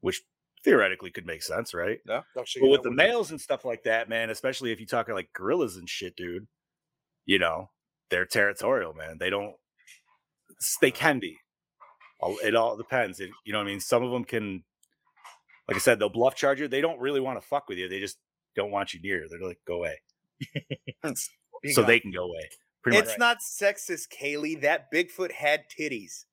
which 0.00 0.22
theoretically 0.64 1.10
could 1.10 1.26
make 1.26 1.42
sense, 1.42 1.74
right? 1.74 1.98
Yeah. 2.06 2.22
Actually, 2.38 2.62
But 2.62 2.70
with 2.70 2.82
the 2.82 2.88
would 2.90 2.96
be- 2.96 3.04
males 3.04 3.30
and 3.30 3.40
stuff 3.40 3.64
like 3.64 3.82
that, 3.84 4.08
man, 4.08 4.30
especially 4.30 4.72
if 4.72 4.80
you 4.80 4.86
talk 4.86 5.08
like 5.08 5.32
gorillas 5.34 5.76
and 5.76 5.88
shit, 5.88 6.16
dude, 6.16 6.46
you 7.26 7.38
know, 7.38 7.70
they're 8.10 8.26
territorial, 8.26 8.94
man. 8.94 9.18
They 9.18 9.30
don't, 9.30 9.50
s- 9.50 9.56
they 10.80 10.90
can 10.90 11.18
be. 11.18 11.38
Oh, 12.20 12.36
it 12.44 12.54
all 12.54 12.76
depends. 12.76 13.20
It, 13.20 13.30
you 13.44 13.52
know 13.52 13.58
what 13.58 13.66
I 13.66 13.70
mean? 13.70 13.80
Some 13.80 14.02
of 14.02 14.10
them 14.12 14.24
can, 14.24 14.62
like 15.68 15.76
I 15.76 15.80
said, 15.80 15.98
they'll 15.98 16.08
bluff 16.08 16.34
charge 16.36 16.60
you. 16.60 16.68
They 16.68 16.80
don't 16.80 17.00
really 17.00 17.20
want 17.20 17.40
to 17.40 17.46
fuck 17.46 17.68
with 17.68 17.78
you. 17.78 17.88
They 17.88 17.98
just 18.00 18.18
don't 18.54 18.70
want 18.70 18.94
you 18.94 19.00
near. 19.02 19.26
They're 19.28 19.40
like, 19.40 19.60
go 19.66 19.74
away. 19.76 20.00
So 21.66 21.82
gone. 21.82 21.86
they 21.86 22.00
can 22.00 22.10
go 22.10 22.24
away. 22.24 22.48
Pretty 22.82 22.98
It's 22.98 23.10
much. 23.12 23.18
not 23.18 23.36
sexist, 23.38 24.08
Kaylee. 24.08 24.60
That 24.62 24.92
Bigfoot 24.92 25.30
had 25.30 25.62
titties. 25.70 26.24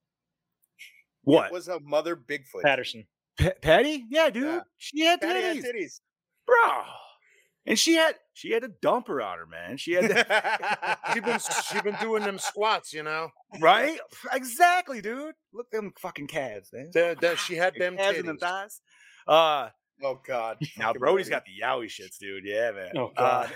what? 1.24 1.48
It 1.48 1.52
was 1.54 1.68
a 1.68 1.80
mother 1.82 2.16
Bigfoot. 2.16 2.64
Patterson. 2.64 3.06
Pa- 3.40 3.52
Patty? 3.62 4.06
Yeah, 4.10 4.32
dude. 4.32 4.44
Yeah. 4.46 4.60
She 4.78 5.02
had 5.06 5.22
Patty 5.22 5.42
had 5.42 5.58
titties, 5.58 5.64
titties. 5.64 6.00
bro. 6.48 6.82
And 7.68 7.78
she 7.78 7.94
had 7.94 8.16
she 8.40 8.52
had 8.52 8.64
a 8.64 8.70
dumper 8.70 9.22
on 9.22 9.38
her, 9.38 9.46
man. 9.46 9.76
She 9.76 9.92
had 9.94 10.10
that, 10.12 11.00
she 11.14 11.20
been 11.20 11.40
she 11.70 11.82
been 11.82 11.98
doing 12.02 12.24
them 12.24 12.40
squats, 12.40 12.94
you 12.94 13.04
know. 13.04 13.30
right? 13.60 14.00
Exactly, 14.32 15.02
dude. 15.02 15.36
Look 15.54 15.70
them 15.72 15.92
fucking 16.00 16.28
calves, 16.28 16.70
man. 16.72 16.92
That, 16.94 17.20
that 17.20 17.38
she 17.46 17.56
had 17.56 17.76
them 17.78 17.98
calves 17.98 18.20
and 18.20 18.28
them 18.30 18.38
thighs. 18.38 18.80
Uh, 19.28 19.70
oh 20.04 20.20
God. 20.26 20.58
now 20.78 20.94
Brody's 20.94 21.28
got 21.28 21.44
the 21.46 21.52
yowie 21.62 21.88
shits, 21.88 22.18
dude. 22.18 22.46
Yeah, 22.46 22.72
man. 22.72 22.92
Oh, 22.96 23.12
Uh, 23.18 23.44
God. 23.48 23.52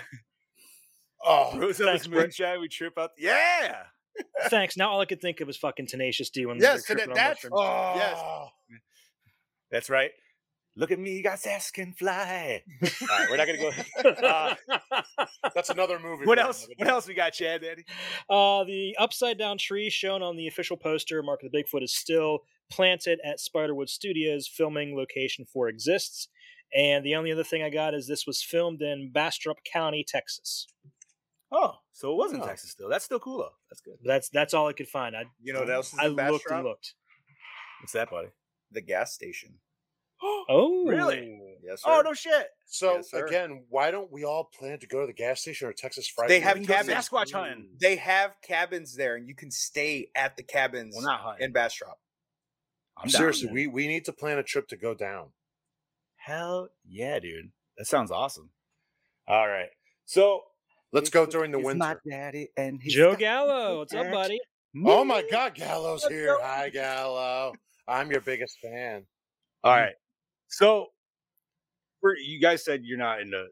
Oh, 1.24 1.58
Rose 1.58 1.78
Thanks, 1.78 1.80
Ellis 1.80 2.06
Brody. 2.06 2.22
Moonshine, 2.26 2.60
we 2.60 2.68
trip 2.68 2.98
out. 2.98 3.12
Yeah. 3.16 3.76
Thanks. 4.48 4.76
Now 4.76 4.90
all 4.90 5.00
I 5.00 5.06
could 5.06 5.22
think 5.22 5.40
of 5.40 5.46
was 5.46 5.56
fucking 5.56 5.86
Tenacious 5.86 6.28
D 6.28 6.44
when 6.44 6.58
Yes, 6.58 6.84
they're 6.86 6.96
tripping 6.96 7.14
that- 7.14 7.20
on 7.20 7.28
that's- 7.30 7.44
mushrooms. 7.50 7.96
Yes. 7.96 8.18
oh. 8.22 8.46
That's 9.70 9.88
right. 9.90 10.10
Look 10.76 10.90
at 10.90 10.98
me, 10.98 11.22
got 11.22 11.38
sass 11.38 11.70
can 11.70 11.92
fly. 11.92 12.62
All 12.82 12.88
right, 13.08 13.30
we're 13.30 13.36
not 13.36 13.46
gonna 13.46 13.58
go. 13.58 13.70
Uh, 14.26 14.54
That's 15.54 15.70
another 15.70 15.98
movie. 16.00 16.26
what 16.26 16.38
else? 16.38 16.66
What 16.78 16.88
else 16.88 17.06
we 17.06 17.14
got, 17.14 17.32
Chad, 17.32 17.62
Daddy? 17.62 17.84
Uh, 18.28 18.64
the 18.64 18.96
upside 18.98 19.38
down 19.38 19.56
tree 19.58 19.88
shown 19.90 20.22
on 20.22 20.36
the 20.36 20.48
official 20.48 20.76
poster, 20.76 21.22
Mark 21.22 21.42
of 21.44 21.52
the 21.52 21.62
Bigfoot, 21.62 21.82
is 21.84 21.94
still 21.94 22.40
planted 22.72 23.20
at 23.24 23.38
Spiderwood 23.38 23.88
Studios. 23.88 24.48
Filming 24.48 24.96
location 24.96 25.44
for 25.44 25.68
exists. 25.68 26.28
And 26.74 27.04
the 27.06 27.14
only 27.14 27.30
other 27.30 27.44
thing 27.44 27.62
I 27.62 27.70
got 27.70 27.94
is 27.94 28.08
this 28.08 28.26
was 28.26 28.42
filmed 28.42 28.82
in 28.82 29.12
Bastrop 29.12 29.58
County, 29.70 30.04
Texas. 30.06 30.66
Oh, 31.52 31.74
so 31.92 32.10
it 32.10 32.16
was 32.16 32.32
in 32.32 32.40
Oh. 32.42 32.46
Texas 32.46 32.70
still. 32.72 32.88
That's 32.88 33.04
still 33.04 33.20
cool 33.20 33.38
though. 33.38 33.52
That's 33.70 33.80
good. 33.80 33.94
That's 34.04 34.28
that's 34.30 34.54
all 34.54 34.66
I 34.66 34.72
could 34.72 34.88
find. 34.88 35.14
I 35.16 35.24
You 35.40 35.52
know 35.52 35.60
what 35.60 35.70
else 35.70 35.92
is 35.92 35.98
I 36.00 36.06
in 36.06 36.16
looked 36.16 36.44
Bastrop? 36.44 36.58
and 36.58 36.64
looked. 36.68 36.94
What's 37.80 37.92
that, 37.92 38.10
buddy? 38.10 38.28
The 38.72 38.80
gas 38.80 39.12
station. 39.14 39.60
Oh, 40.48 40.84
Really? 40.86 41.40
Yes, 41.62 41.80
oh, 41.84 41.90
sir. 41.90 41.98
Oh 41.98 42.02
no 42.02 42.12
shit. 42.14 42.46
So 42.66 42.94
Yes, 42.96 43.12
again, 43.12 43.64
why 43.70 43.90
don't 43.90 44.10
we 44.12 44.24
all 44.24 44.44
plan 44.58 44.78
to 44.80 44.86
go 44.86 45.00
to 45.00 45.06
the 45.06 45.12
gas 45.14 45.40
station 45.40 45.68
or 45.68 45.72
Texas 45.72 46.06
Friday? 46.08 46.34
They 46.34 46.40
have 46.40 46.58
We 46.58 46.66
can 46.66 46.74
cabins. 46.86 47.08
Sasquatch 47.08 47.32
hunting. 47.32 47.68
They 47.80 47.96
have 47.96 48.32
cabins 48.42 48.94
there, 48.96 49.16
and 49.16 49.26
you 49.26 49.34
can 49.34 49.50
stay 49.50 50.08
at 50.14 50.36
the 50.36 50.42
cabins 50.42 50.94
Well, 50.96 51.04
not 51.06 51.20
hunting. 51.20 51.46
in 51.46 51.52
Bastrop. 51.52 51.98
I'm 52.98 53.08
Seriously, 53.08 53.46
man. 53.46 53.54
we 53.54 53.66
we 53.66 53.86
need 53.88 54.04
to 54.04 54.12
plan 54.12 54.38
a 54.38 54.42
trip 54.42 54.68
to 54.68 54.76
go 54.76 54.94
down. 54.94 55.30
Hell 56.16 56.68
yeah, 56.86 57.18
dude. 57.18 57.50
That 57.78 57.86
sounds 57.86 58.10
awesome. 58.10 58.50
All 59.26 59.48
right. 59.48 59.70
So 60.04 60.42
Let's 60.92 61.10
go 61.10 61.26
during 61.26 61.50
the 61.50 61.58
winter. 61.58 61.78
My 61.78 61.96
daddy 62.08 62.50
and 62.56 62.78
he's 62.80 62.94
Joe 62.94 63.16
Gallo, 63.16 63.78
what's 63.78 63.92
up, 63.94 64.12
buddy? 64.12 64.38
Oh 64.86 65.04
my 65.04 65.24
God, 65.28 65.54
Gallo's 65.56 66.04
here. 66.04 66.36
Hi, 66.40 66.68
Gallo. 66.70 67.52
I'm 67.88 68.10
your 68.12 68.20
biggest 68.20 68.58
fan. 68.60 69.04
All 69.64 69.72
right. 69.72 69.94
So 70.54 70.86
you 72.18 72.40
guys 72.40 72.64
said 72.64 72.82
you're 72.84 72.98
not 72.98 73.20
into 73.20 73.46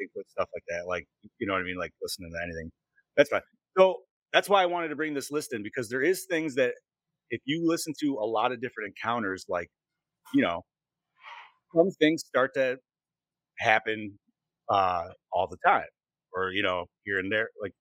Bigfoot 0.00 0.28
stuff 0.28 0.48
like 0.54 0.62
that. 0.68 0.86
Like 0.86 1.06
you 1.38 1.46
know 1.46 1.54
what 1.54 1.60
I 1.60 1.64
mean? 1.64 1.78
Like 1.78 1.92
listening 2.02 2.30
to 2.32 2.38
anything. 2.44 2.70
That's 3.16 3.30
fine. 3.30 3.42
So 3.76 3.96
that's 4.32 4.48
why 4.48 4.62
I 4.62 4.66
wanted 4.66 4.88
to 4.88 4.96
bring 4.96 5.14
this 5.14 5.30
list 5.30 5.52
in 5.54 5.62
because 5.62 5.88
there 5.88 6.02
is 6.02 6.26
things 6.30 6.54
that 6.56 6.74
if 7.30 7.40
you 7.46 7.62
listen 7.66 7.94
to 8.00 8.14
a 8.20 8.26
lot 8.26 8.52
of 8.52 8.60
different 8.60 8.94
encounters, 8.96 9.46
like, 9.48 9.68
you 10.34 10.42
know, 10.42 10.62
some 11.74 11.90
things 12.00 12.24
start 12.26 12.54
to 12.54 12.78
happen 13.58 14.18
uh 14.70 15.04
all 15.32 15.48
the 15.48 15.58
time. 15.66 15.86
Or, 16.34 16.50
you 16.52 16.62
know, 16.62 16.86
here 17.04 17.18
and 17.18 17.32
there, 17.32 17.48
like 17.62 17.72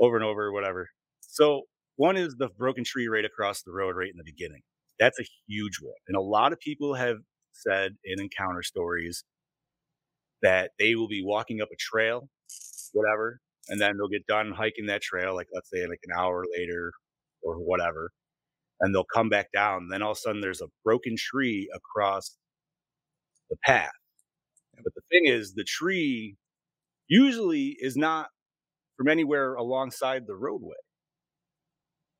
over 0.00 0.16
and 0.16 0.24
over, 0.24 0.52
whatever. 0.52 0.88
So 1.20 1.62
one 1.96 2.16
is 2.16 2.36
the 2.38 2.48
broken 2.58 2.84
tree 2.84 3.08
right 3.08 3.24
across 3.24 3.62
the 3.62 3.72
road 3.72 3.96
right 3.96 4.10
in 4.10 4.18
the 4.18 4.24
beginning. 4.24 4.60
That's 4.98 5.18
a 5.20 5.24
huge 5.48 5.78
one. 5.82 5.94
And 6.08 6.16
a 6.16 6.20
lot 6.20 6.52
of 6.52 6.60
people 6.60 6.94
have 6.94 7.16
said 7.52 7.96
in 8.04 8.20
encounter 8.20 8.62
stories 8.62 9.24
that 10.42 10.72
they 10.78 10.94
will 10.94 11.08
be 11.08 11.22
walking 11.24 11.60
up 11.60 11.68
a 11.72 11.76
trail, 11.78 12.28
whatever, 12.92 13.40
and 13.68 13.80
then 13.80 13.96
they'll 13.96 14.08
get 14.08 14.26
done 14.26 14.52
hiking 14.52 14.86
that 14.86 15.02
trail, 15.02 15.34
like 15.34 15.48
let's 15.54 15.70
say 15.70 15.86
like 15.86 16.00
an 16.04 16.12
hour 16.18 16.44
later 16.58 16.92
or 17.42 17.56
whatever, 17.56 18.10
and 18.80 18.94
they'll 18.94 19.04
come 19.04 19.28
back 19.28 19.52
down. 19.52 19.88
Then 19.90 20.02
all 20.02 20.12
of 20.12 20.18
a 20.18 20.20
sudden 20.20 20.40
there's 20.40 20.62
a 20.62 20.68
broken 20.84 21.16
tree 21.18 21.70
across 21.74 22.36
the 23.50 23.56
path. 23.64 23.92
But 24.84 24.94
the 24.94 25.02
thing 25.10 25.26
is, 25.26 25.54
the 25.54 25.64
tree 25.64 26.36
usually 27.08 27.76
is 27.80 27.96
not 27.96 28.28
from 28.96 29.08
anywhere 29.08 29.54
alongside 29.54 30.26
the 30.26 30.36
roadway. 30.36 30.76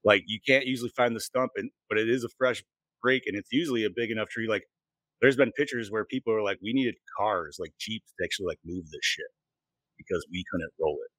Like 0.05 0.25
you 0.27 0.39
can't 0.47 0.67
usually 0.67 0.91
find 0.97 1.15
the 1.17 1.21
stump, 1.21 1.53
and 1.57 1.71
but 1.89 1.99
it 1.99 2.09
is 2.09 2.25
a 2.25 2.29
fresh 2.39 2.63
break, 3.03 3.25
and 3.27 3.37
it's 3.37 3.53
usually 3.53 3.85
a 3.85 3.91
big 3.95 4.11
enough 4.11 4.29
tree. 4.29 4.49
Like 4.49 4.65
there's 5.23 5.37
been 5.37 5.53
pictures 5.53 5.91
where 5.91 6.05
people 6.05 6.35
are 6.35 6.43
like, 6.43 6.59
we 6.63 6.75
needed 6.75 6.97
cars, 7.19 7.57
like 7.61 7.73
jeeps, 7.81 8.13
to 8.19 8.25
actually 8.25 8.49
like 8.49 8.59
move 8.65 8.85
this 8.91 9.01
shit 9.05 9.27
because 9.97 10.27
we 10.33 10.45
couldn't 10.53 10.73
roll 10.81 10.99
it. 11.05 11.11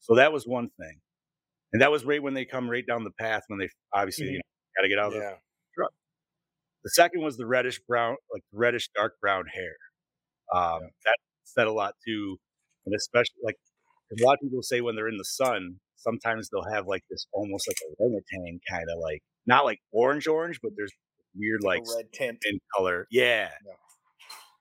So 0.00 0.14
that 0.14 0.32
was 0.32 0.46
one 0.46 0.70
thing, 0.78 1.00
and 1.72 1.82
that 1.82 1.90
was 1.90 2.04
right 2.04 2.22
when 2.22 2.34
they 2.34 2.44
come 2.44 2.70
right 2.70 2.86
down 2.86 3.04
the 3.04 3.10
path 3.18 3.42
when 3.48 3.58
they 3.58 3.68
obviously 3.92 4.26
you 4.28 4.38
know 4.38 4.42
got 4.76 4.82
to 4.82 4.88
get 4.88 4.98
out 4.98 5.08
of 5.08 5.14
the 5.14 5.18
truck. 5.76 5.92
The 6.84 6.90
second 6.90 7.22
was 7.22 7.36
the 7.36 7.46
reddish 7.46 7.80
brown, 7.88 8.16
like 8.32 8.42
reddish 8.52 8.88
dark 8.94 9.14
brown 9.20 9.44
hair. 9.52 9.76
Um, 10.54 10.82
That 11.04 11.16
said 11.44 11.66
a 11.66 11.72
lot 11.72 11.94
too, 12.06 12.36
and 12.86 12.94
especially 12.94 13.40
like 13.44 13.56
a 14.18 14.24
lot 14.24 14.34
of 14.34 14.40
people 14.42 14.62
say 14.62 14.80
when 14.80 14.94
they're 14.96 15.08
in 15.08 15.16
the 15.18 15.24
sun, 15.24 15.80
sometimes 15.96 16.48
they'll 16.50 16.72
have 16.72 16.86
like 16.86 17.02
this 17.10 17.26
almost 17.32 17.68
like 17.68 17.76
a 17.82 17.94
orangutan 18.02 18.60
kind 18.70 18.84
of 18.92 18.98
like 19.02 19.20
not 19.46 19.64
like 19.64 19.80
orange 19.92 20.28
orange, 20.28 20.60
but 20.62 20.72
there's 20.76 20.92
weird 21.36 21.62
like 21.62 21.82
red 21.94 22.12
tint. 22.12 22.38
in 22.44 22.60
color. 22.74 23.06
Yeah. 23.10 23.50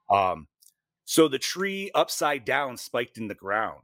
Um, 0.09 0.47
so 1.05 1.27
the 1.27 1.39
tree 1.39 1.91
upside 1.95 2.45
down 2.45 2.77
spiked 2.77 3.17
in 3.17 3.27
the 3.27 3.35
ground. 3.35 3.81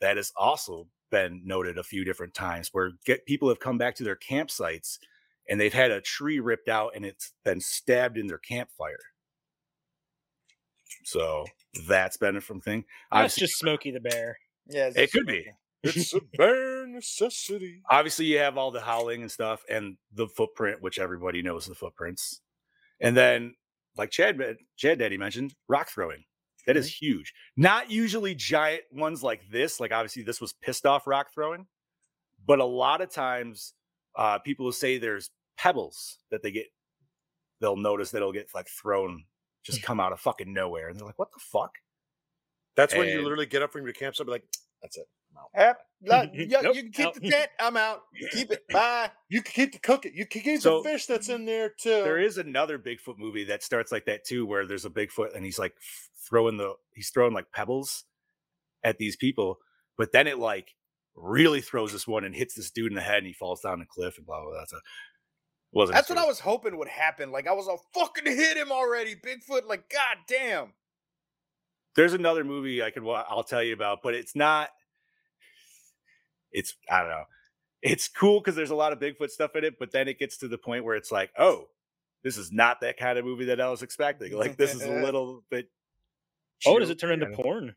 That 0.00 0.16
has 0.16 0.32
also 0.36 0.86
been 1.10 1.42
noted 1.44 1.76
a 1.76 1.82
few 1.82 2.04
different 2.04 2.32
times 2.32 2.70
where 2.72 2.92
get 3.04 3.26
people 3.26 3.48
have 3.48 3.60
come 3.60 3.76
back 3.76 3.94
to 3.96 4.04
their 4.04 4.16
campsites 4.16 4.98
and 5.48 5.60
they've 5.60 5.74
had 5.74 5.90
a 5.90 6.00
tree 6.00 6.40
ripped 6.40 6.68
out 6.68 6.92
and 6.94 7.04
it's 7.04 7.32
been 7.44 7.60
stabbed 7.60 8.16
in 8.16 8.26
their 8.26 8.38
campfire. 8.38 9.00
So 11.04 11.44
that's 11.86 12.16
been 12.16 12.36
a 12.36 12.40
from 12.40 12.60
thing. 12.60 12.84
That's 13.12 13.36
just 13.36 13.58
Smokey 13.58 13.90
the 13.90 14.00
Bear. 14.00 14.38
Yeah, 14.68 14.90
it 14.94 15.12
could 15.12 15.26
be. 15.26 15.46
It's 15.82 16.14
a 16.14 16.20
bare 16.36 16.86
necessity. 16.86 17.82
obviously 17.90 18.26
you 18.26 18.38
have 18.38 18.58
all 18.58 18.70
the 18.70 18.80
howling 18.80 19.22
and 19.22 19.30
stuff 19.30 19.64
and 19.68 19.96
the 20.12 20.28
footprint 20.28 20.82
which 20.82 20.98
everybody 20.98 21.42
knows 21.42 21.66
the 21.66 21.74
footprints. 21.74 22.40
And 23.00 23.16
then 23.16 23.54
like 23.96 24.10
chad 24.10 24.38
chad 24.76 24.98
daddy 24.98 25.16
mentioned 25.16 25.54
rock 25.68 25.88
throwing. 25.88 26.24
That 26.66 26.76
is 26.76 26.92
huge. 26.92 27.32
Not 27.56 27.90
usually 27.90 28.34
giant 28.34 28.82
ones 28.92 29.22
like 29.22 29.40
this 29.50 29.80
like 29.80 29.92
obviously 29.92 30.22
this 30.22 30.40
was 30.40 30.52
pissed 30.52 30.86
off 30.86 31.06
rock 31.06 31.28
throwing 31.32 31.66
but 32.46 32.58
a 32.58 32.64
lot 32.64 33.00
of 33.00 33.10
times 33.10 33.74
uh 34.16 34.38
people 34.38 34.64
will 34.64 34.72
say 34.72 34.98
there's 34.98 35.30
pebbles 35.56 36.18
that 36.30 36.42
they 36.42 36.50
get 36.50 36.66
they'll 37.60 37.76
notice 37.76 38.10
that 38.10 38.18
it'll 38.18 38.32
get 38.32 38.48
like 38.54 38.68
thrown 38.68 39.24
just 39.62 39.82
come 39.82 40.00
out 40.00 40.12
of 40.12 40.20
fucking 40.20 40.52
nowhere 40.52 40.88
and 40.88 40.98
they're 40.98 41.06
like 41.06 41.18
what 41.18 41.32
the 41.32 41.40
fuck? 41.40 41.72
That's 42.76 42.94
when 42.94 43.08
you 43.08 43.22
literally 43.22 43.46
get 43.46 43.62
up 43.62 43.72
from 43.72 43.84
your 43.84 43.92
campsite, 43.92 44.20
and 44.20 44.26
be 44.28 44.32
like, 44.32 44.44
That's 44.82 44.96
it. 44.98 45.06
Yep. 45.56 45.80
You, 46.32 46.46
Nope, 46.62 46.74
you 46.76 46.82
can 46.84 46.92
keep 46.92 47.06
out. 47.06 47.14
the 47.14 47.20
tent. 47.30 47.50
I'm 47.60 47.76
out. 47.76 48.02
Keep 48.32 48.52
it. 48.52 48.62
Bye. 48.72 49.10
You 49.28 49.42
can 49.42 49.52
keep 49.52 49.72
the 49.72 49.78
cookie. 49.78 50.12
You 50.14 50.26
can 50.26 50.42
keep 50.42 50.60
So- 50.60 50.82
the 50.82 50.88
fish 50.90 51.06
that's 51.06 51.28
in 51.28 51.44
there 51.44 51.68
too. 51.70 52.02
There 52.02 52.18
is 52.18 52.38
another 52.38 52.78
Bigfoot 52.78 53.18
movie 53.18 53.44
that 53.44 53.62
starts 53.62 53.92
like 53.92 54.06
that 54.06 54.24
too, 54.24 54.46
where 54.46 54.66
there's 54.66 54.84
a 54.84 54.90
Bigfoot 54.90 55.34
and 55.34 55.44
he's 55.44 55.58
like 55.58 55.74
throwing 56.28 56.56
the 56.56 56.74
he's 56.94 57.10
throwing 57.10 57.32
like 57.34 57.52
pebbles 57.52 58.04
at 58.84 58.98
these 58.98 59.16
people, 59.16 59.58
but 59.98 60.12
then 60.12 60.26
it 60.26 60.38
like 60.38 60.74
really 61.14 61.60
throws 61.60 61.92
this 61.92 62.06
one 62.08 62.24
and 62.24 62.34
hits 62.34 62.54
this 62.54 62.70
dude 62.70 62.90
in 62.92 62.94
the 62.96 63.00
head 63.02 63.18
and 63.18 63.26
he 63.26 63.32
falls 63.32 63.60
down 63.60 63.78
the 63.78 63.86
cliff 63.86 64.16
and 64.16 64.26
blah 64.26 64.40
blah. 64.40 64.50
blah. 64.50 64.58
That's 64.60 64.72
a 64.72 64.80
wasn't. 65.72 65.94
That's 65.96 66.08
what 66.08 66.18
I 66.18 66.24
was 66.26 66.40
hoping 66.40 66.76
would 66.78 66.88
happen. 66.88 67.30
Like 67.30 67.46
I 67.46 67.52
was 67.52 67.68
all 67.68 67.82
fucking 67.94 68.24
hit 68.26 68.56
him 68.56 68.72
already, 68.72 69.14
Bigfoot. 69.14 69.66
Like 69.68 69.90
god 69.90 70.16
damn. 70.26 70.72
There's 71.96 72.12
another 72.14 72.44
movie 72.44 72.82
I 72.82 72.90
could 72.90 73.04
I'll 73.06 73.42
tell 73.44 73.62
you 73.62 73.74
about, 73.74 73.98
but 74.02 74.14
it's 74.14 74.36
not. 74.36 74.70
It's 76.52 76.74
I 76.90 77.00
don't 77.00 77.10
know. 77.10 77.24
It's 77.82 78.08
cool 78.08 78.40
because 78.40 78.54
there's 78.56 78.70
a 78.70 78.74
lot 78.74 78.92
of 78.92 78.98
Bigfoot 78.98 79.30
stuff 79.30 79.56
in 79.56 79.64
it, 79.64 79.74
but 79.78 79.90
then 79.92 80.06
it 80.08 80.18
gets 80.18 80.36
to 80.38 80.48
the 80.48 80.58
point 80.58 80.84
where 80.84 80.96
it's 80.96 81.10
like, 81.10 81.30
oh, 81.38 81.68
this 82.22 82.36
is 82.36 82.52
not 82.52 82.80
that 82.82 82.98
kind 82.98 83.18
of 83.18 83.24
movie 83.24 83.46
that 83.46 83.60
I 83.60 83.70
was 83.70 83.82
expecting. 83.82 84.36
Like 84.36 84.56
this 84.56 84.74
is 84.74 84.82
a 84.82 84.90
little 85.02 85.42
bit. 85.50 85.68
Oh, 86.66 86.78
does 86.78 86.90
it 86.90 86.98
turn 86.98 87.12
into 87.22 87.34
porn? 87.34 87.74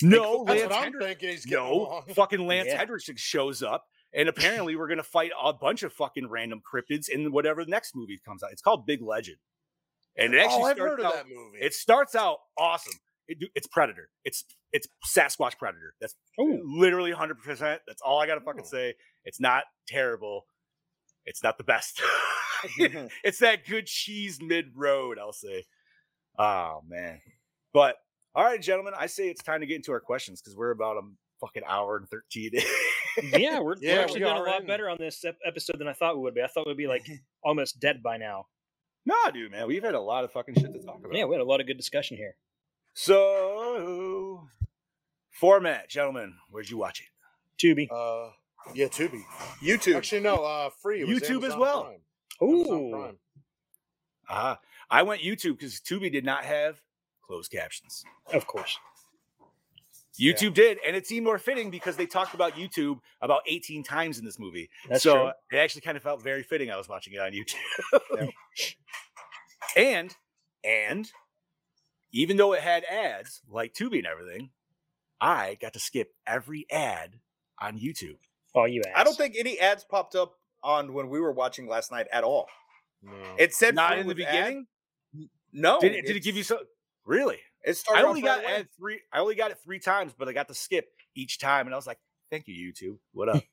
No, 0.00 0.44
That's 0.44 0.60
Lance 0.60 0.70
what 0.70 0.78
I'm 0.78 0.82
Hendricks- 0.92 1.20
thinking. 1.20 1.52
No, 1.52 2.02
fucking 2.14 2.46
Lance 2.46 2.68
Yeah. 2.68 2.78
Henriksen 2.78 3.16
shows 3.16 3.62
up, 3.62 3.84
and 4.12 4.28
apparently 4.28 4.76
we're 4.76 4.88
gonna 4.88 5.02
fight 5.02 5.32
a 5.40 5.52
bunch 5.52 5.82
of 5.82 5.92
fucking 5.92 6.28
random 6.28 6.60
cryptids 6.62 7.08
in 7.08 7.32
whatever 7.32 7.64
the 7.64 7.70
next 7.70 7.94
movie 7.96 8.20
comes 8.24 8.42
out. 8.42 8.52
It's 8.52 8.62
called 8.62 8.86
Big 8.86 9.02
Legend, 9.02 9.38
and 10.16 10.34
it 10.34 10.38
oh, 10.38 10.44
actually 10.44 10.62
Oh, 10.62 10.64
I've 10.66 10.76
starts 10.76 10.90
heard 10.90 11.00
of 11.00 11.06
out- 11.06 11.14
that 11.14 11.26
movie. 11.28 11.58
It 11.60 11.74
starts 11.74 12.14
out 12.14 12.38
awesome. 12.56 12.94
It, 13.28 13.38
it's 13.54 13.66
Predator. 13.66 14.08
It's 14.24 14.44
it's 14.72 14.86
Sasquatch 15.06 15.58
Predator. 15.58 15.94
That's 16.00 16.14
oh. 16.38 16.58
literally 16.64 17.10
100. 17.12 17.38
percent 17.42 17.80
That's 17.86 18.02
all 18.02 18.20
I 18.20 18.26
gotta 18.26 18.40
fucking 18.40 18.62
Oh. 18.64 18.68
say. 18.68 18.94
It's 19.24 19.40
not 19.40 19.64
terrible. 19.86 20.46
It's 21.24 21.42
not 21.42 21.58
the 21.58 21.64
best. 21.64 22.00
it's 23.24 23.38
that 23.40 23.66
good 23.66 23.86
cheese 23.86 24.38
mid 24.40 24.66
road. 24.74 25.18
I'll 25.20 25.32
say. 25.32 25.64
Oh 26.38 26.80
man, 26.88 27.20
but 27.74 27.96
all 28.34 28.44
right, 28.44 28.60
gentlemen. 28.62 28.94
I 28.96 29.06
say 29.06 29.28
it's 29.28 29.42
time 29.42 29.60
to 29.60 29.66
get 29.66 29.76
into 29.76 29.92
our 29.92 30.00
questions 30.00 30.40
because 30.40 30.56
we're 30.56 30.70
about 30.70 30.96
a 30.96 31.02
fucking 31.40 31.62
hour 31.68 31.96
and 31.96 32.08
13. 32.08 32.50
Yeah, 33.34 33.58
we're, 33.60 33.74
Yeah, 33.80 33.96
we're 33.96 34.00
actually 34.02 34.20
we 34.20 34.26
doing 34.26 34.36
a 34.38 34.42
lot 34.42 34.60
in. 34.62 34.66
better 34.66 34.88
on 34.88 34.96
this 34.98 35.22
episode 35.44 35.78
than 35.78 35.88
I 35.88 35.92
thought 35.92 36.16
we 36.16 36.22
would 36.22 36.34
be. 36.34 36.40
I 36.40 36.46
thought 36.46 36.66
we'd 36.66 36.76
be 36.76 36.86
like 36.86 37.04
almost 37.44 37.78
dead 37.80 38.02
by 38.02 38.16
now. 38.16 38.46
nah, 39.04 39.30
dude, 39.34 39.50
man, 39.50 39.66
we've 39.66 39.82
had 39.82 39.94
a 39.94 40.00
lot 40.00 40.24
of 40.24 40.32
fucking 40.32 40.54
shit 40.54 40.72
to 40.72 40.78
talk 40.82 41.00
about. 41.00 41.14
Yeah, 41.14 41.24
we 41.24 41.34
had 41.34 41.42
a 41.42 41.44
lot 41.44 41.60
of 41.60 41.66
good 41.66 41.76
discussion 41.76 42.16
here. 42.16 42.36
So, 42.94 44.48
format, 45.30 45.88
gentlemen, 45.88 46.34
where'd 46.50 46.68
you 46.68 46.76
watch 46.76 47.00
it? 47.00 47.06
Tubi. 47.58 47.88
Uh, 47.90 48.32
yeah, 48.74 48.86
Tubi. 48.86 49.22
YouTube. 49.62 49.96
Actually, 49.96 50.20
no. 50.20 50.36
Uh, 50.44 50.70
free. 50.70 51.02
It 51.02 51.08
YouTube 51.08 51.44
as 51.44 51.56
well. 51.56 51.84
Prime. 51.84 52.00
Amazon 52.50 52.76
Ooh, 52.80 52.90
Prime. 52.90 53.16
Ah, 54.28 54.60
I 54.90 55.02
went 55.02 55.22
YouTube 55.22 55.58
because 55.58 55.80
Tubi 55.80 56.10
did 56.12 56.24
not 56.24 56.44
have 56.44 56.80
closed 57.26 57.50
captions. 57.50 58.04
of 58.32 58.46
course. 58.46 58.78
YouTube 60.20 60.52
did, 60.52 60.78
and 60.86 60.94
it 60.94 61.06
seemed 61.06 61.24
more 61.24 61.38
fitting 61.38 61.70
because 61.70 61.96
they 61.96 62.04
talked 62.04 62.34
about 62.34 62.52
YouTube 62.52 62.98
about 63.22 63.40
18 63.46 63.82
times 63.82 64.18
in 64.18 64.24
this 64.26 64.38
movie. 64.38 64.68
That's 64.86 65.02
so 65.02 65.14
true. 65.14 65.30
it 65.52 65.56
actually 65.56 65.80
kind 65.80 65.96
of 65.96 66.02
felt 66.02 66.22
very 66.22 66.42
fitting. 66.42 66.70
I 66.70 66.76
was 66.76 66.86
watching 66.86 67.14
it 67.14 67.18
on 67.18 67.32
YouTube. 68.12 68.28
and 69.74 70.14
and 70.62 71.10
even 72.12 72.36
though 72.36 72.52
it 72.52 72.60
had 72.60 72.84
ads 72.84 73.40
like 73.48 73.74
Tubi 73.74 73.98
and 73.98 74.06
everything, 74.06 74.50
I 75.20 75.56
got 75.60 75.72
to 75.74 75.80
skip 75.80 76.12
every 76.26 76.66
ad 76.70 77.18
on 77.60 77.78
YouTube. 77.78 78.18
Oh, 78.54 78.64
you 78.64 78.82
asked. 78.86 78.98
I 78.98 79.04
don't 79.04 79.16
think 79.16 79.34
any 79.38 79.58
ads 79.58 79.84
popped 79.84 80.14
up 80.14 80.34
on 80.62 80.92
when 80.92 81.08
we 81.08 81.20
were 81.20 81.32
watching 81.32 81.66
last 81.66 81.90
night 81.90 82.06
at 82.12 82.24
all. 82.24 82.48
No. 83.02 83.12
It 83.38 83.54
said 83.54 83.74
Not 83.74 83.98
in 83.98 84.06
the 84.06 84.14
with 84.14 84.20
ad. 84.24 84.32
beginning. 84.32 84.66
No. 85.52 85.80
Did 85.80 85.92
it, 85.92 86.06
did 86.06 86.16
it 86.16 86.22
give 86.22 86.36
you 86.36 86.40
it's- 86.40 86.48
so? 86.48 86.64
Really? 87.04 87.38
It 87.64 87.74
started. 87.74 88.04
I 88.04 88.08
only 88.08 88.22
got 88.22 88.44
ad 88.44 88.68
three. 88.76 89.00
I 89.12 89.20
only 89.20 89.34
got 89.34 89.50
it 89.50 89.58
three 89.64 89.78
times, 89.78 90.12
but 90.16 90.28
I 90.28 90.32
got 90.32 90.48
to 90.48 90.54
skip 90.54 90.88
each 91.14 91.38
time, 91.38 91.66
and 91.66 91.74
I 91.74 91.76
was 91.76 91.86
like, 91.86 91.98
"Thank 92.32 92.48
you, 92.48 92.72
YouTube. 92.72 92.98
What 93.12 93.28
up?" 93.28 93.42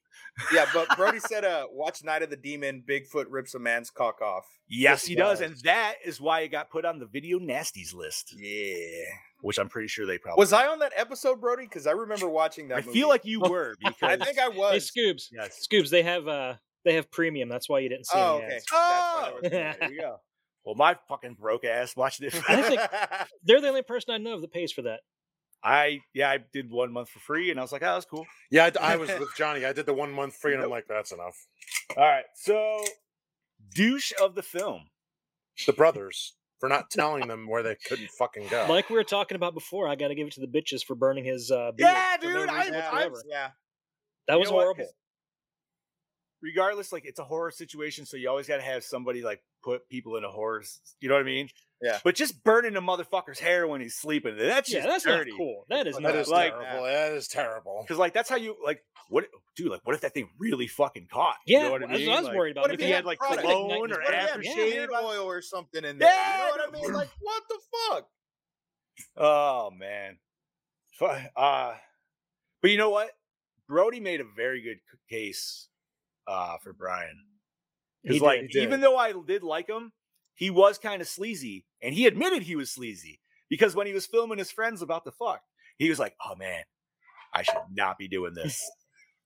Yeah, 0.53 0.65
but 0.73 0.88
Brody 0.97 1.19
said, 1.19 1.45
"Uh, 1.45 1.68
watch 1.72 2.03
Night 2.03 2.23
of 2.23 2.30
the 2.30 2.35
Demon. 2.35 2.84
Bigfoot 2.88 3.26
rips 3.30 3.53
a 3.53 3.60
man's 3.60 3.89
cock 3.91 4.22
off." 4.22 4.45
yes, 4.68 4.99
Just 5.01 5.07
he 5.07 5.15
does, 5.15 5.39
wild. 5.39 5.51
and 5.51 5.61
that 5.64 5.95
is 6.03 6.19
why 6.19 6.41
it 6.41 6.47
got 6.49 6.69
put 6.72 6.84
on 6.85 6.97
the 6.99 7.06
video 7.06 7.38
nasties 7.39 7.93
list, 7.93 8.34
Yeah. 8.38 9.06
which 9.41 9.57
I'm 9.60 9.69
pretty 9.69 9.88
sure 9.88 10.06
they 10.07 10.18
probably 10.18 10.41
Was 10.41 10.51
I 10.53 10.65
on 10.68 10.80
that 10.80 10.93
episode, 10.95 11.39
Brody? 11.41 11.64
Because 11.65 11.85
I 11.88 11.91
remember 11.91 12.27
watching 12.27 12.68
that. 12.69 12.80
I 12.80 12.81
movie. 12.81 12.93
feel 12.99 13.07
like 13.10 13.23
you 13.26 13.39
were 13.49 13.76
because 13.80 13.95
I 14.01 14.18
think 14.26 14.39
I 14.39 14.49
Hey, 14.51 14.57
was. 14.57 14.91
Scoobs. 14.91 15.23
yes. 15.31 15.65
Scoobs, 15.72 15.89
they 15.89 16.03
have 16.03 16.27
uh 16.27 16.56
they 16.85 16.93
have 16.95 17.11
premium. 17.11 17.49
That's 17.49 17.69
why 17.69 17.80
you 17.80 17.89
didn't 17.89 18.07
see 18.07 18.18
Oh, 18.18 18.38
any 18.38 18.45
okay. 18.45 18.56
ads. 18.56 18.65
Oh, 18.72 19.39
there 19.43 19.77
was- 19.81 19.91
you 19.91 20.01
go. 20.01 20.18
Well, 20.65 20.76
my 20.76 20.95
fucking 21.07 21.35
broke 21.39 21.64
ass 21.65 21.95
watched 21.95 22.22
it. 22.22 22.35
I 22.47 22.61
think- 22.61 22.81
They're 23.43 23.61
the 23.61 23.69
only 23.69 23.81
person 23.81 24.14
I 24.14 24.18
know 24.18 24.39
that 24.41 24.51
pays 24.51 24.72
for 24.72 24.81
that. 24.84 24.99
I 25.64 25.99
yeah, 26.14 26.30
I 26.30 26.40
did 26.53 26.72
one 26.72 26.91
month 26.94 27.10
for 27.10 27.19
free, 27.19 27.52
and 27.52 27.60
I 27.60 27.64
was 27.64 27.72
like, 27.72 27.84
"Oh, 27.84 27.94
that's 27.94 28.06
cool." 28.06 28.26
Yeah, 28.52 28.69
I 28.80 28.95
was 28.95 29.10
with 29.19 29.30
Johnny. 29.38 29.65
I 29.65 29.73
did 29.73 29.86
the 29.86 29.94
one 29.94 30.11
month 30.11 30.36
free, 30.36 30.53
and 30.53 30.64
I'm 30.64 30.69
like, 30.69 30.88
that's 30.88 31.11
enough. 31.11 31.36
All 31.98 32.03
right, 32.03 32.23
so 32.36 32.84
douche 33.76 34.11
of 34.22 34.36
the 34.36 34.44
film. 34.44 34.84
The 35.65 35.73
brothers 35.73 36.36
for 36.60 36.69
not 36.69 36.90
telling 36.90 37.27
them 37.27 37.48
where 37.48 37.64
they 37.64 37.76
couldn't 37.88 38.10
fucking 38.11 38.48
go. 38.49 38.65
Like 38.69 38.90
we 38.90 38.95
were 38.95 39.03
talking 39.03 39.36
about 39.36 39.53
before, 39.53 39.88
I 39.90 39.95
got 39.95 40.10
to 40.10 40.15
give 40.15 40.27
it 40.27 40.34
to 40.34 40.41
the 40.41 40.48
bitches 40.48 40.84
for 40.84 40.95
burning 40.95 41.26
his 41.26 41.52
uh 41.52 41.72
beard 41.76 41.91
Yeah, 41.91 42.18
for 42.18 42.26
no 42.27 42.40
dude, 42.41 42.49
I- 42.49 42.57
reason 42.60 42.73
yeah, 42.76 43.10
yeah. 43.27 43.49
that 44.27 44.34
You 44.36 44.40
was 44.40 44.49
know 44.49 44.56
what? 44.56 44.61
horrible. 44.64 44.86
'Cause 46.41 46.48
Regardless, 46.56 46.91
like 46.94 47.06
it's 47.06 47.20
a 47.20 47.24
horror 47.26 47.52
situation, 47.52 48.06
so 48.06 48.16
you 48.18 48.30
always 48.30 48.48
got 48.48 48.57
to 48.57 48.61
have 48.64 48.84
somebody 48.84 49.22
like 49.22 49.41
put 49.64 49.88
people 49.90 50.16
in 50.16 50.24
a 50.24 50.30
horror. 50.30 50.64
You 51.02 51.10
know 51.10 51.16
what 51.16 51.22
I 51.22 51.26
mean? 51.26 51.49
Yeah. 51.82 51.99
But 52.03 52.16
just 52.16 52.44
burning 52.44 52.76
a 52.78 52.82
motherfucker's 52.82 53.40
hair 53.40 53.68
when 53.68 53.82
he's 53.82 53.95
sleeping, 53.95 54.38
that's 54.38 54.70
Yeah, 54.72 54.80
just 54.80 54.88
that's 54.90 55.03
dirty. 55.03 55.32
not 55.32 55.38
cool. 55.38 55.66
That 55.70 55.88
is 55.88 55.99
not 55.99 56.16
is 56.16 56.28
like- 56.30 56.52
terrible. 56.53 56.84
That 56.86 57.11
is 57.14 57.28
terrible. 57.28 57.82
Because 57.84 57.98
like 57.98 58.14
that's 58.14 58.30
how 58.30 58.36
you 58.38 58.56
like 58.64 58.84
what 59.10 59.26
dude 59.57 59.70
like 59.72 59.82
what 59.86 59.95
if 59.95 60.02
that 60.02 60.14
thing 60.14 60.30
really 60.40 60.68
fucking 60.68 61.07
caught? 61.11 61.38
You 61.45 61.57
Yeah, 61.57 61.64
know 61.64 61.72
what 61.72 61.84
I 61.84 61.88
that's 61.88 61.99
mean? 61.99 62.10
I 62.10 62.16
was 62.18 62.26
like, 62.26 62.36
worried 62.36 62.52
about. 62.52 62.61
What 62.64 62.72
What 62.72 62.74
if 62.76 62.80
if 62.80 62.82
he 62.82 62.86
he 62.88 62.91
had 62.91 62.98
had 62.99 63.06
like 63.06 63.20
product? 63.20 63.41
cologne 63.41 63.91
or 63.91 63.99
What 63.99 64.02
if 64.02 64.07
he 64.10 64.16
had 64.16 64.30
aftershave? 64.30 64.72
Beard 64.74 64.90
oil 64.94 65.24
or 65.26 65.41
something 65.41 65.84
in 65.86 65.98
there. 65.99 66.10
Yeah, 66.10 66.38
you 66.38 66.44
know 66.57 66.64
what 66.64 66.70
I 66.70 66.82
mean? 66.82 66.94
Like, 66.94 67.10
what 67.20 67.44
the 67.49 67.60
fuck? 67.90 68.10
Oh 69.18 69.72
man. 69.72 70.18
Fu- 70.98 71.06
Uh, 71.06 71.78
but 72.61 72.72
you 72.72 72.78
know 72.78 72.90
what? 72.90 73.11
Brody 73.70 73.99
made 74.02 74.20
a 74.20 74.26
very 74.26 74.61
good 74.61 74.80
case 75.10 75.69
uh, 76.30 76.57
for 76.64 76.73
Brian. 76.73 77.23
Because 78.03 78.22
like, 78.22 78.41
did. 78.51 78.64
even 78.64 78.80
though 78.81 78.95
I 78.97 79.14
did 79.27 79.43
like 79.43 79.68
him, 79.68 79.91
he 80.35 80.49
was 80.49 80.77
kind 80.77 81.01
of 81.01 81.07
sleazy, 81.07 81.65
and 81.81 81.93
he 81.93 82.06
admitted 82.07 82.43
he 82.43 82.56
was 82.56 82.72
sleazy 82.72 83.19
because 83.49 83.76
when 83.76 83.88
he 83.88 83.93
was 83.93 84.06
filming 84.06 84.38
his 84.38 84.51
friends 84.51 84.81
about 84.81 85.03
the 85.03 85.11
fuck, 85.11 85.41
he 85.77 85.89
was 85.89 85.99
like, 85.99 86.15
"Oh 86.26 86.35
man, 86.35 86.64
I 87.34 87.41
should 87.43 87.56
not 87.73 87.97
be 87.97 88.07
doing 88.07 88.34
this." 88.35 88.64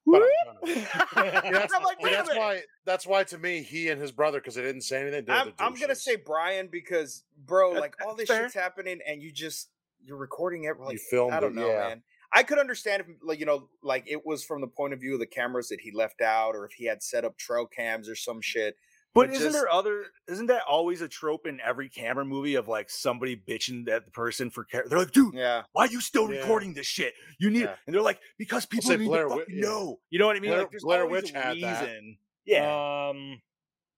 But 0.05 0.21
I'm 0.23 0.55
gonna. 0.65 0.75
Yeah, 0.75 1.51
that's, 1.51 1.73
like, 1.73 2.01
that's 2.01 2.27
minute." 2.30 2.39
why. 2.39 2.61
That's 2.85 3.05
why 3.07 3.23
to 3.25 3.38
me, 3.38 3.61
he 3.61 3.89
and 3.89 4.01
his 4.01 4.11
brother, 4.11 4.39
because 4.39 4.55
they 4.55 4.61
didn't 4.63 4.81
say 4.81 5.01
anything. 5.01 5.25
I'm, 5.30 5.53
I'm 5.59 5.75
gonna 5.75 5.95
say 5.95 6.15
Brian 6.15 6.67
because, 6.71 7.23
bro, 7.45 7.75
That- 7.75 7.80
like 7.81 7.95
all 8.05 8.15
this 8.15 8.27
fair. 8.27 8.43
shit's 8.43 8.55
happening, 8.55 8.99
and 9.07 9.21
you 9.21 9.31
just 9.31 9.69
you're 10.03 10.17
recording 10.17 10.63
it. 10.63 10.80
Like, 10.80 10.99
filmed 10.99 11.34
I 11.34 11.39
don't 11.39 11.51
it, 11.51 11.61
know, 11.61 11.67
yeah. 11.67 11.88
man. 11.89 12.03
I 12.35 12.43
could 12.43 12.57
understand 12.60 13.01
if, 13.01 13.07
like, 13.22 13.39
you 13.39 13.45
know, 13.45 13.69
like 13.84 14.05
it 14.07 14.26
was 14.26 14.43
from 14.43 14.61
the 14.61 14.68
point 14.68 14.93
of 14.93 14.99
view 14.99 15.14
of 15.14 15.19
the 15.19 15.27
cameras 15.27 15.68
that 15.69 15.81
he 15.81 15.91
left 15.91 16.22
out, 16.22 16.55
or 16.55 16.65
if 16.65 16.73
he 16.73 16.85
had 16.85 17.03
set 17.03 17.23
up 17.26 17.38
trail 17.38 17.65
cams 17.68 18.10
or 18.10 18.15
some 18.15 18.41
shit. 18.41 18.76
But 19.15 19.27
But 19.27 19.35
isn't 19.35 19.51
just- 19.51 19.53
there 19.53 19.72
other? 19.72 20.05
Isn't 20.27 20.47
that 20.47 20.64
always 20.68 21.01
a 21.01 21.07
trope 21.07 21.45
in 21.45 21.61
every 21.61 21.88
camera 21.88 22.26
movie 22.26 22.55
of 22.55 22.68
like 22.68 22.89
somebody 22.89 23.35
bitching 23.35 23.88
at 23.88 24.05
the 24.05 24.11
person 24.11 24.49
for? 24.49 24.64
Car- 24.64 24.85
they're 24.89 24.97
like, 24.97 25.11
dude, 25.11 25.35
Yeah, 25.35 25.61
why 25.73 25.84
are 25.84 25.88
you 25.88 26.01
still 26.01 26.31
Yeah. 26.34 26.39
recording 26.39 26.73
this 26.73 26.88
shit? 26.88 27.14
You 27.39 27.51
need, 27.51 27.61
Yeah. 27.61 27.76
and 27.85 27.93
they're 27.93 28.01
like, 28.01 28.19
because 28.39 28.65
people 28.65 28.89
say 28.89 28.97
need 28.97 29.05
Blair 29.05 29.23
to 29.23 29.30
Wi- 29.30 29.43
fucking 29.45 29.55
yeah. 29.60 29.61
know. 29.69 29.99
You 30.10 30.18
know 30.18 30.26
what 30.26 30.35
I 30.35 30.39
mean? 30.39 30.49
Blair- 30.49 30.61
like, 30.61 30.72
there's 30.72 30.84
Blair 30.84 31.05
Witch 31.05 31.31
a 31.31 31.38
had 31.38 31.61
that. 31.61 32.01
Yeah, 32.45 33.10
Um, 33.10 33.41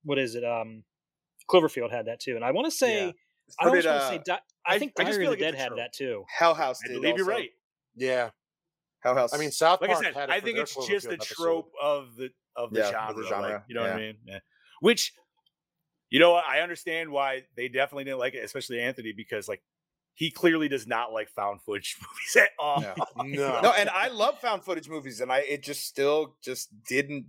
what 0.03 0.20
is 0.20 0.36
it? 0.36 0.44
Um, 0.44 0.84
Cloverfield 1.49 1.91
had 1.91 2.07
that 2.07 2.20
too, 2.20 2.36
and 2.36 2.44
I 2.44 2.52
want 2.52 2.66
to 2.66 2.72
say 2.72 3.06
Yeah. 3.06 3.12
I 3.60 3.64
So 3.64 3.70
almost 3.70 3.84
did, 3.84 3.90
want 3.90 3.99
to 4.02 4.06
uh, 4.06 4.10
say 4.10 4.22
Di- 4.26 4.34
I, 4.66 4.76
I- 4.76 4.80
think 4.80 4.94
I 4.99 5.03
just 5.03 5.12
Diary 5.14 5.24
feel 5.26 5.34
of 5.34 5.40
the 5.40 5.44
like 5.45 5.52
Dead 5.52 5.53
it's 5.53 5.60
a 5.60 5.62
had 5.64 5.68
trope. 5.70 5.78
that 5.80 5.94
too. 5.94 6.26
Hell 6.28 6.56
House 6.56 6.80
I 6.84 6.88
did. 6.90 6.94
believe 7.02 7.18
you're 7.18 7.26
right. 7.26 7.52
Yeah, 7.96 8.30
Hell 9.02 9.16
House. 9.16 9.34
I 9.34 9.38
mean 9.38 9.52
South 9.52 9.82
Like 9.82 9.92
I 9.92 9.94
Park 9.94 10.06
said, 10.06 10.14
had 10.16 10.30
I 10.30 10.40
think 10.40 10.58
it's 10.58 10.76
just 10.88 11.08
a 11.08 11.18
trope 11.18 11.72
of 11.82 12.16
the 12.16 12.30
of 12.56 12.72
the 12.72 12.80
Yeah, 12.80 13.08
of 13.10 13.16
genre. 13.16 13.24
the 13.24 13.54
like, 13.54 13.64
you 13.68 13.76
know 13.76 13.82
what 13.82 13.92
I 13.92 13.98
mean? 13.98 14.18
Yeah. 14.26 14.40
Which, 14.82 15.14
you 16.10 16.20
know. 16.20 16.34
I 16.36 16.60
understand 16.60 17.10
why 17.10 17.44
they 17.56 17.68
definitely 17.68 18.06
didn't 18.06 18.20
like 18.20 18.34
it, 18.34 18.44
especially 18.44 18.82
Anthony, 18.82 19.14
because 19.16 19.48
like 19.48 19.62
he 20.14 20.32
clearly 20.32 20.68
does 20.70 20.88
not 20.88 21.12
like 21.14 21.30
found 21.30 21.62
footage 21.62 21.98
movies 22.02 22.36
at 22.44 22.50
all. 22.58 22.82
Yeah. 22.82 22.96
No, 23.26 23.62
no, 23.62 23.72
and 23.72 23.90
I 23.90 24.10
love 24.10 24.40
found 24.40 24.64
footage 24.64 24.90
movies, 24.90 25.22
and 25.22 25.32
I 25.32 25.40
it 25.40 25.64
just 25.64 25.86
still 25.86 26.36
just 26.44 26.70
didn't. 26.88 27.26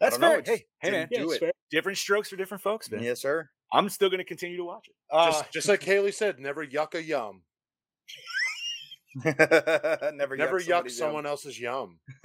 That's 0.00 0.18
don't 0.18 0.20
know, 0.38 0.42
fair. 0.42 0.56
Hey, 0.56 0.64
hey, 0.80 0.90
man, 0.90 1.08
do 1.12 1.30
it. 1.32 1.40
fair. 1.40 1.52
different 1.70 1.98
strokes 1.98 2.28
for 2.28 2.36
different 2.36 2.62
folks, 2.62 2.90
man. 2.90 3.02
Yes, 3.02 3.20
sir. 3.20 3.48
I'm 3.72 3.88
still 3.88 4.08
going 4.08 4.18
to 4.18 4.24
continue 4.24 4.56
to 4.56 4.64
watch 4.64 4.86
it. 4.88 4.94
Uh, 5.10 5.30
just, 5.30 5.52
just 5.52 5.68
like 5.68 5.82
Haley 5.82 6.12
said, 6.12 6.38
never 6.38 6.64
yuck 6.66 6.94
a 6.94 7.02
yum. 7.02 7.42
Never, 9.24 10.36
Never 10.36 10.60
yuck 10.60 10.90
someone 10.90 11.24
yum. 11.24 11.30
else's 11.30 11.58
yum. 11.60 11.98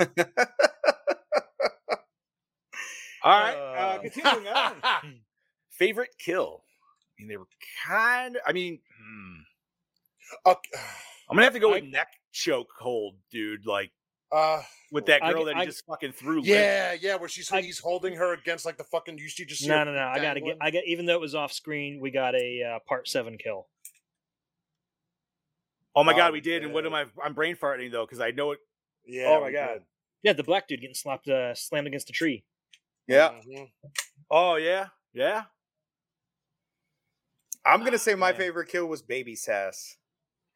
All 3.21 3.37
right, 3.39 3.55
uh, 3.55 3.59
Uh, 3.59 3.99
continuing 3.99 4.47
on. 4.47 4.73
Favorite 5.71 6.09
kill? 6.17 6.63
I 6.63 7.21
mean, 7.21 7.27
they 7.29 7.37
were 7.37 7.47
kind 7.85 8.35
of. 8.37 8.41
I 8.47 8.53
mean, 8.53 8.79
hmm. 8.97 9.39
Okay. 10.45 10.69
I'm 11.29 11.35
gonna 11.35 11.43
have 11.43 11.53
to 11.53 11.59
go 11.59 11.71
with 11.71 11.83
neck 11.83 12.07
choke 12.31 12.69
hold, 12.79 13.15
dude. 13.31 13.65
Like 13.65 13.91
Uh, 14.31 14.61
with 14.91 15.05
that 15.07 15.21
girl 15.21 15.39
g- 15.43 15.45
that 15.45 15.55
he 15.57 15.61
I- 15.63 15.65
just 15.65 15.85
fucking 15.85 16.13
threw. 16.13 16.35
limp. 16.35 16.47
yeah, 16.47 16.93
yeah, 16.99 17.15
where 17.15 17.27
she's 17.29 17.51
I- 17.51 17.61
he's 17.61 17.79
holding 17.79 18.15
her 18.15 18.33
against 18.33 18.65
like 18.65 18.77
the 18.77 18.83
fucking. 18.85 19.17
You 19.17 19.27
see, 19.29 19.43
just 19.45 19.67
No, 19.67 19.83
no, 19.83 19.93
no. 19.93 19.99
I 19.99 20.15
gotta 20.19 20.39
get. 20.39 20.45
dangling. 20.51 20.57
I 20.61 20.71
got. 20.71 20.83
Even 20.85 21.05
though 21.05 21.15
it 21.15 21.21
was 21.21 21.35
off 21.35 21.51
screen, 21.51 21.99
we 22.01 22.09
got 22.11 22.35
a 22.35 22.63
uh, 22.63 22.79
part 22.87 23.07
seven 23.09 23.37
kill. 23.37 23.67
Oh 25.99 26.03
my 26.03 26.13
god, 26.15 26.31
we 26.33 26.39
did. 26.41 26.63
And 26.63 26.73
what 26.73 26.85
am 26.85 26.93
I? 26.93 27.05
I'm 27.23 27.33
brain 27.33 27.55
farting 27.55 27.91
though 27.91 28.05
because 28.05 28.19
I 28.21 28.31
know 28.31 28.51
it. 28.51 28.59
Yeah. 29.05 29.25
oh 29.27 29.41
my 29.41 29.51
god. 29.51 29.67
did. 29.73 29.81
Yeah, 30.23 30.33
the 30.33 30.43
black 30.43 30.67
dude 30.67 30.81
getting 30.81 30.93
slapped, 30.93 31.27
uh, 31.27 31.53
slammed 31.55 31.87
against 31.87 32.09
a 32.09 32.13
tree. 32.13 32.43
Yeah, 33.07 33.29
Mhm. 33.47 33.69
Oh 34.29 34.55
yeah, 34.55 34.87
yeah. 35.13 35.43
I'm 37.65 37.83
gonna 37.83 37.97
say 37.97 38.15
my 38.15 38.31
Man. 38.31 38.39
favorite 38.39 38.67
kill 38.69 38.85
was 38.87 39.01
Baby 39.01 39.35
Sass 39.35 39.95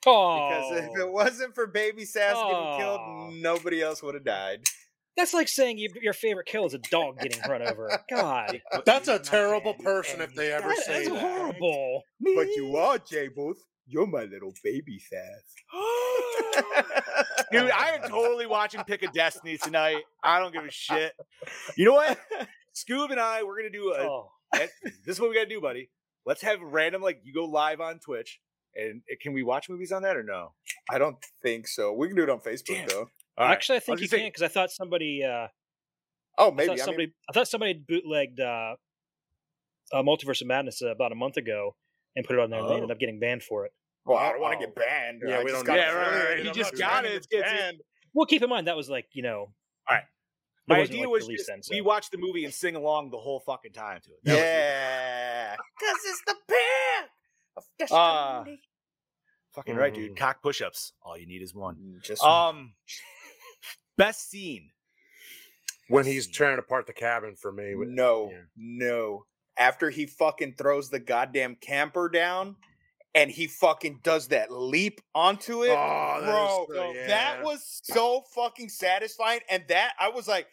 Oh, 0.05 0.49
because 0.49 0.83
if 0.83 0.99
it 0.99 1.09
wasn't 1.11 1.55
for 1.55 1.65
Baby 1.67 2.05
Sass 2.05 2.35
getting 2.35 2.55
Oh. 2.55 2.77
killed, 2.77 3.35
nobody 3.41 3.81
else 3.81 4.03
would 4.03 4.15
have 4.15 4.23
died. 4.25 4.61
that's 5.15 5.33
like 5.33 5.47
saying 5.47 5.77
you, 5.77 5.89
your 6.01 6.13
favorite 6.13 6.45
kill 6.47 6.65
is 6.65 6.73
a 6.73 6.79
dog 6.79 7.19
getting 7.19 7.39
run 7.49 7.61
over. 7.61 7.89
God, 8.09 8.61
That's 8.85 9.07
a 9.07 9.19
terrible 9.19 9.75
person 9.75 10.21
if 10.21 10.33
they 10.35 10.51
ever 10.51 10.69
that, 10.69 10.77
say 10.85 10.93
that's 11.05 11.09
that. 11.09 11.19
horrible. 11.19 12.03
But 12.19 12.47
you 12.55 12.75
are 12.77 12.97
Jay 12.97 13.27
Booth. 13.27 13.63
You're 13.85 14.07
my 14.07 14.23
little 14.23 14.53
Baby 14.63 14.99
Sass. 14.99 15.43
Dude, 17.51 17.69
I 17.71 17.91
am 18.01 18.09
totally 18.09 18.45
watching 18.45 18.81
Pick 18.83 19.03
of 19.03 19.11
Destiny 19.13 19.57
tonight. 19.57 20.03
I 20.23 20.39
don't 20.39 20.53
give 20.53 20.63
a 20.63 20.71
shit. 20.71 21.13
You 21.75 21.85
know 21.85 21.93
what? 21.93 22.19
Scoob 22.75 23.11
and 23.11 23.19
I, 23.19 23.43
we're 23.43 23.57
gonna 23.57 23.69
do 23.69 23.91
a. 23.91 24.03
Oh, 24.03 24.31
this 24.53 24.71
is 25.05 25.19
what 25.19 25.29
we 25.29 25.35
gotta 25.35 25.49
do, 25.49 25.61
buddy. 25.61 25.89
Let's 26.25 26.41
have 26.41 26.61
random 26.61 27.01
like 27.01 27.21
you 27.23 27.33
go 27.33 27.45
live 27.45 27.81
on 27.81 27.99
Twitch, 27.99 28.39
and 28.75 29.01
uh, 29.11 29.15
can 29.21 29.33
we 29.33 29.43
watch 29.43 29.69
movies 29.69 29.91
on 29.91 30.03
that 30.03 30.15
or 30.15 30.23
no? 30.23 30.53
I 30.89 30.97
don't 30.97 31.17
think 31.41 31.67
so. 31.67 31.93
We 31.93 32.07
can 32.07 32.15
do 32.15 32.23
it 32.23 32.29
on 32.29 32.39
Facebook 32.39 32.77
Damn. 32.77 32.87
though. 32.87 33.09
All 33.37 33.45
right. 33.47 33.51
actually, 33.51 33.77
I 33.77 33.79
think 33.81 34.01
you 34.01 34.07
can 34.09 34.25
because 34.27 34.43
I 34.43 34.47
thought 34.47 34.71
somebody. 34.71 35.23
Uh, 35.23 35.47
Oh, 36.37 36.49
I 36.51 36.53
maybe. 36.55 36.67
thought 36.67 36.71
I 36.71 36.75
mean, 36.75 36.85
somebody. 36.85 37.13
I 37.29 37.33
thought 37.33 37.47
somebody 37.47 37.73
bootlegged 37.73 38.39
uh, 38.39 38.75
uh, 39.93 40.01
Multiverse 40.01 40.41
of 40.41 40.47
Madness 40.47 40.81
uh, 40.81 40.87
about 40.87 41.11
a 41.11 41.15
month 41.15 41.37
ago 41.37 41.75
and 42.15 42.25
put 42.25 42.35
it 42.35 42.39
on 42.39 42.49
there, 42.49 42.59
and 42.59 42.69
they 42.69 42.73
ended 42.75 42.89
Oh. 42.89 42.93
up 42.93 42.99
getting 42.99 43.19
banned 43.19 43.43
for 43.43 43.65
it. 43.65 43.71
well, 44.05 44.17
I 44.17 44.31
don't 44.31 44.41
want 44.41 44.55
Oh. 44.57 44.59
to 44.59 44.65
get 44.65 44.75
banned. 44.75 45.21
Yeah, 45.25 45.39
I 45.39 45.43
we 45.43 45.51
don't 45.51 45.63
got 45.65 45.73
need 45.73 45.79
Yeah, 45.79 45.91
right, 45.93 46.11
right, 46.11 46.29
right. 46.35 46.45
He 46.45 46.51
just 46.51 46.75
got 46.77 47.05
it. 47.05 47.11
it. 47.11 47.15
It's, 47.15 47.27
it's, 47.31 47.41
banned. 47.41 47.81
Well, 48.13 48.25
keep 48.25 48.41
in 48.43 48.49
mind 48.49 48.67
that 48.67 48.75
was 48.75 48.89
like 48.89 49.07
you 49.13 49.21
know. 49.23 49.39
All 49.87 49.95
right. 49.95 50.03
it 50.03 50.07
My 50.67 50.79
idea 50.81 50.99
like, 51.01 51.09
was 51.09 51.27
just, 51.27 51.47
then, 51.47 51.61
we 51.69 51.77
so. 51.79 51.83
watch 51.83 52.09
the 52.09 52.17
movie 52.17 52.43
and 52.45 52.53
sing 52.53 52.75
along 52.75 53.11
the 53.11 53.17
whole 53.17 53.39
fucking 53.41 53.71
time 53.73 53.99
to 54.01 54.11
it. 54.11 54.19
That. 54.23 54.37
Yeah, 54.37 55.55
because 55.55 55.97
it's 56.05 56.21
the 56.27 56.35
pen 56.47 57.09
of 57.57 57.63
Ah. 57.91 58.39
destiny. 58.43 58.61
Fucking 59.53 59.75
right, 59.75 59.93
dude. 59.93 60.11
Mhm. 60.13 60.17
Cock 60.17 60.41
push-ups. 60.41 60.93
All 61.03 61.15
you 61.17 61.27
need 61.27 61.41
is 61.43 61.53
one. 61.53 61.75
Mm, 61.75 62.03
Just 62.03 62.23
Um, 62.23 62.73
best 63.97 64.29
scene. 64.29 64.71
When 65.89 66.05
he's 66.05 66.27
tearing 66.27 66.57
apart 66.59 66.87
the 66.87 66.93
cabin 66.93 67.35
for 67.35 67.51
me. 67.51 67.75
with- 67.75 67.89
no, 67.89 68.31
yeah. 68.31 68.41
no. 68.55 69.25
After 69.57 69.89
he 69.89 70.05
fucking 70.07 70.55
throws 70.57 70.89
the 70.89 70.99
goddamn 70.99 71.55
camper 71.61 72.09
down, 72.09 72.55
and 73.15 73.29
he 73.29 73.45
fucking 73.47 73.99
does 74.03 74.29
that 74.29 74.51
leap 74.51 74.99
onto 75.13 75.63
it, 75.63 75.69
Oh, 75.69 76.17
that 76.21 76.25
bro. 76.25 76.91
is 76.91 76.97
so- 76.97 77.07
That 77.07 77.43
was 77.43 77.81
so 77.83 78.21
fucking 78.33 78.69
satisfying, 78.69 79.41
and 79.49 79.63
that 79.67 79.93
I 79.99 80.09
was 80.09 80.27
like, 80.27 80.47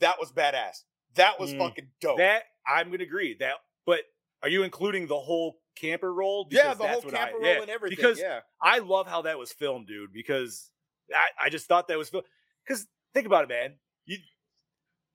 that 0.00 0.18
was 0.18 0.32
badass. 0.32 0.84
That 1.14 1.38
was 1.38 1.52
Mm. 1.52 1.58
fucking 1.58 1.90
dope. 2.00 2.18
That 2.18 2.44
I'm 2.66 2.90
gonna 2.90 3.02
agree. 3.04 3.34
That, 3.34 3.56
but 3.84 4.00
are 4.42 4.48
you 4.48 4.62
including 4.62 5.06
the 5.06 5.20
whole 5.20 5.60
camper 5.74 6.12
roll? 6.12 6.48
yeah, 6.50 6.62
Because 6.74 6.78
the 6.78 6.88
whole 6.88 7.00
what 7.02 7.14
I- 7.14 7.16
camper 7.26 7.42
yeah, 7.44 7.52
roll 7.52 7.62
and 7.62 7.70
everything. 7.70 7.96
Because 7.96 8.18
yeah, 8.18 8.40
I 8.62 8.78
love 8.78 9.06
how 9.06 9.22
that 9.22 9.38
was 9.38 9.52
filmed, 9.52 9.86
dude. 9.86 10.12
Because 10.12 10.70
I, 11.14 11.28
I 11.44 11.48
just 11.50 11.66
thought 11.66 11.88
that 11.88 11.98
was 11.98 12.10
because 12.10 12.86
think 13.14 13.26
about 13.26 13.44
it, 13.44 13.48
man. 13.50 13.78
You 14.06 14.18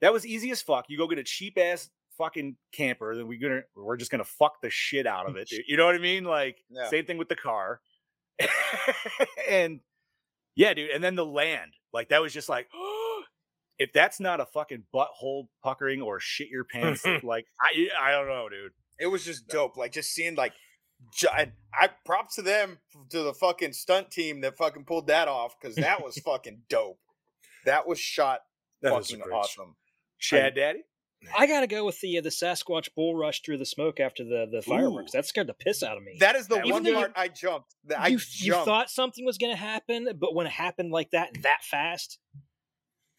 that 0.02 0.14
was 0.14 0.26
easy 0.26 0.50
as 0.52 0.62
fuck. 0.62 0.86
You 0.90 0.98
go 0.98 1.08
get 1.08 1.20
a 1.20 1.24
cheap 1.24 1.58
ass 1.58 1.90
fucking 2.22 2.56
camper, 2.72 3.16
then 3.16 3.28
we're 3.28 3.40
gonna 3.40 3.62
we're 3.76 3.98
just 3.98 4.12
gonna 4.12 4.24
fuck 4.24 4.62
the 4.62 4.70
shit 4.70 5.08
out 5.08 5.28
of 5.30 5.36
it. 5.36 5.48
dude. 5.50 5.62
You 5.68 5.78
know 5.78 5.86
what 5.86 5.96
I 5.96 6.00
mean? 6.00 6.24
Like 6.24 6.58
Yeah. 6.70 6.90
same 6.90 7.06
thing 7.06 7.18
with 7.18 7.30
the 7.30 7.36
car. 7.36 7.82
and 9.50 9.80
yeah, 10.56 10.74
dude. 10.74 10.92
And 10.92 11.04
then 11.04 11.16
the 11.16 11.26
land, 11.26 11.72
like 11.94 12.10
that 12.10 12.22
was 12.22 12.34
just 12.34 12.50
like. 12.50 12.68
If 13.80 13.94
that's 13.94 14.20
not 14.20 14.40
a 14.40 14.46
fucking 14.46 14.84
butthole 14.94 15.48
puckering 15.64 16.04
or 16.04 16.20
shit 16.20 16.50
your 16.50 16.64
pants, 16.64 17.04
like 17.24 17.48
I, 17.60 17.88
I 18.00 18.12
don't 18.12 18.28
know, 18.28 18.48
dude. 18.48 18.74
it 19.00 19.08
was 19.08 19.26
just 19.26 19.48
dope. 19.48 19.76
Like 19.76 19.92
just 19.92 20.12
seeing 20.14 20.36
like, 20.36 20.54
I, 21.24 21.52
I 21.74 21.90
props 22.06 22.36
to 22.36 22.44
them 22.44 22.78
to 23.10 23.24
the 23.24 23.34
fucking 23.34 23.74
stunt 23.74 24.12
team 24.12 24.42
that 24.42 24.56
fucking 24.56 24.86
pulled 24.86 25.08
that 25.08 25.28
off 25.28 25.56
because 25.60 25.76
that 25.78 26.04
was 26.04 26.16
fucking 26.20 26.62
dope. 26.70 27.00
That 27.66 27.88
was 27.88 27.98
shot 28.00 28.42
That 28.84 28.92
fucking 28.92 29.24
awesome. 29.24 29.76
Chad 30.20 30.54
Daddy. 30.54 30.84
I 31.38 31.46
gotta 31.48 31.68
go 31.68 31.86
with 31.86 32.00
the 32.02 32.18
uh, 32.18 32.22
the 32.22 32.30
Sasquatch 32.30 32.90
bull 32.96 33.16
rush 33.16 33.42
through 33.44 33.58
the 33.58 33.66
smoke 33.66 34.00
after 34.00 34.24
the 34.24 34.48
the 34.52 34.62
fireworks. 34.62 35.12
That 35.12 35.26
scared 35.26 35.48
the 35.48 35.54
piss 35.54 35.84
out 35.84 35.98
of 35.98 36.04
me. 36.04 36.18
That 36.20 36.36
is 36.36 36.48
the 36.48 36.56
That 36.56 36.64
was 36.66 36.72
one 36.74 36.84
good. 36.84 36.96
part 36.96 37.12
I 37.16 37.28
jumped. 37.28 37.76
That 37.86 38.00
I 38.00 38.08
you, 38.08 38.18
jumped. 38.18 38.42
you 38.42 38.54
thought 38.54 38.90
something 38.90 39.24
was 39.26 39.38
gonna 39.38 39.56
happen, 39.56 40.10
but 40.20 40.34
when 40.34 40.48
it 40.48 40.52
happened 40.54 40.92
like 40.92 41.12
that, 41.12 41.30
that 41.44 41.64
fast, 41.64 42.18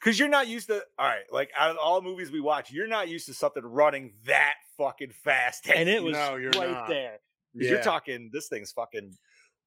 Because 0.00 0.18
you're 0.18 0.28
not 0.28 0.48
used 0.48 0.66
to, 0.68 0.82
all 0.98 1.06
right, 1.06 1.22
like 1.30 1.50
out 1.56 1.70
of 1.70 1.76
all 1.78 2.02
movies 2.02 2.30
we 2.32 2.40
watch, 2.40 2.72
you're 2.72 2.88
not 2.88 3.08
used 3.08 3.26
to 3.26 3.34
something 3.34 3.62
running 3.64 4.14
that 4.26 4.54
fucking 4.76 5.12
fast. 5.24 5.68
and 5.70 5.88
it 5.88 6.02
was 6.04 6.14
No, 6.14 6.36
you're 6.36 6.50
right 6.50 6.70
not. 6.70 6.88
there. 6.88 7.18
'Cause 7.56 7.68
You're 7.68 7.82
talking, 7.82 8.30
this 8.32 8.48
thing's 8.48 8.72
fucking, 8.72 9.14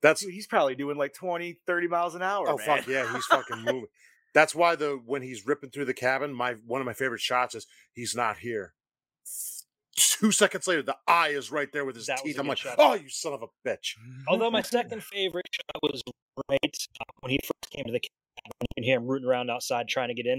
That's 0.01 0.21
dude, 0.21 0.33
he's 0.33 0.47
probably 0.47 0.75
doing 0.75 0.97
like 0.97 1.13
20, 1.13 1.59
30 1.65 1.87
miles 1.87 2.15
an 2.15 2.21
hour. 2.23 2.49
oh 2.49 2.57
man. 2.57 2.65
fuck 2.65 2.87
yeah, 2.87 3.09
he's 3.13 3.25
fucking 3.27 3.59
moving. 3.63 3.85
That's 4.35 4.53
why 4.53 4.75
the 4.75 5.01
when 5.03 5.23
he's 5.23 5.47
ripping 5.47 5.71
through 5.71 5.85
the 5.85 5.93
cabin, 5.95 6.31
my 6.33 6.53
one 6.67 6.81
of 6.81 6.85
my 6.85 6.93
favorite 6.93 7.21
shots 7.21 7.55
is 7.55 7.65
he's 7.93 8.15
not 8.15 8.37
here. 8.37 8.75
Two 9.97 10.31
seconds 10.33 10.67
later, 10.67 10.81
the 10.81 10.97
eye 11.07 11.29
is 11.29 11.51
right 11.51 11.71
there 11.71 11.85
with 11.85 11.95
his 11.95 12.07
That 12.07 12.17
teeth. 12.19 12.37
a 12.37 12.41
I'm 12.41 12.47
like, 12.47 12.57
shot. 12.57 12.75
oh, 12.77 12.95
you 12.95 13.07
son 13.09 13.31
of 13.33 13.41
a 13.43 13.47
bitch. 13.67 13.93
Although 14.27 14.51
my 14.51 14.61
second 14.77 15.01
favorite 15.03 15.45
shot 15.49 15.81
was 15.81 16.01
right 16.49 16.59
uh, 16.99 17.05
when 17.21 17.31
he 17.31 17.39
first 17.43 17.71
came 17.71 17.85
to 17.85 17.91
the 17.93 17.99
cabin. 18.01 18.11
You 18.61 18.67
can 18.75 18.83
hear 18.83 18.97
him 18.97 19.07
rooting 19.07 19.27
around 19.27 19.49
outside 19.49 19.87
trying 19.87 20.09
to 20.09 20.13
get 20.13 20.25
in. 20.27 20.37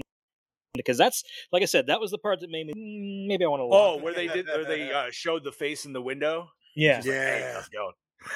Because 0.75 0.97
that's 0.99 1.23
like 1.51 1.63
I 1.63 1.65
said, 1.65 1.87
that 1.87 1.99
was 1.99 2.11
the 2.11 2.19
part 2.19 2.39
that 2.41 2.51
made 2.51 2.67
me 2.67 2.73
"Mm, 2.73 3.27
maybe 3.27 3.43
I 3.45 3.47
want 3.47 3.61
to. 3.61 3.69
Oh, 3.75 3.97
where 3.97 4.13
they 4.13 4.27
did, 4.27 4.45
where 4.45 4.63
they 4.63 4.91
uh, 4.93 5.07
showed 5.09 5.43
the 5.43 5.51
face 5.51 5.85
in 5.85 5.93
the 5.93 6.01
window. 6.03 6.49
yeah. 6.75 6.97
She's 7.01 7.07
like, 7.07 7.15
hey, 7.15 7.59
Yeah. 8.21 8.29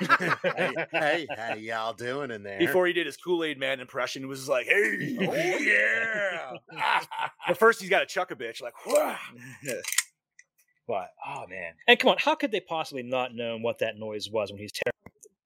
it 0.02 0.42
going? 0.42 0.74
hey, 0.92 1.26
hey, 1.30 1.36
how 1.36 1.54
y'all 1.54 1.92
doing 1.92 2.30
in 2.30 2.42
there? 2.42 2.58
Before 2.58 2.86
he 2.86 2.92
did 2.92 3.06
his 3.06 3.16
Kool 3.16 3.44
Aid 3.44 3.58
Man 3.58 3.80
impression, 3.80 4.22
he 4.22 4.26
was 4.26 4.40
just 4.40 4.50
like, 4.50 4.66
"Hey, 4.66 5.16
oh 5.20 5.34
yeah." 5.58 7.00
but 7.48 7.58
first, 7.58 7.80
he's 7.80 7.90
got 7.90 8.00
to 8.00 8.06
chuck 8.06 8.30
a 8.30 8.36
bitch, 8.36 8.62
like, 8.62 8.74
"Wah." 8.86 9.16
but 10.88 11.08
oh 11.26 11.46
man, 11.48 11.72
And 11.88 11.98
come 11.98 12.10
on, 12.10 12.16
how 12.18 12.34
could 12.34 12.52
they 12.52 12.60
possibly 12.60 13.02
not 13.02 13.34
know 13.34 13.58
what 13.58 13.78
that 13.80 13.96
noise 13.98 14.28
was 14.30 14.50
when 14.50 14.60
he's 14.60 14.72
tearing 14.72 14.92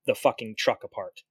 the 0.07 0.15
fucking 0.15 0.55
truck 0.59 0.85
apart? 0.85 1.23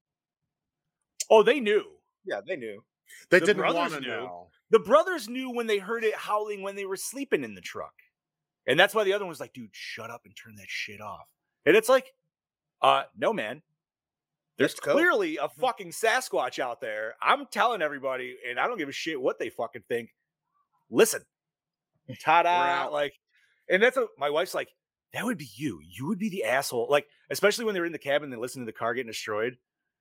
oh, 1.30 1.44
they 1.44 1.60
knew. 1.60 1.84
yeah, 2.26 2.42
they 2.46 2.56
knew. 2.56 2.84
they 3.30 3.40
the 3.40 3.48
didn't 3.48 3.74
want 3.74 3.94
to 3.94 4.00
know. 4.02 4.48
The 4.70 4.80
brothers 4.80 5.30
knew 5.30 5.50
when 5.52 5.68
they 5.68 5.78
heard 5.78 6.04
it 6.04 6.14
howling 6.16 6.62
when 6.62 6.76
they 6.76 6.86
were 6.86 6.98
sleeping 6.98 7.44
in 7.44 7.54
the 7.56 7.62
truck. 7.62 7.94
And 8.68 8.78
that's 8.78 8.94
why 8.94 9.06
the 9.06 9.14
other 9.14 9.24
one 9.24 9.30
was 9.30 9.40
like, 9.40 9.54
dude, 9.54 9.70
shut 9.72 10.10
up 10.10 10.22
and 10.26 10.36
turn 10.36 10.56
that 10.58 10.68
shit 10.68 11.00
off. 11.00 11.26
And 11.66 11.76
it's 11.78 11.88
like, 11.88 12.12
uh, 12.82 13.04
no, 13.18 13.34
man. 13.34 13.62
There's 14.58 14.74
go. 14.74 14.94
clearly 14.94 15.38
a 15.38 15.50
fucking 15.50 15.92
Sasquatch 15.92 16.60
out 16.60 16.82
there. 16.82 17.14
I'm 17.22 17.46
telling 17.52 17.82
everybody, 17.82 18.38
and 18.50 18.60
I 18.60 18.68
don't 18.68 18.78
give 18.78 18.90
a 18.90 18.94
shit 18.94 19.22
what 19.22 19.38
they 19.40 19.50
fucking 19.50 19.84
think. 19.88 20.10
Listen. 20.90 21.22
Ta-da. 22.22 22.88
Like, 22.92 23.14
and 23.70 23.84
that's 23.84 23.98
a 23.98 24.08
my 24.18 24.30
wife's 24.30 24.56
like, 24.56 24.70
that 25.14 25.26
would 25.26 25.38
be 25.38 25.50
you. 25.56 25.80
You 25.84 26.08
would 26.08 26.20
be 26.20 26.30
the 26.30 26.44
asshole. 26.44 26.88
Like, 26.90 27.06
especially 27.30 27.66
when 27.66 27.74
they're 27.74 27.86
in 27.86 27.92
the 27.92 27.98
cabin 28.00 28.32
and 28.32 28.42
listen 28.42 28.62
to 28.62 28.66
the 28.66 28.72
car 28.72 28.94
getting 28.94 29.12
destroyed. 29.12 29.58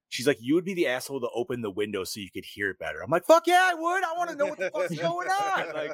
She's 0.09 0.27
like, 0.27 0.39
you 0.41 0.55
would 0.55 0.65
be 0.65 0.75
the 0.75 0.87
asshole 0.87 1.21
to 1.21 1.29
open 1.35 1.63
the 1.63 1.71
window 1.71 2.05
so 2.05 2.21
you 2.21 2.31
could 2.31 2.45
hear 2.45 2.71
it 2.71 2.79
better. 2.79 3.03
I'm 3.03 3.11
like, 3.11 3.25
fuck 3.25 3.47
yeah, 3.47 3.71
I 3.73 3.75
would. 3.75 4.05
I 4.05 4.13
want 4.17 4.31
to 4.31 4.37
know 4.37 4.47
what 4.47 4.59
the 4.59 4.71
fuck's 4.71 4.97
going 4.97 5.29
on. 5.29 5.75
Like, 5.75 5.91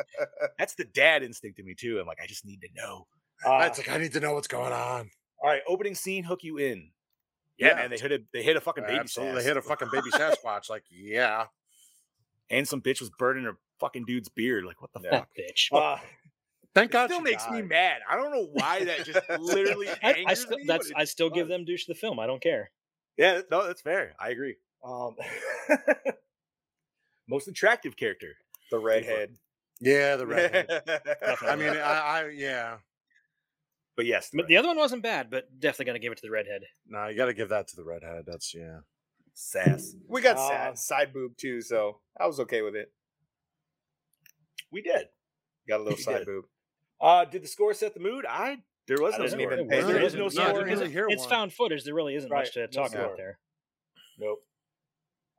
that's 0.58 0.74
the 0.74 0.84
dad 0.84 1.22
instinct 1.22 1.58
in 1.58 1.64
me 1.64 1.74
too. 1.74 1.98
I'm 1.98 2.06
like, 2.06 2.18
I 2.22 2.26
just 2.26 2.44
need 2.44 2.60
to 2.60 2.68
know. 2.74 3.06
Uh, 3.46 3.64
It's 3.64 3.78
like 3.78 3.88
I 3.88 3.96
need 3.96 4.12
to 4.12 4.20
know 4.20 4.34
what's 4.34 4.48
going 4.48 4.74
on. 4.74 5.10
All 5.42 5.48
right, 5.50 5.62
opening 5.68 5.94
scene, 5.94 6.24
hook 6.24 6.42
you 6.44 6.58
in. 6.58 6.90
Yeah, 7.58 7.68
Yeah. 7.68 7.74
man, 7.76 7.90
they 7.90 7.98
hit 7.98 8.12
a 8.12 8.22
they 8.32 8.42
hit 8.42 8.56
a 8.56 8.60
fucking 8.60 8.84
baby 8.84 8.98
Absolutely, 8.98 9.36
sass. 9.36 9.42
they 9.44 9.48
hit 9.48 9.56
a 9.56 9.62
fucking 9.62 9.88
baby 9.92 10.10
Sasquatch. 10.10 10.68
Like, 10.68 10.84
yeah, 10.90 11.46
and 12.50 12.66
some 12.68 12.80
bitch 12.82 13.00
was 13.00 13.10
burning 13.10 13.44
her 13.44 13.56
fucking 13.80 14.04
dude's 14.04 14.28
beard. 14.28 14.64
Like, 14.64 14.80
what 14.82 14.92
the 14.92 15.00
Yeah. 15.02 15.10
fuck? 15.20 15.28
Bitch. 15.38 15.68
Uh, 15.72 15.98
thank 16.74 16.90
it 16.90 16.92
God. 16.92 17.06
still 17.08 17.18
she 17.20 17.24
makes 17.24 17.48
me 17.50 17.62
mad. 17.62 18.00
I 18.08 18.16
don't 18.16 18.30
know 18.32 18.46
why 18.52 18.84
that 18.84 19.04
just 19.04 19.20
literally 19.40 19.88
I, 20.02 20.24
I 20.28 20.34
still 20.34 20.58
me, 20.58 20.64
that's 20.66 20.92
I 20.94 21.02
it 21.02 21.08
still 21.08 21.30
give 21.30 21.48
them 21.48 21.64
douche 21.64 21.86
the 21.86 21.94
film. 21.94 22.18
I 22.20 22.26
don't 22.26 22.42
care. 22.42 22.70
Yeah, 23.16 23.40
no, 23.50 23.66
that's 23.66 23.80
fair. 23.80 24.14
I 24.20 24.28
agree. 24.30 24.56
Um, 24.84 25.16
most 27.28 27.48
attractive 27.48 27.96
character. 27.96 28.34
The 28.70 28.78
redhead. 28.78 29.30
Yeah, 29.80 30.16
the 30.16 30.26
redhead. 30.26 30.68
I 31.42 31.56
mean, 31.56 31.68
I, 31.70 31.74
I 31.74 32.28
yeah. 32.34 32.76
But 33.96 34.04
yes, 34.06 34.30
But 34.32 34.46
the 34.46 34.58
other 34.58 34.68
one 34.68 34.76
wasn't 34.76 35.02
bad, 35.02 35.30
but 35.30 35.48
definitely 35.58 35.86
gonna 35.86 35.98
give 36.00 36.12
it 36.12 36.16
to 36.16 36.22
the 36.26 36.30
redhead. 36.30 36.62
No, 36.86 37.06
you 37.08 37.16
got 37.16 37.26
to 37.26 37.34
give 37.34 37.48
that 37.48 37.66
to 37.68 37.76
the 37.76 37.84
redhead. 37.84 38.24
That's 38.26 38.54
yeah. 38.54 38.80
sass. 39.32 39.94
We 40.06 40.20
got 40.20 40.36
Uh, 40.36 40.48
sad 40.48 40.78
side 40.78 41.12
boob 41.14 41.36
too, 41.38 41.60
so 41.62 42.00
I 42.20 42.26
was 42.26 42.38
okay 42.40 42.60
with 42.62 42.76
it. 42.76 42.92
We 44.70 44.82
did. 44.82 45.06
Got 45.68 45.80
a 45.80 45.82
little 45.82 45.96
We 45.96 46.02
side 46.02 46.18
did. 46.18 46.26
boob. 46.26 46.44
Uh, 47.00 47.24
did 47.24 47.42
the 47.42 47.48
score 47.48 47.72
set 47.74 47.94
the 47.94 48.00
mood? 48.00 48.24
I 48.28 48.58
there 48.86 48.98
was 49.00 49.14
I 49.14 49.18
no 49.18 49.26
score. 49.26 49.40
even 49.40 49.66
There 49.68 49.82
there 49.84 50.02
is 50.02 50.14
no 50.14 50.28
score. 50.28 50.44
I 50.44 50.48
didn't 50.52 50.64
because 50.64 50.80
really 50.80 50.92
hear 50.92 51.06
it's 51.08 51.22
one. 51.22 51.30
found 51.30 51.52
footage. 51.52 51.84
There 51.84 51.94
really 51.94 52.14
isn't 52.16 52.30
Right, 52.30 52.40
much 52.44 52.52
to 52.54 52.68
talk 52.68 52.90
score. 52.90 53.00
about 53.04 53.16
there. 53.16 53.38
Nope. 54.18 54.38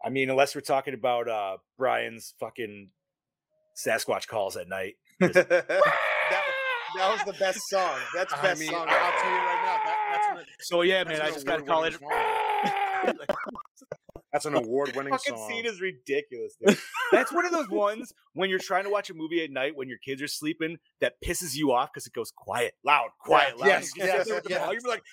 I 0.04 0.10
mean, 0.10 0.30
unless 0.30 0.54
we're 0.56 0.62
talking 0.62 0.94
about 0.96 1.30
uh 1.30 1.58
Brian's 1.78 2.34
fucking 2.40 2.90
Sasquatch 3.76 4.28
calls 4.28 4.58
at 4.58 4.68
night. 4.68 4.96
that, 5.20 5.66
that 6.95 7.11
was 7.11 7.23
the 7.26 7.39
best 7.39 7.59
song. 7.69 7.97
That's 8.15 8.34
I 8.34 8.41
best 8.41 8.59
mean, 8.61 8.72
song. 8.72 8.88
I'll 8.89 9.11
tell 9.22 9.31
you 9.31 9.38
right 9.38 9.61
now. 9.65 9.77
That, 9.85 9.97
that's 10.11 10.39
an, 10.39 10.45
So 10.61 10.81
yeah, 10.81 11.03
man, 11.03 11.22
I 11.22 11.31
just 11.31 11.45
gotta 11.45 11.64
call 11.64 11.84
it. 11.84 11.95
that's 14.34 14.45
an 14.45 14.55
award-winning 14.55 15.11
fucking 15.11 15.35
song. 15.35 15.49
scene 15.49 15.65
is 15.65 15.80
ridiculous. 15.81 16.55
Dude. 16.65 16.77
That's 17.11 17.31
one 17.31 17.45
of 17.45 17.53
those 17.53 17.69
ones 17.69 18.11
when 18.34 18.49
you're 18.49 18.59
trying 18.59 18.84
to 18.84 18.89
watch 18.89 19.09
a 19.09 19.14
movie 19.14 19.41
at 19.41 19.49
night 19.49 19.77
when 19.77 19.88
your 19.88 19.97
kids 19.99 20.22
are 20.22 20.27
sleeping 20.27 20.76
that 20.99 21.14
pisses 21.23 21.55
you 21.55 21.72
off 21.72 21.89
because 21.93 22.05
it 22.05 22.11
goes 22.11 22.31
quiet, 22.35 22.73
loud, 22.84 23.07
quiet, 23.22 23.57
loud. 23.57 23.68
yes, 23.68 23.84
You 23.95 24.03
sit 24.03 24.11
there 24.11 24.18
yes, 24.18 24.41
yes. 24.49 24.69
You're 24.84 24.91
like, 24.91 25.03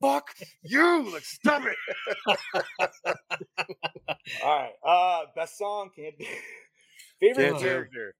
"Fuck 0.00 0.34
you!" 0.62 1.12
Like, 1.12 1.24
stop 1.24 1.62
it. 1.66 1.76
All 4.42 4.62
right. 4.62 4.72
Uh, 4.82 5.26
best 5.36 5.58
song 5.58 5.90
can't 5.94 6.16
be 6.16 6.26
favorite 7.20 7.58
character. 7.60 8.14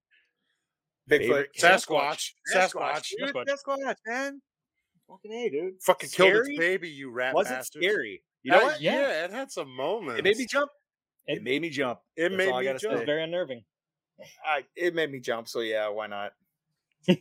Bigfoot. 1.10 1.46
Sasquatch. 1.58 2.30
Sasquatch, 2.54 2.72
Sasquatch. 2.74 3.08
dude, 3.18 3.34
Sasquatch, 3.48 3.96
man. 4.06 4.40
Fucking 5.08 5.32
a, 5.32 5.48
dude. 5.50 5.74
Fucking 5.82 6.10
killed 6.10 6.46
its 6.46 6.58
baby, 6.58 6.88
you 6.88 7.10
rat 7.10 7.34
Was 7.34 7.48
it 7.48 7.54
bastard. 7.54 7.82
scary? 7.82 8.22
You 8.42 8.52
know 8.52 8.58
Uh, 8.58 8.62
what? 8.64 8.80
Yeah. 8.80 8.92
yeah, 9.00 9.24
it 9.24 9.30
had 9.30 9.50
some 9.50 9.68
moments. 9.74 10.18
It 10.18 10.24
made 10.24 10.36
me 10.36 10.46
jump. 10.46 10.70
It, 11.26 11.38
It- 11.38 11.42
made 11.42 11.60
me 11.62 11.70
jump. 11.70 12.00
It 12.16 12.22
That's 12.30 12.34
made 12.36 12.48
all 12.48 12.56
I 12.56 12.60
me 12.60 12.64
gotta 12.64 12.76
It 12.76 12.82
jump. 12.82 12.94
was 12.94 13.02
very 13.04 13.22
unnerving. 13.22 13.64
I, 14.46 14.64
it 14.76 14.94
made 14.94 15.10
me 15.10 15.20
jump, 15.20 15.48
so 15.48 15.60
yeah, 15.60 15.88
why 15.88 16.06
not? 16.06 16.32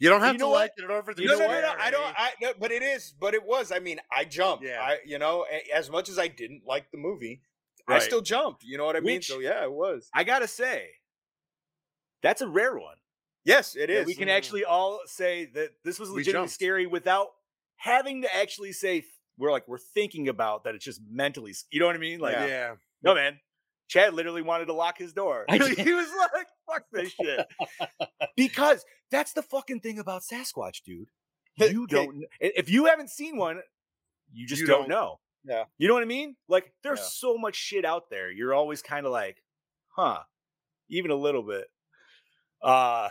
You 0.00 0.08
don't 0.10 0.20
have 0.22 0.32
You 0.34 0.38
to 0.40 0.46
like 0.48 0.72
it 0.76 0.84
in 0.84 0.90
order 0.90 1.12
to 1.14 1.24
no, 1.24 1.32
no, 1.38 1.46
no, 1.46 1.60
no. 1.60 1.74
I 1.78 1.90
don't. 1.92 2.14
I 2.18 2.30
no, 2.42 2.52
but 2.58 2.72
it 2.72 2.82
is. 2.82 3.14
But 3.20 3.34
it 3.34 3.44
was. 3.44 3.70
I 3.70 3.78
mean, 3.78 4.00
I 4.10 4.24
jumped. 4.24 4.64
Yeah. 4.64 4.80
I, 4.82 4.98
you 5.06 5.18
know, 5.20 5.46
as 5.72 5.88
much 5.88 6.08
as 6.08 6.18
I 6.18 6.26
didn't 6.26 6.62
like 6.66 6.90
the 6.90 6.98
movie, 6.98 7.42
I 7.86 8.00
still 8.00 8.20
jumped. 8.20 8.64
You 8.64 8.76
know 8.76 8.84
what 8.84 8.96
I 8.96 9.00
mean? 9.00 9.22
So 9.22 9.38
yeah, 9.38 9.62
it 9.62 9.70
was. 9.70 10.08
I 10.12 10.24
gotta 10.24 10.48
say, 10.48 10.88
that's 12.22 12.40
a 12.40 12.48
rare 12.48 12.76
one. 12.76 12.96
Yes, 13.44 13.76
it 13.76 13.90
is. 13.90 14.06
We 14.06 14.14
can 14.14 14.28
mm. 14.28 14.36
actually 14.36 14.64
all 14.64 15.00
say 15.06 15.46
that 15.54 15.70
this 15.84 15.98
was 15.98 16.10
legitimately 16.10 16.48
scary 16.48 16.86
without 16.86 17.28
having 17.76 18.22
to 18.22 18.36
actually 18.36 18.72
say 18.72 19.04
we're 19.38 19.52
like 19.52 19.66
we're 19.68 19.78
thinking 19.78 20.28
about 20.28 20.64
that. 20.64 20.74
It's 20.74 20.84
just 20.84 21.00
mentally. 21.08 21.54
You 21.70 21.80
know 21.80 21.86
what 21.86 21.96
I 21.96 21.98
mean? 21.98 22.20
Like, 22.20 22.34
Yeah. 22.34 22.46
Yeah. 22.46 22.74
no, 23.02 23.14
man. 23.14 23.38
Chad 23.88 24.12
literally 24.12 24.42
wanted 24.42 24.66
to 24.66 24.74
lock 24.74 24.98
his 24.98 25.14
door. 25.14 25.46
He 25.50 25.58
was 25.58 26.08
like, 26.34 26.46
"Fuck 26.66 26.84
this 26.92 27.10
shit," 27.12 27.46
because 28.36 28.84
that's 29.10 29.32
the 29.32 29.40
fucking 29.40 29.80
thing 29.80 29.98
about 29.98 30.22
Sasquatch, 30.22 30.82
dude. 30.84 31.08
You 31.56 31.86
don't. 31.86 32.24
If 32.38 32.68
you 32.68 32.84
haven't 32.84 33.08
seen 33.08 33.38
one, 33.38 33.60
you 34.30 34.46
just 34.46 34.60
You 34.60 34.66
don't, 34.66 34.80
don't- 34.80 34.88
know. 34.90 35.20
Yeah. 35.44 35.64
You 35.78 35.88
know 35.88 35.94
what 35.94 36.02
I 36.02 36.06
mean? 36.06 36.36
Like, 36.48 36.72
there's 36.82 36.98
Yeah. 36.98 37.06
so 37.06 37.38
much 37.38 37.56
shit 37.56 37.84
out 37.84 38.10
there. 38.10 38.30
You're 38.30 38.52
always 38.52 38.82
kind 38.82 39.06
of 39.06 39.12
like, 39.12 39.42
huh, 39.88 40.20
even 40.90 41.10
a 41.10 41.14
little 41.16 41.42
bit. 41.42 41.68
Uh 42.62 43.08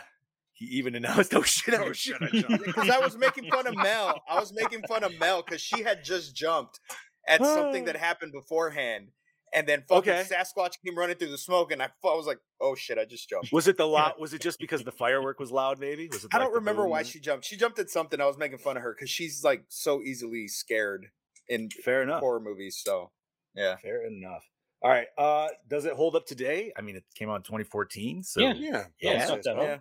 he 0.54 0.66
even 0.78 0.96
announced, 0.96 1.34
"Oh 1.36 1.44
shit, 1.44 1.76
I 1.80 1.88
just 1.90 2.04
jumped." 2.04 2.66
because 2.66 2.90
I 2.90 2.98
was 3.00 3.16
making 3.18 3.50
fun 3.52 3.68
of 3.68 3.76
Mel. 3.76 4.22
I 4.28 4.40
was 4.40 4.52
making 4.54 4.82
fun 4.88 5.04
of 5.04 5.18
Mel 5.20 5.44
because 5.46 5.62
she 5.62 5.84
had 5.84 6.04
just 6.04 6.36
jumped 6.36 6.80
at 7.28 7.44
something 7.44 7.86
that 7.86 7.96
happened 8.08 8.32
beforehand, 8.32 9.10
and 9.54 9.68
then 9.68 9.84
fucking 9.88 10.12
Okay. 10.12 10.24
Sasquatch 10.28 10.74
came 10.84 10.98
running 10.98 11.16
through 11.18 11.30
the 11.30 11.38
smoke, 11.38 11.72
and 11.72 11.82
I, 11.84 11.86
I 11.86 12.16
was 12.16 12.26
like, 12.26 12.40
"Oh 12.60 12.74
shit, 12.74 12.98
I 12.98 13.06
just 13.06 13.30
jumped." 13.30 13.52
Was 13.52 13.68
it 13.68 13.78
the 13.78 13.86
loud? 13.88 14.14
Was 14.20 14.34
it 14.34 14.42
just 14.42 14.58
because 14.60 14.84
the 14.84 14.92
firework 14.92 15.40
was 15.40 15.52
loud? 15.52 15.80
Maybe 15.80 16.08
was 16.12 16.24
it? 16.26 16.32
I 16.34 16.38
like 16.40 16.48
don't 16.48 16.56
remember 16.56 16.88
why 16.88 17.04
she 17.04 17.20
jumped. 17.20 17.46
She 17.46 17.56
jumped 17.56 17.78
at 17.78 17.92
something. 17.92 18.20
I 18.20 18.26
was 18.26 18.40
making 18.40 18.58
fun 18.58 18.78
of 18.78 18.84
her 18.84 18.96
because 18.96 19.12
she's 19.12 19.44
like 19.44 19.66
so 19.70 20.02
easily 20.02 20.48
scared 20.48 21.06
in 21.48 21.70
Fair 21.86 22.02
enough. 22.02 22.22
horror 22.22 22.40
movies. 22.40 22.82
So 22.84 23.12
yeah, 23.56 23.76
Fair 23.76 24.04
enough. 24.08 24.44
All 24.82 24.90
right. 24.92 25.08
Uh, 25.18 25.48
does 25.68 25.86
it 25.86 25.94
hold 25.94 26.16
up 26.16 26.26
today? 26.26 26.72
I 26.78 26.82
mean, 26.82 26.96
it 26.96 27.04
came 27.16 27.30
out 27.30 27.38
in 27.38 27.42
2014. 27.44 28.24
So 28.24 28.42
Yeah. 28.42 28.54
Yeah. 28.54 28.86
Yeah. 29.02 29.12
It's 29.22 29.30
not 29.30 29.44
that 29.44 29.58
yeah. 29.58 29.78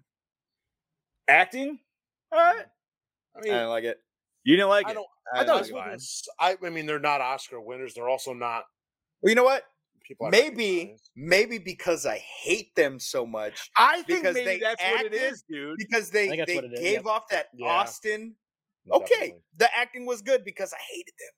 acting. 1.28 1.78
All 2.32 2.38
right. 2.38 2.64
I 3.34 3.38
I 3.38 3.42
mean, 3.42 3.52
don't 3.52 3.68
like 3.68 3.84
it. 3.84 3.98
you 4.44 4.56
didn't 4.56 4.70
like 4.70 4.86
I 4.86 4.92
it. 4.92 4.94
don't. 4.94 5.06
I, 5.34 5.40
I 5.40 5.44
don't 5.44 5.46
thought 5.46 5.54
I, 5.54 5.54
it 5.54 5.56
like 5.56 5.60
was 5.60 5.68
it. 5.68 5.72
fine. 5.72 5.82
wouldn't 5.84 6.00
s- 6.02 6.28
I, 6.40 6.56
I 6.66 6.70
mean, 6.70 6.86
they're 6.86 6.98
not 6.98 7.20
Oscar 7.20 7.60
winners. 7.60 7.94
They're 7.94 8.08
also 8.08 8.32
not 8.32 8.64
Well, 9.20 9.30
you 9.30 9.34
know 9.36 9.44
what? 9.44 9.64
people. 10.06 10.28
Maybe, 10.30 10.76
recognize. 10.78 11.00
maybe 11.16 11.58
because 11.58 12.06
I 12.06 12.18
hate 12.18 12.74
them 12.76 12.98
so 13.00 13.26
much, 13.26 13.70
I 13.76 14.02
think 14.02 14.22
because 14.22 14.34
maybe 14.34 14.46
they 14.46 14.58
that's 14.60 14.80
what 14.82 15.00
it 15.00 15.06
acted- 15.06 15.32
is, 15.32 15.44
dude. 15.50 15.76
because 15.78 16.10
they 16.10 16.28
they 16.28 16.54
what 16.54 16.64
it 16.64 16.72
is, 16.74 16.80
gave 16.80 16.92
yep. 16.92 17.06
off 17.06 17.28
that 17.30 17.46
Yeah. 17.54 17.66
Austin. 17.68 18.36
Okay, 18.90 19.08
Definitely. 19.14 19.42
the 19.56 19.68
acting 19.76 20.06
was 20.06 20.22
good 20.22 20.44
because 20.44 20.72
I 20.72 20.78
hated 20.92 21.12
them. 21.18 21.32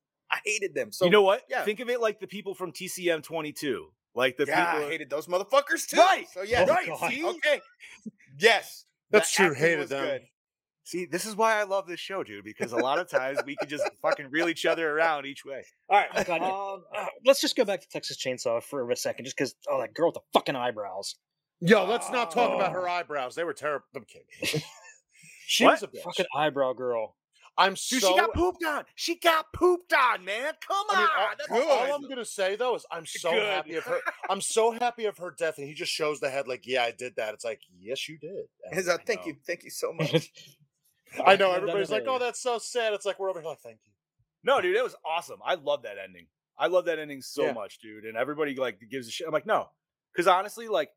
I 0.49 0.51
hated 0.51 0.75
them. 0.75 0.93
So 0.93 1.05
you 1.05 1.11
know 1.11 1.23
what? 1.23 1.43
yeah. 1.49 1.65
Think 1.65 1.81
of 1.81 1.89
it 1.91 2.01
like 2.01 2.21
the 2.21 2.27
people 2.27 2.55
from 2.55 2.73
TCM 2.73 3.23
22. 3.23 3.87
Like 4.15 4.37
the 4.37 4.47
yeah, 4.47 4.73
people. 4.73 4.87
I 4.87 4.91
hated 4.91 5.11
those 5.11 5.27
motherfuckers 5.27 5.87
too. 5.87 5.99
Right. 5.99 6.27
So 6.33 6.43
yeah, 6.43 6.65
Oh, 6.69 6.73
right. 6.73 6.87
God. 6.87 7.11
See? 7.11 7.25
Okay. 7.25 7.61
Yes. 8.39 8.85
That's 9.11 9.31
the 9.31 9.37
true, 9.37 9.47
acting 9.53 9.63
hated 9.63 9.79
was 9.81 9.89
them. 9.91 10.05
good. 10.05 10.23
See, 10.85 11.05
this 11.05 11.27
is 11.27 11.37
why 11.37 11.61
I 11.61 11.65
love 11.65 11.87
this 11.87 12.01
show, 12.01 12.25
dude, 12.25 12.45
because 12.45 12.73
a 12.73 12.77
lot 12.77 12.99
of 12.99 13.11
times 13.11 13.39
we 13.45 13.57
can 13.57 13.69
just 13.69 13.85
fucking 14.01 14.29
reel 14.31 14.49
each 14.49 14.65
other 14.65 14.91
around 14.91 15.27
each 15.27 15.45
way. 15.45 15.63
All 15.91 15.99
right. 15.99 16.09
Oh, 16.17 16.25
God, 16.25 16.41
um, 16.43 16.85
Uh, 16.97 17.07
let's 17.27 17.43
just 17.43 17.57
go 17.57 17.65
back 17.67 17.83
to 17.83 17.89
Texas 17.89 18.17
Chainsaw 18.17 18.63
for 18.63 18.91
a 18.91 18.97
second, 18.97 19.27
just 19.27 19.37
because 19.37 19.55
oh, 19.69 19.81
that 19.81 19.93
girl 19.93 20.09
with 20.09 20.15
the 20.15 20.21
fucking 20.33 20.57
eyebrows. 20.57 21.17
Yo, 21.61 21.85
let's 21.85 22.11
not 22.11 22.31
talk 22.31 22.55
about 22.55 22.73
her 22.73 22.89
Oh. 22.89 22.93
eyebrows. 22.93 23.35
They 23.35 23.45
were 23.45 23.53
terrible. 23.53 23.85
I'm 23.95 24.07
kidding. 24.07 24.63
she 25.47 25.65
What? 25.65 25.73
was 25.73 25.83
a 25.83 25.89
bitch. 25.89 26.03
Fucking 26.05 26.27
eyebrow 26.35 26.73
girl. 26.73 27.17
I'm 27.59 27.73
Dude, 27.73 27.79
so. 27.79 27.99
she 27.99 28.17
got 28.17 28.33
pooped 28.35 28.65
on. 28.65 28.85
She 28.95 29.17
got 29.19 29.53
pooped 29.53 29.93
on, 29.93 30.25
man. 30.25 30.53
Come 30.67 30.87
on. 30.91 30.97
I 30.97 31.01
mean, 31.01 31.09
all, 31.19 31.29
That's 31.37 31.51
all. 31.91 31.95
I'm 31.97 32.09
gonna 32.09 32.25
say 32.25 32.55
though 32.55 32.77
is 32.77 32.87
I'm 32.91 33.05
so 33.05 33.33
Good. 33.33 33.43
happy 33.43 33.75
of 33.75 33.85
her. 33.85 33.99
I'm 34.31 34.41
so 34.41 34.71
happy 34.71 35.07
of 35.07 35.19
her 35.19 35.35
death, 35.37 35.59
and 35.59 35.67
he 35.67 35.75
just 35.75 35.93
shows 35.93 36.21
the 36.21 36.31
head 36.31 36.47
like, 36.47 36.67
yeah, 36.67 36.85
I 36.85 36.93
did 36.93 37.17
that. 37.17 37.35
It's 37.35 37.45
like, 37.45 37.61
yes, 37.77 38.09
you 38.09 38.17
did. 38.17 38.45
And 38.71 38.79
Is 38.79 38.89
I 38.89 38.97
thank 38.99 39.27
you, 39.27 39.35
thank 39.45 39.65
you 39.65 39.71
so 39.71 39.93
much. 39.99 40.31
I 41.27 41.37
know 41.37 41.53
everybody's 41.53 41.91
like, 41.91 42.05
oh, 42.07 42.19
that's 42.19 42.41
so 42.41 42.59
sad. 42.59 42.93
It's 42.93 43.05
like 43.05 43.19
we're 43.19 43.29
over 43.31 43.41
here 43.41 43.49
like, 43.49 43.61
thank 43.61 43.79
you. 43.85 43.93
No, 44.45 44.61
dude, 44.61 44.77
it 44.77 44.83
was 44.85 44.95
awesome. 45.05 45.41
I 45.45 45.57
love 45.57 45.83
that 45.83 45.97
ending. 46.03 46.27
I 46.57 46.69
love 46.69 46.85
that 46.85 46.99
ending 46.99 47.23
so 47.23 47.47
Yeah. 47.47 47.53
much, 47.55 47.79
dude. 47.81 48.05
And 48.05 48.17
everybody 48.17 48.55
like 48.55 48.79
gives 48.91 49.09
a 49.09 49.11
shit. 49.11 49.27
I'm 49.27 49.33
like, 49.33 49.47
no, 49.47 49.69
because 50.13 50.29
honestly, 50.29 50.69
like 50.69 50.91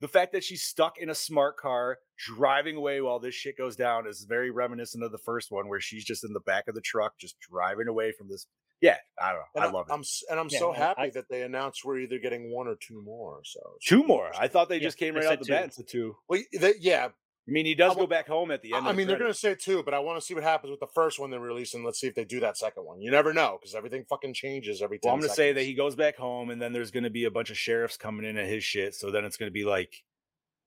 the 0.00 0.08
fact 0.08 0.32
that 0.32 0.44
she's 0.44 0.62
stuck 0.62 0.98
in 0.98 1.10
a 1.10 1.14
smart 1.14 1.56
car 1.56 1.98
driving 2.18 2.76
away 2.76 3.00
while 3.00 3.18
this 3.18 3.34
shit 3.34 3.56
goes 3.58 3.76
down 3.76 4.06
is 4.06 4.24
very 4.28 4.50
reminiscent 4.50 5.02
of 5.04 5.12
the 5.12 5.18
first 5.18 5.50
one, 5.50 5.68
where 5.68 5.80
she's 5.80 6.04
just 6.04 6.24
in 6.24 6.32
the 6.32 6.40
back 6.40 6.68
of 6.68 6.74
the 6.74 6.80
truck, 6.80 7.18
just 7.18 7.36
driving 7.40 7.88
away 7.88 8.12
from 8.12 8.28
this. 8.28 8.46
Yeah, 8.80 8.96
I 9.20 9.30
don't 9.32 9.40
know. 9.40 9.44
And 9.56 9.64
I 9.64 9.70
love 9.70 9.86
it. 9.88 9.92
I'm 9.92 10.02
and 10.30 10.38
I'm 10.38 10.48
Yeah, 10.50 10.58
so 10.60 10.72
I- 10.72 10.76
happy 10.76 11.00
I- 11.02 11.10
that 11.10 11.28
they 11.28 11.42
announced 11.42 11.84
we're 11.84 11.98
either 11.98 12.18
getting 12.18 12.52
one 12.52 12.68
or 12.68 12.76
two 12.76 13.02
more. 13.02 13.40
So 13.44 13.60
two 13.84 14.04
more. 14.04 14.30
I 14.38 14.46
thought 14.46 14.68
they 14.68 14.76
Yeah, 14.76 14.82
just 14.82 14.98
came 14.98 15.14
they 15.14 15.20
right 15.20 15.24
said 15.26 15.32
out 15.32 15.38
the 15.40 15.44
two. 15.46 15.52
bat 15.52 15.62
and 15.64 15.72
said 15.72 15.88
two. 15.88 16.16
Well, 16.28 16.40
they, 16.52 16.74
yeah. 16.78 17.08
I 17.48 17.50
mean, 17.50 17.64
he 17.64 17.74
does 17.74 17.92
I 17.92 17.94
go 17.98 18.06
back 18.06 18.28
home 18.28 18.50
at 18.50 18.60
the 18.60 18.74
end. 18.74 18.86
I 18.86 18.90
of 18.90 18.96
mean, 18.96 19.06
the 19.06 19.12
they're 19.12 19.18
going 19.20 19.32
to 19.32 19.38
say 19.38 19.54
two, 19.54 19.82
but 19.82 19.94
I 19.94 20.00
want 20.00 20.20
to 20.20 20.24
see 20.24 20.34
what 20.34 20.42
happens 20.42 20.70
with 20.70 20.80
the 20.80 20.86
first 20.86 21.18
one 21.18 21.30
they 21.30 21.38
release, 21.38 21.72
and 21.72 21.82
let's 21.82 21.98
see 21.98 22.06
if 22.06 22.14
they 22.14 22.24
do 22.26 22.40
that 22.40 22.58
second 22.58 22.84
one. 22.84 23.00
You 23.00 23.10
never 23.10 23.32
know 23.32 23.56
because 23.58 23.74
everything 23.74 24.04
fucking 24.08 24.34
changes 24.34 24.82
every. 24.82 24.98
10 24.98 25.08
Well, 25.08 25.14
I'm 25.14 25.20
going 25.20 25.30
to 25.30 25.34
say 25.34 25.52
that 25.52 25.62
he 25.62 25.72
goes 25.72 25.96
back 25.96 26.16
home, 26.16 26.50
and 26.50 26.60
then 26.60 26.74
there's 26.74 26.90
going 26.90 27.04
to 27.04 27.10
be 27.10 27.24
a 27.24 27.30
bunch 27.30 27.50
of 27.50 27.56
sheriffs 27.56 27.96
coming 27.96 28.26
in 28.26 28.36
at 28.36 28.46
his 28.46 28.64
shit. 28.64 28.94
So 28.94 29.10
then 29.10 29.24
it's 29.24 29.38
going 29.38 29.48
to 29.50 29.54
be 29.54 29.64
like, 29.64 30.02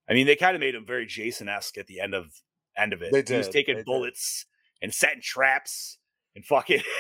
I 0.10 0.14
mean, 0.14 0.26
they 0.26 0.36
kind 0.36 0.56
of 0.56 0.60
made 0.60 0.74
him 0.74 0.86
very 0.86 1.06
Jason 1.06 1.48
esque 1.48 1.78
at 1.78 1.86
the 1.86 2.00
end 2.00 2.16
of 2.16 2.32
end 2.76 2.94
of 2.94 3.02
it. 3.04 3.12
They 3.12 3.24
He 3.32 3.38
was 3.38 3.48
taking 3.48 3.76
they 3.76 3.82
did. 3.82 3.86
bullets 3.86 4.46
and 4.82 4.92
setting 4.94 5.22
traps 5.22 6.00
and 6.36 6.44
fucking. 6.46 6.82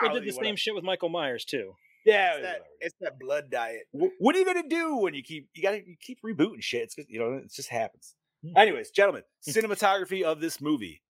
They 0.00 0.08
did 0.08 0.24
the 0.24 0.32
same 0.32 0.56
shit 0.56 0.74
with 0.74 0.82
Michael 0.82 1.08
Myers 1.10 1.44
too. 1.44 1.74
Yeah. 2.04 2.34
It's 2.34 2.42
that, 2.42 2.60
it's 2.80 2.94
that 3.00 3.20
blood 3.20 3.50
diet. 3.50 3.82
What 3.92 4.34
are 4.34 4.38
you 4.38 4.44
gonna 4.44 4.68
do 4.68 4.96
when 4.96 5.14
you 5.14 5.22
keep 5.22 5.48
you 5.54 5.62
gotta 5.62 5.78
you 5.86 5.94
keep 6.00 6.18
rebooting 6.22 6.60
shit? 6.60 6.82
It's 6.82 6.94
'cause, 6.96 7.04
you 7.08 7.20
know 7.20 7.34
it 7.34 7.52
just 7.52 7.68
happens. 7.68 8.16
Hmm. 8.44 8.56
Anyways, 8.56 8.90
gentlemen, 8.90 9.22
cinematography 9.48 10.22
of 10.22 10.40
this 10.40 10.60
movie, 10.60 11.02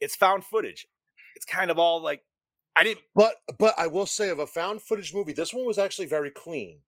it's 0.00 0.14
found 0.16 0.44
footage. 0.44 0.86
It's 1.34 1.44
kind 1.44 1.70
of 1.70 1.78
all 1.78 2.00
like 2.00 2.22
I 2.76 2.84
didn't. 2.84 3.00
But 3.14 3.36
but 3.58 3.74
I 3.78 3.86
will 3.88 4.06
say 4.06 4.28
of 4.30 4.38
a 4.38 4.46
found 4.46 4.82
footage 4.82 5.12
movie, 5.14 5.32
this 5.32 5.52
one 5.52 5.66
was 5.66 5.78
actually 5.78 6.06
very 6.06 6.30
clean. 6.30 6.80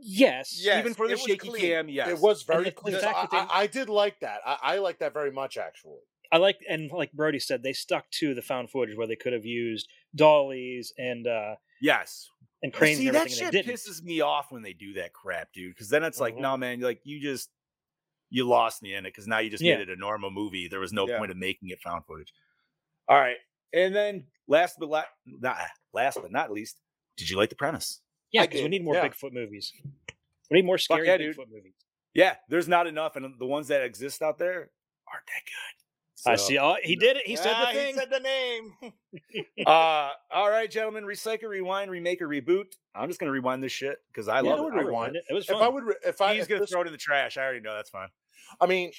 Yes. 0.00 0.60
Yes, 0.62 0.78
even 0.80 0.94
for 0.94 1.08
the 1.08 1.16
shaky 1.16 1.48
clean. 1.48 1.60
cam, 1.60 1.88
yes, 1.88 2.08
It 2.08 2.18
was 2.20 2.44
very 2.44 2.64
the- 2.64 2.70
the 2.70 2.76
clean. 2.76 3.00
So 3.00 3.08
I, 3.08 3.26
they- 3.30 3.36
I, 3.36 3.46
I 3.62 3.66
did 3.66 3.88
like 3.88 4.20
that. 4.20 4.40
I, 4.46 4.56
I 4.62 4.78
like 4.78 5.00
that 5.00 5.12
very 5.12 5.32
much 5.32 5.56
actually. 5.56 5.98
I 6.30 6.36
like 6.36 6.58
and 6.68 6.90
like 6.92 7.10
Brody 7.12 7.38
said, 7.40 7.62
they 7.62 7.72
stuck 7.72 8.08
to 8.12 8.34
the 8.34 8.42
found 8.42 8.70
footage 8.70 8.96
where 8.96 9.06
they 9.06 9.16
could 9.16 9.32
have 9.32 9.46
used 9.46 9.88
dollies 10.14 10.92
and 10.98 11.26
uh 11.26 11.56
yes. 11.80 12.28
and 12.62 12.70
But 12.70 12.78
cranes 12.78 12.98
See, 12.98 13.08
and 13.08 13.16
that 13.16 13.30
shit 13.30 13.42
and 13.44 13.52
they 13.52 13.62
didn't. 13.62 13.74
pisses 13.76 14.02
me 14.02 14.20
off 14.20 14.52
when 14.52 14.62
they 14.62 14.72
do 14.74 14.92
that 14.94 15.12
crap, 15.14 15.52
dude. 15.52 15.74
Because 15.74 15.88
then 15.88 16.04
it's 16.04 16.20
like, 16.20 16.36
Mhm. 16.36 16.40
no, 16.42 16.56
man, 16.56 16.80
like 16.80 17.00
you 17.04 17.18
just 17.20 17.48
you 18.30 18.46
lost 18.46 18.82
me 18.82 18.94
in 18.94 19.06
it 19.06 19.10
because 19.10 19.26
now 19.26 19.38
you 19.38 19.50
just 19.50 19.62
Yeah. 19.62 19.76
made 19.76 19.88
it 19.88 19.96
a 19.96 20.00
normal 20.00 20.30
movie. 20.30 20.68
There 20.68 20.80
was 20.80 20.92
no 20.92 21.08
Yeah. 21.08 21.18
point 21.18 21.30
of 21.30 21.36
making 21.36 21.70
it 21.70 21.80
found 21.80 22.04
footage. 22.06 22.32
All 23.08 23.16
right, 23.18 23.38
and 23.72 23.94
then 23.94 24.26
last 24.46 24.76
but 24.78 24.88
la- 24.88 25.04
not 25.24 25.56
ah, 25.58 25.70
last 25.92 26.18
but 26.20 26.30
not 26.30 26.50
least, 26.50 26.80
did 27.16 27.30
you 27.30 27.36
like 27.36 27.48
the 27.50 27.56
premise? 27.56 28.00
Yeah, 28.30 28.42
because 28.42 28.62
we 28.62 28.68
need 28.68 28.84
more 28.84 28.94
yeah. 28.94 29.08
Bigfoot 29.08 29.32
movies. 29.32 29.72
We 30.50 30.58
need 30.58 30.66
more 30.66 30.78
scary 30.78 31.06
yeah, 31.06 31.16
dude. 31.16 31.36
Bigfoot 31.36 31.50
movies. 31.50 31.74
Yeah, 32.14 32.36
there's 32.48 32.68
not 32.68 32.86
enough, 32.86 33.16
and 33.16 33.38
the 33.38 33.46
ones 33.46 33.68
that 33.68 33.82
exist 33.82 34.20
out 34.22 34.38
there 34.38 34.70
aren't 35.12 35.26
that 35.26 35.42
good. 35.46 35.77
I 36.26 36.36
see. 36.36 36.58
Oh, 36.58 36.76
he 36.82 36.96
did 36.96 37.16
it. 37.16 37.26
He 37.26 37.36
said 37.36 37.52
Ah, 37.54 37.66
the 37.66 37.72
thing. 37.78 37.94
He 37.94 38.00
said 38.00 38.10
the 38.10 38.20
name. 38.20 38.72
uh, 39.66 40.10
all 40.32 40.50
right, 40.50 40.70
gentlemen, 40.70 41.04
recycle, 41.04 41.48
rewind, 41.48 41.90
remake, 41.90 42.20
or 42.20 42.28
reboot. 42.28 42.74
I'm 42.94 43.08
just 43.08 43.20
gonna 43.20 43.32
rewind 43.32 43.62
this 43.62 43.72
shit 43.72 43.98
because 44.12 44.28
I 44.28 44.40
Yeah, 44.40 44.50
love 44.54 44.58
I 44.58 44.62
it. 44.62 44.64
would 44.64 44.74
I 44.74 44.82
rewind 44.86 45.16
it. 45.16 45.24
It 45.30 45.34
was 45.34 45.48
If. 45.48 45.56
I 45.56 45.68
would, 45.68 45.84
re- 45.84 45.94
if 46.04 46.20
I, 46.20 46.34
He's 46.34 46.42
if 46.44 46.48
gonna 46.48 46.60
this- 46.62 46.70
throw 46.70 46.80
it 46.82 46.86
in 46.86 46.92
the 46.92 46.98
trash. 46.98 47.36
I 47.36 47.42
already 47.42 47.60
know 47.60 47.74
that's 47.74 47.90
fine. 47.90 48.08
I 48.60 48.66
mean, 48.66 48.92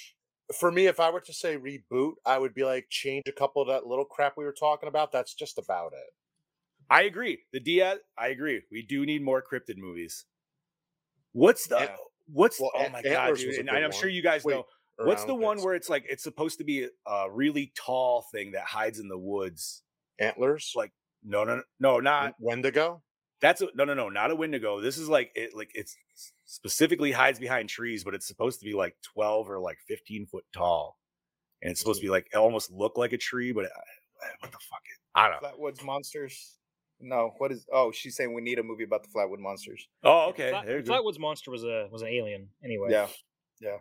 for 0.58 0.72
me, 0.72 0.86
if 0.86 0.98
I 0.98 1.10
were 1.10 1.20
to 1.20 1.32
say 1.32 1.58
reboot, 1.58 2.14
I 2.24 2.38
would 2.38 2.54
be 2.54 2.64
like 2.64 2.86
change 2.88 3.24
a 3.28 3.32
couple 3.32 3.60
of 3.62 3.68
that 3.68 3.86
little 3.86 4.04
crap 4.04 4.34
we 4.36 4.44
were 4.44 4.52
talking 4.58 4.88
about. 4.88 5.12
That's 5.12 5.34
just 5.34 5.58
about 5.58 5.92
it. 5.92 6.14
I 6.88 7.02
agree. 7.02 7.40
The 7.52 7.60
Diaz, 7.60 7.98
I 8.18 8.28
agree. 8.28 8.62
We 8.72 8.82
do 8.82 9.04
need 9.06 9.22
more 9.22 9.42
cryptid 9.42 9.76
movies. 9.76 10.24
What's 11.32 11.66
the 11.68 11.78
Yeah. 11.80 11.96
what's 12.32 12.58
Well, 12.60 12.72
oh 12.74 12.80
Ant- 12.80 12.92
my 12.92 13.02
god, 13.02 13.36
dude? 13.36 13.58
And 13.58 13.70
I'm 13.70 13.92
sure 13.92 14.08
you 14.08 14.22
guys 14.22 14.42
Wait, 14.44 14.54
know. 14.54 14.66
Or 15.00 15.06
What's 15.06 15.24
the 15.24 15.34
one 15.34 15.60
where 15.62 15.74
it's 15.74 15.88
like 15.88 16.04
it's 16.08 16.22
supposed 16.22 16.58
to 16.58 16.64
be 16.64 16.86
a 17.06 17.30
really 17.30 17.72
tall 17.74 18.26
thing 18.32 18.52
that 18.52 18.64
hides 18.64 18.98
in 19.00 19.08
the 19.08 19.18
woods? 19.18 19.82
Antlers, 20.18 20.72
Like 20.76 20.92
no, 21.24 21.44
no, 21.44 21.56
no, 21.56 21.62
no, 21.80 22.00
not 22.00 22.34
Wendigo. 22.38 23.02
that's 23.40 23.62
a, 23.62 23.68
no, 23.74 23.84
no, 23.84 23.94
no, 23.94 24.08
not 24.10 24.30
a 24.30 24.36
Wendigo. 24.36 24.80
This 24.80 24.98
is 24.98 25.08
like 25.08 25.30
it, 25.34 25.56
like 25.56 25.70
it's 25.74 25.96
specifically 26.44 27.10
hides 27.10 27.38
behind 27.38 27.68
trees, 27.68 28.04
but 28.04 28.14
it's 28.14 28.26
supposed 28.26 28.60
to 28.60 28.66
be 28.66 28.74
like 28.74 28.94
12 29.14 29.50
or 29.50 29.58
like 29.58 29.78
15 29.88 30.26
foot 30.26 30.44
tall, 30.52 30.98
and 31.62 31.70
it's 31.70 31.80
supposed 31.80 32.00
to 32.00 32.06
be 32.06 32.10
like 32.10 32.28
almost 32.36 32.70
look 32.70 32.98
like 32.98 33.12
a 33.14 33.18
tree, 33.18 33.52
but 33.52 33.64
uh, 33.64 33.68
what 34.40 34.52
the 34.52 34.58
fuck? 34.58 34.82
Is, 34.90 34.98
I 35.14 35.30
don't 35.30 35.42
know. 35.42 35.48
Flatwoods 35.48 35.82
Monsters. 35.82 36.58
No, 37.00 37.32
what 37.38 37.50
is? 37.50 37.66
Oh, 37.72 37.90
she's 37.90 38.14
saying 38.14 38.34
we 38.34 38.42
need 38.42 38.58
a 38.58 38.62
movie 38.62 38.84
about 38.84 39.02
the 39.02 39.08
Flatwood 39.08 39.38
Monsters. 39.38 39.88
Oh, 40.04 40.28
okay. 40.28 40.50
Flat, 40.50 40.66
there 40.66 40.76
you 40.76 40.82
go. 40.82 40.92
Flatwoods 40.92 41.18
Monster 41.18 41.50
was 41.50 41.64
a 41.64 41.88
was 41.90 42.02
an 42.02 42.08
alien 42.08 42.48
anyway. 42.62 42.88
Yeah, 42.90 43.06
yeah. 43.60 43.76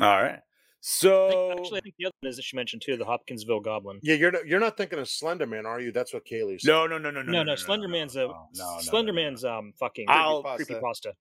All 0.00 0.22
right. 0.22 0.38
I 0.38 0.40
So 0.80 1.28
think, 1.48 1.60
actually, 1.60 1.78
I 1.78 1.80
think 1.82 1.94
the 1.98 2.06
other 2.06 2.14
one 2.20 2.30
is 2.30 2.36
that 2.36 2.42
she 2.44 2.56
mentioned 2.56 2.82
too, 2.82 2.96
the 2.96 3.04
Hopkinsville 3.04 3.60
Goblin. 3.60 3.98
Yeah, 4.02 4.14
you're 4.14 4.30
not, 4.30 4.46
you're 4.46 4.60
not 4.60 4.76
thinking 4.76 4.98
of 4.98 5.06
Slenderman, 5.06 5.64
are 5.64 5.80
you? 5.80 5.90
That's 5.92 6.14
what 6.14 6.24
Kaylee's. 6.24 6.62
said. 6.62 6.68
no, 6.70 6.86
no, 6.86 6.98
no, 6.98 7.10
no, 7.10 7.22
no, 7.22 7.32
No, 7.32 7.42
no, 7.42 7.54
Slender 7.56 7.88
Man's 7.88 8.16
a 8.16 8.20
no, 8.20 8.48
no, 8.54 8.80
no, 8.92 9.02
no, 9.02 9.30
no. 9.42 9.48
Um 9.58 9.72
fucking 9.78 10.06
creepy 10.06 10.74
pasta. 10.80 11.14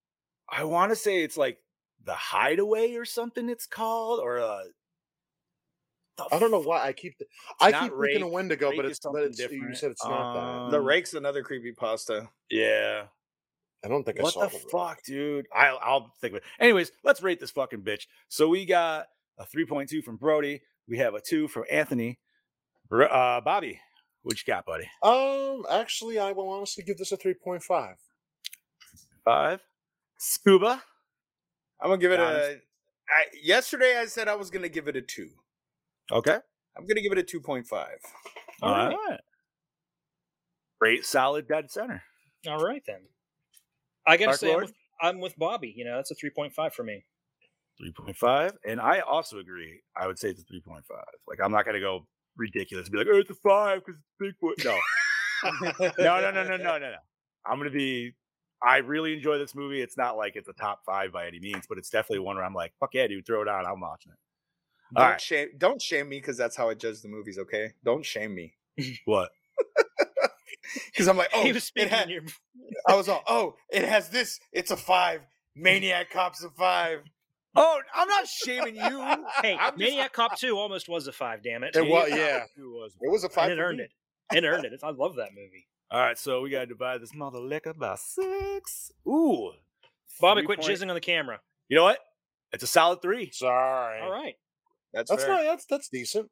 I 0.50 0.64
want 0.64 0.92
to 0.92 0.96
say 0.96 1.24
it's 1.24 1.38
like 1.38 1.58
the 2.06 2.14
Hideaway 2.14 2.94
or 2.96 3.04
something. 3.06 3.50
It's 3.50 3.66
called 3.66 4.20
or 4.20 4.40
uh. 4.40 4.64
the 6.18 6.26
I 6.32 6.40
don't 6.40 6.52
know 6.52 6.62
why 6.62 6.84
I 6.84 6.94
keep 6.94 7.16
I 7.60 7.72
not 7.72 7.84
keep 7.84 7.92
thinking 7.92 7.98
Rake. 8.00 8.22
of 8.22 8.32
Wendigo, 8.32 8.70
Rake 8.70 8.78
but 8.78 8.86
it's 8.86 9.00
but 9.00 9.04
something 9.04 9.24
it's 9.24 9.40
you 9.40 9.48
different. 9.50 9.78
said 9.78 9.92
it's 9.92 10.04
not 10.06 10.70
The 10.72 10.78
Um, 10.78 10.86
Rake's 10.86 11.14
another 11.14 11.44
creepy 11.44 11.74
pasta. 11.74 12.18
Uh, 12.18 12.26
Yeah. 12.50 13.08
That. 13.82 13.88
I 13.88 13.90
don't 13.90 14.04
think 14.04 14.20
I 14.20 14.30
saw. 14.30 14.40
What 14.42 14.52
the 14.52 14.60
fuck, 14.72 15.04
dude? 15.04 15.48
I'll, 15.56 15.80
I'll 15.82 16.14
think 16.22 16.34
of 16.34 16.38
it. 16.38 16.44
Anyways, 16.60 16.92
let's 17.04 17.22
rate 17.22 17.40
this 17.40 17.52
fucking 17.52 17.82
bitch. 17.82 18.08
So 18.30 18.48
we 18.48 18.66
got 18.66 19.08
a 19.38 19.46
3.2 19.46 20.04
from 20.04 20.18
Brody. 20.18 20.62
We 20.88 20.98
have 21.00 21.14
a 21.16 21.22
two 21.22 21.48
from 21.48 21.66
Anthony. 21.70 22.20
Uh, 22.92 23.42
Bobby, 23.42 23.80
what 24.24 24.38
you 24.38 24.44
got, 24.54 24.66
buddy? 24.66 24.90
Um, 25.04 25.66
actually, 25.70 26.18
I 26.20 26.32
will 26.32 26.50
honestly 26.50 26.84
give 26.84 26.98
this 26.98 27.12
a 27.12 27.18
three 27.18 27.34
point 27.34 27.62
five. 27.62 27.96
Five. 29.26 29.62
Scuba. 30.18 30.82
I'm 31.82 31.90
gonna 31.90 31.98
give 31.98 32.14
it 32.14 32.20
Honest. 32.20 32.50
a. 32.50 32.54
I, 33.10 33.26
yesterday 33.44 33.98
I 33.98 34.06
said 34.06 34.28
I 34.28 34.36
was 34.36 34.50
gonna 34.50 34.70
give 34.70 34.88
it 34.88 34.96
a 34.96 35.02
two. 35.02 35.30
Okay. 36.12 36.38
I'm 36.78 36.86
gonna 36.86 37.02
give 37.02 37.12
it 37.12 37.18
a 37.18 37.24
two 37.24 37.42
point 37.42 37.68
five. 37.68 38.00
All 38.62 38.72
right. 38.72 39.20
Great, 40.80 41.06
solid 41.06 41.48
dead 41.48 41.70
center. 41.70 42.02
All 42.48 42.64
right 42.64 42.84
then. 42.88 43.02
I 44.08 44.18
gotta 44.18 44.32
Dark 44.32 44.40
say, 44.40 44.54
I'm 44.54 44.62
with, 44.62 44.74
I'm 45.02 45.20
with 45.20 45.38
Bobby. 45.38 45.74
You 45.76 45.86
know, 45.86 45.96
that's 45.98 46.12
a 46.12 46.16
three 46.16 46.30
point 46.30 46.54
five 46.54 46.74
for 46.74 46.84
me. 46.84 47.04
3.5. 47.80 48.54
And 48.68 48.82
I 48.82 49.00
also 49.02 49.38
agree. 49.40 49.82
I 49.96 50.08
would 50.08 50.18
say 50.18 50.30
it's 50.30 50.42
a 50.42 50.46
3.5. 50.46 50.82
Like, 51.28 51.40
I'm 51.44 51.52
not 51.52 51.66
going 51.66 51.76
to 51.76 51.80
go 51.80 52.08
ridiculous 52.36 52.88
and 52.88 52.92
be 52.92 52.98
like, 52.98 53.08
oh, 53.12 53.18
it's 53.18 53.30
a 53.30 53.36
five 53.36 53.84
because 53.86 54.02
it's 54.02 54.36
Bigfoot. 54.42 54.66
No. 54.66 54.80
no, 56.00 56.20
no, 56.20 56.32
no, 56.32 56.44
no, 56.44 56.58
no, 56.58 56.58
no, 56.58 56.80
no. 56.80 56.96
I'm 57.46 57.58
going 57.58 57.70
to 57.70 57.78
be, 57.78 58.14
I 58.62 58.78
really 58.78 59.14
enjoy 59.14 59.38
this 59.38 59.56
movie. 59.56 59.82
It's 59.82 59.98
not 59.98 60.18
like 60.18 60.36
it's 60.36 60.48
a 60.48 60.54
top 60.54 60.82
five 60.86 61.12
by 61.12 61.28
any 61.28 61.40
means, 61.40 61.66
but 61.70 61.78
it's 61.78 61.90
definitely 61.90 62.26
one 62.26 62.36
where 62.36 62.46
I'm 62.46 62.54
like, 62.54 62.74
fuck 62.80 62.94
yeah, 62.94 63.08
dude, 63.08 63.26
throw 63.26 63.42
it 63.42 63.48
on. 63.48 63.66
I'm 63.66 63.80
watching 63.80 64.12
it. 64.12 64.18
Don't 64.96 65.04
All 65.04 65.12
right. 65.12 65.22
shame. 65.22 65.50
Don't 65.58 65.82
shame 65.82 66.10
me 66.10 66.18
because 66.18 66.38
that's 66.38 66.56
how 66.56 66.70
I 66.70 66.74
judge 66.74 67.02
the 67.02 67.10
movies. 67.10 67.38
Okay, 67.38 67.74
don't 67.84 68.06
shame 68.06 68.34
me 68.34 68.54
What? 69.06 69.32
because 70.92 71.08
I'm 71.08 71.18
like, 71.18 71.30
oh, 71.34 71.44
he 71.44 71.52
was 71.54 71.64
it 71.64 71.66
speaking. 71.66 71.90
had, 71.90 72.10
your, 72.10 72.24
I 72.88 72.96
was 72.96 73.10
all, 73.10 73.24
oh, 73.28 73.56
it 73.72 73.84
has 73.86 74.10
this. 74.10 74.40
It's 74.52 74.72
a 74.72 74.78
five. 74.78 75.22
Mm. 75.22 75.64
Maniac 75.64 76.10
Cops 76.12 76.44
a 76.44 76.50
five. 76.50 77.00
Oh, 77.56 77.80
I'm 77.96 78.08
not 78.08 78.28
shaming 78.28 78.76
you. 78.76 78.82
hey, 79.42 79.56
I'm 79.60 79.72
just- 79.72 79.78
Maniac 79.78 80.14
Cop 80.14 80.38
Two 80.38 80.58
almost 80.58 80.88
was 80.88 81.08
a 81.08 81.12
five. 81.12 81.42
Damn 81.44 81.64
it! 81.64 81.76
It 81.76 81.88
was, 81.88 82.10
yeah. 82.12 82.40
Cop 82.40 82.50
two 82.56 82.72
was- 82.74 82.94
It 83.02 83.12
was 83.12 83.24
a 83.24 83.30
five. 83.30 83.50
and 83.52 83.60
it 83.60 83.64
earned 83.64 83.78
me. 83.80 83.84
it. 83.86 83.92
It 84.38 84.46
earned 84.46 84.66
it. 84.66 84.80
I 84.84 84.92
love 84.92 85.16
that 85.16 85.30
movie. 85.36 85.66
All 85.90 86.00
right, 86.02 86.18
so 86.18 86.42
we 86.42 86.50
got 86.50 86.60
to 86.60 86.66
divide 86.66 87.02
this 87.02 87.14
mother 87.16 87.40
liquor 87.40 87.74
by 87.74 87.96
six. 87.96 88.92
Ooh. 89.08 89.52
Bobby, 90.20 90.44
quit 90.44 90.60
point- 90.60 90.70
jizzing 90.70 90.90
on 90.90 90.96
the 90.96 91.02
camera. 91.02 91.40
You 91.70 91.78
know 91.78 91.84
what? 91.84 92.00
It's 92.52 92.64
a 92.64 92.68
solid 92.68 93.02
three. 93.02 93.32
Sorry. 93.32 94.02
All 94.02 94.12
right. 94.12 94.36
That's, 94.94 95.10
That's 95.10 95.24
fair. 95.26 95.34
not 95.36 95.44
that's 95.44 95.66
that's 95.66 95.90
decent. 95.90 96.30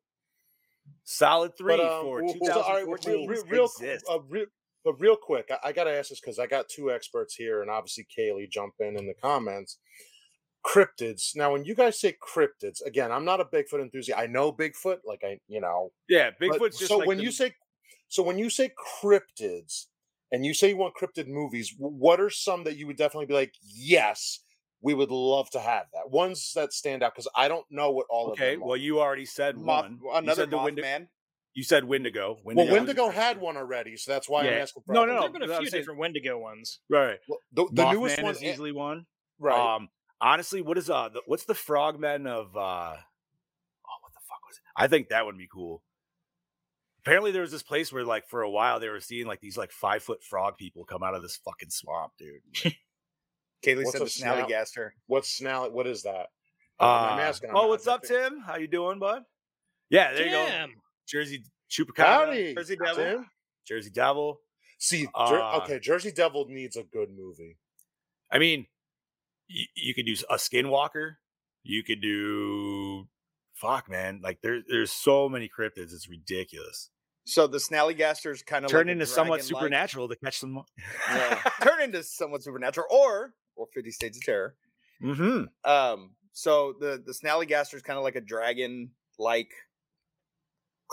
Solid 1.04 1.56
three 1.58 1.78
But, 1.78 1.80
um, 1.86 2.02
for 2.04 2.24
we'll- 2.24 2.36
we'll- 2.40 2.54
2014. 2.54 3.28
real, 3.28 3.44
real, 3.48 3.70
uh, 4.10 4.20
real, 4.28 4.46
but 4.84 4.94
real 5.00 5.16
quick, 5.16 5.50
I, 5.52 5.70
I 5.70 5.72
got 5.72 5.84
to 5.86 5.92
ask 5.92 6.10
this 6.10 6.20
because 6.20 6.40
I 6.40 6.48
got 6.48 6.68
two 6.70 6.92
experts 6.92 7.36
here, 7.36 7.62
and 7.62 7.70
obviously 7.70 8.06
Kaylee 8.18 8.50
jump 8.50 8.74
in 8.80 8.98
in 8.98 9.06
the 9.08 9.14
comments. 9.16 9.78
Cryptids. 10.66 11.36
Now, 11.36 11.52
when 11.54 11.64
you 11.64 11.76
guys 11.76 12.00
say 12.00 12.16
cryptids, 12.24 12.84
again, 12.84 13.12
I'm 13.12 13.24
not 13.24 13.40
a 13.40 13.46
Bigfoot 13.46 13.82
enthusiast. 13.82 14.18
I 14.20 14.26
know 14.26 14.52
Bigfoot, 14.52 15.00
like 15.06 15.24
I, 15.24 15.40
you 15.48 15.62
know, 15.62 15.92
yeah, 16.10 16.32
just 16.40 16.88
so 16.88 16.98
like 16.98 17.08
when 17.08 17.18
the- 17.18 17.24
you 17.24 17.32
say, 17.32 17.54
so 18.08 18.24
when 18.24 18.40
you 18.40 18.50
say 18.50 18.72
cryptids, 19.02 19.86
and 20.32 20.44
you 20.44 20.56
say 20.56 20.70
you 20.70 20.78
want 20.78 20.96
cryptid 21.00 21.28
movies, 21.28 21.76
what 21.78 22.20
are 22.20 22.32
some 22.32 22.64
that 22.64 22.78
you 22.78 22.88
would 22.88 22.98
definitely 22.98 23.28
be 23.28 23.36
like, 23.36 23.54
yes, 23.62 24.40
we 24.86 24.94
would 24.94 25.10
love 25.12 25.50
to 25.50 25.60
have 25.60 25.86
that. 25.94 26.12
Ones 26.12 26.54
that 26.54 26.72
stand 26.72 27.02
out 27.04 27.14
because 27.14 27.28
I 27.36 27.48
don't 27.48 27.66
know 27.72 27.92
what 27.92 28.06
all 28.10 28.28
Okay, 28.32 28.54
of 28.54 28.60
them 28.60 28.64
are. 28.64 28.68
well, 28.70 28.78
you 28.78 29.00
already 29.02 29.26
said 29.26 29.58
Moth, 29.58 29.84
one. 29.86 30.00
you 30.02 30.12
another 30.12 30.42
said 30.44 30.52
the 30.52 30.58
Wendigo. 30.58 30.88
Mothman. 30.88 31.08
You 31.56 31.64
said 31.64 31.86
Wendigo. 31.86 32.38
well, 32.44 32.56
was- 32.56 32.70
Wendigo 32.70 33.10
had 33.10 33.42
one 33.42 33.58
already, 33.58 33.98
so 33.98 34.12
that's 34.12 34.30
why 34.30 34.42
I'm 34.42 34.46
Yeah. 34.46 34.52
asking. 34.60 34.84
For 34.86 34.94
No, 34.94 35.04
other 35.04 35.14
no, 35.14 35.20
There've 35.22 35.34
been 35.34 35.42
a 35.44 35.58
few 35.58 35.68
saying- 35.68 35.82
different 35.82 36.00
Wendigo 36.00 36.38
ones. 36.38 36.80
Right. 36.90 37.18
Well, 37.28 37.40
the, 37.52 37.66
the 37.72 37.84
Mothman 37.84 37.94
newest 37.94 38.22
one 38.22 38.32
is 38.36 38.44
easily 38.44 38.72
one. 38.72 39.06
right. 39.40 39.76
Um, 39.76 39.90
honestly, 40.22 40.62
what 40.62 40.78
is 40.78 40.90
uh, 40.90 41.10
the, 41.10 41.22
what's 41.26 41.46
the 41.46 41.56
frogmen 41.56 42.28
of 42.28 42.56
uh? 42.56 42.60
Oh, 42.60 43.98
what 44.02 44.14
the 44.14 44.20
fuck 44.28 44.46
was 44.48 44.58
it? 44.58 44.64
I 44.76 44.88
think 44.88 45.10
that 45.10 45.26
would 45.26 45.38
be 45.38 45.48
cool. 45.52 45.82
Apparently, 47.00 47.32
there 47.32 47.42
was 47.44 47.52
this 47.52 47.64
place 47.64 47.94
where, 47.94 48.04
like, 48.04 48.28
for 48.28 48.42
a 48.42 48.50
while, 48.50 48.80
they 48.80 48.90
were 48.90 49.00
seeing 49.00 49.28
like 49.28 49.40
these 49.40 49.58
like 49.58 49.72
five 49.72 50.02
foot 50.04 50.24
frog 50.24 50.58
people 50.58 50.86
come 50.86 51.04
out 51.04 51.14
of 51.16 51.22
this 51.22 51.38
fucking 51.38 51.70
swamp, 51.70 52.14
dude. 52.20 52.42
Like, 52.66 52.78
Kaylee 53.66 53.86
What's 53.86 53.92
said 53.92 54.02
a 54.02 54.06
the 54.06 54.10
Snally. 54.10 54.92
What's 55.08 55.40
snally? 55.40 55.72
What 55.72 55.88
is 55.88 56.04
that? 56.04 56.28
uh, 56.80 56.84
I'm 57.12 57.20
asking, 57.20 57.52
I'm 57.52 57.56
oh, 57.56 57.68
what's 57.68 57.88
up, 57.88 58.04
Tim? 58.04 58.40
How 58.40 58.58
you 58.58 58.68
doing, 58.68 59.00
bud? 59.00 59.24
Yeah, 59.90 60.14
there 60.14 60.26
you 60.26 60.32
go. 60.32 60.66
Jersey 61.08 61.44
Chupacabra, 61.70 62.26
Howdy, 62.26 62.56
Jersey 62.56 62.76
Devil, 62.76 63.04
Tim. 63.04 63.30
Jersey 63.68 63.90
Devil. 63.90 64.40
See, 64.80 65.04
Jer- 65.04 65.42
Uh, 65.42 65.60
okay, 65.64 65.80
Jersey 65.80 66.12
Devil 66.12 66.48
needs 66.50 66.76
a 66.76 66.84
good 66.84 67.10
movie. 67.16 67.58
I 68.32 68.40
mean, 68.40 68.66
you, 69.48 69.66
you 69.76 69.94
could 69.94 70.06
do 70.06 70.16
a 70.30 70.36
Skinwalker. 70.36 71.16
You 71.64 71.84
could 71.84 72.02
do 72.02 73.08
fuck, 73.54 73.90
man. 73.90 74.20
Like 74.24 74.42
there, 74.42 74.62
there's 74.68 74.92
so 74.92 75.30
many 75.30 75.50
cryptids. 75.50 75.94
It's 75.94 76.10
ridiculous. 76.10 76.90
So 77.26 77.48
the 77.48 77.58
Snally 77.58 77.98
gaster 77.98 78.32
is 78.32 78.44
kind 78.44 78.66
of 78.66 78.72
Turn 78.72 78.88
like 78.88 78.94
into 78.94 79.06
somewhat 79.08 79.44
supernatural 79.44 80.08
to 80.10 80.16
catch 80.16 80.42
them. 80.42 80.60
Yeah. 81.10 81.42
Turn 81.62 81.82
into 81.82 82.04
somewhat 82.04 82.44
supernatural, 82.44 82.86
or 82.92 83.34
or 83.56 83.68
Fifty 83.74 83.92
States 83.92 84.18
of 84.18 84.24
Terror. 84.24 84.56
mm-hmm. 85.02 85.70
Um, 85.70 86.12
so 86.34 86.74
the 86.80 87.02
the 87.06 87.14
Snallygaster 87.14 87.76
is 87.76 87.82
kind 87.82 87.98
of 87.98 88.04
like 88.04 88.16
a 88.16 88.22
dragon 88.22 88.92
like 89.18 89.52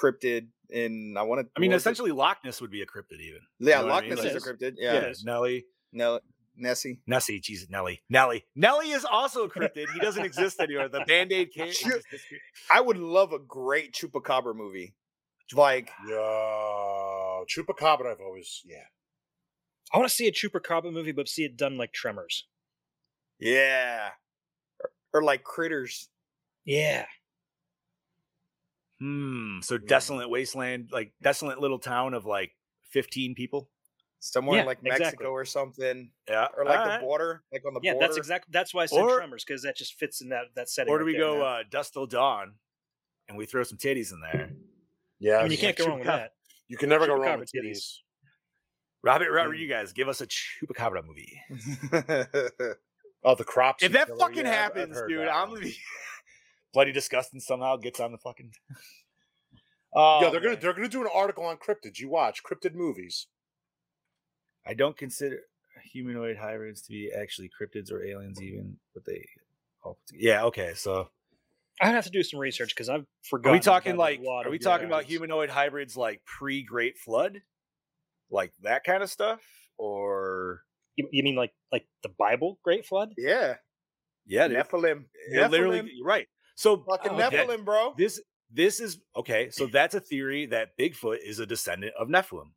cryptid 0.01 0.49
in 0.71 1.15
I 1.19 1.23
want 1.23 1.41
to 1.47 1.51
I 1.57 1.61
mean, 1.61 1.73
essentially, 1.73 2.13
Loch 2.13 2.39
Ness 2.45 2.61
would 2.61 2.71
be 2.71 2.83
a 2.83 2.87
cryptid, 2.87 3.21
even. 3.21 3.41
yeah, 3.59 3.81
know 3.81 3.87
what 3.87 3.91
I 3.93 3.95
Loch 3.95 4.03
mean? 4.05 4.11
Ness 4.11 4.19
Like- 4.25 4.35
is 4.37 4.47
a 4.47 4.53
cryptid. 4.55 4.75
Yeah, 4.79 4.93
Yeah, 4.95 5.13
Nelly, 5.25 5.67
Nell- 5.93 6.21
Nessie. 6.57 7.01
Nessie, 7.07 7.41
Jesus, 7.41 7.69
Nelly, 7.71 8.03
Nelly, 8.11 8.45
Nelly 8.55 8.91
is 8.91 9.05
also 9.05 9.45
a 9.45 9.51
cryptid. 9.51 9.91
He 9.93 9.99
doesn't 10.01 10.25
exist 10.25 10.61
anymore. 10.61 10.89
The 10.89 11.05
Band 11.07 11.33
Aid 11.33 11.51
kid. 11.53 11.75
Sure. 11.75 11.99
I 12.71 12.81
would 12.81 12.99
love 12.99 13.33
a 13.33 13.39
great 13.39 13.95
Chupacabra 13.95 14.55
movie. 14.55 14.95
Like 15.55 15.91
Yeah, 16.09 17.43
Chupacabra. 17.55 18.13
I've 18.13 18.21
always 18.21 18.63
yeah. 18.65 18.85
I 19.93 19.99
want 19.99 20.09
to 20.09 20.15
see 20.15 20.27
a 20.27 20.33
Chupacabra 20.33 20.91
movie, 20.93 21.13
but 21.13 21.29
see 21.29 21.45
it 21.45 21.57
done 21.57 21.77
like 21.77 21.93
Tremors. 21.93 22.47
Yeah. 23.43 24.09
Or, 24.83 24.91
or 25.21 25.23
like 25.25 25.43
critters. 25.43 26.09
Yeah. 26.65 27.07
Hmm. 29.01 29.59
So 29.63 29.79
desolate 29.79 30.31
wasteland, 30.31 30.91
like 30.93 31.13
desolate 31.23 31.59
little 31.59 31.79
town 31.81 32.15
of 32.15 32.25
like 32.25 32.53
fifteen 32.91 33.35
people. 33.35 33.69
Somewhere 34.21 34.55
Yeah, 34.59 34.61
in 34.63 34.67
like 34.69 34.79
exactly. 34.85 35.05
Mexico 35.05 35.31
or 35.33 35.45
something. 35.45 36.11
Yeah. 36.29 36.47
Or 36.57 36.65
like 36.65 36.79
alright. 36.79 37.01
the 37.01 37.05
border. 37.05 37.43
Like 37.53 37.65
on 37.67 37.75
the 37.75 37.81
Yeah, 37.83 37.95
border. 37.95 38.07
that's 38.07 38.17
exactly 38.17 38.51
that's 38.53 38.73
why 38.73 38.85
I 38.85 38.87
said 38.87 39.01
Or- 39.01 39.17
Tremors 39.19 39.45
because 39.45 39.63
that 39.63 39.77
just 39.77 39.95
fits 39.99 40.21
in 40.21 40.29
that 40.29 40.45
that 40.55 40.69
setting. 40.69 40.93
Or 40.93 40.99
do 40.99 41.05
right 41.05 41.13
we 41.15 41.19
go 41.19 41.39
man. 41.39 41.45
uh, 41.47 41.63
Dusk 41.69 41.95
Till 41.95 42.07
Dawn, 42.07 42.53
and 43.29 43.37
we 43.37 43.45
throw 43.47 43.65
some 43.65 43.79
titties 43.79 44.13
in 44.13 44.21
there? 44.21 44.53
Yeah, 45.19 45.39
I 45.39 45.43
mean, 45.43 45.53
you 45.53 45.59
can't 45.59 45.77
go 45.77 45.87
wrong 45.87 45.99
with 45.99 46.07
that. 46.07 46.35
You 46.69 46.77
can 46.77 46.89
never 46.89 47.07
go 47.09 47.17
wrong 47.17 47.41
with 47.41 47.51
titties. 47.53 47.71
titties. 47.77 47.99
Robert, 49.03 49.33
Robert, 49.33 49.55
you 49.55 49.69
guys 49.69 49.93
give 49.93 50.09
us 50.09 50.21
a 50.21 50.27
Chupacabra 50.29 51.03
movie. 51.05 51.41
Oh, 53.25 53.35
the 53.35 53.45
crops. 53.45 53.83
If 53.83 53.93
that 53.93 54.09
killer, 54.09 54.19
fucking 54.19 54.45
yeah, 54.47 54.51
I've- 54.51 54.81
I've 54.81 54.89
happens, 54.89 55.03
dude, 55.09 55.21
that 55.21 55.35
I'm 55.35 55.49
gonna 55.51 55.61
be 55.61 55.77
bloody 56.73 56.93
disgusting. 56.93 57.41
Somehow 57.41 57.77
gets 57.77 58.01
on 58.01 58.13
the 58.13 58.19
fucking. 58.19 58.53
Oh, 59.95 60.21
yeah, 60.23 60.31
they're 60.31 60.41
gonna 60.41 60.57
they're 60.57 60.73
gonna 60.73 60.89
do 60.89 61.03
an 61.03 61.09
article 61.15 61.45
on 61.45 61.59
cryptids. 61.59 61.99
You 61.99 62.09
watch 62.09 62.43
cryptid 62.43 62.75
movies. 62.75 63.27
I 64.67 64.73
don't 64.73 64.97
consider 64.97 65.41
humanoid 65.93 66.39
hybrids 66.39 66.81
to 66.83 66.89
be 66.91 67.11
actually 67.15 67.51
cryptids 67.51 67.93
or 67.93 68.03
aliens, 68.03 68.41
even, 68.41 68.79
but 68.95 69.05
they. 69.05 69.27
all. 69.83 69.99
Yeah. 70.11 70.45
Okay. 70.45 70.73
So 70.75 71.11
I'd 71.79 71.89
have 71.91 72.05
to 72.05 72.11
do 72.11 72.23
some 72.23 72.41
research 72.41 72.71
because 72.75 72.89
I've 72.89 73.05
forgotten. 73.23 73.59
are 73.59 73.61
forgotten. 73.61 73.61
we 73.61 73.61
talking 73.61 73.97
like? 73.99 74.47
Are 74.47 74.51
we 74.51 74.59
talking 74.59 74.87
about 74.87 75.05
humanoid 75.05 75.51
hybrids 75.51 75.95
like 75.95 76.23
pre 76.25 76.63
Great 76.63 76.97
Flood, 76.97 77.43
like 78.31 78.55
that 78.63 78.85
kind 78.85 79.03
of 79.03 79.11
stuff, 79.11 79.41
or 79.77 80.63
You, 80.97 81.09
you 81.11 81.23
mean 81.23 81.37
like 81.37 81.53
like 81.71 81.87
the 82.03 82.11
Bible 82.19 82.59
Great 82.63 82.85
Flood? 82.87 83.15
yeah. 83.17 83.55
yeah, 84.27 84.49
dude. 84.49 84.59
Nephilim. 84.59 85.05
It 85.31 85.51
literally, 85.51 85.81
Nephilim. 85.81 85.89
you're 85.95 86.07
right. 86.07 86.27
So 86.55 86.85
Fucking 86.89 87.13
oh, 87.13 87.17
that- 87.19 87.33
Nephilim, 87.33 87.65
bro. 87.65 87.95
this 87.97 88.21
this 88.55 88.81
is 88.81 88.99
okay 89.17 89.49
so 89.51 89.67
that's 89.67 89.95
a 89.95 90.01
theory 90.01 90.45
that 90.45 90.77
bigfoot 90.79 91.17
is 91.25 91.39
a 91.39 91.47
descendant 91.47 91.95
of 91.99 92.09
nephilim 92.09 92.51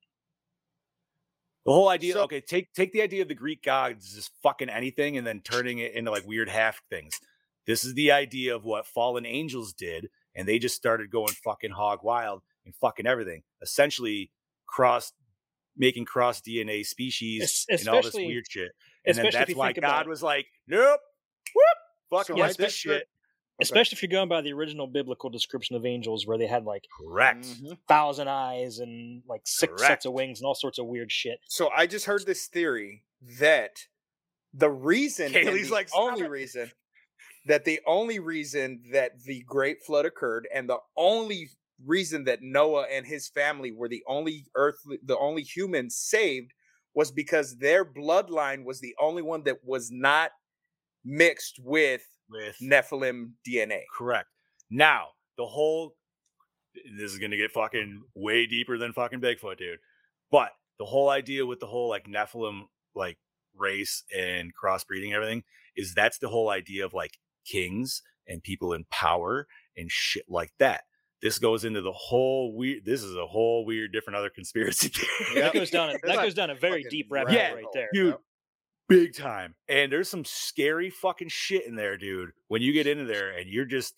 the 1.65 1.71
whole 1.71 1.87
idea 1.87 2.13
So- 2.13 2.23
okay 2.23 2.41
take 2.41 2.73
take 2.73 2.91
the 2.91 3.01
idea 3.01 3.21
of 3.21 3.29
the 3.29 3.33
greek 3.33 3.63
gods 3.63 4.13
just 4.13 4.31
fucking 4.43 4.67
anything 4.69 5.17
and 5.17 5.25
then 5.25 5.39
turning 5.41 5.79
it 5.79 5.93
into 5.93 6.11
like 6.11 6.27
weird 6.27 6.49
half 6.49 6.81
things 6.89 7.19
this 7.65 7.85
is 7.85 7.93
the 7.93 8.11
idea 8.11 8.53
of 8.53 8.65
what 8.65 8.85
fallen 8.85 9.25
angels 9.25 9.71
did 9.71 10.09
and 10.35 10.45
they 10.45 10.59
just 10.59 10.75
started 10.75 11.09
going 11.09 11.33
fucking 11.43 11.71
hog 11.71 11.99
wild 12.03 12.41
and 12.65 12.75
fucking 12.75 13.07
everything 13.07 13.41
essentially 13.61 14.31
cross 14.67 15.13
making 15.77 16.05
cross 16.05 16.41
dna 16.41 16.85
species 16.85 17.65
Es- 17.69 17.79
and 17.81 17.89
all 17.89 18.01
this 18.01 18.13
weird 18.13 18.45
shit 18.49 18.71
and 19.05 19.17
then 19.17 19.27
that's 19.31 19.53
why 19.55 19.71
god 19.73 20.07
was 20.07 20.23
like 20.23 20.45
nope 20.67 20.99
whoop 21.53 21.77
fucking 22.19 22.35
So 22.35 22.41
like 22.41 22.57
this 22.57 22.73
shit 22.73 23.07
Especially 23.61 23.95
if 23.95 24.03
you're 24.03 24.09
going 24.09 24.27
by 24.27 24.41
the 24.41 24.51
original 24.51 24.85
biblical 24.85 25.29
description 25.29 25.77
of 25.77 25.85
angels, 25.85 26.27
where 26.27 26.37
they 26.37 26.45
had 26.45 26.65
like 26.65 26.83
correct 26.99 27.45
Mhm. 27.45 27.77
thousand 27.87 28.27
eyes 28.27 28.79
and 28.79 29.23
like 29.29 29.43
six 29.45 29.71
Correct. 29.71 29.87
sets 29.87 30.05
of 30.05 30.11
wings 30.11 30.41
and 30.41 30.45
all 30.45 30.55
sorts 30.55 30.77
of 30.77 30.87
weird 30.87 31.09
shit. 31.09 31.39
So 31.47 31.69
I 31.69 31.87
just 31.87 32.03
heard 32.05 32.25
this 32.25 32.47
theory 32.47 33.05
that 33.39 33.77
the 34.53 34.69
reason, 34.69 35.27
and 35.27 35.35
Kaylee's 35.47 35.69
the 35.69 35.73
like, 35.73 35.87
only 35.95 36.23
it." 36.25 36.29
reason, 36.29 36.69
that 37.45 37.63
the 37.63 37.79
only 37.87 38.19
reason 38.19 38.81
that 38.91 39.21
the 39.23 39.39
Great 39.47 39.77
Flood 39.85 40.05
occurred, 40.05 40.49
and 40.53 40.67
the 40.69 40.79
only 40.97 41.49
reason 41.83 42.23
that 42.25 42.41
Noah 42.41 42.85
and 42.91 43.05
his 43.05 43.27
family 43.27 43.71
were 43.71 43.89
the 43.89 44.03
only 44.07 44.45
earth, 44.55 44.77
the 45.03 45.17
only 45.17 45.43
humans 45.43 45.95
saved, 45.97 46.51
was 46.93 47.11
because 47.11 47.57
their 47.57 47.83
bloodline 47.83 48.63
was 48.63 48.79
the 48.79 48.95
only 48.99 49.21
one 49.21 49.43
that 49.43 49.57
was 49.63 49.91
not 49.91 50.31
mixed 51.03 51.59
with 51.61 52.01
with 52.29 52.55
Nephilim 52.61 53.31
DNA. 53.47 53.81
Correct. 53.95 54.29
Now, 54.69 55.09
the 55.37 55.45
whole 55.45 55.95
this 56.97 57.11
is 57.11 57.19
gonna 57.19 57.37
get 57.37 57.51
fucking 57.51 58.03
way 58.15 58.45
deeper 58.45 58.77
than 58.77 58.93
fucking 58.93 59.21
Bigfoot, 59.21 59.57
dude. 59.57 59.79
But 60.31 60.51
the 60.79 60.85
whole 60.85 61.09
idea 61.09 61.45
with 61.45 61.59
the 61.59 61.67
whole 61.67 61.89
like 61.89 62.07
Nephilim 62.07 62.63
like 62.95 63.17
race 63.55 64.03
and 64.15 64.51
crossbreeding 64.55 65.13
everything 65.13 65.43
is 65.75 65.93
that's 65.93 66.17
the 66.17 66.29
whole 66.29 66.49
idea 66.49 66.85
of 66.85 66.93
like 66.93 67.17
kings 67.45 68.01
and 68.27 68.43
people 68.43 68.73
in 68.73 68.85
power 68.89 69.47
and 69.77 69.91
shit 69.91 70.25
like 70.27 70.51
that. 70.59 70.83
This 71.21 71.39
goes 71.39 71.63
into 71.65 71.81
the 71.81 71.91
whole 71.91 72.53
weird. 72.55 72.85
This 72.85 73.01
is 73.01 73.15
a 73.15 73.25
whole 73.25 73.65
weird, 73.65 73.91
different 73.93 74.17
other 74.17 74.29
conspiracy 74.29 74.87
theory. 74.93 75.41
That 75.41 75.53
goes 75.53 75.69
down. 75.71 75.89
a- 75.89 75.97
That 76.07 76.17
goes 76.17 76.33
down 76.33 76.49
a 76.49 76.55
very 76.55 76.83
deep 76.89 77.07
rabbit 77.09 77.33
Yeah, 77.33 77.47
hole 77.49 77.55
right 77.57 77.65
there. 77.73 77.89
dude. 77.93 78.17
big 78.87 79.15
time. 79.15 79.55
And 79.67 79.91
there's 79.91 80.09
some 80.09 80.25
scary 80.25 80.89
fucking 80.91 81.29
shit 81.29 81.65
in 81.65 81.75
there, 81.75 81.97
dude. 81.97 82.31
When 82.49 82.61
you 82.61 82.73
get 82.73 82.85
into 82.85 83.05
there 83.05 83.31
and 83.31 83.49
you're 83.49 83.65
just 83.65 83.95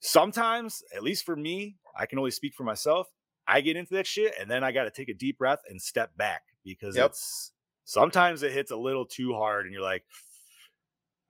sometimes, 0.00 0.82
at 0.94 1.02
least 1.02 1.24
for 1.24 1.36
me, 1.36 1.76
I 1.96 2.06
can 2.06 2.18
only 2.18 2.30
speak 2.30 2.54
for 2.54 2.64
myself. 2.64 3.08
I 3.46 3.60
get 3.60 3.76
into 3.76 3.94
that 3.94 4.06
shit 4.06 4.34
and 4.40 4.50
then 4.50 4.64
I 4.64 4.72
got 4.72 4.84
to 4.84 4.90
take 4.90 5.08
a 5.08 5.14
deep 5.14 5.38
breath 5.38 5.60
and 5.68 5.80
step 5.80 6.16
back 6.16 6.42
because 6.64 6.96
Yep. 6.96 7.10
it's 7.10 7.52
sometimes 7.84 8.42
it 8.42 8.52
hits 8.52 8.70
a 8.70 8.76
little 8.76 9.04
too 9.04 9.34
hard 9.34 9.66
and 9.66 9.72
you're 9.74 9.82
like, 9.82 10.04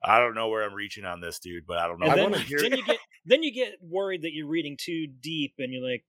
I 0.03 0.19
don't 0.19 0.35
know 0.35 0.49
where 0.49 0.63
I'm 0.63 0.73
reaching 0.73 1.05
on 1.05 1.21
this, 1.21 1.39
dude, 1.39 1.65
but 1.65 1.77
I 1.77 1.87
don't 1.87 1.99
know. 1.99 2.05
And 2.05 2.13
I 2.13 2.15
then, 2.15 2.31
wanna 2.31 2.39
hear- 2.43 2.59
then 2.59 2.71
you 2.77 2.83
get 2.83 2.97
then 3.25 3.43
you 3.43 3.53
get 3.53 3.73
worried 3.81 4.23
that 4.23 4.33
you're 4.33 4.47
reading 4.47 4.75
too 4.79 5.07
deep, 5.07 5.53
and 5.59 5.71
you're 5.71 5.83
like, 5.89 6.03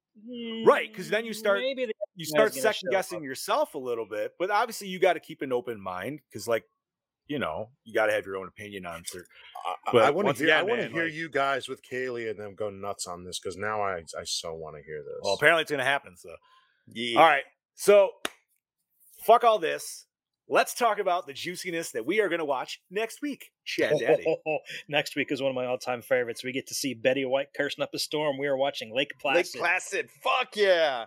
right? 0.67 0.91
Because 0.91 1.09
then 1.11 1.25
you 1.25 1.33
"Mm, 1.33 1.37
start- 1.37 1.61
maybe 1.61 1.87
the 1.87 1.93
you 2.17 2.25
start 2.25 2.55
second 2.55 2.91
guessing 2.91 3.19
up." 3.19 3.25
yourself 3.25 3.75
a 3.75 3.79
little 3.79 4.07
bit, 4.07 4.33
but 4.39 4.51
obviously 4.51 4.89
you 4.89 4.99
got 4.99 5.13
to 5.15 5.21
keep 5.21 5.43
an 5.43 5.53
open 5.53 5.81
mind 5.81 6.21
because, 6.29 6.47
like, 6.49 6.65
you 7.27 7.39
know, 7.39 7.71
you 7.85 7.95
got 7.95 8.07
to 8.07 8.13
have 8.13 8.27
your 8.27 8.37
own 8.37 8.49
opinion 8.49 8.85
on 8.87 9.03
certain. 9.07 9.27
I, 9.67 9.75
But 9.93 10.03
I 10.03 10.11
want 10.11 10.27
once 10.27 10.39
to 10.39 10.45
hear. 10.45 10.55
I 10.55 10.63
want 10.63 10.81
to 10.83 10.89
hear 10.89 11.05
like- 11.05 11.13
you 11.15 11.29
guys 11.31 11.69
with 11.69 11.81
Kaylee 11.83 12.29
and 12.31 12.39
them 12.39 12.55
go 12.55 12.69
nuts 12.71 13.07
on 13.07 13.25
this 13.25 13.39
because 13.39 13.57
now 13.57 13.81
I 13.81 13.99
I 14.19 14.25
so 14.25 14.53
want 14.55 14.77
to 14.77 14.83
hear 14.83 15.03
this. 15.03 15.21
Well, 15.23 15.35
apparently 15.35 15.63
it's 15.63 15.71
gonna 15.71 15.85
happen. 15.85 16.17
So, 16.17 16.31
Yeah. 16.89 17.19
all 17.21 17.27
right. 17.27 17.45
So, 17.77 18.11
fuck 19.25 19.43
all 19.45 19.59
this. 19.59 20.07
Let's 20.49 20.75
talk 20.75 20.99
about 20.99 21.27
the 21.27 21.33
juiciness 21.33 21.93
that 21.93 22.05
we 22.05 22.21
are 22.21 22.29
gonna 22.29 22.45
watch 22.45 22.83
next 22.91 23.23
week. 23.23 23.51
Chad 23.65 23.99
Daddy. 23.99 24.25
Oh, 24.47 24.59
Next 24.89 25.17
week 25.17 25.33
is 25.33 25.41
one 25.41 25.51
of 25.51 25.55
my 25.55 25.65
all-time 25.65 26.03
favorites. 26.03 26.45
We 26.45 26.53
get 26.53 26.67
to 26.67 26.75
see 26.75 26.93
Betty 26.93 27.25
White 27.25 27.49
cursing 27.57 27.83
up 27.83 27.95
a 27.95 27.99
storm. 27.99 28.37
We 28.39 28.47
are 28.47 28.57
watching 28.57 28.95
Lake 28.95 29.13
Placid. 29.21 29.55
Lake 29.55 29.63
Placid. 29.63 30.11
Fuck 30.23 30.55
yeah. 30.57 31.07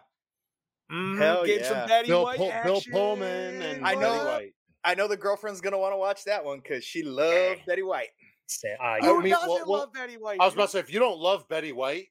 Mhm, 0.92 1.18
Hell 1.20 1.46
get 1.46 1.62
yeah. 1.62 1.68
some 1.68 1.88
Betty 1.88 2.08
Bill, 2.08 2.24
White 2.24 2.38
Pull- 2.38 2.54
Bill. 2.64 2.82
Pullman 2.92 3.62
and 3.62 3.86
I 3.86 3.94
Betty 3.94 4.02
know- 4.02 4.26
White. 4.26 4.54
I 4.84 4.96
know 4.96 5.08
the 5.08 5.18
girlfriend's 5.18 5.62
gonna 5.62 5.78
want 5.78 5.94
to 5.94 5.98
watch 5.98 6.24
that 6.24 6.44
one 6.46 6.60
because 6.60 6.84
she 6.84 7.04
loved 7.04 7.62
Betty 7.68 7.84
White. 7.84 8.10
Say, 8.48 8.76
ah, 8.80 8.96
Who 9.02 9.16
Who 9.18 9.22
mean, 9.22 9.34
doesn't 9.34 9.50
well- 9.50 9.66
well, 9.68 9.80
love 9.82 9.94
Betty 9.94 10.16
White? 10.18 10.40
I 10.40 10.46
was 10.46 10.54
about 10.56 10.66
to 10.68 10.72
say 10.72 10.80
if 10.80 10.92
you 10.92 11.00
don't 11.00 11.20
love 11.20 11.48
Betty 11.50 11.74
White, 11.74 12.08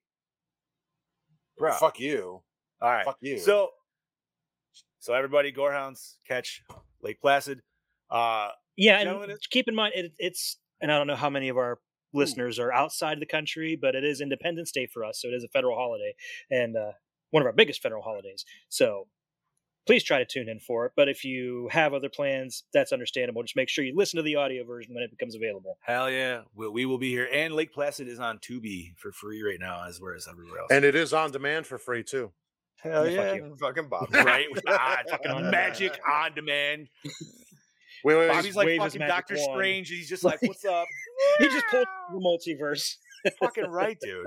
Bro. 1.59 1.73
fuck 1.79 1.99
you. 1.99 2.43
All 2.83 2.91
right. 2.91 3.05
Fuck 3.05 3.17
you. 3.21 3.39
So, 3.39 3.71
so 4.99 5.15
everybody, 5.15 5.51
Gorehounds, 5.53 6.17
catch 6.29 6.63
Lake 7.07 7.21
Placid. 7.21 7.63
Uh, 8.11 8.49
yeah, 8.77 8.99
and 8.99 9.09
Gentlemen, 9.09 9.37
keep 9.51 9.69
in 9.69 9.75
mind 9.75 9.95
it, 9.95 10.13
it's 10.19 10.59
and 10.81 10.93
I 10.93 10.99
don't 10.99 11.07
know 11.07 11.17
how 11.17 11.31
many 11.31 11.49
of 11.49 11.57
our 11.57 11.79
listeners 12.13 12.59
are 12.59 12.73
outside 12.73 13.21
the 13.21 13.27
country, 13.27 13.79
but 13.81 13.95
it 13.95 14.05
is 14.05 14.21
Independence 14.21 14.73
Day 14.73 14.87
for 14.87 15.05
us, 15.05 15.21
so 15.21 15.29
it 15.29 15.35
is 15.35 15.45
a 15.45 15.49
federal 15.49 15.77
holiday 15.77 16.15
and 16.51 16.77
uh, 16.77 16.93
one 17.31 17.43
of 17.43 17.47
our 17.47 17.53
biggest 17.53 17.81
federal 17.83 18.03
holidays. 18.03 18.45
So 18.69 19.07
please 19.87 20.03
try 20.03 20.19
to 20.19 20.25
tune 20.25 20.49
in 20.49 20.59
for 20.59 20.87
it. 20.87 20.93
But 20.97 21.09
if 21.09 21.25
you 21.25 21.69
have 21.71 21.95
other 21.95 22.09
plans, 22.09 22.65
that's 22.73 22.93
understandable. 22.93 23.43
Just 23.43 23.57
make 23.57 23.69
sure 23.69 23.85
you 23.85 23.95
listen 23.97 24.17
to 24.17 24.23
the 24.23 24.37
audio 24.37 24.65
version 24.65 24.95
when 24.95 25.05
it 25.05 25.11
becomes 25.11 25.37
available. 25.37 25.79
hell 25.83 26.11
yeah, 26.11 26.43
we, 26.55 26.69
we 26.69 26.87
will 26.87 26.99
be 26.99 27.11
here. 27.11 27.29
And 27.33 27.55
Lake 27.55 27.73
Placid 27.73 28.09
is 28.09 28.19
on 28.19 28.39
Tubi 28.39 28.97
for 28.97 29.13
free 29.13 29.43
right 29.43 29.61
now, 29.61 29.85
as 29.87 30.01
well 30.01 30.15
as 30.15 30.27
everywhere 30.29 30.61
else. 30.61 30.69
And 30.71 30.85
it 30.85 30.95
is 30.95 31.13
on 31.13 31.31
demand 31.31 31.67
for 31.67 31.79
free 31.79 32.03
too. 32.03 32.33
Hell 32.91 33.09
Yeah, 33.09 33.17
fuck 33.17 33.27
yeah. 33.27 33.35
you. 33.47 33.57
Fucking 33.61 33.89
Bob. 33.89 34.09
right? 34.15 34.47
ah, 34.69 34.99
fucking 35.11 35.31
On 35.31 35.51
magic 35.51 35.99
on 36.09 36.35
demand. 36.35 36.89
Wait, 37.05 37.13
wait, 38.05 38.17
wait. 38.17 38.29
Bobby's 38.29 38.57
like 38.57 38.79
fucking 38.79 39.01
Doctor 39.01 39.35
wand. 39.37 39.49
Strange. 39.55 39.89
He's 39.89 40.09
just 40.09 40.25
like, 40.25 40.41
"What's 40.43 40.65
up?" 40.65 40.87
He 41.39 41.47
just 41.49 41.67
pulled 41.71 41.87
the 42.13 42.19
multiverse. 42.19 42.95
fucking 43.41 43.67
right, 43.67 43.99
dude. 44.01 44.27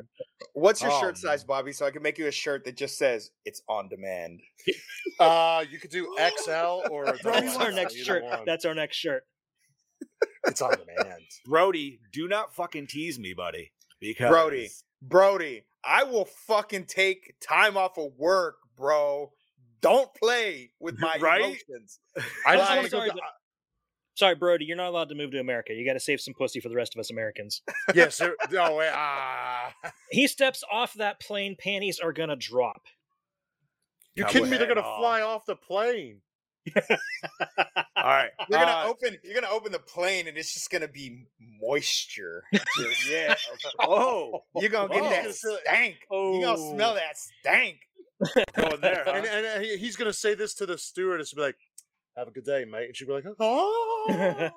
What's 0.54 0.82
your 0.82 0.92
Oh, 0.92 1.00
shirt 1.00 1.18
size. 1.18 1.44
Bobby? 1.44 1.72
So 1.72 1.86
I 1.86 1.92
can 1.92 2.02
make 2.02 2.18
you 2.18 2.28
a 2.28 2.32
shirt 2.32 2.66
that 2.66 2.76
just 2.76 2.98
says 2.98 3.30
it's 3.46 3.62
on 3.70 3.88
demand. 3.88 4.42
Uh, 5.20 5.64
you 5.70 5.80
could 5.80 5.92
do 5.92 6.14
XL 6.18 6.82
or 6.92 7.06
a 7.06 7.18
That's 7.24 7.56
our 7.58 7.72
next 7.72 7.96
shirt. 7.96 8.24
one. 8.24 8.40
That's 8.46 8.66
our 8.66 8.76
next 8.76 8.98
shirt. 8.98 9.24
it's 10.48 10.62
on 10.62 10.72
demand. 10.72 11.22
Brody, 11.46 12.00
do 12.12 12.28
not 12.28 12.54
fucking 12.56 12.88
tease 12.88 13.18
me, 13.20 13.34
buddy. 13.34 13.72
Because 14.02 14.30
Brody. 14.30 14.70
Brody, 15.02 15.64
I 15.84 16.04
will 16.04 16.26
fucking 16.26 16.86
take 16.86 17.36
time 17.42 17.78
off 17.78 17.98
of 17.98 18.12
work, 18.18 18.56
bro. 18.76 19.32
Don't 19.82 20.14
play 20.14 20.72
with 20.80 20.96
my 21.00 21.18
Right? 21.20 21.42
emotions. 21.42 22.00
I 22.46 22.58
just 22.58 22.70
Like- 22.70 22.70
want 22.70 22.86
to 22.86 22.92
go. 22.92 22.98
sorry, 22.98 23.10
but- 23.12 23.22
Sorry, 24.16 24.36
Brody, 24.36 24.66
you're 24.66 24.76
not 24.76 24.90
allowed 24.90 25.08
to 25.10 25.16
move 25.16 25.32
to 25.32 25.40
America. 25.40 25.74
You 25.74 25.86
got 25.86 25.94
to 25.94 26.00
save 26.02 26.20
some 26.20 26.34
pussy 26.34 26.60
for 26.60 26.68
the 26.68 26.76
rest 26.76 26.94
of 26.94 27.00
us 27.00 27.10
Americans. 27.10 27.62
Yes. 27.96 28.18
There, 28.18 28.36
no 28.52 28.76
wait. 28.76 28.92
Ah. 28.94 29.74
He 30.12 30.28
steps 30.28 30.62
off 30.70 30.94
that 30.96 31.22
plane, 31.22 31.56
panties 31.58 32.00
are 32.02 32.12
gonna 32.12 32.36
drop. 32.36 32.82
You 34.16 34.24
Cowboy 34.26 34.34
kidding 34.34 34.50
me? 34.50 34.58
They're 34.58 34.68
gonna 34.68 34.82
off. 34.82 35.00
fly 35.00 35.22
off 35.22 35.46
the 35.46 35.56
plane. 35.56 36.20
All 37.96 38.04
right. 38.06 38.30
You're 38.50 38.60
gonna 38.60 38.72
uh, 38.72 38.86
open. 38.90 39.18
You're 39.24 39.34
gonna 39.40 39.54
open 39.54 39.72
the 39.72 39.80
plane, 39.80 40.28
and 40.28 40.38
it's 40.38 40.54
just 40.54 40.70
gonna 40.70 40.88
be 40.88 41.26
moisture. 41.62 42.44
Just- 42.54 43.10
yeah. 43.10 43.36
Oh, 43.80 44.42
You're 44.56 44.70
gonna 44.70 44.94
get 44.94 45.04
Oh. 45.04 45.10
that 45.10 45.34
stank. 45.36 45.96
You're 46.12 46.42
gonna 46.42 46.58
smell 46.76 46.92
Oh. 46.92 46.96
that 46.96 47.18
stank. 47.18 47.78
going 48.56 48.82
there. 48.82 49.04
Huh? 49.06 49.12
And, 49.16 49.26
and, 49.26 49.46
and 49.46 49.64
he- 49.66 49.78
he's 49.78 49.96
gonna 49.96 50.14
say 50.14 50.34
this 50.36 50.54
to 50.56 50.66
the 50.66 50.78
stewardess, 50.78 51.34
be 51.34 51.42
like, 51.42 51.56
"Have 52.18 52.28
a 52.28 52.32
good 52.32 52.46
day, 52.46 52.66
mate," 52.66 52.88
and 52.88 52.96
she'd 52.96 53.08
be 53.08 53.14
like, 53.14 53.26
"Oh." 53.40 54.50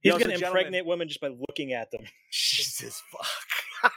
He's 0.00 0.10
Yo, 0.10 0.18
going 0.18 0.22
so 0.22 0.28
to 0.28 0.36
gentlemen- 0.38 0.44
impregnate 0.46 0.86
women 0.86 1.08
just 1.08 1.20
by 1.20 1.28
looking 1.28 1.72
at 1.72 1.90
them. 1.90 2.04
Jesus 2.30 3.02
fuck. 3.12 3.92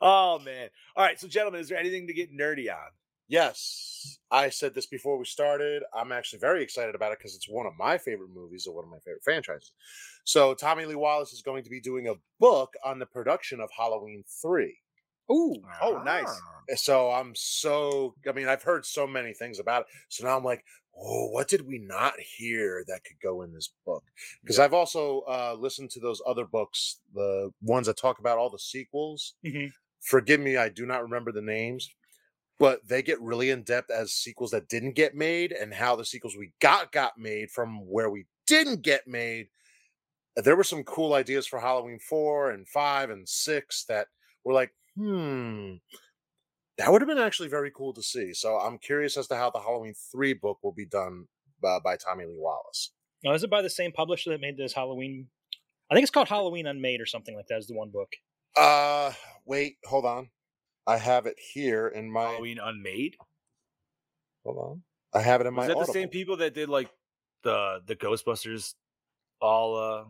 oh 0.00 0.38
man. 0.40 0.68
All 0.96 1.04
right. 1.04 1.18
So, 1.18 1.26
gentlemen, 1.28 1.60
is 1.60 1.68
there 1.68 1.78
anything 1.78 2.06
to 2.06 2.12
get 2.12 2.32
nerdy 2.32 2.70
on? 2.70 2.90
Yes, 3.28 4.18
I 4.30 4.50
said 4.50 4.74
this 4.74 4.86
before 4.86 5.18
we 5.18 5.24
started. 5.24 5.82
I'm 5.92 6.12
actually 6.12 6.38
very 6.38 6.62
excited 6.62 6.94
about 6.94 7.12
it 7.12 7.18
because 7.18 7.34
it's 7.34 7.48
one 7.48 7.66
of 7.66 7.72
my 7.76 7.98
favorite 7.98 8.30
movies 8.30 8.66
or 8.66 8.74
one 8.74 8.84
of 8.84 8.90
my 8.90 9.00
favorite 9.00 9.24
franchises. 9.24 9.72
So, 10.24 10.54
Tommy 10.54 10.84
Lee 10.84 10.94
Wallace 10.94 11.32
is 11.32 11.42
going 11.42 11.64
to 11.64 11.70
be 11.70 11.80
doing 11.80 12.08
a 12.08 12.14
book 12.38 12.74
on 12.84 12.98
the 12.98 13.06
production 13.06 13.60
of 13.60 13.70
Halloween 13.76 14.22
3. 14.42 14.78
Ooh. 15.30 15.54
Oh, 15.82 16.00
nice. 16.04 16.40
Ah. 16.70 16.76
So, 16.76 17.10
I'm 17.10 17.32
so, 17.34 18.14
I 18.28 18.32
mean, 18.32 18.46
I've 18.48 18.62
heard 18.62 18.86
so 18.86 19.06
many 19.08 19.32
things 19.32 19.58
about 19.58 19.82
it. 19.82 19.86
So 20.08 20.24
now 20.24 20.36
I'm 20.36 20.44
like, 20.44 20.64
oh, 20.96 21.28
what 21.30 21.48
did 21.48 21.66
we 21.66 21.78
not 21.78 22.14
hear 22.20 22.84
that 22.86 23.02
could 23.04 23.20
go 23.20 23.42
in 23.42 23.52
this 23.52 23.70
book? 23.84 24.04
Because 24.40 24.60
I've 24.60 24.74
also 24.74 25.20
uh, 25.28 25.56
listened 25.58 25.90
to 25.90 26.00
those 26.00 26.22
other 26.26 26.44
books, 26.44 27.00
the 27.12 27.50
ones 27.60 27.88
that 27.88 27.96
talk 27.96 28.20
about 28.20 28.38
all 28.38 28.50
the 28.50 28.58
sequels. 28.58 29.34
Mhm. 29.44 29.72
Forgive 30.00 30.40
me, 30.40 30.56
I 30.56 30.68
do 30.68 30.86
not 30.86 31.02
remember 31.02 31.32
the 31.32 31.42
names, 31.42 31.88
but 32.58 32.86
they 32.86 33.02
get 33.02 33.20
really 33.20 33.50
in 33.50 33.62
depth 33.62 33.90
as 33.90 34.12
sequels 34.12 34.50
that 34.50 34.68
didn't 34.68 34.94
get 34.94 35.14
made 35.14 35.52
and 35.52 35.74
how 35.74 35.96
the 35.96 36.04
sequels 36.04 36.36
we 36.36 36.52
got 36.60 36.92
got 36.92 37.18
made 37.18 37.50
from 37.50 37.86
where 37.86 38.10
we 38.10 38.26
didn't 38.46 38.82
get 38.82 39.06
made. 39.06 39.48
There 40.36 40.56
were 40.56 40.64
some 40.64 40.84
cool 40.84 41.14
ideas 41.14 41.46
for 41.46 41.60
Halloween 41.60 41.98
4 41.98 42.50
and 42.50 42.68
5 42.68 43.10
and 43.10 43.28
6 43.28 43.84
that 43.84 44.08
were 44.44 44.52
like, 44.52 44.70
hmm, 44.96 45.74
that 46.78 46.92
would 46.92 47.00
have 47.00 47.08
been 47.08 47.18
actually 47.18 47.48
very 47.48 47.70
cool 47.74 47.92
to 47.94 48.02
see. 48.02 48.34
So 48.34 48.56
I'm 48.56 48.78
curious 48.78 49.16
as 49.16 49.26
to 49.28 49.36
how 49.36 49.50
the 49.50 49.60
Halloween 49.60 49.94
3 50.12 50.34
book 50.34 50.58
will 50.62 50.72
be 50.72 50.86
done 50.86 51.26
uh, 51.64 51.80
by 51.80 51.96
Tommy 51.96 52.24
Lee 52.26 52.36
Wallace. 52.38 52.92
Now, 53.24 53.32
is 53.32 53.42
it 53.42 53.50
by 53.50 53.62
the 53.62 53.70
same 53.70 53.92
publisher 53.92 54.30
that 54.30 54.40
made 54.40 54.56
this 54.56 54.74
Halloween? 54.74 55.28
I 55.90 55.94
think 55.94 56.04
it's 56.04 56.10
called 56.10 56.28
Halloween 56.28 56.66
Unmade 56.66 57.00
or 57.00 57.06
something 57.06 57.34
like 57.34 57.46
that. 57.48 57.58
Is 57.58 57.66
the 57.66 57.74
one 57.74 57.90
book. 57.90 58.12
Uh, 58.56 59.12
wait, 59.44 59.76
hold 59.84 60.04
on. 60.04 60.28
I 60.86 60.96
have 60.98 61.26
it 61.26 61.36
here 61.38 61.88
in 61.88 62.10
my. 62.10 62.24
Halloween 62.32 62.58
Unmade. 62.58 63.16
Hold 64.44 64.58
on. 64.58 64.82
I 65.12 65.20
have 65.22 65.40
it 65.40 65.46
in 65.46 65.54
Was 65.54 65.66
my. 65.68 65.72
Is 65.72 65.78
that 65.78 65.86
the 65.86 65.92
same 65.92 66.08
people 66.08 66.36
that 66.38 66.54
did 66.54 66.68
like 66.68 66.88
the 67.42 67.80
the 67.86 67.96
Ghostbusters, 67.96 68.74
all 69.40 69.76
uh, 69.76 70.04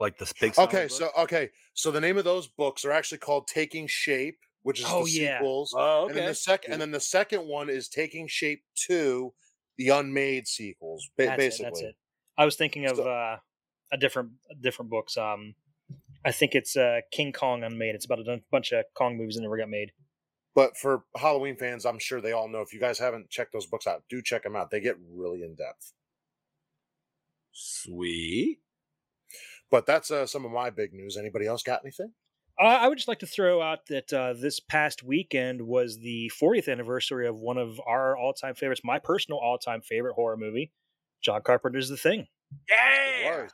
like 0.00 0.18
the 0.18 0.30
big. 0.40 0.58
Okay, 0.58 0.82
book? 0.84 0.90
so 0.90 1.08
okay, 1.18 1.50
so 1.74 1.90
the 1.90 2.00
name 2.00 2.18
of 2.18 2.24
those 2.24 2.48
books 2.48 2.84
are 2.84 2.92
actually 2.92 3.18
called 3.18 3.46
Taking 3.46 3.86
Shape, 3.86 4.38
which 4.62 4.80
is 4.80 4.86
Oh, 4.88 5.04
the 5.04 5.10
yeah. 5.12 5.38
sequels. 5.38 5.74
Oh, 5.76 6.06
And 6.06 6.10
then 6.14 6.24
okay. 6.24 6.28
the 6.28 6.34
second, 6.34 6.72
and 6.72 6.80
then 6.82 6.90
the 6.90 7.00
second 7.00 7.46
one 7.46 7.70
is 7.70 7.88
Taking 7.88 8.26
Shape 8.28 8.62
Two, 8.74 9.32
the 9.78 9.88
unmade 9.90 10.46
sequels, 10.46 11.08
ba- 11.16 11.26
That's 11.26 11.36
basically. 11.38 11.66
it. 11.66 11.72
That's 11.72 11.80
it. 11.82 11.96
I 12.38 12.44
was 12.44 12.56
thinking 12.56 12.84
of 12.86 12.96
So- 12.98 13.08
uh, 13.08 13.38
a 13.92 13.96
different 13.96 14.32
different 14.60 14.90
books. 14.90 15.16
Um, 15.16 15.54
I 16.24 16.32
think 16.32 16.54
it's 16.54 16.76
uh, 16.76 17.00
King 17.12 17.32
Kong 17.32 17.62
Unmade. 17.62 17.94
It's 17.94 18.04
about 18.04 18.20
a 18.20 18.40
bunch 18.50 18.72
of 18.72 18.84
Kong 18.94 19.16
movies 19.16 19.36
that 19.36 19.42
never 19.42 19.56
got 19.56 19.68
made. 19.68 19.92
But 20.54 20.76
for 20.76 21.04
Halloween 21.16 21.56
fans, 21.56 21.84
I'm 21.84 21.98
sure 21.98 22.20
they 22.20 22.32
all 22.32 22.48
know. 22.48 22.62
If 22.62 22.72
you 22.72 22.80
guys 22.80 22.98
haven't 22.98 23.28
checked 23.28 23.52
those 23.52 23.66
books 23.66 23.86
out, 23.86 24.04
do 24.08 24.22
check 24.22 24.42
them 24.42 24.56
out. 24.56 24.70
They 24.70 24.80
get 24.80 24.96
really 25.14 25.42
in 25.42 25.54
depth. 25.54 25.92
Sweet. 27.52 28.58
But 29.70 29.84
that's 29.86 30.10
uh, 30.10 30.26
some 30.26 30.44
of 30.44 30.52
my 30.52 30.70
big 30.70 30.92
news. 30.94 31.16
Anybody 31.16 31.46
else 31.46 31.62
got 31.62 31.80
anything? 31.84 32.12
Uh, 32.58 32.64
I 32.64 32.88
would 32.88 32.96
just 32.96 33.08
like 33.08 33.18
to 33.18 33.26
throw 33.26 33.60
out 33.60 33.80
that 33.88 34.10
uh, 34.12 34.32
this 34.32 34.60
past 34.60 35.02
weekend 35.02 35.60
was 35.60 35.98
the 35.98 36.30
40th 36.40 36.72
anniversary 36.72 37.28
of 37.28 37.38
one 37.38 37.58
of 37.58 37.78
our 37.86 38.16
all-time 38.16 38.54
favorites, 38.54 38.80
my 38.82 38.98
personal 38.98 39.38
all-time 39.38 39.82
favorite 39.82 40.14
horror 40.14 40.38
movie, 40.38 40.72
John 41.22 41.42
Carpenter's 41.42 41.90
The 41.90 41.98
Thing. 41.98 42.28
Yeah. 42.70 43.46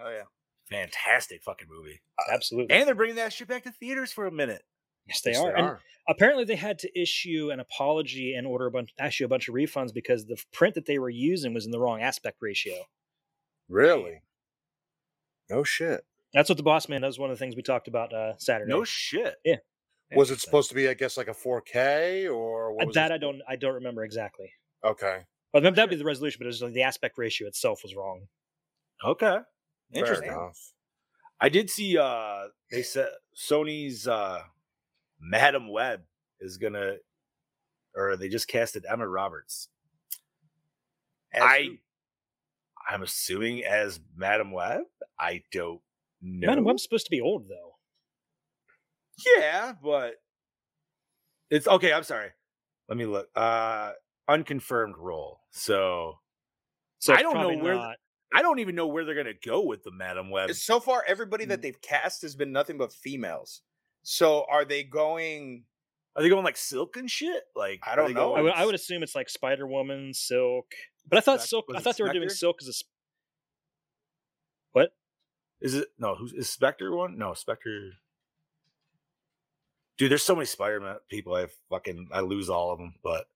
Oh 0.00 0.10
yeah. 0.10 0.22
Fantastic 0.70 1.42
fucking 1.42 1.68
movie. 1.70 2.00
Absolutely. 2.32 2.74
And 2.76 2.86
they're 2.86 2.94
bringing 2.94 3.16
that 3.16 3.32
shit 3.32 3.48
back 3.48 3.64
to 3.64 3.70
theaters 3.70 4.12
for 4.12 4.26
a 4.26 4.30
minute. 4.32 4.62
Yes, 5.06 5.22
they 5.22 5.32
Yes, 5.32 5.40
are. 5.40 5.56
And 5.56 5.78
apparently, 6.08 6.44
they 6.44 6.56
had 6.56 6.78
to 6.80 7.00
issue 7.00 7.50
an 7.50 7.60
apology 7.60 8.34
and 8.34 8.46
order 8.46 8.66
a 8.66 8.70
bunch, 8.70 8.90
actually 8.98 9.24
a 9.24 9.28
bunch 9.28 9.48
of 9.48 9.54
refunds 9.54 9.94
because 9.94 10.26
the 10.26 10.36
print 10.52 10.74
that 10.74 10.84
they 10.86 10.98
were 10.98 11.08
using 11.08 11.54
was 11.54 11.64
in 11.64 11.70
the 11.70 11.80
wrong 11.80 12.02
aspect 12.02 12.38
ratio. 12.42 12.74
Really? 13.68 14.20
No 15.50 15.64
shit. 15.64 16.04
That's 16.34 16.50
what 16.50 16.58
the 16.58 16.62
boss 16.62 16.88
man. 16.90 17.00
That 17.00 17.06
was 17.06 17.18
one 17.18 17.30
of 17.30 17.38
the 17.38 17.42
things 17.42 17.56
we 17.56 17.62
talked 17.62 17.88
about 17.88 18.12
uh, 18.12 18.36
Saturday. 18.36 18.70
No 18.70 18.84
shit. 18.84 19.36
Yeah. 19.44 19.56
Was 20.14 20.30
it 20.30 20.40
supposed 20.40 20.68
to 20.70 20.74
be, 20.74 20.88
I 20.88 20.94
guess, 20.94 21.16
like 21.16 21.28
a 21.28 21.32
4K 21.34 22.30
or 22.34 22.72
what 22.74 22.84
Uh, 22.84 22.86
was 22.86 22.94
that 22.94 23.10
it? 23.10 23.14
I 23.14 23.18
don't. 23.18 23.40
I 23.48 23.56
don't 23.56 23.74
remember 23.74 24.04
exactly. 24.04 24.50
Okay. 24.84 25.20
But 25.52 25.62
that'd 25.62 25.88
be 25.90 25.96
the 25.96 26.04
resolution. 26.04 26.38
But 26.38 26.44
it 26.44 26.48
was 26.48 26.62
like 26.62 26.72
the 26.74 26.82
aspect 26.82 27.16
ratio 27.16 27.46
itself 27.48 27.80
was 27.82 27.94
wrong. 27.94 28.26
Okay. 29.04 29.38
Fair 29.92 30.00
Interesting. 30.02 30.28
enough. 30.32 30.72
I 31.40 31.48
did 31.48 31.70
see 31.70 31.96
uh 31.96 32.48
they 32.70 32.82
said 32.82 33.08
Sony's 33.36 34.06
uh 34.08 34.42
Madame 35.20 35.70
Web 35.70 36.02
is 36.40 36.56
gonna 36.58 36.96
or 37.94 38.16
they 38.16 38.28
just 38.28 38.48
casted 38.48 38.84
Emma 38.88 39.06
Roberts. 39.08 39.68
I 41.34 41.78
I'm 42.88 43.02
assuming 43.02 43.64
as 43.64 44.00
Madame 44.16 44.50
Web. 44.52 44.82
I 45.18 45.42
don't 45.52 45.80
know. 46.22 46.48
Madame 46.48 46.64
Web's 46.64 46.82
supposed 46.82 47.06
to 47.06 47.10
be 47.10 47.20
old 47.20 47.48
though. 47.48 47.76
Yeah, 49.36 49.72
but 49.82 50.14
it's 51.50 51.66
okay. 51.66 51.92
I'm 51.92 52.02
sorry. 52.04 52.30
Let 52.88 52.98
me 52.98 53.06
look. 53.06 53.28
Uh 53.34 53.92
unconfirmed 54.28 54.96
role. 54.98 55.40
So, 55.50 56.18
So 56.98 57.14
I 57.14 57.22
don't 57.22 57.34
know 57.34 57.56
where 57.62 57.74
not- 57.76 57.96
I 58.34 58.42
don't 58.42 58.58
even 58.58 58.74
know 58.74 58.86
where 58.86 59.04
they're 59.04 59.14
gonna 59.14 59.32
go 59.44 59.62
with 59.64 59.82
the 59.84 59.90
Madame 59.90 60.30
Web. 60.30 60.52
So 60.52 60.80
far, 60.80 61.02
everybody 61.06 61.44
Mm. 61.46 61.48
that 61.48 61.62
they've 61.62 61.80
cast 61.80 62.22
has 62.22 62.34
been 62.36 62.52
nothing 62.52 62.76
but 62.78 62.92
females. 62.92 63.62
So 64.02 64.44
are 64.50 64.64
they 64.64 64.82
going? 64.84 65.64
Are 66.16 66.22
they 66.22 66.28
going 66.28 66.44
like 66.44 66.56
silk 66.56 66.96
and 66.96 67.10
shit? 67.10 67.44
Like 67.56 67.80
I 67.86 67.94
don't 67.96 68.12
know. 68.12 68.34
I 68.34 68.40
would, 68.42 68.52
I 68.52 68.66
would 68.66 68.74
assume 68.74 69.02
it's 69.02 69.14
like 69.14 69.28
Spider 69.28 69.66
Woman, 69.66 70.12
Silk. 70.12 70.66
But 71.08 71.18
I 71.18 71.20
thought 71.20 71.40
Spec- 71.40 71.48
Silk. 71.48 71.68
was 71.68 71.76
I 71.76 71.80
it 71.80 71.82
thought 71.84 71.96
they 71.96 72.04
were 72.04 72.12
doing 72.12 72.28
Spectre? 72.28 72.36
Silk 72.38 72.56
as 72.62 72.68
a. 72.68 72.70
s- 72.70 72.84
What? 74.72 74.92
Is 75.60 75.74
it 75.74 75.88
no? 75.98 76.14
Who's 76.16 76.32
is 76.32 76.50
Spectre 76.50 76.94
one? 76.94 77.16
No, 77.18 77.34
Spectre. 77.34 77.92
Dude, 79.96 80.10
there's 80.12 80.22
so 80.22 80.34
many 80.36 80.46
Spider-Man 80.46 80.96
people. 81.08 81.34
I 81.34 81.46
fucking 81.70 82.08
I 82.12 82.20
lose 82.20 82.48
all 82.50 82.70
of 82.72 82.78
them. 82.78 82.94
But 83.02 83.26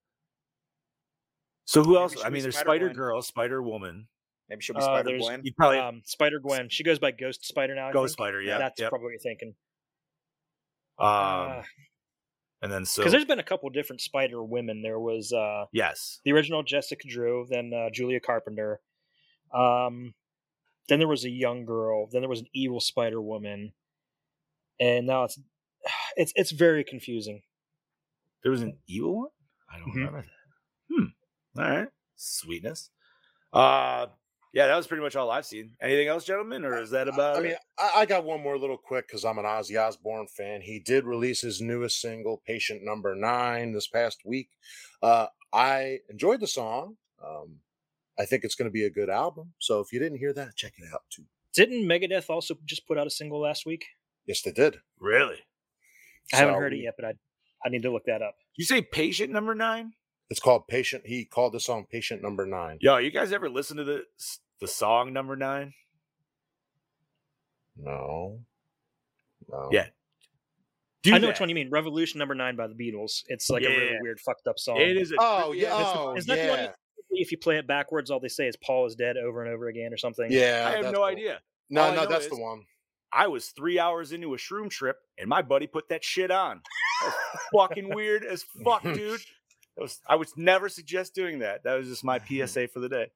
so 1.65 1.83
who 1.83 1.97
else? 1.97 2.13
she'll 2.13 2.23
I 2.23 2.29
be 2.29 2.35
mean, 2.35 2.43
there's 2.43 2.55
Spider-Gwen. 2.55 2.89
Spider 2.91 2.93
Girl, 2.93 3.21
Spider 3.21 3.61
Woman, 3.61 4.07
Maybe 4.49 4.61
she'll 4.61 4.75
be 4.75 4.81
Uh, 4.81 4.83
Spider 4.85 5.17
Gwen. 5.17 5.41
you 5.43 5.53
probably 5.53 5.79
um, 5.79 6.01
Spider 6.05 6.39
Gwen. 6.39 6.69
She 6.69 6.83
goes 6.83 6.99
by 6.99 7.11
Ghost 7.11 7.45
Spider 7.45 7.75
now. 7.75 7.87
I 7.89 7.91
Ghost 7.93 8.11
think. 8.17 8.25
Spider. 8.27 8.41
Yeah, 8.41 8.57
that's 8.57 8.79
yep. 8.79 8.89
probably 8.89 9.05
what 9.05 9.11
you're 9.11 9.19
thinking. 9.19 9.55
Um, 10.99 11.63
and 12.61 12.71
then 12.71 12.85
so 12.85 13.01
Because 13.01 13.11
there's 13.11 13.25
been 13.25 13.39
a 13.39 13.43
couple 13.43 13.69
different 13.69 14.01
Spider 14.01 14.43
Women. 14.43 14.81
There 14.81 14.99
was 14.99 15.33
uh, 15.33 15.65
yes, 15.71 16.19
the 16.23 16.31
original 16.33 16.63
Jessica 16.63 17.07
Drew, 17.07 17.45
then 17.49 17.71
uh, 17.73 17.89
Julia 17.91 18.19
Carpenter. 18.19 18.79
Um, 19.53 20.13
then 20.89 20.99
there 20.99 21.07
was 21.07 21.25
a 21.25 21.29
young 21.29 21.65
girl. 21.65 22.07
Then 22.11 22.21
there 22.21 22.29
was 22.29 22.41
an 22.41 22.47
evil 22.53 22.79
Spider 22.79 23.21
Woman, 23.21 23.73
and 24.79 25.07
now 25.07 25.23
it's 25.23 25.39
it's 26.15 26.33
it's 26.35 26.51
very 26.51 26.83
confusing. 26.83 27.41
there 28.43 28.51
was 28.51 28.61
an 28.61 28.77
evil 28.87 29.17
one. 29.21 29.29
I 29.73 29.79
don't 29.79 29.89
Mhm. 29.89 29.95
remember 29.95 30.21
that. 30.21 30.95
Hmm. 30.95 31.59
All 31.61 31.69
right, 31.69 31.87
sweetness. 32.15 32.89
Uh, 33.51 34.07
yeah, 34.53 34.67
that 34.67 34.75
was 34.75 34.87
pretty 34.87 35.03
much 35.03 35.15
all 35.15 35.31
I've 35.31 35.45
seen. 35.45 35.71
Anything 35.81 36.07
else, 36.07 36.25
gentlemen, 36.25 36.63
or 36.63 36.79
is 36.81 36.91
that 36.91 37.07
about? 37.07 37.37
I 37.37 37.39
it? 37.39 37.43
mean, 37.43 37.55
I, 37.79 37.91
I 37.97 38.05
got 38.05 38.23
one 38.23 38.41
more 38.41 38.57
little 38.57 38.77
quick 38.77 39.07
because 39.07 39.25
I'm 39.25 39.37
an 39.39 39.45
Ozzy 39.45 39.79
Osbourne 39.81 40.27
fan. 40.27 40.61
He 40.61 40.79
did 40.79 41.05
release 41.05 41.41
his 41.41 41.59
newest 41.61 41.99
single, 41.99 42.41
Patient 42.45 42.81
Number 42.83 43.15
Nine, 43.15 43.73
this 43.73 43.87
past 43.87 44.21
week. 44.25 44.49
Uh, 45.01 45.27
I 45.51 45.99
enjoyed 46.09 46.39
the 46.39 46.47
song. 46.47 46.97
Um, 47.25 47.57
I 48.17 48.25
think 48.25 48.43
it's 48.43 48.55
going 48.55 48.67
to 48.69 48.73
be 48.73 48.83
a 48.85 48.89
good 48.91 49.09
album. 49.09 49.53
So 49.59 49.79
if 49.79 49.91
you 49.91 49.99
didn't 49.99 50.19
hear 50.19 50.33
that, 50.33 50.55
check 50.55 50.73
it 50.77 50.85
out 50.93 51.01
too. 51.09 51.23
Didn't 51.55 51.85
Megadeth 51.85 52.29
also 52.29 52.55
just 52.65 52.87
put 52.87 52.97
out 52.97 53.07
a 53.07 53.11
single 53.11 53.39
last 53.41 53.65
week? 53.65 53.85
Yes, 54.27 54.41
they 54.41 54.51
did. 54.51 54.77
really? 54.99 55.37
I 56.31 56.37
haven't 56.37 56.55
So 56.55 56.59
heard 56.59 56.73
it 56.73 56.77
yet, 56.77 56.93
but 56.97 57.05
I 57.05 57.13
I 57.65 57.69
need 57.69 57.81
to 57.83 57.91
look 57.91 58.05
that 58.05 58.21
up. 58.21 58.35
You 58.55 58.65
say 58.65 58.81
patient 58.81 59.31
number 59.31 59.55
nine? 59.55 59.93
It's 60.29 60.39
called 60.39 60.67
Patient. 60.67 61.05
He 61.05 61.25
called 61.25 61.53
the 61.53 61.59
song 61.59 61.85
Patient 61.91 62.21
Number 62.21 62.45
Nine. 62.45 62.77
Yo, 62.81 62.97
you 62.97 63.11
guys 63.11 63.31
ever 63.31 63.49
listen 63.49 63.77
to 63.77 63.83
the 63.83 64.03
the 64.59 64.67
song 64.67 65.11
number 65.13 65.35
nine? 65.35 65.73
No. 67.75 68.39
No. 69.51 69.69
Yeah. 69.71 69.87
Do 71.01 71.11
I 71.13 71.15
know 71.17 71.21
that. 71.21 71.27
which 71.33 71.39
one 71.41 71.49
you 71.49 71.55
mean. 71.55 71.69
Revolution 71.69 72.19
Number 72.19 72.33
Nine 72.35 72.55
by 72.55 72.67
the 72.67 72.73
Beatles. 72.75 73.23
It's 73.27 73.49
like 73.49 73.63
a 73.63 73.67
really 73.67 73.97
weird, 74.01 74.19
fucked 74.21 74.47
up 74.47 74.57
song. 74.57 74.77
It 74.79 74.95
is. 74.95 75.11
A 75.11 75.15
Oh, 75.19 75.51
yeah. 75.51 75.75
ass 75.75 75.93
Oh. 75.97 76.15
Is 76.15 76.25
that 76.27 76.35
the 76.41 76.47
one 76.49 76.59
yeah. 76.59 76.65
you- 76.65 77.21
if 77.21 77.31
you 77.31 77.37
play 77.37 77.57
it 77.57 77.67
backwards, 77.67 78.09
all 78.09 78.19
they 78.19 78.27
say 78.29 78.47
is 78.47 78.55
"Paul 78.55 78.85
is 78.87 78.95
dead" 78.95 79.17
over 79.17 79.43
and 79.43 79.53
over 79.53 79.67
again, 79.67 79.93
or 79.93 79.97
something? 79.97 80.31
Yeah, 80.31 80.65
I 80.67 80.77
have 80.77 80.85
no 80.85 80.93
cool. 80.93 81.03
idea. 81.03 81.41
No, 81.69 81.81
All 81.83 81.95
no, 81.95 82.05
that's 82.07 82.25
is- 82.25 82.31
the 82.31 82.39
one. 82.39 82.65
I 83.11 83.27
was 83.27 83.49
three 83.49 83.77
hours 83.77 84.11
into 84.13 84.33
a 84.33 84.37
shroom 84.37 84.69
trip, 84.71 84.97
and 85.19 85.27
my 85.29 85.43
buddy 85.43 85.67
put 85.67 85.89
that 85.89 86.03
shit 86.03 86.31
on. 86.31 86.61
Fucking 87.55 87.93
weird 87.93 88.23
as 88.25 88.43
fuck, 88.63 88.81
dude. 88.81 89.21
That 89.75 89.81
was. 89.81 89.99
I 90.07 90.15
would 90.15 90.27
never 90.37 90.69
suggest 90.69 91.15
doing 91.15 91.39
that. 91.39 91.63
That 91.63 91.75
was 91.75 91.87
just 91.87 92.03
my 92.03 92.19
PSA 92.19 92.67
for 92.67 92.79
the 92.79 92.89
day. 92.89 93.07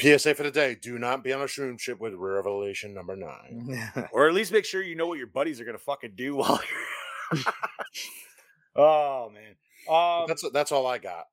PSA 0.00 0.34
for 0.34 0.42
the 0.42 0.50
day: 0.50 0.74
Do 0.80 0.98
not 0.98 1.22
be 1.22 1.32
on 1.32 1.40
a 1.40 1.44
shroom 1.44 1.78
ship 1.78 2.00
with 2.00 2.14
Revelation 2.14 2.92
number 2.94 3.16
nine. 3.16 3.78
or 4.12 4.26
at 4.28 4.34
least 4.34 4.52
make 4.52 4.64
sure 4.64 4.82
you 4.82 4.96
know 4.96 5.06
what 5.06 5.18
your 5.18 5.26
buddies 5.28 5.60
are 5.60 5.64
gonna 5.64 5.78
fucking 5.78 6.12
do 6.16 6.36
while 6.36 6.60
you're. 7.32 7.42
oh 8.76 9.30
man. 9.32 9.54
Um, 9.88 10.24
That's 10.26 10.44
that's 10.52 10.72
all 10.72 10.86
I 10.86 10.98
got. 10.98 11.26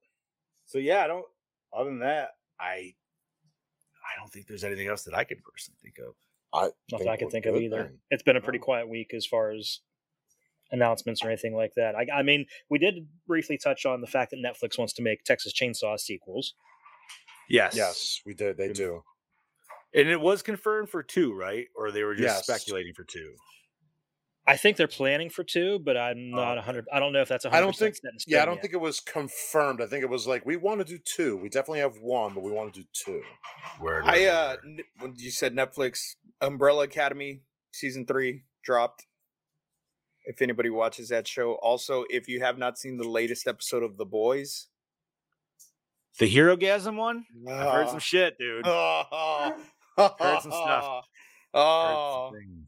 so 0.66 0.78
yeah, 0.78 1.04
I 1.04 1.08
don't. 1.08 1.26
Other 1.74 1.90
than 1.90 2.00
that, 2.00 2.32
I. 2.60 2.94
I 4.04 4.20
don't 4.20 4.30
think 4.32 4.48
there's 4.48 4.64
anything 4.66 4.88
else 4.88 5.04
that 5.04 5.14
I 5.16 5.24
can 5.24 5.38
personally 5.38 5.78
think 5.82 5.96
of. 6.06 6.16
I 6.54 6.70
Nothing 6.92 7.06
think 7.06 7.10
I 7.10 7.16
can 7.18 7.26
we're 7.28 7.32
think 7.32 7.46
of 7.46 7.56
either. 7.56 7.84
then. 7.84 7.98
It's 8.10 8.24
been 8.24 8.36
a 8.36 8.42
pretty 8.42 8.60
quiet 8.60 8.90
week 8.90 9.14
as 9.14 9.26
far 9.26 9.52
as 9.52 9.80
announcements 10.72 11.24
or 11.24 11.28
anything 11.28 11.56
like 11.56 11.74
that. 11.76 11.96
I, 11.96 12.08
I 12.20 12.24
mean, 12.24 12.46
we 12.70 12.80
did 12.80 13.08
briefly 13.28 13.58
touch 13.58 13.86
on 13.86 14.02
the 14.02 14.08
fact 14.08 14.32
that 14.32 14.38
Netflix 14.38 14.78
wants 14.78 14.94
to 14.94 15.02
make 15.02 15.24
Texas 15.24 15.54
Chainsaw 15.54 16.00
sequels. 16.00 16.54
Yes. 17.50 17.76
Yes, 17.76 18.22
we 18.26 18.34
did. 18.34 18.58
They 18.58 18.68
Good. 18.68 18.76
do. 18.78 19.04
And 19.94 20.08
it 20.08 20.22
was 20.22 20.42
confirmed 20.42 20.90
for 20.90 21.04
two, 21.04 21.34
right? 21.34 21.66
Or 21.76 21.92
they 21.92 22.04
were 22.04 22.16
just 22.16 22.24
Yes. 22.24 22.44
speculating 22.46 22.94
for 22.94 23.04
two. 23.04 23.36
I 24.48 24.58
think 24.58 24.76
they're 24.76 24.88
planning 24.88 25.30
for 25.30 25.44
two, 25.44 25.78
but 25.80 25.96
I'm 25.96 26.32
not 26.32 26.58
a 26.58 26.62
hundred. 26.62 26.86
I 26.92 27.00
don't 27.00 27.14
know 27.14 27.22
if 27.22 27.28
that's 27.28 27.46
a 27.46 27.50
I 27.50 27.52
hundred 27.52 27.66
don't 27.66 27.76
think. 27.78 27.94
percent 27.96 28.22
set. 28.22 28.32
Yeah, 28.32 28.42
I 28.42 28.46
don't 28.46 28.56
yet. 28.56 28.62
think 28.64 28.74
it 28.74 28.82
was 28.82 29.00
confirmed. 29.00 29.82
I 29.82 29.86
think 29.86 30.04
it 30.04 30.10
was 30.10 30.26
like 30.26 30.46
we 30.48 30.56
want 30.58 30.80
to 30.80 30.84
do 30.86 30.98
two. 30.98 31.38
We 31.38 31.48
definitely 31.48 31.82
have 31.82 31.98
one, 32.02 32.34
but 32.34 32.42
we 32.42 32.52
want 32.52 32.74
to 32.74 32.82
do 32.82 32.88
two. 32.92 33.22
Word. 33.80 34.04
I 34.06 34.26
uh, 34.26 34.56
when 35.00 35.14
you 35.16 35.30
said 35.30 35.54
Netflix, 35.54 36.16
Umbrella 36.42 36.86
Academy 36.86 37.42
season 37.72 38.06
three 38.08 38.44
dropped. 38.64 39.06
If 40.32 40.42
anybody 40.42 40.70
watches 40.70 41.10
that 41.10 41.28
show, 41.28 41.56
also 41.56 42.06
if 42.10 42.30
you 42.30 42.40
have 42.40 42.58
not 42.58 42.80
seen 42.80 42.96
the 42.96 43.04
latest 43.08 43.48
episode 43.48 43.84
of 43.84 43.98
The 43.98 44.06
Boys, 44.06 44.68
the 46.20 46.26
Herogasm 46.34 46.96
one. 46.96 47.26
I've 47.46 47.54
heard 47.74 47.88
Ah. 47.88 47.90
some 47.90 48.00
shit, 48.00 48.38
dude. 48.38 48.64
oh, 48.66 49.54
Heard 49.98 50.42
some 50.42 50.52
stuff. 50.54 51.06
Heard 51.54 51.60
Oh, 51.62 52.32
some. 52.34 52.66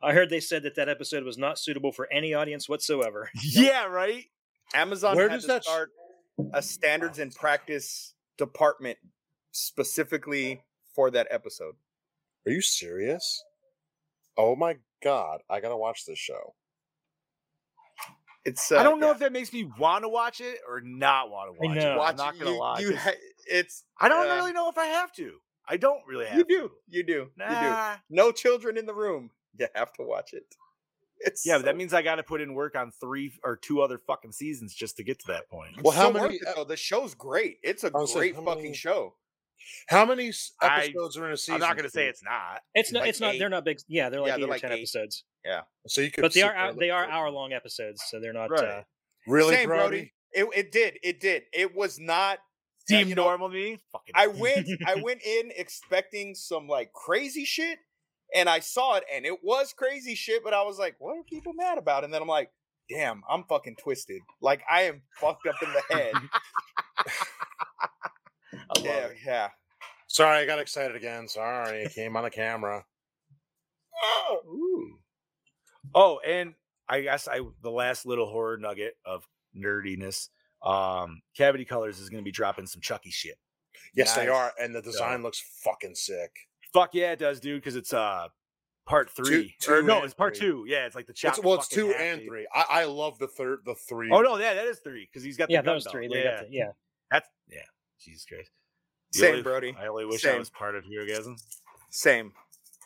I 0.00 0.12
heard 0.12 0.30
they 0.30 0.38
said 0.38 0.62
that 0.62 0.76
that 0.76 0.88
episode 0.88 1.24
was 1.24 1.36
not 1.36 1.58
suitable 1.58 1.90
for 1.90 2.06
any 2.12 2.32
audience 2.32 2.68
whatsoever. 2.68 3.28
Yeah, 3.42 3.86
right. 3.86 4.26
Amazon 4.72 5.16
Where 5.16 5.28
had 5.28 5.34
does 5.34 5.42
to 5.42 5.48
that 5.48 5.64
sh- 5.64 5.66
start 5.66 5.90
a 6.54 6.62
standards 6.62 7.18
and 7.18 7.34
practice 7.34 8.14
department 8.38 8.98
specifically 9.50 10.62
for 10.94 11.10
that 11.10 11.26
episode. 11.28 11.74
Are 12.46 12.52
you 12.52 12.62
serious? 12.62 13.42
Oh 14.36 14.54
my 14.54 14.76
god, 15.02 15.40
I 15.50 15.58
gotta 15.58 15.76
watch 15.76 16.06
this 16.06 16.20
show. 16.20 16.54
It's 18.44 18.72
uh, 18.72 18.78
I 18.78 18.82
don't 18.82 19.00
know 19.00 19.08
yeah. 19.08 19.12
if 19.12 19.18
that 19.20 19.32
makes 19.32 19.52
me 19.52 19.64
want 19.78 20.04
to 20.04 20.08
watch 20.08 20.40
it 20.40 20.58
or 20.68 20.80
not 20.80 21.30
want 21.30 21.54
to 21.54 21.62
I 21.62 21.66
watch 21.68 21.76
know. 21.76 21.92
it. 21.92 21.98
watch 21.98 22.10
I'm 22.12 22.16
not 22.16 22.38
gonna 22.38 22.50
you, 22.52 22.58
lie. 22.60 22.78
you 22.80 22.90
'cause 22.90 22.98
ha- 22.98 23.10
it's 23.50 23.84
I 24.00 24.08
don't 24.08 24.28
uh, 24.30 24.34
really 24.36 24.52
know 24.52 24.68
if 24.70 24.78
I 24.78 24.86
have 24.86 25.12
to. 25.14 25.32
I 25.68 25.76
don't 25.76 26.00
really 26.06 26.26
have 26.26 26.38
you 26.38 26.44
to. 26.44 26.48
do 26.48 26.54
you 26.54 26.70
do 26.90 26.96
you 26.98 27.02
do 27.04 27.30
Nah. 27.36 27.96
no 28.08 28.32
children 28.32 28.76
in 28.78 28.86
the 28.86 28.94
room 28.94 29.30
you 29.58 29.66
have 29.74 29.92
to 29.94 30.02
watch 30.02 30.32
it 30.32 30.44
it's 31.18 31.44
Yeah, 31.44 31.58
but 31.58 31.66
that 31.66 31.76
means 31.76 31.92
I 31.92 32.00
got 32.02 32.14
to 32.16 32.22
put 32.22 32.40
in 32.40 32.54
work 32.54 32.74
on 32.76 32.90
three 32.98 33.32
or 33.44 33.56
two 33.56 33.82
other 33.82 33.98
fucking 33.98 34.32
seasons 34.32 34.72
just 34.74 34.96
to 34.96 35.04
get 35.04 35.18
to 35.20 35.26
that 35.28 35.50
point. 35.50 35.82
Well, 35.82 35.92
how 35.92 36.06
so 36.08 36.12
many 36.14 36.40
worth 36.44 36.58
it, 36.58 36.68
the 36.68 36.76
show's 36.78 37.14
great 37.14 37.58
it's 37.62 37.84
a 37.84 37.90
was 37.90 38.10
saying, 38.12 38.32
great 38.32 38.44
fucking 38.44 38.62
many- 38.62 38.74
show 38.74 39.14
How 39.88 40.04
many 40.06 40.28
s- 40.28 40.52
I- 40.60 40.84
episodes 40.84 41.16
are 41.16 41.26
in 41.26 41.32
a 41.32 41.36
season? 41.36 41.54
I'm 41.54 41.60
not 41.60 41.76
going 41.76 41.84
to 41.84 41.90
say 41.90 42.06
it's 42.06 42.22
not. 42.22 42.60
It's 42.74 42.92
not. 42.92 43.00
Like 43.00 43.08
it's 43.10 43.20
not. 43.20 43.34
eight. 43.34 43.38
They're 43.38 43.48
not 43.48 43.64
big. 43.64 43.78
Yeah, 43.88 44.08
they're 44.08 44.20
like 44.20 44.28
Yeah, 44.28 44.34
eight 44.34 44.38
they're 44.38 44.46
or 44.48 44.50
like 44.50 44.60
ten 44.60 44.72
eight. 44.72 44.78
episodes. 44.78 45.24
Yeah, 45.44 45.62
so 45.86 46.00
you 46.00 46.10
could. 46.10 46.22
But 46.22 46.34
they 46.34 46.42
are 46.42 46.52
there 46.52 46.62
hou- 46.62 46.68
and 46.70 46.78
they 46.78 46.90
are 46.90 47.04
hour 47.08 47.30
long 47.30 47.52
episodes, 47.52 48.02
so 48.08 48.20
they're 48.20 48.32
not. 48.32 48.50
Right. 48.50 48.64
Uh, 48.64 48.82
Really, 49.26 49.54
Same, 49.54 49.68
Brody? 49.68 50.12
It, 50.32 50.46
it 50.56 50.72
did 50.72 50.94
it 51.02 51.20
did 51.20 51.42
it 51.52 51.74
was 51.76 51.98
not 51.98 52.38
Seem 52.88 53.08
you 53.08 53.14
know, 53.14 53.24
normal 53.24 53.48
to 53.48 53.54
me? 53.54 53.78
Fucking 53.92 54.12
I 54.14 54.28
went 54.28 54.66
I 54.86 54.94
went 55.02 55.20
in 55.22 55.52
expecting 55.54 56.34
some 56.34 56.66
like 56.68 56.92
crazy 56.94 57.44
shit 57.44 57.78
and 58.34 58.48
I 58.48 58.60
saw 58.60 58.94
it 58.96 59.04
and 59.12 59.26
it 59.26 59.44
was 59.44 59.74
crazy 59.74 60.14
shit 60.14 60.42
but 60.42 60.54
I 60.54 60.62
was 60.62 60.78
like 60.78 60.96
what 61.00 61.18
are 61.18 61.22
people 61.24 61.52
mad 61.52 61.76
about 61.76 62.04
and 62.04 62.14
then 62.14 62.22
I'm 62.22 62.28
like 62.28 62.50
damn 62.88 63.22
I'm 63.28 63.44
fucking 63.44 63.76
twisted 63.76 64.22
like 64.40 64.62
I 64.70 64.82
am 64.82 65.02
fucked 65.20 65.46
up 65.46 65.56
in 65.62 65.68
the 65.72 65.94
head 65.94 66.14
I 68.70 68.78
love 68.78 68.84
yeah 68.86 69.06
it. 69.06 69.16
yeah 69.26 69.48
Sorry, 70.06 70.38
I 70.38 70.44
got 70.46 70.58
excited 70.58 70.96
again. 70.96 71.28
Sorry, 71.28 71.84
it 71.84 71.94
came 71.94 72.16
on 72.16 72.24
the 72.24 72.30
camera. 72.30 72.84
Ooh. 74.44 74.98
Oh, 75.94 76.18
and 76.26 76.54
I 76.88 77.02
guess 77.02 77.28
I 77.28 77.40
the 77.62 77.70
last 77.70 78.06
little 78.06 78.26
horror 78.26 78.58
nugget 78.58 78.94
of 79.04 79.24
nerdiness. 79.56 80.28
Um, 80.64 81.22
Cavity 81.36 81.64
Colors 81.64 82.00
is 82.00 82.08
going 82.08 82.22
to 82.22 82.24
be 82.24 82.32
dropping 82.32 82.66
some 82.66 82.80
Chucky 82.80 83.10
shit. 83.10 83.36
Yes, 83.94 84.14
they 84.16 84.26
are, 84.26 84.52
and 84.60 84.74
the 84.74 84.82
design 84.82 85.22
looks 85.22 85.40
fucking 85.62 85.94
sick. 85.94 86.30
Fuck 86.72 86.90
yeah, 86.92 87.12
it 87.12 87.20
does, 87.20 87.38
dude. 87.38 87.60
Because 87.60 87.76
it's 87.76 87.92
uh 87.92 88.26
part 88.86 89.10
three. 89.10 89.54
two 89.60 89.74
or 89.74 89.82
no, 89.82 90.02
it's 90.02 90.12
part 90.12 90.36
three. 90.36 90.48
two. 90.48 90.64
Yeah, 90.66 90.86
it's 90.86 90.96
like 90.96 91.06
the 91.06 91.12
It's, 91.12 91.20
chop. 91.20 91.44
well, 91.44 91.54
it's 91.54 91.68
two 91.68 91.86
half, 91.88 92.00
and 92.00 92.20
dude. 92.20 92.28
three. 92.28 92.48
I, 92.52 92.64
I 92.68 92.84
love 92.84 93.16
the 93.18 93.28
third, 93.28 93.60
the 93.64 93.76
three. 93.76 94.10
Oh 94.12 94.22
no, 94.22 94.36
yeah, 94.38 94.54
that 94.54 94.66
is 94.66 94.80
three 94.80 95.08
because 95.10 95.22
he's 95.22 95.36
got 95.36 95.46
the 95.46 95.54
yeah, 95.54 95.62
gun 95.62 95.76
those 95.76 95.86
three. 95.86 96.08
Yeah, 96.10 96.42
the, 96.42 96.48
yeah. 96.50 96.70
that's 97.12 97.28
yeah. 97.48 97.60
Jesus 98.00 98.24
Christ. 98.24 98.50
The 99.12 99.18
Same, 99.18 99.30
only- 99.30 99.42
Brody. 99.42 99.76
I 99.78 99.86
only 99.86 100.04
wish 100.06 100.24
I 100.24 100.30
Same. 100.30 100.38
was 100.38 100.50
part 100.50 100.74
of 100.76 100.84
Herogasm. 100.84 101.36
same 101.90 102.32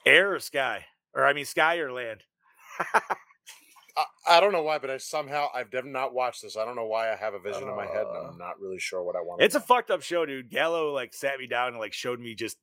Air 0.06 0.34
or 0.34 0.38
sky, 0.38 0.84
or 1.14 1.24
I 1.26 1.32
mean 1.32 1.44
sky 1.44 1.76
or 1.78 1.92
land. 1.92 2.22
I, 3.96 4.04
I 4.26 4.40
don't 4.40 4.52
know 4.52 4.62
why, 4.62 4.78
but 4.78 4.90
I 4.90 4.96
somehow 4.98 5.46
I've 5.54 5.72
never 5.72 5.86
not 5.86 6.12
watched 6.14 6.42
this. 6.42 6.56
I 6.56 6.64
don't 6.64 6.76
know 6.76 6.86
why 6.86 7.12
I 7.12 7.16
have 7.16 7.34
a 7.34 7.38
vision 7.38 7.62
in 7.68 7.76
my 7.76 7.86
head, 7.86 8.06
and 8.06 8.16
Uh, 8.26 8.28
I'm 8.30 8.38
not 8.38 8.58
really 8.60 8.78
sure 8.78 9.02
what 9.02 9.14
I 9.16 9.20
want. 9.20 9.40
It's 9.40 9.54
a 9.54 9.60
fucked 9.60 9.90
up 9.90 10.02
show, 10.02 10.26
dude. 10.26 10.50
Gallo 10.50 10.92
like 10.92 11.14
sat 11.14 11.38
me 11.38 11.46
down 11.46 11.68
and 11.68 11.78
like 11.78 11.92
showed 11.92 12.18
me 12.20 12.34
just 12.34 12.56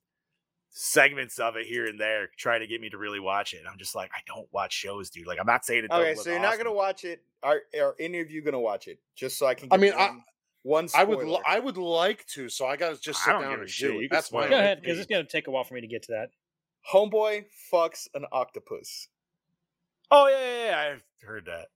segments 0.70 1.38
of 1.38 1.56
it 1.56 1.66
here 1.66 1.86
and 1.86 1.98
there, 2.00 2.28
trying 2.38 2.60
to 2.60 2.66
get 2.66 2.80
me 2.80 2.90
to 2.90 2.98
really 2.98 3.20
watch 3.20 3.54
it. 3.54 3.58
And 3.58 3.68
I'm 3.68 3.78
just 3.78 3.94
like, 3.94 4.10
I 4.14 4.20
don't 4.26 4.48
watch 4.52 4.72
shows, 4.72 5.10
dude. 5.10 5.26
Like, 5.26 5.38
I'm 5.40 5.46
not 5.46 5.64
saying 5.64 5.84
it. 5.84 5.90
okay 5.90 6.14
so 6.14 6.30
you're 6.30 6.40
not 6.40 6.56
gonna 6.58 6.72
watch 6.72 7.04
it 7.04 7.22
are, 7.42 7.60
are 7.78 7.94
any 7.98 8.20
of 8.20 8.30
you 8.30 8.40
gonna 8.42 8.60
watch 8.60 8.86
it 8.88 8.98
just 9.16 9.38
so 9.38 9.46
I 9.46 9.54
can 9.54 9.68
I 9.72 9.76
mean, 9.78 9.92
I- 9.96 10.16
one, 10.62 10.84
one 10.84 10.90
I 10.94 11.04
would, 11.04 11.26
li- 11.26 11.42
I 11.46 11.58
would 11.58 11.76
like 11.76 12.26
to, 12.28 12.48
so 12.48 12.66
I 12.66 12.76
got 12.76 12.94
to 12.94 13.00
just 13.00 13.20
I 13.22 13.24
sit 13.24 13.30
don't 13.32 13.42
down 13.42 13.50
give 13.52 13.58
a 13.58 13.62
and 13.62 13.70
shit. 13.70 13.88
do 13.90 13.94
You 13.94 14.00
it. 14.00 14.08
can 14.08 14.16
That's 14.16 14.26
spoil 14.28 14.40
my 14.42 14.46
it. 14.46 14.50
Go 14.50 14.58
ahead, 14.58 14.80
because 14.80 14.98
it's 14.98 15.06
going 15.08 15.24
to 15.24 15.30
take 15.30 15.46
a 15.48 15.50
while 15.50 15.64
for 15.64 15.74
me 15.74 15.80
to 15.80 15.86
get 15.86 16.02
to 16.04 16.12
that. 16.12 16.30
homeboy 16.92 17.44
fucks 17.72 18.08
an 18.14 18.24
octopus 18.32 19.08
Oh 20.10 20.28
yeah, 20.28 20.38
yeah, 20.40 20.70
yeah, 20.70 20.92
I've 20.92 21.04
heard 21.26 21.46
that. 21.46 21.68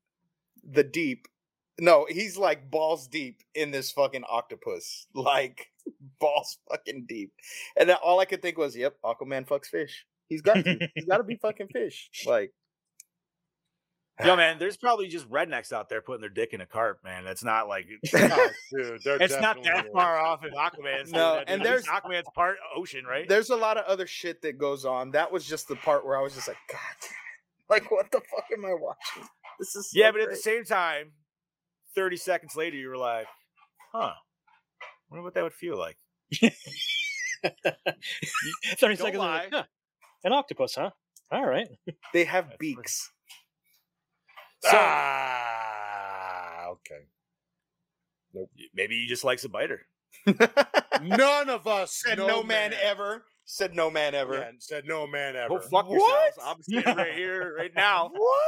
the 0.70 0.84
deep. 0.84 1.26
No, 1.80 2.06
he's 2.08 2.36
like 2.36 2.70
balls 2.70 3.06
deep 3.06 3.42
in 3.54 3.70
this 3.70 3.90
fucking 3.92 4.24
octopus. 4.28 5.06
Like 5.14 5.70
balls 6.20 6.58
fucking 6.68 7.06
deep. 7.08 7.32
And 7.78 7.88
then 7.88 7.96
all 8.02 8.18
I 8.20 8.24
could 8.24 8.42
think 8.42 8.58
was, 8.58 8.76
yep, 8.76 8.96
Aquaman 9.04 9.46
fucks 9.46 9.66
fish. 9.66 10.04
He's 10.28 10.42
got 10.42 10.54
to. 10.64 10.88
He's 10.94 11.04
got 11.06 11.18
to 11.18 11.22
be 11.24 11.36
fucking 11.36 11.68
fish. 11.68 12.10
Like 12.26 12.52
Yo, 14.24 14.34
man, 14.36 14.58
there's 14.58 14.76
probably 14.76 15.08
just 15.08 15.28
rednecks 15.30 15.72
out 15.72 15.88
there 15.88 16.00
putting 16.00 16.20
their 16.20 16.30
dick 16.30 16.52
in 16.54 16.60
a 16.60 16.66
carp, 16.66 17.00
man. 17.04 17.24
That's 17.24 17.44
not 17.44 17.68
like 17.68 17.86
Oh, 18.14 18.50
dude, 18.72 19.00
it's 19.20 19.38
not 19.40 19.62
that 19.64 19.92
far 19.92 20.18
off 20.18 20.44
if 20.44 20.52
Aquaman's 20.54 21.12
No, 21.12 21.34
that, 21.36 21.48
and 21.48 21.60
dude. 21.62 21.66
At 21.70 21.76
least 21.76 21.86
there's- 21.86 22.02
Aquaman's 22.02 22.28
part 22.34 22.56
ocean, 22.74 23.04
right? 23.04 23.28
there's 23.28 23.50
a 23.50 23.56
lot 23.56 23.76
of 23.76 23.84
other 23.84 24.06
shit 24.06 24.40
that 24.42 24.58
goes 24.58 24.84
on. 24.84 25.10
That 25.10 25.30
was 25.30 25.44
just 25.46 25.68
the 25.68 25.76
part 25.76 26.06
where 26.06 26.16
I 26.18 26.22
was 26.22 26.34
just 26.34 26.48
like, 26.48 26.56
God 26.70 26.78
damn. 27.02 27.10
Like 27.68 27.90
what 27.90 28.10
the 28.12 28.20
fuck 28.20 28.44
am 28.56 28.64
I 28.64 28.74
watching? 28.74 29.28
This 29.58 29.74
is 29.76 29.90
so 29.90 29.98
Yeah, 29.98 30.12
but 30.12 30.20
at 30.20 30.30
the 30.30 30.36
same 30.36 30.64
time, 30.64 31.12
30 31.94 32.16
seconds 32.16 32.54
later, 32.56 32.76
you 32.76 32.88
were 32.88 32.96
like, 32.96 33.26
huh. 33.92 34.12
wonder 35.10 35.22
what 35.24 35.34
that 35.34 35.42
would 35.42 35.52
feel 35.54 35.76
like. 35.78 35.96
30 36.32 36.54
Don't 38.80 38.96
seconds. 38.96 39.16
lie. 39.16 39.36
Like, 39.44 39.48
huh, 39.52 39.64
an 40.24 40.32
octopus, 40.32 40.74
huh? 40.74 40.90
All 41.30 41.44
right. 41.46 41.66
they 42.12 42.24
have 42.24 42.56
beaks. 42.58 43.10
So 44.70 44.76
ah, 44.80 46.66
okay. 46.70 47.06
Nope. 48.34 48.50
maybe 48.74 48.96
he 49.00 49.06
just 49.06 49.24
likes 49.24 49.44
a 49.44 49.48
biter. 49.48 49.86
None 51.02 51.48
of 51.50 51.66
us 51.66 52.02
Said 52.04 52.18
no, 52.18 52.42
man, 52.42 52.72
ever. 52.82 53.24
Said 53.44 53.74
no 53.74 53.90
man 53.90 54.14
ever. 54.14 54.34
Yeah, 54.38 54.50
said 54.58 54.84
no 54.86 55.06
man 55.06 55.36
ever. 55.36 55.48
Go 55.50 55.60
fuck 55.60 55.88
What? 55.88 56.32
I'm 56.42 56.60
standing 56.62 56.96
right 56.96 57.14
here, 57.14 57.54
right 57.58 57.70
now. 57.74 58.10
What? 58.12 58.44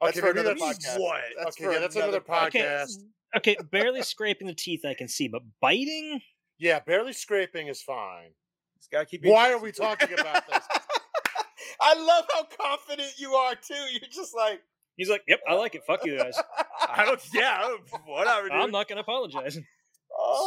That's 0.00 0.16
Okay, 0.16 0.20
for 0.20 0.26
maybe 0.34 0.40
another 0.40 0.56
that's 0.58 0.78
podcast. 0.78 0.98
what? 1.00 1.20
That's 1.36 1.56
okay, 1.56 1.64
for 1.64 1.72
yeah, 1.72 1.78
that's 1.80 1.96
another 1.96 2.22
Okay. 2.28 2.60
podcast. 2.60 2.96
Okay, 3.36 3.56
barely 3.70 4.02
scraping 4.02 4.46
the 4.46 4.54
teeth 4.54 4.84
I 4.84 4.94
can 4.94 5.08
see, 5.08 5.28
but 5.28 5.42
biting? 5.60 6.20
Yeah, 6.58 6.80
barely 6.80 7.12
scraping 7.12 7.68
is 7.68 7.82
fine. 7.82 8.30
Just 8.78 8.90
gotta 8.90 9.06
keep. 9.06 9.24
Why 9.24 9.52
are 9.52 9.58
we 9.58 9.72
talking 9.86 10.12
about 10.18 10.46
this? 10.46 10.62
I 11.80 11.94
love 11.94 12.24
how 12.32 12.44
confident 12.44 13.12
you 13.18 13.34
are 13.34 13.54
too. 13.54 13.74
You're 13.74 14.10
just 14.10 14.34
like 14.34 14.60
He's 14.96 15.10
like, 15.10 15.22
"Yep, 15.26 15.40
I 15.48 15.54
like 15.54 15.74
it. 15.74 15.82
Fuck 15.86 16.04
you 16.04 16.16
guys. 16.16 16.38
I 16.88 17.04
don't. 17.04 17.20
Yeah, 17.32 17.58
I 17.58 17.62
don't- 17.62 18.06
whatever. 18.06 18.52
I'm 18.52 18.70
not 18.70 18.88
gonna 18.88 19.00
apologize." 19.02 19.58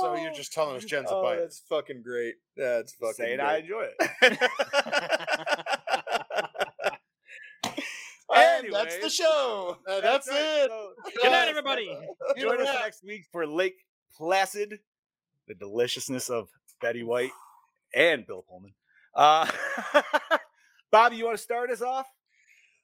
So 0.01 0.15
you're 0.15 0.33
just 0.33 0.53
telling 0.53 0.77
us 0.77 0.85
Jen's 0.85 1.11
a 1.11 1.15
oh, 1.15 1.21
bite. 1.21 1.35
that's 1.39 1.59
fucking 1.69 2.01
great. 2.01 2.35
That's 2.55 2.93
fucking 2.93 3.13
saying 3.15 3.37
great. 3.37 3.47
I 3.47 3.57
enjoy 3.57 3.83
it. 3.83 3.95
and 8.33 8.73
that's 8.73 8.97
the 8.99 9.09
show. 9.09 9.77
Uh, 9.87 9.99
that's 9.99 10.29
right. 10.29 10.37
it. 10.37 10.69
So, 10.69 10.93
Good 11.21 11.31
night, 11.31 11.49
everybody. 11.49 11.95
join 12.39 12.61
us 12.61 12.75
next 12.81 13.03
week 13.03 13.25
for 13.31 13.45
Lake 13.45 13.75
Placid, 14.17 14.79
the 15.49 15.53
deliciousness 15.53 16.29
of 16.29 16.47
Betty 16.81 17.03
White 17.03 17.31
and 17.93 18.25
Bill 18.25 18.45
Pullman. 18.47 18.73
Uh, 19.13 19.47
Bobby, 20.91 21.17
you 21.17 21.25
want 21.25 21.37
to 21.37 21.43
start 21.43 21.69
us 21.69 21.81
off? 21.81 22.07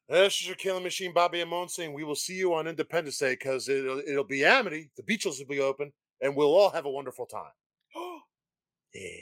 This 0.09 0.41
is 0.41 0.47
your 0.47 0.55
killing 0.55 0.83
machine, 0.83 1.13
Bobby 1.13 1.41
Amon 1.41 1.69
saying 1.69 1.93
we 1.93 2.03
will 2.03 2.15
see 2.15 2.33
you 2.33 2.53
on 2.53 2.67
Independence 2.67 3.17
Day 3.17 3.33
because 3.33 3.69
it'll, 3.69 3.99
uh, 3.99 4.01
it'll 4.05 4.25
be 4.25 4.43
Amity, 4.43 4.91
the 4.97 5.03
beaches 5.03 5.39
will 5.39 5.47
be 5.47 5.61
open, 5.61 5.93
and 6.21 6.35
we'll 6.35 6.53
all 6.53 6.69
have 6.71 6.85
a 6.85 6.91
wonderful 6.91 7.25
time. 7.25 7.51
Yeah. 8.95 9.21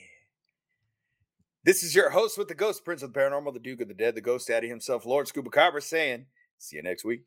This 1.63 1.81
is 1.81 1.95
your 1.95 2.09
host 2.09 2.37
with 2.37 2.49
the 2.49 2.53
Ghost 2.53 2.83
Prince 2.83 3.03
of 3.03 3.13
the 3.13 3.17
Paranormal, 3.17 3.53
the 3.53 3.59
Duke 3.59 3.79
of 3.79 3.87
the 3.87 3.93
Dead, 3.93 4.15
the 4.15 4.21
Ghost 4.21 4.49
Daddy 4.49 4.67
himself, 4.67 5.05
Lord 5.05 5.29
Scuba 5.29 5.49
Cabra, 5.49 5.81
saying, 5.81 6.25
"See 6.57 6.75
you 6.75 6.83
next 6.83 7.05
week." 7.05 7.21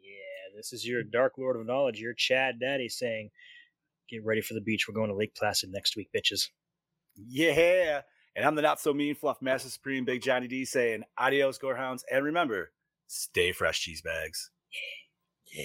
Yeah, 0.00 0.54
this 0.54 0.72
is 0.72 0.86
your 0.86 1.02
Dark 1.02 1.32
Lord 1.36 1.56
of 1.56 1.66
Knowledge, 1.66 1.98
your 1.98 2.14
Chad 2.14 2.60
Daddy 2.60 2.88
saying, 2.88 3.30
"Get 4.08 4.24
ready 4.24 4.40
for 4.40 4.54
the 4.54 4.60
beach. 4.60 4.86
We're 4.86 4.94
going 4.94 5.08
to 5.08 5.16
Lake 5.16 5.34
Placid 5.34 5.70
next 5.72 5.96
week, 5.96 6.10
bitches." 6.14 6.50
Yeah. 7.16 8.02
And 8.36 8.44
I'm 8.44 8.54
the 8.54 8.62
not 8.62 8.80
so 8.80 8.94
mean 8.94 9.14
fluff 9.14 9.42
master 9.42 9.68
supreme, 9.68 10.04
Big 10.04 10.22
Johnny 10.22 10.48
D, 10.48 10.64
saying 10.64 11.04
adios, 11.18 11.58
gorehounds, 11.58 12.02
and 12.10 12.24
remember, 12.24 12.72
stay 13.06 13.52
fresh, 13.52 13.80
cheese 13.80 14.02
bags. 14.02 14.50
Yeah. 15.52 15.64